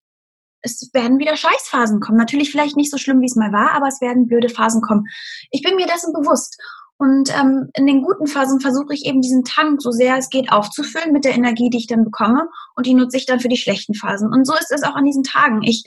es 0.61 0.89
werden 0.93 1.17
wieder 1.17 1.35
Scheißphasen 1.35 1.99
kommen. 1.99 2.17
Natürlich 2.17 2.51
vielleicht 2.51 2.77
nicht 2.77 2.91
so 2.91 2.97
schlimm, 2.97 3.21
wie 3.21 3.25
es 3.25 3.35
mal 3.35 3.51
war, 3.51 3.71
aber 3.71 3.87
es 3.87 3.99
werden 3.99 4.27
blöde 4.27 4.49
Phasen 4.49 4.81
kommen. 4.81 5.05
Ich 5.49 5.63
bin 5.63 5.75
mir 5.75 5.87
dessen 5.87 6.13
bewusst. 6.13 6.61
Und 6.97 7.35
ähm, 7.35 7.71
in 7.73 7.87
den 7.87 8.03
guten 8.03 8.27
Phasen 8.27 8.59
versuche 8.59 8.93
ich 8.93 9.07
eben 9.07 9.21
diesen 9.21 9.43
Tank 9.43 9.81
so 9.81 9.89
sehr 9.89 10.17
es 10.17 10.29
geht 10.29 10.51
aufzufüllen 10.51 11.11
mit 11.11 11.25
der 11.25 11.33
Energie, 11.33 11.71
die 11.71 11.79
ich 11.79 11.87
dann 11.87 12.03
bekomme. 12.03 12.47
Und 12.75 12.85
die 12.85 12.93
nutze 12.93 13.17
ich 13.17 13.25
dann 13.25 13.39
für 13.39 13.49
die 13.49 13.57
schlechten 13.57 13.95
Phasen. 13.95 14.31
Und 14.31 14.45
so 14.45 14.53
ist 14.53 14.71
es 14.71 14.83
auch 14.83 14.95
an 14.95 15.05
diesen 15.05 15.23
Tagen. 15.23 15.63
Ich 15.63 15.83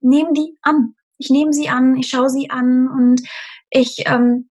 nehme 0.00 0.34
die 0.34 0.58
an. 0.60 0.94
Ich 1.16 1.30
nehme 1.30 1.54
sie 1.54 1.70
an, 1.70 1.96
ich 1.96 2.08
schaue 2.08 2.28
sie 2.28 2.50
an 2.50 2.88
und 2.88 3.22
ich 3.70 4.04
ähm, 4.06 4.50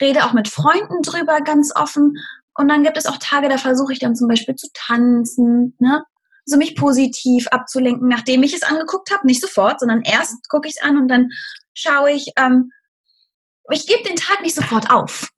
rede 0.00 0.24
auch 0.24 0.32
mit 0.32 0.48
Freunden 0.48 1.02
drüber 1.02 1.40
ganz 1.40 1.74
offen. 1.74 2.14
Und 2.54 2.68
dann 2.68 2.82
gibt 2.82 2.96
es 2.96 3.06
auch 3.06 3.16
Tage, 3.18 3.48
da 3.48 3.58
versuche 3.58 3.92
ich 3.92 3.98
dann 3.98 4.14
zum 4.14 4.28
Beispiel 4.28 4.54
zu 4.54 4.68
tanzen, 4.74 5.74
ne? 5.78 6.04
so 6.44 6.56
mich 6.56 6.76
positiv 6.76 7.46
abzulenken, 7.48 8.08
nachdem 8.08 8.42
ich 8.42 8.52
es 8.52 8.62
angeguckt 8.62 9.10
habe, 9.10 9.26
nicht 9.26 9.40
sofort, 9.40 9.80
sondern 9.80 10.02
erst 10.02 10.48
gucke 10.48 10.68
ich 10.68 10.74
es 10.76 10.82
an 10.82 10.98
und 10.98 11.08
dann 11.08 11.28
schaue 11.72 12.10
ich, 12.10 12.32
ähm, 12.36 12.70
ich 13.70 13.86
gebe 13.86 14.02
den 14.02 14.16
Tag 14.16 14.42
nicht 14.42 14.56
sofort 14.56 14.90
auf. 14.90 15.28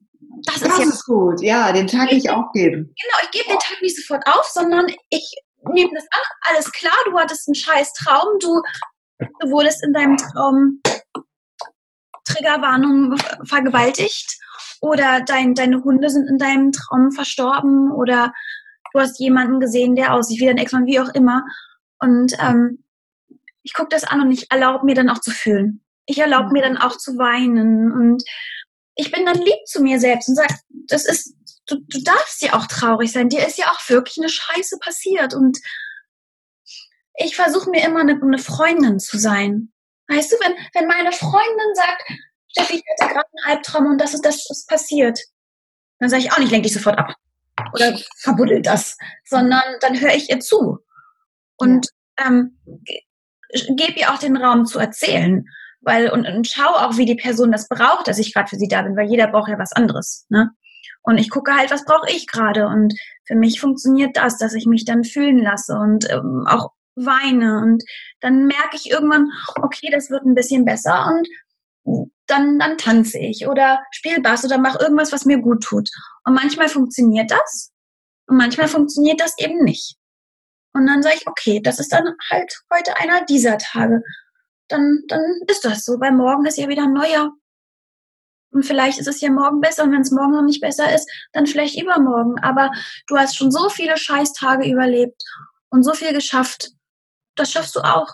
Das, 0.46 0.60
das 0.60 0.72
ist, 0.72 0.78
jetzt, 0.78 0.88
ist 0.94 1.04
gut, 1.04 1.40
ja, 1.42 1.72
den 1.72 1.86
Tag 1.86 2.10
nicht 2.10 2.30
aufgeben. 2.30 2.94
Genau, 3.00 3.16
ich 3.22 3.30
gebe 3.30 3.48
den 3.48 3.58
Tag 3.58 3.80
nicht 3.82 3.96
sofort 3.96 4.26
auf, 4.26 4.44
sondern 4.46 4.86
ich 5.10 5.34
nehme 5.72 5.90
das 5.94 6.04
an, 6.04 6.54
alles 6.54 6.72
klar, 6.72 6.96
du 7.06 7.18
hattest 7.18 7.48
einen 7.48 7.54
scheiß 7.54 7.92
Traum, 7.92 8.38
du, 8.40 8.62
du 9.40 9.50
wurdest 9.50 9.84
in 9.84 9.92
deinem 9.92 10.16
Traum 10.16 10.80
Triggerwarnung 12.24 13.16
vergewaltigt 13.44 14.38
oder 14.84 15.22
dein, 15.22 15.54
deine 15.54 15.82
Hunde 15.82 16.10
sind 16.10 16.28
in 16.28 16.36
deinem 16.36 16.70
Traum 16.70 17.10
verstorben 17.10 17.90
oder 17.90 18.34
du 18.92 19.00
hast 19.00 19.18
jemanden 19.18 19.58
gesehen, 19.58 19.96
der 19.96 20.12
aussieht 20.12 20.40
wie 20.40 20.46
dein 20.46 20.58
Ex-Mann, 20.58 20.84
wie 20.84 21.00
auch 21.00 21.08
immer. 21.14 21.42
Und 21.98 22.34
ähm, 22.38 22.84
ich 23.62 23.72
gucke 23.72 23.88
das 23.88 24.04
an 24.04 24.20
und 24.20 24.30
ich 24.30 24.50
erlaube 24.50 24.84
mir 24.84 24.94
dann 24.94 25.08
auch 25.08 25.20
zu 25.20 25.30
fühlen. 25.30 25.82
Ich 26.04 26.18
erlaube 26.18 26.50
mir 26.52 26.60
dann 26.60 26.76
auch 26.76 26.98
zu 26.98 27.16
weinen 27.16 27.92
und 27.92 28.22
ich 28.94 29.10
bin 29.10 29.24
dann 29.24 29.38
lieb 29.38 29.66
zu 29.66 29.82
mir 29.82 29.98
selbst 29.98 30.28
und 30.28 30.34
sage, 30.34 30.54
das 30.68 31.06
ist, 31.06 31.34
du, 31.66 31.76
du 31.88 32.02
darfst 32.02 32.42
ja 32.42 32.52
auch 32.52 32.66
traurig 32.66 33.10
sein. 33.10 33.30
Dir 33.30 33.46
ist 33.46 33.56
ja 33.56 33.70
auch 33.70 33.88
wirklich 33.88 34.18
eine 34.18 34.28
Scheiße 34.28 34.78
passiert 34.80 35.32
und 35.32 35.58
ich 37.16 37.36
versuche 37.36 37.70
mir 37.70 37.82
immer 37.84 38.00
eine, 38.00 38.20
eine, 38.20 38.38
Freundin 38.38 38.98
zu 38.98 39.16
sein. 39.16 39.72
Weißt 40.08 40.30
du, 40.30 40.36
wenn, 40.44 40.52
wenn 40.74 40.86
meine 40.86 41.12
Freundin 41.12 41.74
sagt, 41.74 42.02
Steffi, 42.56 42.76
ich 42.76 42.84
hatte 42.98 43.12
gerade 43.12 43.26
einen 43.26 43.56
Albtraum 43.56 43.86
und 43.86 44.00
das 44.00 44.14
ist 44.14 44.24
das 44.24 44.48
ist 44.50 44.68
passiert, 44.68 45.18
dann 45.98 46.08
sage 46.08 46.22
ich 46.22 46.32
auch 46.32 46.38
nicht, 46.38 46.50
lenk 46.50 46.62
dich 46.64 46.72
sofort 46.72 46.98
ab 46.98 47.14
oder 47.72 47.98
verbuddelt 48.18 48.66
das, 48.66 48.96
sondern 49.24 49.62
dann 49.80 50.00
höre 50.00 50.14
ich 50.14 50.30
ihr 50.30 50.40
zu 50.40 50.78
und 51.56 51.88
ähm, 52.24 52.58
gebe 53.76 53.98
ihr 53.98 54.12
auch 54.12 54.18
den 54.18 54.36
Raum 54.36 54.66
zu 54.66 54.78
erzählen 54.78 55.46
weil 55.84 56.10
und, 56.10 56.26
und 56.26 56.48
schau 56.48 56.68
auch, 56.68 56.96
wie 56.96 57.06
die 57.06 57.14
Person 57.14 57.52
das 57.52 57.68
braucht, 57.68 58.08
dass 58.08 58.18
ich 58.18 58.32
gerade 58.32 58.48
für 58.48 58.56
sie 58.56 58.68
da 58.68 58.82
bin, 58.82 58.96
weil 58.96 59.08
jeder 59.08 59.28
braucht 59.28 59.50
ja 59.50 59.58
was 59.58 59.72
anderes. 59.72 60.26
Ne? 60.28 60.50
Und 61.02 61.18
ich 61.18 61.30
gucke 61.30 61.54
halt, 61.54 61.70
was 61.70 61.84
brauche 61.84 62.10
ich 62.10 62.26
gerade. 62.26 62.66
Und 62.66 62.94
für 63.26 63.34
mich 63.34 63.60
funktioniert 63.60 64.16
das, 64.16 64.38
dass 64.38 64.54
ich 64.54 64.66
mich 64.66 64.84
dann 64.84 65.04
fühlen 65.04 65.38
lasse 65.38 65.74
und 65.74 66.10
ähm, 66.10 66.44
auch 66.48 66.70
weine. 66.94 67.58
Und 67.58 67.84
dann 68.20 68.46
merke 68.46 68.76
ich 68.76 68.90
irgendwann, 68.90 69.30
okay, 69.60 69.88
das 69.90 70.10
wird 70.10 70.24
ein 70.24 70.34
bisschen 70.34 70.64
besser 70.64 71.06
und 71.06 71.28
dann, 72.26 72.58
dann 72.58 72.78
tanze 72.78 73.18
ich 73.18 73.46
oder 73.46 73.82
spiele 73.90 74.20
Bass 74.20 74.44
oder 74.44 74.58
mache 74.58 74.78
irgendwas, 74.80 75.12
was 75.12 75.24
mir 75.24 75.38
gut 75.38 75.62
tut. 75.62 75.88
Und 76.24 76.34
manchmal 76.34 76.68
funktioniert 76.68 77.30
das 77.30 77.72
und 78.26 78.36
manchmal 78.36 78.68
funktioniert 78.68 79.20
das 79.20 79.34
eben 79.38 79.62
nicht. 79.62 79.96
Und 80.72 80.86
dann 80.86 81.02
sage 81.02 81.16
ich, 81.20 81.26
okay, 81.26 81.60
das 81.62 81.78
ist 81.78 81.92
dann 81.92 82.14
halt 82.30 82.52
heute 82.72 82.96
einer 82.98 83.24
dieser 83.26 83.58
Tage 83.58 84.02
dann, 84.68 85.02
dann 85.08 85.22
ist 85.46 85.64
das 85.64 85.84
so, 85.84 86.00
weil 86.00 86.12
morgen 86.12 86.46
ist 86.46 86.58
ja 86.58 86.68
wieder 86.68 86.84
ein 86.84 86.92
neuer. 86.92 87.32
Und 88.50 88.64
vielleicht 88.64 88.98
ist 88.98 89.08
es 89.08 89.20
ja 89.20 89.30
morgen 89.30 89.60
besser 89.60 89.82
und 89.82 89.92
wenn 89.92 90.02
es 90.02 90.12
morgen 90.12 90.32
noch 90.32 90.44
nicht 90.44 90.60
besser 90.60 90.94
ist, 90.94 91.10
dann 91.32 91.46
vielleicht 91.46 91.80
übermorgen. 91.80 92.38
Aber 92.40 92.70
du 93.08 93.16
hast 93.16 93.36
schon 93.36 93.50
so 93.50 93.68
viele 93.68 93.96
Scheißtage 93.96 94.70
überlebt 94.70 95.20
und 95.70 95.82
so 95.82 95.92
viel 95.92 96.12
geschafft. 96.12 96.70
Das 97.34 97.50
schaffst 97.50 97.74
du 97.74 97.80
auch. 97.80 98.08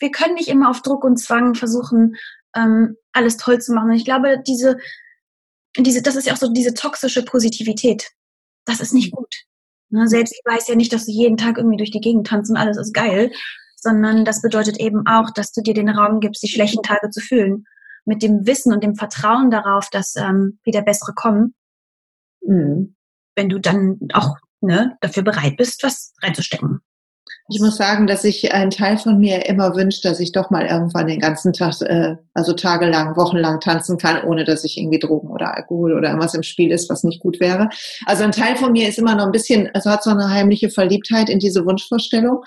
Wir 0.00 0.10
können 0.10 0.34
nicht 0.34 0.48
immer 0.48 0.68
auf 0.68 0.82
Druck 0.82 1.04
und 1.04 1.18
Zwang 1.18 1.54
versuchen, 1.54 2.16
ähm, 2.56 2.96
alles 3.12 3.36
toll 3.36 3.60
zu 3.60 3.72
machen. 3.72 3.90
Und 3.90 3.96
ich 3.96 4.04
glaube, 4.04 4.42
diese, 4.46 4.76
diese, 5.76 6.02
das 6.02 6.16
ist 6.16 6.26
ja 6.26 6.32
auch 6.32 6.38
so 6.38 6.52
diese 6.52 6.74
toxische 6.74 7.24
Positivität. 7.24 8.10
Das 8.64 8.80
ist 8.80 8.94
nicht 8.94 9.12
gut. 9.12 9.34
Ne? 9.90 10.08
Selbst 10.08 10.32
ich 10.32 10.42
weiß 10.44 10.68
ja 10.68 10.74
nicht, 10.74 10.92
dass 10.92 11.06
du 11.06 11.12
jeden 11.12 11.36
Tag 11.36 11.58
irgendwie 11.58 11.76
durch 11.76 11.90
die 11.90 12.00
Gegend 12.00 12.26
tanzt 12.26 12.50
und 12.50 12.56
alles 12.56 12.76
ist 12.76 12.94
geil, 12.94 13.30
sondern 13.76 14.24
das 14.24 14.42
bedeutet 14.42 14.78
eben 14.78 15.06
auch, 15.06 15.30
dass 15.30 15.52
du 15.52 15.60
dir 15.60 15.74
den 15.74 15.88
Raum 15.88 16.20
gibst, 16.20 16.42
die 16.42 16.48
schlechten 16.48 16.82
Tage 16.82 17.10
zu 17.10 17.20
fühlen. 17.20 17.64
Mit 18.04 18.22
dem 18.22 18.46
Wissen 18.46 18.72
und 18.72 18.82
dem 18.82 18.96
Vertrauen 18.96 19.50
darauf, 19.50 19.88
dass 19.90 20.16
ähm, 20.16 20.58
wieder 20.64 20.82
bessere 20.82 21.12
kommen. 21.14 21.54
Mhm. 22.40 22.96
Wenn 23.36 23.48
du 23.48 23.60
dann 23.60 23.98
auch 24.12 24.36
ne, 24.60 24.96
dafür 25.00 25.22
bereit 25.22 25.56
bist, 25.56 25.82
was 25.82 26.14
reinzustecken. 26.22 26.80
Ich 27.54 27.60
muss 27.60 27.76
sagen, 27.76 28.06
dass 28.06 28.22
sich 28.22 28.50
ein 28.54 28.70
Teil 28.70 28.96
von 28.96 29.18
mir 29.18 29.44
immer 29.44 29.76
wünscht, 29.76 30.06
dass 30.06 30.20
ich 30.20 30.32
doch 30.32 30.48
mal 30.48 30.64
irgendwann 30.64 31.06
den 31.06 31.20
ganzen 31.20 31.52
Tag, 31.52 31.74
äh, 31.82 32.16
also 32.32 32.54
tagelang, 32.54 33.14
wochenlang 33.14 33.60
tanzen 33.60 33.98
kann, 33.98 34.24
ohne 34.24 34.44
dass 34.44 34.64
ich 34.64 34.78
irgendwie 34.78 34.98
Drogen 34.98 35.28
oder 35.28 35.54
Alkohol 35.54 35.92
oder 35.92 36.08
irgendwas 36.08 36.32
im 36.32 36.44
Spiel 36.44 36.70
ist, 36.70 36.88
was 36.88 37.04
nicht 37.04 37.20
gut 37.20 37.40
wäre. 37.40 37.68
Also 38.06 38.24
ein 38.24 38.32
Teil 38.32 38.56
von 38.56 38.72
mir 38.72 38.88
ist 38.88 38.98
immer 38.98 39.14
noch 39.14 39.26
ein 39.26 39.32
bisschen, 39.32 39.68
also 39.74 39.90
hat 39.90 40.02
so 40.02 40.08
eine 40.08 40.30
heimliche 40.30 40.70
Verliebtheit 40.70 41.28
in 41.28 41.40
diese 41.40 41.66
Wunschvorstellung. 41.66 42.42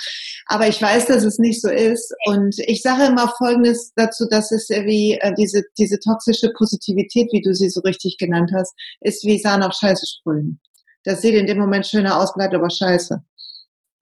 Aber 0.48 0.68
ich 0.68 0.82
weiß, 0.82 1.06
dass 1.06 1.24
es 1.24 1.38
nicht 1.38 1.62
so 1.62 1.70
ist. 1.70 2.12
Und 2.26 2.56
ich 2.58 2.82
sage 2.82 3.06
immer 3.06 3.32
Folgendes 3.38 3.94
dazu, 3.96 4.26
dass 4.28 4.52
es 4.52 4.70
wie 4.70 5.20
äh, 5.22 5.36
diese, 5.38 5.62
diese 5.78 6.00
toxische 6.00 6.50
Positivität, 6.58 7.30
wie 7.32 7.42
du 7.42 7.54
sie 7.54 7.70
so 7.70 7.82
richtig 7.82 8.18
genannt 8.18 8.52
hast, 8.56 8.74
ist 9.02 9.24
wie 9.24 9.38
Sahne 9.38 9.68
auf 9.68 9.74
Scheiße 9.74 10.08
sprühen. 10.08 10.60
Das 11.04 11.22
sieht 11.22 11.36
in 11.36 11.46
dem 11.46 11.60
Moment 11.60 11.86
schöner 11.86 12.20
aus, 12.20 12.34
bleibt 12.34 12.56
aber 12.56 12.72
scheiße. 12.72 13.24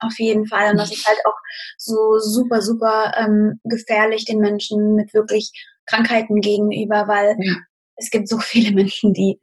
Auf 0.00 0.18
jeden 0.18 0.46
Fall. 0.46 0.72
Und 0.72 0.78
das 0.78 0.92
ist 0.92 1.06
halt 1.06 1.18
auch 1.24 1.36
so 1.78 2.18
super, 2.18 2.60
super 2.60 3.12
ähm, 3.16 3.60
gefährlich 3.64 4.24
den 4.24 4.38
Menschen 4.38 4.94
mit 4.94 5.14
wirklich 5.14 5.52
Krankheiten 5.86 6.40
gegenüber, 6.40 7.06
weil 7.08 7.36
ja. 7.38 7.54
es 7.96 8.10
gibt 8.10 8.28
so 8.28 8.38
viele 8.38 8.72
Menschen, 8.72 9.12
die, 9.12 9.38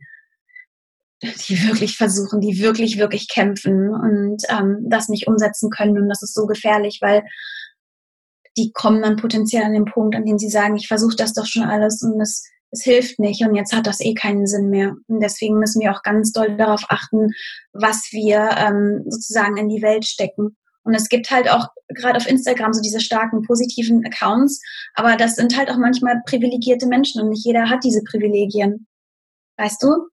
die 1.22 1.68
wirklich 1.68 1.98
versuchen, 1.98 2.42
die 2.42 2.60
wirklich, 2.60 2.98
wirklich 2.98 3.28
kämpfen 3.30 3.90
und 3.90 4.44
ähm, 4.50 4.86
das 4.90 5.10
nicht 5.10 5.28
umsetzen 5.28 5.70
können. 5.70 5.98
Und 5.98 6.10
das 6.10 6.22
ist 6.22 6.34
so 6.34 6.46
gefährlich, 6.46 7.00
weil 7.02 7.24
die 8.58 8.72
kommen 8.74 9.02
dann 9.02 9.16
potenziell 9.16 9.64
an 9.64 9.74
den 9.74 9.86
Punkt, 9.86 10.16
an 10.16 10.26
dem 10.26 10.38
sie 10.38 10.50
sagen, 10.50 10.76
ich 10.76 10.88
versuche 10.88 11.16
das 11.16 11.34
doch 11.34 11.46
schon 11.46 11.64
alles 11.64 12.02
und 12.02 12.20
es 12.20 12.46
es 12.72 12.84
hilft 12.84 13.20
nicht 13.20 13.46
und 13.46 13.56
jetzt 13.56 13.74
hat 13.74 13.86
das 13.86 14.00
eh 14.00 14.14
keinen 14.14 14.48
Sinn 14.48 14.70
mehr. 14.70 14.96
Und 15.08 15.20
deswegen 15.22 15.60
müssen 15.60 15.82
wir 15.82 15.92
auch 15.92 16.04
ganz 16.04 16.32
doll 16.32 16.56
darauf 16.56 16.84
achten, 16.90 17.32
was 17.74 18.10
wir 18.12 18.50
ähm, 18.58 19.04
sozusagen 19.08 19.58
in 19.58 19.70
die 19.70 19.82
Welt 19.82 20.06
stecken. 20.06 20.56
Und 20.84 20.96
es 20.96 21.10
gibt 21.10 21.30
halt 21.30 21.50
auch 21.50 21.68
gerade 21.90 22.18
auf 22.18 22.28
Instagram 22.28 22.74
so 22.74 22.82
diese 22.82 23.02
starken 23.02 23.44
positiven 23.44 24.04
Accounts, 24.06 24.62
aber 24.96 25.16
das 25.16 25.36
sind 25.36 25.56
halt 25.58 25.70
auch 25.70 25.78
manchmal 25.78 26.22
privilegierte 26.26 26.88
Menschen 26.88 27.22
und 27.22 27.30
nicht 27.30 27.46
jeder 27.46 27.70
hat 27.70 27.84
diese 27.84 28.04
Privilegien. 28.04 28.88
Weißt 29.58 29.84
du? 29.84 30.08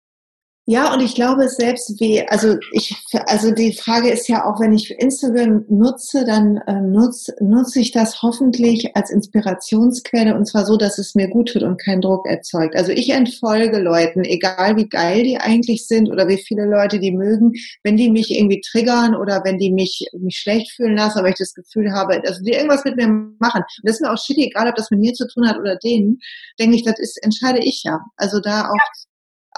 Ja, 0.70 0.92
und 0.92 1.00
ich 1.00 1.14
glaube 1.14 1.48
selbst 1.48 1.98
wie, 1.98 2.28
also 2.28 2.58
ich, 2.72 2.94
also 3.24 3.52
die 3.52 3.72
Frage 3.72 4.10
ist 4.10 4.28
ja 4.28 4.44
auch, 4.44 4.60
wenn 4.60 4.74
ich 4.74 4.90
Instagram 4.90 5.64
nutze, 5.70 6.26
dann 6.26 6.58
äh, 6.66 6.82
nutze, 6.82 7.34
nutze 7.40 7.80
ich 7.80 7.90
das 7.90 8.20
hoffentlich 8.20 8.94
als 8.94 9.08
Inspirationsquelle 9.10 10.34
und 10.34 10.44
zwar 10.44 10.66
so, 10.66 10.76
dass 10.76 10.98
es 10.98 11.14
mir 11.14 11.28
gut 11.28 11.54
tut 11.54 11.62
und 11.62 11.80
keinen 11.80 12.02
Druck 12.02 12.26
erzeugt. 12.26 12.76
Also 12.76 12.92
ich 12.92 13.08
entfolge 13.08 13.78
Leuten, 13.78 14.24
egal 14.24 14.76
wie 14.76 14.90
geil 14.90 15.22
die 15.22 15.38
eigentlich 15.38 15.86
sind 15.86 16.10
oder 16.10 16.28
wie 16.28 16.36
viele 16.36 16.66
Leute 16.66 16.98
die 17.00 17.12
mögen, 17.12 17.52
wenn 17.82 17.96
die 17.96 18.10
mich 18.10 18.30
irgendwie 18.30 18.60
triggern 18.60 19.14
oder 19.16 19.40
wenn 19.44 19.56
die 19.56 19.72
mich, 19.72 20.04
mich 20.20 20.36
schlecht 20.36 20.72
fühlen 20.72 20.96
lassen, 20.98 21.20
aber 21.20 21.30
ich 21.30 21.36
das 21.36 21.54
Gefühl 21.54 21.92
habe, 21.92 22.20
also 22.26 22.42
die 22.42 22.52
irgendwas 22.52 22.84
mit 22.84 22.96
mir 22.96 23.08
machen. 23.38 23.62
Und 23.62 23.84
das 23.84 23.94
ist 23.94 24.00
mir 24.02 24.12
auch 24.12 24.22
shitty, 24.22 24.48
egal 24.48 24.68
ob 24.68 24.76
das 24.76 24.90
mit 24.90 25.00
mir 25.00 25.14
zu 25.14 25.26
tun 25.28 25.48
hat 25.48 25.58
oder 25.58 25.76
denen, 25.76 26.18
denke 26.60 26.76
ich, 26.76 26.84
das 26.84 26.98
ist, 26.98 27.16
entscheide 27.24 27.60
ich 27.60 27.84
ja. 27.84 28.00
Also 28.18 28.38
da 28.40 28.68
auch 28.68 28.74
ja 28.74 29.07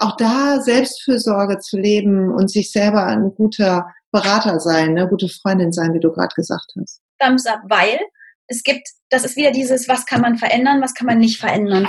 auch 0.01 0.17
da 0.17 0.59
Selbstfürsorge 0.61 1.59
zu 1.59 1.77
leben 1.77 2.33
und 2.33 2.49
sich 2.49 2.71
selber 2.71 3.05
ein 3.05 3.33
guter 3.35 3.85
Berater 4.11 4.59
sein, 4.59 4.89
eine 4.89 5.07
gute 5.07 5.29
Freundin 5.29 5.71
sein, 5.71 5.93
wie 5.93 5.99
du 5.99 6.11
gerade 6.11 6.33
gesagt 6.35 6.73
hast. 6.79 7.01
Thumbs 7.19 7.45
up, 7.45 7.61
weil 7.69 7.99
es 8.47 8.63
gibt, 8.63 8.87
das 9.09 9.23
ist 9.23 9.37
wieder 9.37 9.51
dieses, 9.51 9.87
was 9.87 10.05
kann 10.05 10.21
man 10.21 10.37
verändern, 10.37 10.81
was 10.81 10.93
kann 10.93 11.07
man 11.07 11.19
nicht 11.19 11.39
verändern. 11.39 11.87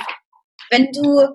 Wenn 0.71 0.93
du 0.93 1.27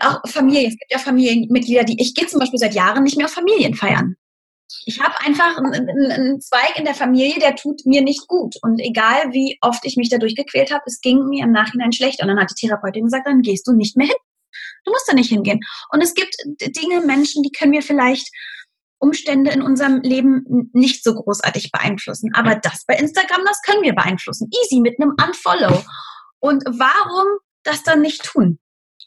auch 0.00 0.20
Familie, 0.26 0.68
es 0.68 0.78
gibt 0.78 0.92
ja 0.92 0.98
Familienmitglieder, 0.98 1.84
die 1.84 2.00
ich 2.00 2.14
gehe 2.14 2.26
zum 2.26 2.40
Beispiel 2.40 2.58
seit 2.58 2.74
Jahren 2.74 3.04
nicht 3.04 3.16
mehr 3.16 3.26
auf 3.26 3.32
Familienfeiern. 3.32 4.16
Ich 4.86 5.00
habe 5.00 5.14
einfach 5.24 5.58
einen, 5.58 6.10
einen, 6.10 6.40
Zweig 6.40 6.78
in 6.78 6.84
der 6.84 6.94
Familie, 6.94 7.38
der 7.38 7.54
tut 7.54 7.82
mir 7.84 8.02
nicht 8.02 8.26
gut. 8.26 8.56
Und 8.62 8.80
egal 8.80 9.32
wie 9.32 9.58
oft 9.60 9.84
ich 9.84 9.96
mich 9.96 10.08
dadurch 10.08 10.34
gequält 10.34 10.72
habe, 10.72 10.82
es 10.86 11.00
ging 11.00 11.26
mir 11.28 11.44
im 11.44 11.52
Nachhinein 11.52 11.92
schlecht. 11.92 12.22
Und 12.22 12.28
dann 12.28 12.40
hat 12.40 12.50
die 12.50 12.66
Therapeutin 12.66 13.04
gesagt, 13.04 13.26
dann 13.26 13.42
gehst 13.42 13.66
du 13.66 13.72
nicht 13.72 13.96
mehr 13.96 14.06
hin. 14.06 14.16
Du 14.84 14.90
musst 14.90 15.08
da 15.08 15.14
nicht 15.14 15.28
hingehen. 15.28 15.60
Und 15.90 16.02
es 16.02 16.14
gibt 16.14 16.34
Dinge, 16.60 17.00
Menschen, 17.00 17.42
die 17.42 17.52
können 17.52 17.72
wir 17.72 17.82
vielleicht 17.82 18.28
Umstände 18.98 19.50
in 19.50 19.62
unserem 19.62 20.00
Leben 20.00 20.70
nicht 20.72 21.02
so 21.02 21.14
großartig 21.14 21.72
beeinflussen. 21.72 22.30
Aber 22.34 22.54
das 22.54 22.84
bei 22.86 22.94
Instagram, 22.94 23.44
das 23.44 23.60
können 23.66 23.82
wir 23.82 23.94
beeinflussen. 23.94 24.48
Easy 24.62 24.80
mit 24.80 25.00
einem 25.00 25.14
Unfollow. 25.22 25.82
Und 26.38 26.64
warum 26.66 27.26
das 27.64 27.82
dann 27.82 28.00
nicht 28.00 28.24
tun? 28.24 28.58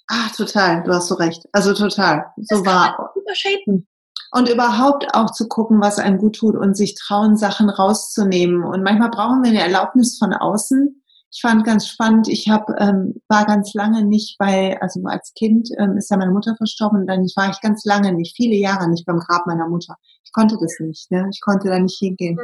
Ah, 0.08 0.30
total, 0.36 0.84
du 0.84 0.94
hast 0.94 1.08
so 1.08 1.16
recht. 1.16 1.44
Also 1.52 1.74
total. 1.74 2.26
So 2.38 2.58
das 2.58 2.66
war. 2.66 3.14
Übershapen. 3.16 3.88
Und 4.32 4.50
überhaupt 4.50 5.08
auch 5.14 5.32
zu 5.32 5.48
gucken, 5.48 5.80
was 5.82 5.98
einem 5.98 6.18
gut 6.18 6.36
tut 6.36 6.56
und 6.56 6.76
sich 6.76 6.96
trauen, 6.96 7.38
Sachen 7.38 7.70
rauszunehmen. 7.70 8.64
Und 8.64 8.84
manchmal 8.84 9.10
brauchen 9.10 9.44
wir 9.44 9.52
eine 9.52 9.62
Erlaubnis 9.62 10.18
von 10.20 10.34
außen. 10.34 11.02
Ich 11.36 11.42
fand 11.42 11.66
ganz 11.66 11.90
spannend, 11.90 12.30
ich 12.30 12.48
hab, 12.48 12.70
ähm, 12.80 13.22
war 13.28 13.46
ganz 13.46 13.74
lange 13.74 14.06
nicht 14.06 14.38
bei, 14.38 14.80
also 14.82 15.02
als 15.04 15.34
Kind 15.34 15.68
ähm, 15.78 15.98
ist 15.98 16.10
ja 16.10 16.16
meine 16.16 16.32
Mutter 16.32 16.56
verstorben 16.56 17.02
und 17.02 17.08
dann 17.08 17.26
war 17.36 17.50
ich 17.50 17.60
ganz 17.60 17.84
lange 17.84 18.14
nicht, 18.14 18.38
viele 18.38 18.56
Jahre 18.56 18.90
nicht 18.90 19.06
beim 19.06 19.20
Grab 19.20 19.46
meiner 19.46 19.68
Mutter. 19.68 19.98
Ich 20.24 20.32
konnte 20.32 20.58
das 20.62 20.80
nicht, 20.80 21.12
ne? 21.12 21.28
ich 21.30 21.42
konnte 21.42 21.68
da 21.68 21.78
nicht 21.78 21.98
hingehen. 22.00 22.40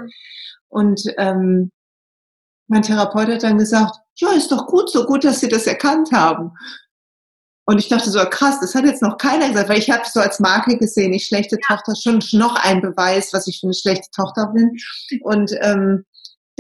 Und 0.67 1.03
ähm, 1.17 1.71
mein 2.67 2.81
Therapeut 2.81 3.29
hat 3.29 3.43
dann 3.43 3.57
gesagt, 3.57 3.95
ja, 4.17 4.33
ist 4.33 4.51
doch 4.51 4.67
gut, 4.67 4.89
so 4.89 5.05
gut, 5.05 5.23
dass 5.23 5.39
Sie 5.39 5.47
das 5.47 5.67
erkannt 5.67 6.11
haben. 6.11 6.51
Und 7.65 7.77
ich 7.77 7.87
dachte 7.87 8.09
so, 8.09 8.19
krass, 8.25 8.59
das 8.59 8.75
hat 8.75 8.83
jetzt 8.83 9.01
noch 9.01 9.17
keiner 9.17 9.47
gesagt, 9.47 9.69
weil 9.69 9.79
ich 9.79 9.89
habe 9.89 10.03
so 10.05 10.19
als 10.19 10.41
Marke 10.41 10.77
gesehen, 10.77 11.13
ich 11.13 11.27
schlechte 11.27 11.55
ja. 11.55 11.75
Tochter, 11.75 11.95
schon 11.95 12.21
noch 12.33 12.55
ein 12.61 12.81
Beweis, 12.81 13.31
was 13.31 13.47
ich 13.47 13.61
für 13.61 13.67
eine 13.67 13.73
schlechte 13.73 14.09
Tochter 14.13 14.47
bin. 14.47 14.77
Und 15.21 15.53
ähm, 15.61 16.03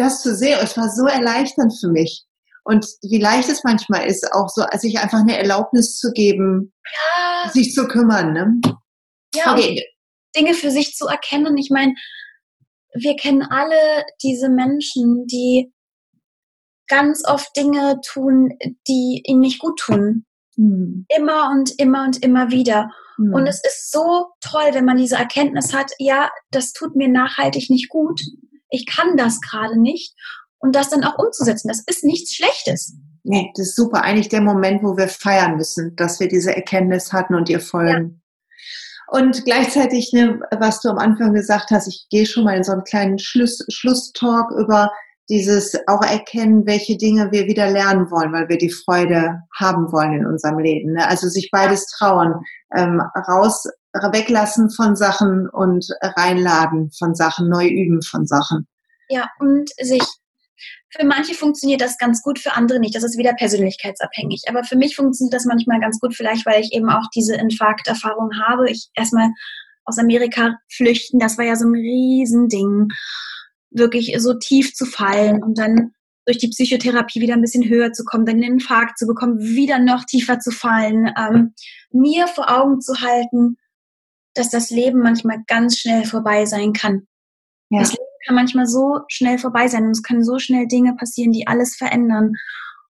das 0.01 0.21
zu 0.21 0.35
sehen, 0.35 0.59
es 0.61 0.77
war 0.77 0.89
so 0.89 1.05
erleichternd 1.05 1.73
für 1.79 1.89
mich. 1.89 2.25
Und 2.63 2.85
wie 3.01 3.19
leicht 3.19 3.49
es 3.49 3.63
manchmal 3.63 4.05
ist, 4.05 4.31
auch 4.33 4.47
so, 4.49 4.63
sich 4.77 4.99
einfach 4.99 5.19
eine 5.19 5.37
Erlaubnis 5.37 5.97
zu 5.97 6.11
geben, 6.11 6.73
ja. 6.85 7.49
sich 7.49 7.73
zu 7.73 7.87
kümmern. 7.87 8.33
Ne? 8.33 8.61
Ja, 9.33 9.53
okay. 9.53 9.83
Dinge 10.35 10.53
für 10.53 10.69
sich 10.71 10.95
zu 10.95 11.07
erkennen. 11.07 11.57
Ich 11.57 11.69
meine, 11.71 11.93
wir 12.93 13.15
kennen 13.15 13.41
alle 13.41 14.05
diese 14.21 14.49
Menschen, 14.49 15.25
die 15.25 15.73
ganz 16.87 17.23
oft 17.25 17.55
Dinge 17.55 17.99
tun, 18.05 18.57
die 18.87 19.23
ihnen 19.25 19.39
nicht 19.39 19.59
gut 19.59 19.79
tun. 19.79 20.25
Hm. 20.55 21.05
Immer 21.17 21.49
und 21.51 21.71
immer 21.79 22.03
und 22.03 22.23
immer 22.23 22.51
wieder. 22.51 22.91
Hm. 23.15 23.33
Und 23.33 23.47
es 23.47 23.63
ist 23.63 23.91
so 23.91 24.27
toll, 24.41 24.69
wenn 24.73 24.85
man 24.85 24.97
diese 24.97 25.15
Erkenntnis 25.15 25.73
hat, 25.73 25.91
ja, 25.97 26.29
das 26.51 26.73
tut 26.73 26.95
mir 26.95 27.07
nachhaltig 27.07 27.69
nicht 27.69 27.89
gut. 27.89 28.21
Ich 28.71 28.87
kann 28.87 29.15
das 29.15 29.39
gerade 29.41 29.79
nicht. 29.79 30.15
Und 30.57 30.75
das 30.75 30.89
dann 30.89 31.03
auch 31.03 31.17
umzusetzen. 31.17 31.67
Das 31.67 31.83
ist 31.85 32.03
nichts 32.03 32.35
Schlechtes. 32.35 32.95
Nee, 33.23 33.51
das 33.55 33.69
ist 33.69 33.75
super. 33.75 34.03
Eigentlich 34.03 34.29
der 34.29 34.41
Moment, 34.41 34.83
wo 34.83 34.97
wir 34.97 35.07
feiern 35.07 35.57
müssen, 35.57 35.95
dass 35.95 36.19
wir 36.19 36.27
diese 36.27 36.55
Erkenntnis 36.55 37.13
hatten 37.13 37.35
und 37.35 37.49
ihr 37.49 37.59
folgen. 37.59 38.21
Ja. 39.11 39.19
Und 39.19 39.43
gleichzeitig, 39.43 40.13
ne, 40.13 40.39
was 40.57 40.79
du 40.81 40.89
am 40.89 40.97
Anfang 40.97 41.33
gesagt 41.33 41.71
hast, 41.71 41.87
ich 41.87 42.07
gehe 42.09 42.25
schon 42.25 42.45
mal 42.45 42.55
in 42.55 42.63
so 42.63 42.71
einen 42.71 42.83
kleinen 42.83 43.19
Schluss, 43.19 43.63
Schlusstalk 43.69 44.51
über 44.51 44.91
dieses 45.29 45.75
auch 45.87 46.01
erkennen, 46.01 46.65
welche 46.65 46.97
Dinge 46.97 47.31
wir 47.31 47.45
wieder 47.45 47.69
lernen 47.69 48.11
wollen, 48.11 48.33
weil 48.33 48.49
wir 48.49 48.57
die 48.57 48.71
Freude 48.71 49.41
haben 49.57 49.91
wollen 49.91 50.13
in 50.13 50.25
unserem 50.25 50.59
Leben. 50.59 50.93
Ne? 50.93 51.07
Also 51.07 51.27
sich 51.27 51.49
beides 51.51 51.87
trauen, 51.87 52.35
ähm, 52.75 53.01
raus, 53.27 53.65
weglassen 53.93 54.69
von 54.69 54.95
Sachen 54.95 55.49
und 55.49 55.87
reinladen 56.01 56.91
von 56.91 57.15
Sachen, 57.15 57.49
neu 57.49 57.67
üben 57.67 58.01
von 58.01 58.25
Sachen. 58.25 58.67
Ja, 59.09 59.29
und 59.39 59.69
sich 59.81 60.03
für 60.89 61.05
manche 61.05 61.33
funktioniert 61.33 61.81
das 61.81 61.97
ganz 61.97 62.21
gut, 62.21 62.37
für 62.37 62.53
andere 62.53 62.79
nicht. 62.79 62.95
Das 62.95 63.03
ist 63.03 63.17
wieder 63.17 63.33
persönlichkeitsabhängig. 63.33 64.43
Aber 64.49 64.63
für 64.63 64.75
mich 64.75 64.95
funktioniert 64.95 65.33
das 65.33 65.45
manchmal 65.45 65.79
ganz 65.79 65.99
gut, 65.99 66.15
vielleicht 66.15 66.45
weil 66.45 66.61
ich 66.61 66.73
eben 66.73 66.89
auch 66.89 67.09
diese 67.15 67.35
Infarkterfahrung 67.35 68.31
habe. 68.45 68.69
Ich 68.69 68.89
erstmal 68.93 69.29
aus 69.85 69.97
Amerika 69.97 70.57
flüchten, 70.69 71.17
das 71.17 71.37
war 71.37 71.45
ja 71.45 71.55
so 71.55 71.65
ein 71.65 71.73
Riesending 71.73 72.89
wirklich 73.71 74.13
so 74.19 74.33
tief 74.33 74.73
zu 74.73 74.85
fallen 74.85 75.41
und 75.41 75.57
dann 75.57 75.93
durch 76.25 76.37
die 76.37 76.49
Psychotherapie 76.49 77.21
wieder 77.21 77.33
ein 77.33 77.41
bisschen 77.41 77.67
höher 77.67 77.93
zu 77.93 78.03
kommen, 78.03 78.25
dann 78.25 78.35
einen 78.35 78.53
Infarkt 78.53 78.99
zu 78.99 79.07
bekommen, 79.07 79.39
wieder 79.39 79.79
noch 79.79 80.05
tiefer 80.05 80.39
zu 80.39 80.51
fallen, 80.51 81.11
ähm, 81.17 81.53
mir 81.91 82.27
vor 82.27 82.51
Augen 82.51 82.79
zu 82.79 83.01
halten, 83.01 83.57
dass 84.33 84.49
das 84.49 84.69
Leben 84.69 84.99
manchmal 84.99 85.43
ganz 85.47 85.77
schnell 85.77 86.05
vorbei 86.05 86.45
sein 86.45 86.73
kann. 86.73 87.07
Ja. 87.69 87.79
Das 87.79 87.91
Leben 87.91 88.03
kann 88.25 88.35
manchmal 88.35 88.67
so 88.67 89.01
schnell 89.07 89.37
vorbei 89.37 89.67
sein 89.67 89.85
und 89.85 89.91
es 89.91 90.03
können 90.03 90.23
so 90.23 90.39
schnell 90.39 90.67
Dinge 90.67 90.95
passieren, 90.95 91.31
die 91.31 91.47
alles 91.47 91.75
verändern. 91.75 92.33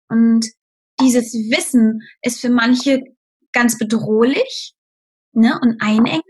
Und 0.08 0.46
dieses 1.00 1.32
Wissen 1.32 2.02
ist 2.22 2.40
für 2.40 2.50
manche 2.50 3.02
ganz 3.52 3.78
bedrohlich 3.78 4.74
ne, 5.32 5.58
und 5.62 5.80
einengend. 5.80 6.24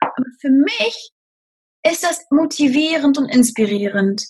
Aber 0.00 0.24
für 0.40 0.50
mich 0.50 1.12
ist 1.86 2.02
das 2.02 2.24
motivierend 2.30 3.18
und 3.18 3.28
inspirierend, 3.28 4.24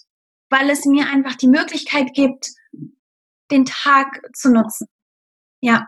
weil 0.50 0.70
es 0.70 0.84
mir 0.84 1.06
einfach 1.08 1.34
die 1.34 1.48
Möglichkeit 1.48 2.12
gibt, 2.14 2.50
den 3.50 3.64
Tag 3.64 4.20
zu 4.34 4.50
nutzen. 4.50 4.86
Ja. 5.60 5.86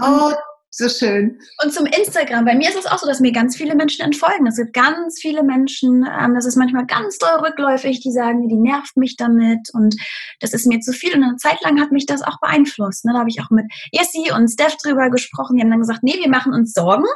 Oh, 0.00 0.32
so 0.78 0.88
schön. 0.88 1.40
Und 1.62 1.72
zum 1.72 1.86
Instagram. 1.86 2.44
Bei 2.44 2.54
mir 2.54 2.68
ist 2.68 2.78
es 2.78 2.86
auch 2.86 2.98
so, 2.98 3.06
dass 3.06 3.20
mir 3.20 3.32
ganz 3.32 3.56
viele 3.56 3.74
Menschen 3.74 4.04
entfolgen. 4.04 4.46
Es 4.46 4.56
gibt 4.56 4.72
ganz 4.72 5.18
viele 5.20 5.42
Menschen, 5.42 6.06
ähm, 6.06 6.34
das 6.34 6.46
ist 6.46 6.56
manchmal 6.56 6.86
ganz 6.86 7.18
doll 7.18 7.44
rückläufig, 7.44 8.00
die 8.00 8.12
sagen, 8.12 8.48
die 8.48 8.56
nervt 8.56 8.96
mich 8.96 9.16
damit 9.16 9.68
und 9.72 9.96
das 10.40 10.52
ist 10.52 10.66
mir 10.66 10.80
zu 10.80 10.92
viel. 10.92 11.14
Und 11.14 11.24
eine 11.24 11.36
Zeit 11.36 11.60
lang 11.62 11.80
hat 11.80 11.90
mich 11.90 12.06
das 12.06 12.22
auch 12.22 12.38
beeinflusst. 12.40 13.04
Ne? 13.04 13.12
Da 13.12 13.18
habe 13.20 13.28
ich 13.30 13.40
auch 13.40 13.50
mit 13.50 13.66
Jessie 13.90 14.30
und 14.32 14.48
Steph 14.48 14.76
drüber 14.76 15.10
gesprochen. 15.10 15.56
Die 15.56 15.62
haben 15.62 15.70
dann 15.70 15.80
gesagt, 15.80 16.02
nee, 16.02 16.18
wir 16.20 16.30
machen 16.30 16.54
uns 16.54 16.72
Sorgen 16.72 17.06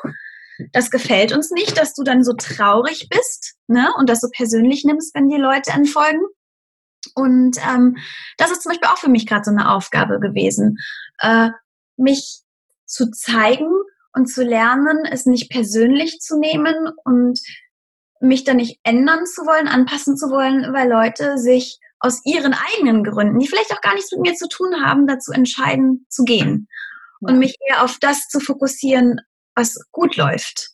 das 0.73 0.91
gefällt 0.91 1.33
uns 1.33 1.51
nicht, 1.51 1.77
dass 1.79 1.95
du 1.95 2.05
dann 2.05 2.23
so 2.23 2.35
traurig 2.35 3.09
bist 3.09 3.55
ne, 3.67 3.89
und 3.99 4.09
das 4.09 4.21
so 4.21 4.29
persönlich 4.31 4.85
nimmst, 4.85 5.15
wenn 5.15 5.29
die 5.29 5.39
Leute 5.39 5.73
entfolgen. 5.73 6.21
Und 7.15 7.57
ähm, 7.59 7.97
das 8.37 8.53
ist 8.53 8.63
zum 8.63 8.71
Beispiel 8.71 8.89
auch 8.89 8.99
für 8.99 9.11
mich 9.11 9.27
gerade 9.27 9.45
so 9.45 9.51
eine 9.51 9.71
Aufgabe 9.73 10.21
gewesen, 10.21 10.79
äh, 11.21 11.51
mich 11.97 12.42
zu 12.93 13.11
zeigen 13.11 13.71
und 14.15 14.27
zu 14.27 14.45
lernen, 14.45 15.07
es 15.11 15.27
nicht 15.27 15.51
persönlich 15.51 16.21
zu 16.21 16.39
nehmen 16.39 16.75
und 17.05 17.41
mich 18.21 18.45
da 18.45 18.55
nicht 18.55 18.79
ändern 18.85 19.27
zu 19.27 19.43
wollen, 19.43 19.67
anpassen 19.67 20.17
zu 20.17 20.27
wollen, 20.29 20.73
weil 20.73 20.89
Leute 20.89 21.39
sich 21.39 21.79
aus 21.99 22.21
ihren 22.25 22.55
eigenen 22.55 23.03
Gründen, 23.05 23.39
die 23.39 23.49
vielleicht 23.49 23.73
auch 23.73 23.81
gar 23.81 23.95
nichts 23.95 24.13
mit 24.13 24.21
mir 24.21 24.35
zu 24.35 24.49
tun 24.49 24.85
haben, 24.85 25.07
dazu 25.07 25.33
entscheiden 25.33 26.07
zu 26.09 26.25
gehen. 26.25 26.69
Und 27.21 27.39
mich 27.39 27.55
eher 27.69 27.85
auf 27.85 27.99
das 28.01 28.27
zu 28.27 28.41
fokussieren, 28.41 29.21
was 29.55 29.79
gut 29.93 30.17
läuft. 30.17 30.71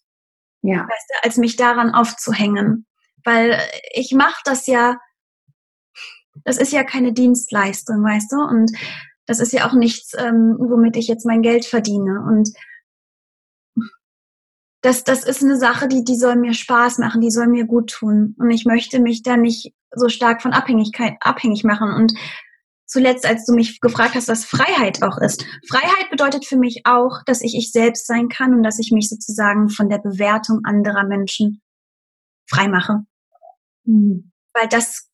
Ja. 0.62 0.80
Weißt 0.80 1.10
du, 1.10 1.24
als 1.24 1.36
mich 1.36 1.56
daran 1.56 1.92
aufzuhängen. 1.92 2.86
Weil 3.22 3.60
ich 3.92 4.12
mache 4.12 4.40
das 4.44 4.66
ja, 4.66 4.96
das 6.44 6.56
ist 6.56 6.72
ja 6.72 6.84
keine 6.84 7.12
Dienstleistung, 7.12 8.02
weißt 8.02 8.32
du? 8.32 8.36
Und 8.36 8.72
das 9.28 9.40
ist 9.40 9.52
ja 9.52 9.68
auch 9.68 9.74
nichts, 9.74 10.14
ähm, 10.18 10.56
womit 10.58 10.96
ich 10.96 11.06
jetzt 11.06 11.26
mein 11.26 11.42
Geld 11.42 11.66
verdiene. 11.66 12.24
Und 12.26 12.50
das, 14.80 15.04
das 15.04 15.22
ist 15.22 15.44
eine 15.44 15.58
Sache, 15.58 15.86
die, 15.86 16.02
die 16.02 16.16
soll 16.16 16.36
mir 16.36 16.54
Spaß 16.54 16.96
machen, 16.98 17.20
die 17.20 17.30
soll 17.30 17.46
mir 17.46 17.66
gut 17.66 17.90
tun. 17.90 18.34
Und 18.38 18.50
ich 18.50 18.64
möchte 18.64 19.00
mich 19.00 19.22
da 19.22 19.36
nicht 19.36 19.74
so 19.94 20.08
stark 20.08 20.40
von 20.40 20.54
Abhängigkeit 20.54 21.16
abhängig 21.20 21.62
machen. 21.62 21.92
Und 21.92 22.14
zuletzt, 22.86 23.26
als 23.26 23.44
du 23.44 23.52
mich 23.52 23.80
gefragt 23.80 24.14
hast, 24.14 24.28
was 24.28 24.46
Freiheit 24.46 25.02
auch 25.02 25.18
ist. 25.18 25.44
Freiheit 25.68 26.08
bedeutet 26.10 26.46
für 26.46 26.56
mich 26.56 26.82
auch, 26.84 27.22
dass 27.26 27.42
ich 27.42 27.54
ich 27.54 27.70
selbst 27.70 28.06
sein 28.06 28.30
kann 28.30 28.54
und 28.54 28.62
dass 28.62 28.78
ich 28.78 28.92
mich 28.92 29.10
sozusagen 29.10 29.68
von 29.68 29.90
der 29.90 29.98
Bewertung 29.98 30.60
anderer 30.64 31.04
Menschen 31.04 31.60
frei 32.48 32.66
mache. 32.68 33.00
Mhm. 33.84 34.32
Weil 34.54 34.68
das 34.68 35.10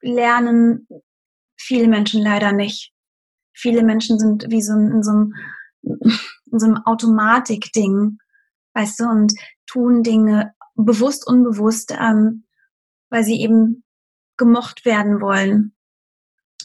lernen 0.00 0.88
viele 1.58 1.86
Menschen 1.86 2.22
leider 2.22 2.52
nicht. 2.52 2.91
Viele 3.52 3.82
Menschen 3.82 4.18
sind 4.18 4.46
wie 4.48 4.62
so 4.62 4.72
in 4.74 5.02
so 5.02 5.10
einem, 5.10 5.34
in 5.82 6.58
so 6.58 6.66
einem 6.66 6.78
Automatik-Ding, 6.84 8.18
weißt 8.74 9.00
du, 9.00 9.04
und 9.04 9.34
tun 9.66 10.02
Dinge 10.02 10.54
bewusst, 10.74 11.26
unbewusst, 11.26 11.94
ähm, 11.98 12.44
weil 13.10 13.24
sie 13.24 13.40
eben 13.40 13.84
gemocht 14.36 14.84
werden 14.84 15.20
wollen 15.20 15.74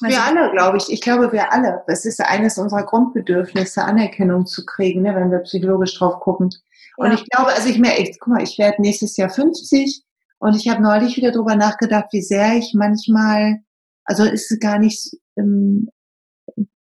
wir 0.01 0.23
alle, 0.23 0.51
glaube 0.51 0.77
ich. 0.77 0.91
Ich 0.91 1.01
glaube, 1.01 1.31
wir 1.31 1.51
alle. 1.51 1.83
Es 1.87 2.05
ist 2.05 2.21
eines 2.21 2.57
unserer 2.57 2.83
Grundbedürfnisse, 2.83 3.83
Anerkennung 3.83 4.45
zu 4.45 4.65
kriegen, 4.65 5.01
ne, 5.01 5.15
wenn 5.15 5.31
wir 5.31 5.39
psychologisch 5.39 5.97
drauf 5.97 6.19
gucken. 6.19 6.49
Und 6.97 7.07
ja. 7.07 7.13
ich 7.13 7.29
glaube, 7.29 7.53
also 7.53 7.69
ich 7.69 7.79
merke, 7.79 8.11
guck 8.19 8.33
mal, 8.33 8.43
ich 8.43 8.57
werde 8.57 8.81
nächstes 8.81 9.17
Jahr 9.17 9.29
50 9.29 10.03
und 10.39 10.55
ich 10.55 10.69
habe 10.69 10.81
neulich 10.81 11.17
wieder 11.17 11.31
drüber 11.31 11.55
nachgedacht, 11.55 12.07
wie 12.11 12.21
sehr 12.21 12.55
ich 12.55 12.73
manchmal, 12.75 13.59
also 14.03 14.23
ist 14.23 14.51
es 14.51 14.59
gar 14.59 14.79
nicht, 14.79 15.15
ähm, 15.37 15.89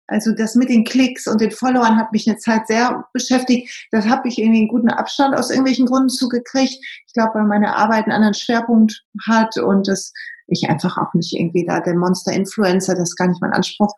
also 0.06 0.32
das 0.32 0.54
mit 0.54 0.68
den 0.68 0.84
Klicks 0.84 1.26
und 1.26 1.40
den 1.40 1.50
Followern 1.50 1.96
hat 1.96 2.12
mich 2.12 2.28
eine 2.28 2.38
Zeit 2.38 2.66
sehr 2.66 3.04
beschäftigt. 3.12 3.88
Das 3.90 4.06
habe 4.06 4.28
ich 4.28 4.38
irgendwie 4.38 4.60
einen 4.60 4.68
guten 4.68 4.90
Abstand 4.90 5.34
aus 5.34 5.50
irgendwelchen 5.50 5.86
Gründen 5.86 6.10
zugekriegt. 6.10 6.74
Ich 7.06 7.12
glaube, 7.14 7.34
weil 7.34 7.46
meine 7.46 7.76
Arbeit 7.76 8.04
einen 8.04 8.12
anderen 8.12 8.34
Schwerpunkt 8.34 9.02
hat 9.26 9.56
und 9.56 9.88
das 9.88 10.12
ich 10.46 10.68
einfach 10.68 10.98
auch 10.98 11.14
nicht 11.14 11.32
irgendwie 11.32 11.64
da 11.64 11.80
der 11.80 11.96
Monster-Influencer, 11.96 12.94
das 12.94 13.10
ist 13.10 13.16
gar 13.16 13.28
nicht 13.28 13.40
mein 13.40 13.52
Anspruch 13.52 13.94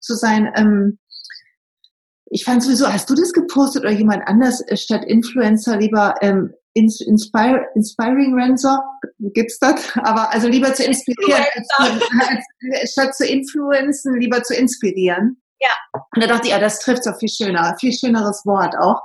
zu 0.00 0.14
sein. 0.14 0.50
Ähm, 0.56 0.98
ich 2.26 2.44
fand 2.44 2.62
sowieso, 2.62 2.90
hast 2.90 3.10
du 3.10 3.14
das 3.14 3.32
gepostet 3.32 3.82
oder 3.82 3.92
jemand 3.92 4.26
anders 4.26 4.62
statt 4.74 5.04
Influencer 5.04 5.76
lieber 5.76 6.14
ähm, 6.22 6.54
Inspire, 6.74 7.66
Inspiring 7.74 8.38
Rancer? 8.38 8.82
Gibt's 9.18 9.58
das? 9.58 9.96
Aber 9.96 10.32
also 10.32 10.48
lieber 10.48 10.72
zu 10.72 10.84
inspirieren, 10.84 11.44
als, 11.76 12.00
als, 12.28 12.92
statt 12.92 13.14
zu 13.14 13.26
influenzen, 13.26 14.18
lieber 14.18 14.42
zu 14.42 14.54
inspirieren. 14.54 15.42
Ja. 15.60 15.68
Und 15.92 16.22
da 16.22 16.26
dachte 16.26 16.46
ich, 16.46 16.52
ja, 16.52 16.58
das 16.58 16.80
trifft 16.80 17.04
so 17.04 17.12
viel 17.12 17.28
schöner, 17.28 17.76
viel 17.78 17.92
schöneres 17.92 18.44
Wort 18.46 18.76
auch. 18.78 19.02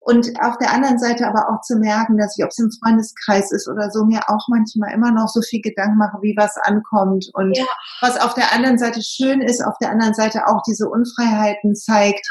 Und 0.00 0.30
auf 0.40 0.56
der 0.58 0.72
anderen 0.72 0.98
Seite 0.98 1.26
aber 1.26 1.50
auch 1.50 1.60
zu 1.60 1.76
merken, 1.76 2.16
dass 2.16 2.36
ich, 2.38 2.44
ob 2.44 2.50
es 2.50 2.58
im 2.58 2.70
Freundeskreis 2.70 3.52
ist 3.52 3.68
oder 3.68 3.90
so, 3.90 4.04
mir 4.04 4.22
auch 4.28 4.46
manchmal 4.48 4.92
immer 4.92 5.10
noch 5.10 5.28
so 5.28 5.42
viel 5.42 5.60
Gedanken 5.60 5.98
mache, 5.98 6.18
wie 6.22 6.34
was 6.36 6.56
ankommt 6.62 7.26
und 7.34 7.56
ja. 7.56 7.64
was 8.00 8.18
auf 8.18 8.34
der 8.34 8.52
anderen 8.54 8.78
Seite 8.78 9.02
schön 9.02 9.42
ist, 9.42 9.62
auf 9.62 9.76
der 9.80 9.90
anderen 9.90 10.14
Seite 10.14 10.46
auch 10.46 10.62
diese 10.66 10.88
Unfreiheiten 10.88 11.74
zeigt. 11.74 12.26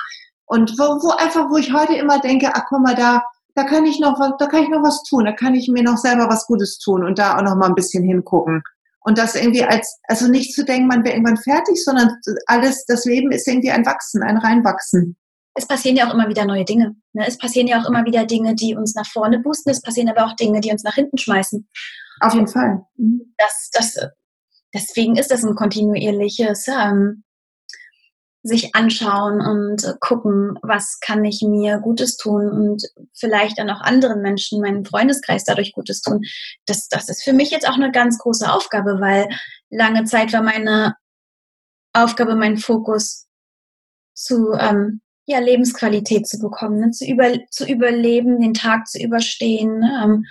Und 0.46 0.72
wo, 0.80 1.04
wo 1.04 1.12
einfach, 1.18 1.50
wo 1.50 1.58
ich 1.58 1.74
heute 1.74 1.96
immer 1.96 2.20
denke, 2.20 2.50
ach 2.54 2.64
guck 2.70 2.80
mal, 2.80 2.96
da, 2.96 3.22
da 3.54 3.64
kann 3.64 3.86
ich 3.86 4.00
noch 4.00 4.20
was, 4.20 4.32
da 4.40 4.48
kann 4.48 4.64
ich 4.64 4.70
noch 4.70 4.82
was 4.82 5.04
tun, 5.04 5.26
da 5.26 5.34
kann 5.34 5.54
ich 5.54 5.68
mir 5.68 5.84
noch 5.84 5.98
selber 5.98 6.30
was 6.30 6.48
Gutes 6.48 6.80
tun 6.80 7.04
und 7.04 7.20
da 7.20 7.38
auch 7.38 7.44
noch 7.44 7.56
mal 7.56 7.68
ein 7.68 7.76
bisschen 7.76 8.04
hingucken. 8.04 8.64
Und 9.08 9.18
das 9.18 9.36
irgendwie 9.36 9.64
als, 9.64 10.00
also 10.04 10.28
nicht 10.28 10.54
zu 10.54 10.66
denken, 10.66 10.88
man 10.88 11.04
wäre 11.06 11.16
irgendwann 11.16 11.38
fertig, 11.38 11.82
sondern 11.84 12.10
alles, 12.46 12.86
das 12.86 13.06
Leben 13.06 13.32
ist 13.32 13.48
irgendwie 13.48 13.72
ein 13.72 13.86
Wachsen, 13.86 14.22
ein 14.22 14.38
Reinwachsen 14.38 15.16
es 15.58 15.66
passieren 15.66 15.98
ja 15.98 16.08
auch 16.08 16.14
immer 16.14 16.30
wieder 16.30 16.46
neue 16.46 16.66
Dinge. 16.66 16.96
Ne? 17.14 17.26
Es 17.28 17.38
passieren 17.38 17.68
ja 17.68 17.82
auch 17.82 17.90
immer 17.90 18.06
wieder 18.06 18.26
Dinge, 18.26 18.56
die 18.56 18.76
uns 18.76 18.94
nach 18.94 19.08
vorne 19.08 19.40
boosten. 19.40 19.72
Es 19.72 19.82
passieren 19.82 20.10
aber 20.10 20.26
auch 20.26 20.36
Dinge, 20.36 20.62
die 20.62 20.72
uns 20.72 20.84
nach 20.84 20.94
hinten 20.94 21.18
schmeißen. 21.18 21.68
Auf 22.20 22.34
jeden 22.34 22.48
Fall. 22.48 22.84
Mhm. 22.96 23.34
Das, 23.38 23.70
das, 23.74 23.98
deswegen 24.74 25.18
ist 25.18 25.32
das 25.32 25.44
ein 25.44 25.56
kontinuierliches 25.56 26.68
ähm, 26.68 27.24
sich 28.48 28.76
anschauen 28.76 29.42
und 29.42 29.84
äh, 29.84 29.94
gucken, 30.00 30.58
was 30.62 31.00
kann 31.00 31.24
ich 31.26 31.42
mir 31.42 31.80
Gutes 31.80 32.18
tun 32.18 32.50
und 32.50 32.84
vielleicht 33.14 33.60
dann 33.60 33.70
auch 33.70 33.82
anderen 33.82 34.22
Menschen, 34.22 34.62
meinen 34.62 34.86
Freundeskreis 34.86 35.44
dadurch 35.44 35.74
Gutes 35.74 36.02
tun. 36.02 36.24
Das, 36.66 36.88
das 36.88 37.10
ist 37.10 37.24
für 37.24 37.34
mich 37.34 37.52
jetzt 37.52 37.68
auch 37.68 37.76
eine 37.76 37.92
ganz 37.92 38.18
große 38.18 38.52
Aufgabe, 38.52 39.00
weil 39.00 39.28
lange 39.70 40.06
Zeit 40.06 40.34
war 40.34 40.42
meine 40.42 40.96
Aufgabe, 41.94 42.36
mein 42.36 42.58
Fokus 42.58 43.28
zu 44.14 44.54
ähm, 44.54 45.02
ja, 45.26 45.40
Lebensqualität 45.40 46.28
zu 46.28 46.40
bekommen, 46.40 46.80
ne? 46.80 46.92
zu, 46.92 47.06
über, 47.06 47.34
zu 47.52 47.66
überleben, 47.66 48.40
den 48.40 48.54
Tag 48.54 48.88
zu 48.88 49.02
überstehen, 49.02 49.84
ähm, 49.84 50.26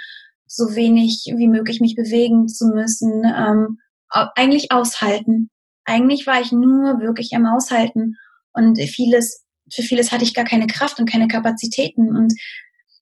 so 0.46 0.74
wenig 0.74 1.32
wie 1.36 1.48
möglich 1.48 1.80
mich 1.80 1.94
bewegen 1.94 2.48
zu 2.48 2.68
müssen, 2.68 3.24
ähm, 3.24 3.78
eigentlich 4.08 4.72
aushalten. 4.72 5.50
Eigentlich 5.86 6.26
war 6.26 6.40
ich 6.40 6.52
nur 6.52 7.00
wirklich 7.00 7.32
am 7.34 7.46
Aushalten 7.46 8.16
und 8.52 8.78
vieles, 8.78 9.44
für 9.72 9.82
vieles 9.82 10.12
hatte 10.12 10.24
ich 10.24 10.34
gar 10.34 10.44
keine 10.44 10.66
Kraft 10.66 10.98
und 10.98 11.10
keine 11.10 11.28
Kapazitäten 11.28 12.16
und 12.16 12.34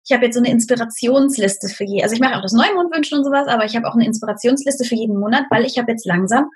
ich 0.04 0.12
habe 0.12 0.24
jetzt 0.24 0.34
so 0.34 0.40
eine 0.40 0.50
Inspirationsliste 0.50 1.68
für 1.68 1.84
je. 1.84 2.02
Also 2.02 2.14
ich 2.14 2.20
mache 2.20 2.36
auch 2.36 2.42
das 2.42 2.52
Neumondwünschen 2.52 3.18
und 3.18 3.24
sowas, 3.24 3.46
aber 3.46 3.64
ich 3.64 3.76
habe 3.76 3.86
auch 3.88 3.94
eine 3.94 4.04
Inspirationsliste 4.04 4.84
für 4.84 4.96
jeden 4.96 5.18
Monat, 5.18 5.44
weil 5.50 5.64
ich 5.64 5.78
habe 5.78 5.92
jetzt 5.92 6.06
langsam 6.06 6.50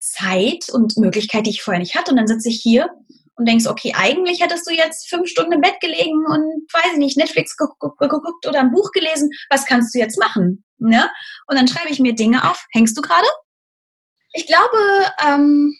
Zeit 0.00 0.70
und 0.72 0.96
Möglichkeit, 0.96 1.46
die 1.46 1.50
ich 1.50 1.62
vorher 1.62 1.80
nicht 1.80 1.94
hatte. 1.94 2.12
Und 2.12 2.16
dann 2.16 2.26
sitze 2.26 2.48
ich 2.48 2.60
hier 2.62 2.88
und 3.34 3.46
denkst, 3.46 3.66
okay, 3.66 3.92
eigentlich 3.96 4.42
hättest 4.42 4.68
du 4.68 4.74
jetzt 4.74 5.08
fünf 5.08 5.28
Stunden 5.28 5.52
im 5.52 5.60
Bett 5.60 5.78
gelegen 5.80 6.24
und, 6.26 6.64
weiß 6.72 6.92
ich 6.94 6.98
nicht, 6.98 7.16
Netflix 7.16 7.56
geguckt 7.56 8.46
oder 8.46 8.60
ein 8.60 8.72
Buch 8.72 8.90
gelesen. 8.92 9.30
Was 9.50 9.66
kannst 9.66 9.94
du 9.94 9.98
jetzt 9.98 10.18
machen? 10.18 10.64
Ne? 10.78 11.08
Und 11.46 11.56
dann 11.56 11.68
schreibe 11.68 11.90
ich 11.90 12.00
mir 12.00 12.14
Dinge 12.14 12.50
auf. 12.50 12.66
Hängst 12.72 12.96
du 12.96 13.02
gerade? 13.02 13.26
Ich 14.38 14.46
glaube, 14.46 14.78
ähm, 15.26 15.76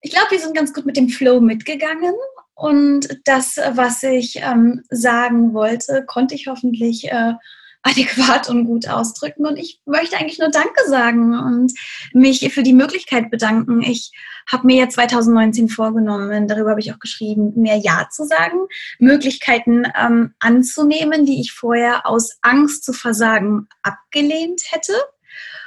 ich 0.00 0.10
glaube, 0.10 0.32
wir 0.32 0.40
sind 0.40 0.56
ganz 0.56 0.74
gut 0.74 0.84
mit 0.84 0.96
dem 0.96 1.08
Flow 1.08 1.40
mitgegangen. 1.40 2.12
Und 2.54 3.20
das, 3.24 3.56
was 3.56 4.02
ich 4.02 4.40
ähm, 4.42 4.82
sagen 4.90 5.54
wollte, 5.54 6.04
konnte 6.04 6.34
ich 6.34 6.48
hoffentlich 6.48 7.04
äh, 7.04 7.34
adäquat 7.84 8.48
und 8.48 8.64
gut 8.64 8.88
ausdrücken. 8.88 9.46
Und 9.46 9.58
ich 9.58 9.80
möchte 9.86 10.16
eigentlich 10.16 10.40
nur 10.40 10.50
Danke 10.50 10.88
sagen 10.88 11.38
und 11.38 11.72
mich 12.12 12.52
für 12.52 12.64
die 12.64 12.72
Möglichkeit 12.72 13.30
bedanken. 13.30 13.80
Ich 13.82 14.10
habe 14.50 14.66
mir 14.66 14.80
ja 14.80 14.88
2019 14.88 15.68
vorgenommen, 15.68 16.48
darüber 16.48 16.70
habe 16.70 16.80
ich 16.80 16.92
auch 16.92 16.98
geschrieben, 16.98 17.52
mehr 17.54 17.76
Ja 17.76 18.08
zu 18.10 18.24
sagen, 18.24 18.58
Möglichkeiten 18.98 19.84
ähm, 19.96 20.34
anzunehmen, 20.40 21.26
die 21.26 21.40
ich 21.40 21.52
vorher 21.52 22.08
aus 22.08 22.38
Angst 22.42 22.84
zu 22.84 22.92
versagen 22.92 23.68
abgelehnt 23.82 24.62
hätte. 24.70 24.94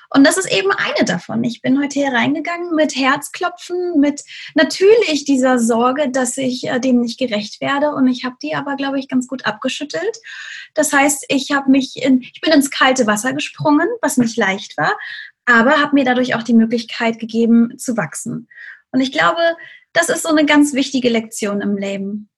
Und 0.10 0.26
das 0.26 0.38
ist 0.38 0.52
eben 0.52 0.72
eine 0.72 1.06
davon. 1.06 1.44
Ich 1.44 1.61
bin 1.61 1.82
heute 1.82 1.99
hier 1.99 2.11
reingegangen 2.11 2.76
mit 2.76 2.95
Herzklopfen, 2.95 3.99
mit 3.99 4.23
natürlich 4.53 5.26
dieser 5.26 5.60
Sorge, 5.60 6.10
dass 6.10 6.38
ich 6.38 6.68
äh, 6.68 6.80
dem 6.80 7.02
nicht 7.02 7.19
gerecht 7.19 7.61
werde. 7.61 7.91
Und 7.91 8.07
ich 8.07 8.23
habe 8.23 8.36
die 8.41 8.56
aber, 8.56 8.76
glaube 8.76 8.99
ich, 8.99 9.07
ganz 9.07 9.27
gut 9.27 9.45
abgeschüttelt. 9.45 10.18
Das 10.73 10.94
heißt, 10.94 11.26
ich 11.30 11.52
habe 11.52 11.72
mich 11.72 12.02
in, 12.02 12.22
ich 12.22 12.41
bin 12.41 12.53
ins 12.53 12.72
kalte 12.72 13.07
Wasser 13.07 13.34
gesprungen, 13.34 13.88
was 14.02 14.18
nicht 14.18 14.38
leicht 14.38 14.77
war, 14.77 14.95
aber 15.45 15.82
habe 15.82 15.95
mir 15.95 16.06
dadurch 16.06 16.36
auch 16.36 16.44
die 16.44 16.53
Möglichkeit 16.53 17.19
gegeben 17.19 17.77
zu 17.77 17.98
wachsen. 17.98 18.48
Und 18.91 19.02
ich 19.02 19.11
glaube, 19.11 19.41
das 19.94 20.10
ist 20.10 20.23
so 20.23 20.30
eine 20.30 20.45
ganz 20.45 20.73
wichtige 20.73 21.10
Lektion 21.10 21.61
im 21.61 21.77
Leben. 21.77 22.30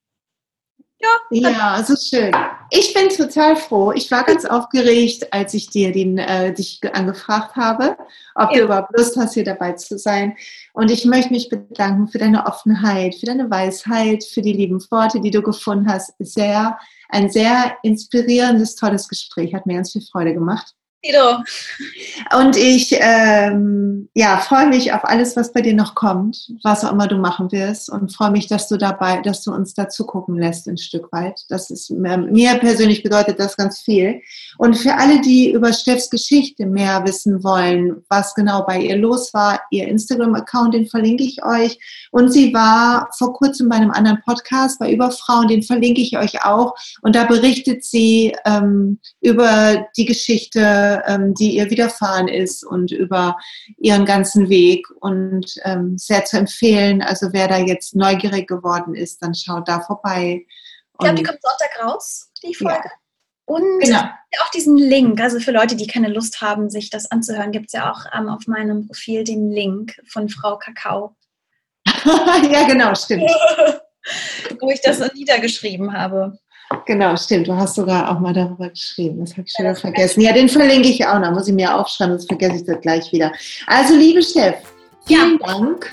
Ja, 0.99 1.49
ja, 1.49 1.83
so 1.83 1.95
schön. 1.95 2.31
Ich 2.71 2.93
bin 2.93 3.09
total 3.09 3.55
froh. 3.55 3.91
Ich 3.91 4.09
war 4.09 4.23
ganz 4.23 4.45
aufgeregt, 4.45 5.31
als 5.31 5.53
ich 5.53 5.69
dir 5.69 5.91
den, 5.91 6.17
äh, 6.17 6.53
dich 6.53 6.79
angefragt 6.93 7.55
habe, 7.55 7.97
ob 8.33 8.51
ja. 8.51 8.57
du 8.57 8.63
überhaupt 8.65 8.97
Lust 8.97 9.15
hast, 9.15 9.35
hier 9.35 9.43
dabei 9.43 9.73
zu 9.73 9.99
sein. 9.99 10.35
Und 10.73 10.89
ich 10.89 11.05
möchte 11.05 11.31
mich 11.31 11.49
bedanken 11.49 12.07
für 12.07 12.17
deine 12.17 12.47
Offenheit, 12.47 13.13
für 13.15 13.27
deine 13.27 13.49
Weisheit, 13.49 14.23
für 14.23 14.41
die 14.41 14.53
lieben 14.53 14.81
Worte, 14.89 15.21
die 15.21 15.31
du 15.31 15.43
gefunden 15.43 15.87
hast. 15.87 16.13
Sehr, 16.17 16.77
ein 17.09 17.29
sehr 17.29 17.77
inspirierendes, 17.83 18.75
tolles 18.75 19.07
Gespräch. 19.07 19.53
Hat 19.53 19.67
mir 19.67 19.75
ganz 19.75 19.91
viel 19.91 20.01
Freude 20.01 20.33
gemacht. 20.33 20.73
Guido. 21.03 21.43
Und 22.35 22.57
ich 22.57 22.95
ähm, 22.99 24.09
ja, 24.15 24.37
freue 24.37 24.67
mich 24.67 24.93
auf 24.93 25.03
alles, 25.03 25.35
was 25.35 25.53
bei 25.53 25.61
dir 25.61 25.75
noch 25.75 25.93
kommt, 25.93 26.51
was 26.63 26.83
auch 26.83 26.91
immer 26.91 27.07
du 27.07 27.17
machen 27.17 27.51
wirst 27.51 27.89
und 27.89 28.13
freue 28.13 28.31
mich, 28.31 28.47
dass 28.47 28.67
du 28.67 28.77
dabei, 28.77 29.21
dass 29.21 29.43
du 29.43 29.53
uns 29.53 29.73
dazu 29.73 30.05
gucken 30.05 30.37
lässt 30.37 30.67
ein 30.67 30.77
Stück 30.77 31.11
weit. 31.11 31.41
Das 31.49 31.69
ist 31.69 31.91
mir 31.91 32.55
persönlich 32.55 33.03
bedeutet 33.03 33.39
das 33.39 33.55
ganz 33.55 33.79
viel. 33.79 34.21
Und 34.57 34.75
für 34.75 34.95
alle, 34.95 35.21
die 35.21 35.51
über 35.51 35.71
Steffs 35.71 36.09
Geschichte 36.09 36.65
mehr 36.65 37.05
wissen 37.05 37.43
wollen, 37.43 38.03
was 38.09 38.33
genau 38.33 38.63
bei 38.65 38.79
ihr 38.79 38.97
los 38.97 39.33
war, 39.33 39.61
ihr 39.69 39.87
Instagram-Account, 39.87 40.73
den 40.73 40.87
verlinke 40.87 41.23
ich 41.23 41.43
euch. 41.45 41.77
Und 42.11 42.31
sie 42.31 42.53
war 42.53 43.09
vor 43.17 43.33
kurzem 43.33 43.69
bei 43.69 43.75
einem 43.75 43.91
anderen 43.91 44.21
Podcast 44.23 44.79
bei 44.79 44.91
Überfrauen, 44.91 45.47
den 45.47 45.63
verlinke 45.63 46.01
ich 46.01 46.17
euch 46.17 46.43
auch. 46.43 46.73
Und 47.01 47.15
da 47.15 47.25
berichtet 47.25 47.83
sie 47.83 48.35
ähm, 48.45 48.99
über 49.21 49.85
die 49.95 50.05
Geschichte 50.05 50.86
ähm, 51.07 51.33
die 51.33 51.55
ihr 51.55 51.69
widerfahren 51.69 52.27
ist 52.27 52.63
und 52.63 52.91
über 52.91 53.37
ihren 53.77 54.05
ganzen 54.05 54.49
Weg 54.49 54.87
und 54.99 55.55
ähm, 55.63 55.97
sehr 55.97 56.25
zu 56.25 56.37
empfehlen. 56.37 57.01
Also 57.01 57.33
wer 57.33 57.47
da 57.47 57.57
jetzt 57.57 57.95
neugierig 57.95 58.47
geworden 58.47 58.95
ist, 58.95 59.21
dann 59.21 59.33
schaut 59.35 59.67
da 59.67 59.81
vorbei. 59.81 60.45
Ich 60.45 60.97
glaube, 60.99 61.15
die 61.15 61.23
kommt 61.23 61.39
Sonntag 61.41 61.83
raus, 61.83 62.31
die 62.43 62.55
Folge. 62.55 62.81
Ja. 62.83 62.91
Und 63.45 63.79
genau. 63.79 64.01
auch 64.41 64.51
diesen 64.53 64.77
Link, 64.77 65.21
also 65.21 65.39
für 65.39 65.51
Leute, 65.51 65.77
die 65.77 65.87
keine 65.87 66.09
Lust 66.09 66.41
haben, 66.41 66.69
sich 66.69 66.89
das 66.89 67.09
anzuhören, 67.09 67.53
gibt 67.53 67.67
es 67.67 67.73
ja 67.73 67.91
auch 67.91 68.05
ähm, 68.13 68.27
auf 68.27 68.45
meinem 68.47 68.87
Profil 68.87 69.23
den 69.23 69.49
Link 69.49 70.01
von 70.05 70.27
Frau 70.27 70.57
Kakao. 70.57 71.15
ja, 72.51 72.67
genau, 72.67 72.93
stimmt. 72.93 73.31
Wo 74.59 74.69
ich 74.69 74.81
das 74.81 74.99
niedergeschrieben 75.13 75.93
habe. 75.93 76.37
Genau, 76.85 77.15
stimmt. 77.15 77.47
Du 77.47 77.55
hast 77.55 77.75
sogar 77.75 78.11
auch 78.11 78.19
mal 78.19 78.33
darüber 78.33 78.69
geschrieben. 78.69 79.19
Das 79.21 79.31
habe 79.31 79.43
ich 79.45 79.53
schon 79.55 79.65
wieder 79.65 79.75
vergessen. 79.75 80.21
Ja, 80.21 80.33
den 80.33 80.49
verlinke 80.49 80.89
ich 80.89 81.05
auch 81.05 81.19
noch. 81.19 81.31
Muss 81.31 81.47
ich 81.47 81.53
mir 81.53 81.73
aufschreiben, 81.73 82.17
sonst 82.17 82.27
vergesse 82.27 82.57
ich 82.57 82.65
das 82.65 82.81
gleich 82.81 83.11
wieder. 83.11 83.31
Also, 83.67 83.95
liebe 83.95 84.21
Chef, 84.21 84.55
vielen 85.05 85.39
ja. 85.39 85.47
Dank, 85.47 85.91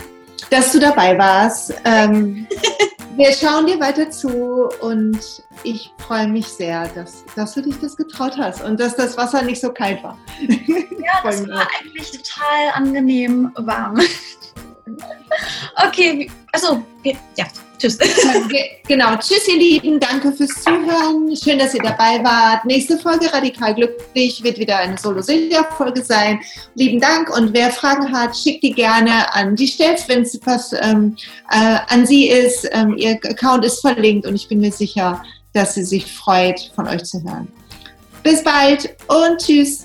dass 0.51 0.73
du 0.73 0.81
dabei 0.81 1.17
warst. 1.17 1.75
Ähm, 1.85 2.47
wir 3.17 3.33
schauen 3.33 3.67
dir 3.67 3.79
weiter 3.79 4.11
zu 4.11 4.69
und 4.81 5.19
ich 5.63 5.93
freue 5.99 6.29
mich 6.29 6.47
sehr, 6.47 6.89
dass, 6.89 7.25
dass 7.37 7.55
du 7.55 7.63
dich 7.63 7.79
das 7.81 7.97
getraut 7.97 8.37
hast 8.37 8.63
und 8.63 8.81
dass 8.81 8.97
das 8.97 9.17
Wasser 9.17 9.43
nicht 9.43 9.61
so 9.61 9.73
kalt 9.73 10.03
war. 10.03 10.19
Ja, 10.41 11.21
das 11.23 11.47
war 11.49 11.69
eigentlich 11.81 12.11
total 12.11 12.73
angenehm 12.75 13.53
warm. 13.57 14.01
Okay, 15.87 16.31
also, 16.53 16.83
ja, 17.05 17.47
tschüss. 17.79 17.99
Genau, 18.87 19.17
tschüss 19.17 19.49
ihr 19.49 19.57
Lieben, 19.57 19.99
danke 19.99 20.33
fürs 20.33 20.63
Zuhören. 20.63 21.35
Schön, 21.37 21.59
dass 21.59 21.75
ihr 21.75 21.83
dabei 21.83 22.23
wart. 22.23 22.65
Nächste 22.65 22.99
Folge 22.99 23.33
Radikal 23.33 23.75
Glücklich 23.75 24.43
wird 24.43 24.59
wieder 24.59 24.79
eine 24.79 24.99
Solo-Silja-Folge 24.99 26.03
sein. 26.03 26.41
Lieben 26.75 27.01
Dank 27.01 27.35
und 27.35 27.55
wer 27.55 27.71
Fragen 27.71 28.13
hat, 28.13 28.37
schickt 28.37 28.63
die 28.63 28.73
gerne 28.73 29.33
an 29.35 29.57
die 29.57 29.67
Steff, 29.67 30.07
wenn 30.09 30.23
es 30.23 30.39
was 30.45 30.73
ähm, 30.75 31.17
äh, 31.51 31.79
an 31.89 32.07
sie 32.07 32.29
ist. 32.29 32.69
Ähm, 32.73 32.97
ihr 32.97 33.13
Account 33.13 33.65
ist 33.65 33.81
verlinkt 33.81 34.27
und 34.27 34.35
ich 34.35 34.49
bin 34.49 34.61
mir 34.61 34.73
sicher, 34.73 35.23
dass 35.55 35.75
sie 35.75 35.85
sich 35.85 36.13
freut, 36.13 36.73
von 36.75 36.87
euch 36.87 37.05
zu 37.05 37.23
hören. 37.23 37.49
Bis 38.23 38.43
bald 38.43 38.97
und 39.09 39.39
tschüss. 39.39 39.85